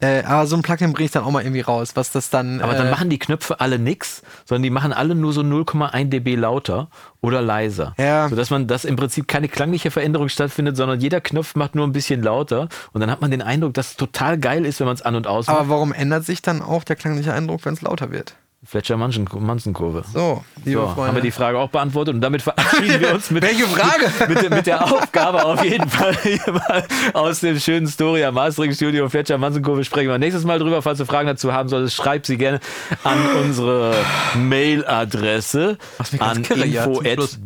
Äh, 0.00 0.22
aber 0.24 0.46
so 0.46 0.56
ein 0.56 0.62
Plugin 0.62 0.92
bringe 0.92 1.06
ich 1.06 1.12
dann 1.12 1.24
auch 1.24 1.30
mal 1.30 1.42
irgendwie 1.42 1.60
raus, 1.60 1.92
was 1.94 2.10
das 2.10 2.28
dann. 2.28 2.60
Aber 2.60 2.74
dann 2.74 2.88
äh, 2.88 2.90
machen 2.90 3.10
die 3.10 3.18
Knöpfe 3.18 3.60
alle 3.60 3.78
nix, 3.78 4.22
sondern 4.44 4.64
die 4.64 4.70
machen 4.70 4.92
alle 4.92 5.14
nur 5.14 5.32
so 5.32 5.40
0,1 5.40 6.10
dB 6.10 6.34
lauter 6.34 6.88
oder 7.20 7.40
leiser. 7.40 7.94
Ja. 7.98 8.28
Sodass 8.28 8.50
man 8.50 8.66
das 8.66 8.84
im 8.84 8.96
Prinzip 8.96 9.28
keine 9.28 9.48
klangliche 9.48 9.90
Veränderung 9.90 10.28
stattfindet, 10.28 10.76
sondern 10.76 11.00
jeder 11.00 11.20
Knopf 11.20 11.54
macht 11.54 11.74
nur 11.74 11.86
ein 11.86 11.92
bisschen 11.92 12.22
lauter 12.22 12.68
und 12.92 13.00
dann 13.00 13.10
hat 13.10 13.20
man 13.20 13.30
den 13.30 13.40
Eindruck, 13.42 13.74
dass 13.74 13.92
es 13.92 13.96
total 13.96 14.38
geil 14.38 14.66
ist, 14.66 14.80
wenn 14.80 14.86
man 14.86 14.94
es 14.94 15.02
an- 15.02 15.14
und 15.14 15.26
aus 15.26 15.46
macht. 15.46 15.58
aber 15.58 15.68
warum 15.68 15.92
ändert 15.92 16.24
sich 16.24 16.42
dann 16.42 16.60
auch 16.60 16.84
der 16.84 16.96
klangliche 16.96 17.32
Eindruck, 17.32 17.64
wenn 17.64 17.74
es 17.74 17.82
lauter 17.82 18.10
wird? 18.10 18.34
Fletcher 18.66 18.96
Manson-Kurve. 18.96 20.04
So, 20.12 20.44
liebe 20.64 20.80
So, 20.80 20.86
Freunde. 20.88 21.08
haben 21.08 21.14
wir 21.16 21.22
die 21.22 21.30
Frage 21.30 21.58
auch 21.58 21.68
beantwortet 21.68 22.14
und 22.14 22.20
damit 22.20 22.42
verabschieden 22.42 23.00
wir 23.00 23.14
uns 23.14 23.30
mit, 23.30 23.42
Welche 23.44 23.64
Frage? 23.66 24.10
mit, 24.32 24.42
der- 24.42 24.50
mit 24.50 24.66
der 24.66 24.84
Aufgabe 24.84 25.44
auf 25.44 25.62
jeden 25.64 25.88
Fall 25.88 26.16
hier 26.22 26.40
mal 26.52 26.84
aus 27.12 27.40
dem 27.40 27.58
schönen 27.60 27.86
Storia 27.88 28.30
Mastering 28.32 28.72
Studio 28.72 29.08
Fletcher 29.08 29.38
Mansenkurve 29.38 29.84
sprechen 29.84 30.08
wir 30.08 30.18
nächstes 30.18 30.44
Mal 30.44 30.58
drüber. 30.58 30.82
Falls 30.82 30.98
du 30.98 31.04
Fragen 31.06 31.26
dazu 31.28 31.52
haben 31.52 31.68
solltest, 31.68 31.94
schreib 31.96 32.26
sie 32.26 32.36
gerne 32.38 32.60
an 33.04 33.18
unsere 33.42 33.94
Mailadresse 34.36 35.78
an 36.18 36.42
kirre 36.42 36.64
hier 36.64 36.84
info 36.84 37.02
zum 37.02 37.04
Schluss. 37.12 37.38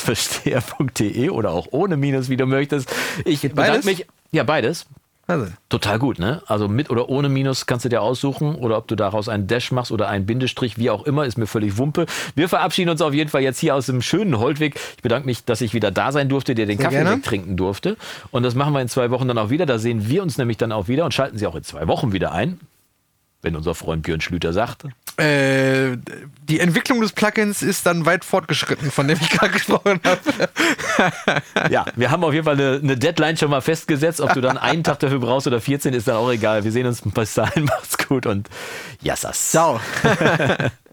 versteher.de 0.02 1.30
oder 1.30 1.50
auch 1.50 1.66
ohne 1.70 1.96
Minus, 1.96 2.28
wie 2.28 2.36
du 2.36 2.46
möchtest. 2.46 2.92
Ich 3.24 3.42
bedanke 3.42 3.62
beides? 3.72 3.84
mich. 3.84 4.06
Ja, 4.32 4.44
beides. 4.44 4.86
Also, 5.28 5.46
Total 5.68 5.98
gut, 5.98 6.18
ne? 6.18 6.42
Also 6.46 6.68
mit 6.68 6.88
oder 6.88 7.10
ohne 7.10 7.28
Minus 7.28 7.66
kannst 7.66 7.84
du 7.84 7.90
dir 7.90 8.00
aussuchen 8.00 8.54
oder 8.54 8.78
ob 8.78 8.88
du 8.88 8.96
daraus 8.96 9.28
einen 9.28 9.46
Dash 9.46 9.70
machst 9.72 9.92
oder 9.92 10.08
einen 10.08 10.24
Bindestrich, 10.24 10.78
wie 10.78 10.88
auch 10.88 11.04
immer, 11.04 11.26
ist 11.26 11.36
mir 11.36 11.46
völlig 11.46 11.76
Wumpe. 11.76 12.06
Wir 12.34 12.48
verabschieden 12.48 12.88
uns 12.88 13.02
auf 13.02 13.12
jeden 13.12 13.28
Fall 13.28 13.42
jetzt 13.42 13.58
hier 13.58 13.74
aus 13.74 13.84
dem 13.84 14.00
schönen 14.00 14.38
Holtweg. 14.38 14.80
Ich 14.96 15.02
bedanke 15.02 15.26
mich, 15.26 15.44
dass 15.44 15.60
ich 15.60 15.74
wieder 15.74 15.90
da 15.90 16.12
sein 16.12 16.30
durfte, 16.30 16.54
dir 16.54 16.64
den 16.64 16.78
Sehr 16.78 16.84
Kaffee 16.86 16.96
gerne. 16.96 17.10
wegtrinken 17.18 17.58
durfte. 17.58 17.98
Und 18.30 18.42
das 18.42 18.54
machen 18.54 18.72
wir 18.72 18.80
in 18.80 18.88
zwei 18.88 19.10
Wochen 19.10 19.28
dann 19.28 19.36
auch 19.36 19.50
wieder. 19.50 19.66
Da 19.66 19.78
sehen 19.78 20.08
wir 20.08 20.22
uns 20.22 20.38
nämlich 20.38 20.56
dann 20.56 20.72
auch 20.72 20.88
wieder 20.88 21.04
und 21.04 21.12
schalten 21.12 21.36
Sie 21.36 21.46
auch 21.46 21.56
in 21.56 21.62
zwei 21.62 21.86
Wochen 21.88 22.12
wieder 22.14 22.32
ein, 22.32 22.58
wenn 23.42 23.54
unser 23.54 23.74
Freund 23.74 24.04
Björn 24.04 24.22
Schlüter 24.22 24.54
sagt. 24.54 24.84
Äh, 25.18 25.96
die 26.48 26.60
Entwicklung 26.60 27.00
des 27.00 27.12
Plugins 27.12 27.62
ist 27.62 27.86
dann 27.86 28.06
weit 28.06 28.24
fortgeschritten, 28.24 28.90
von 28.90 29.08
dem 29.08 29.18
ich 29.20 29.30
gerade 29.38 29.52
gesprochen 29.52 30.00
habe. 30.04 31.70
Ja, 31.70 31.84
wir 31.96 32.10
haben 32.10 32.24
auf 32.24 32.32
jeden 32.32 32.44
Fall 32.44 32.54
eine, 32.54 32.80
eine 32.82 32.96
Deadline 32.96 33.36
schon 33.36 33.50
mal 33.50 33.60
festgesetzt. 33.60 34.20
Ob 34.20 34.32
du 34.32 34.40
dann 34.40 34.56
einen 34.56 34.84
Tag 34.84 34.98
dafür 35.00 35.18
brauchst 35.18 35.46
oder 35.46 35.60
14, 35.60 35.92
ist 35.94 36.08
dann 36.08 36.16
auch 36.16 36.30
egal. 36.30 36.64
Wir 36.64 36.72
sehen 36.72 36.86
uns 36.86 37.02
bis 37.02 37.34
dahin. 37.34 37.64
Macht's 37.66 37.98
gut 37.98 38.26
und 38.26 38.48
Yassas. 39.02 39.50
Ciao. 39.50 39.80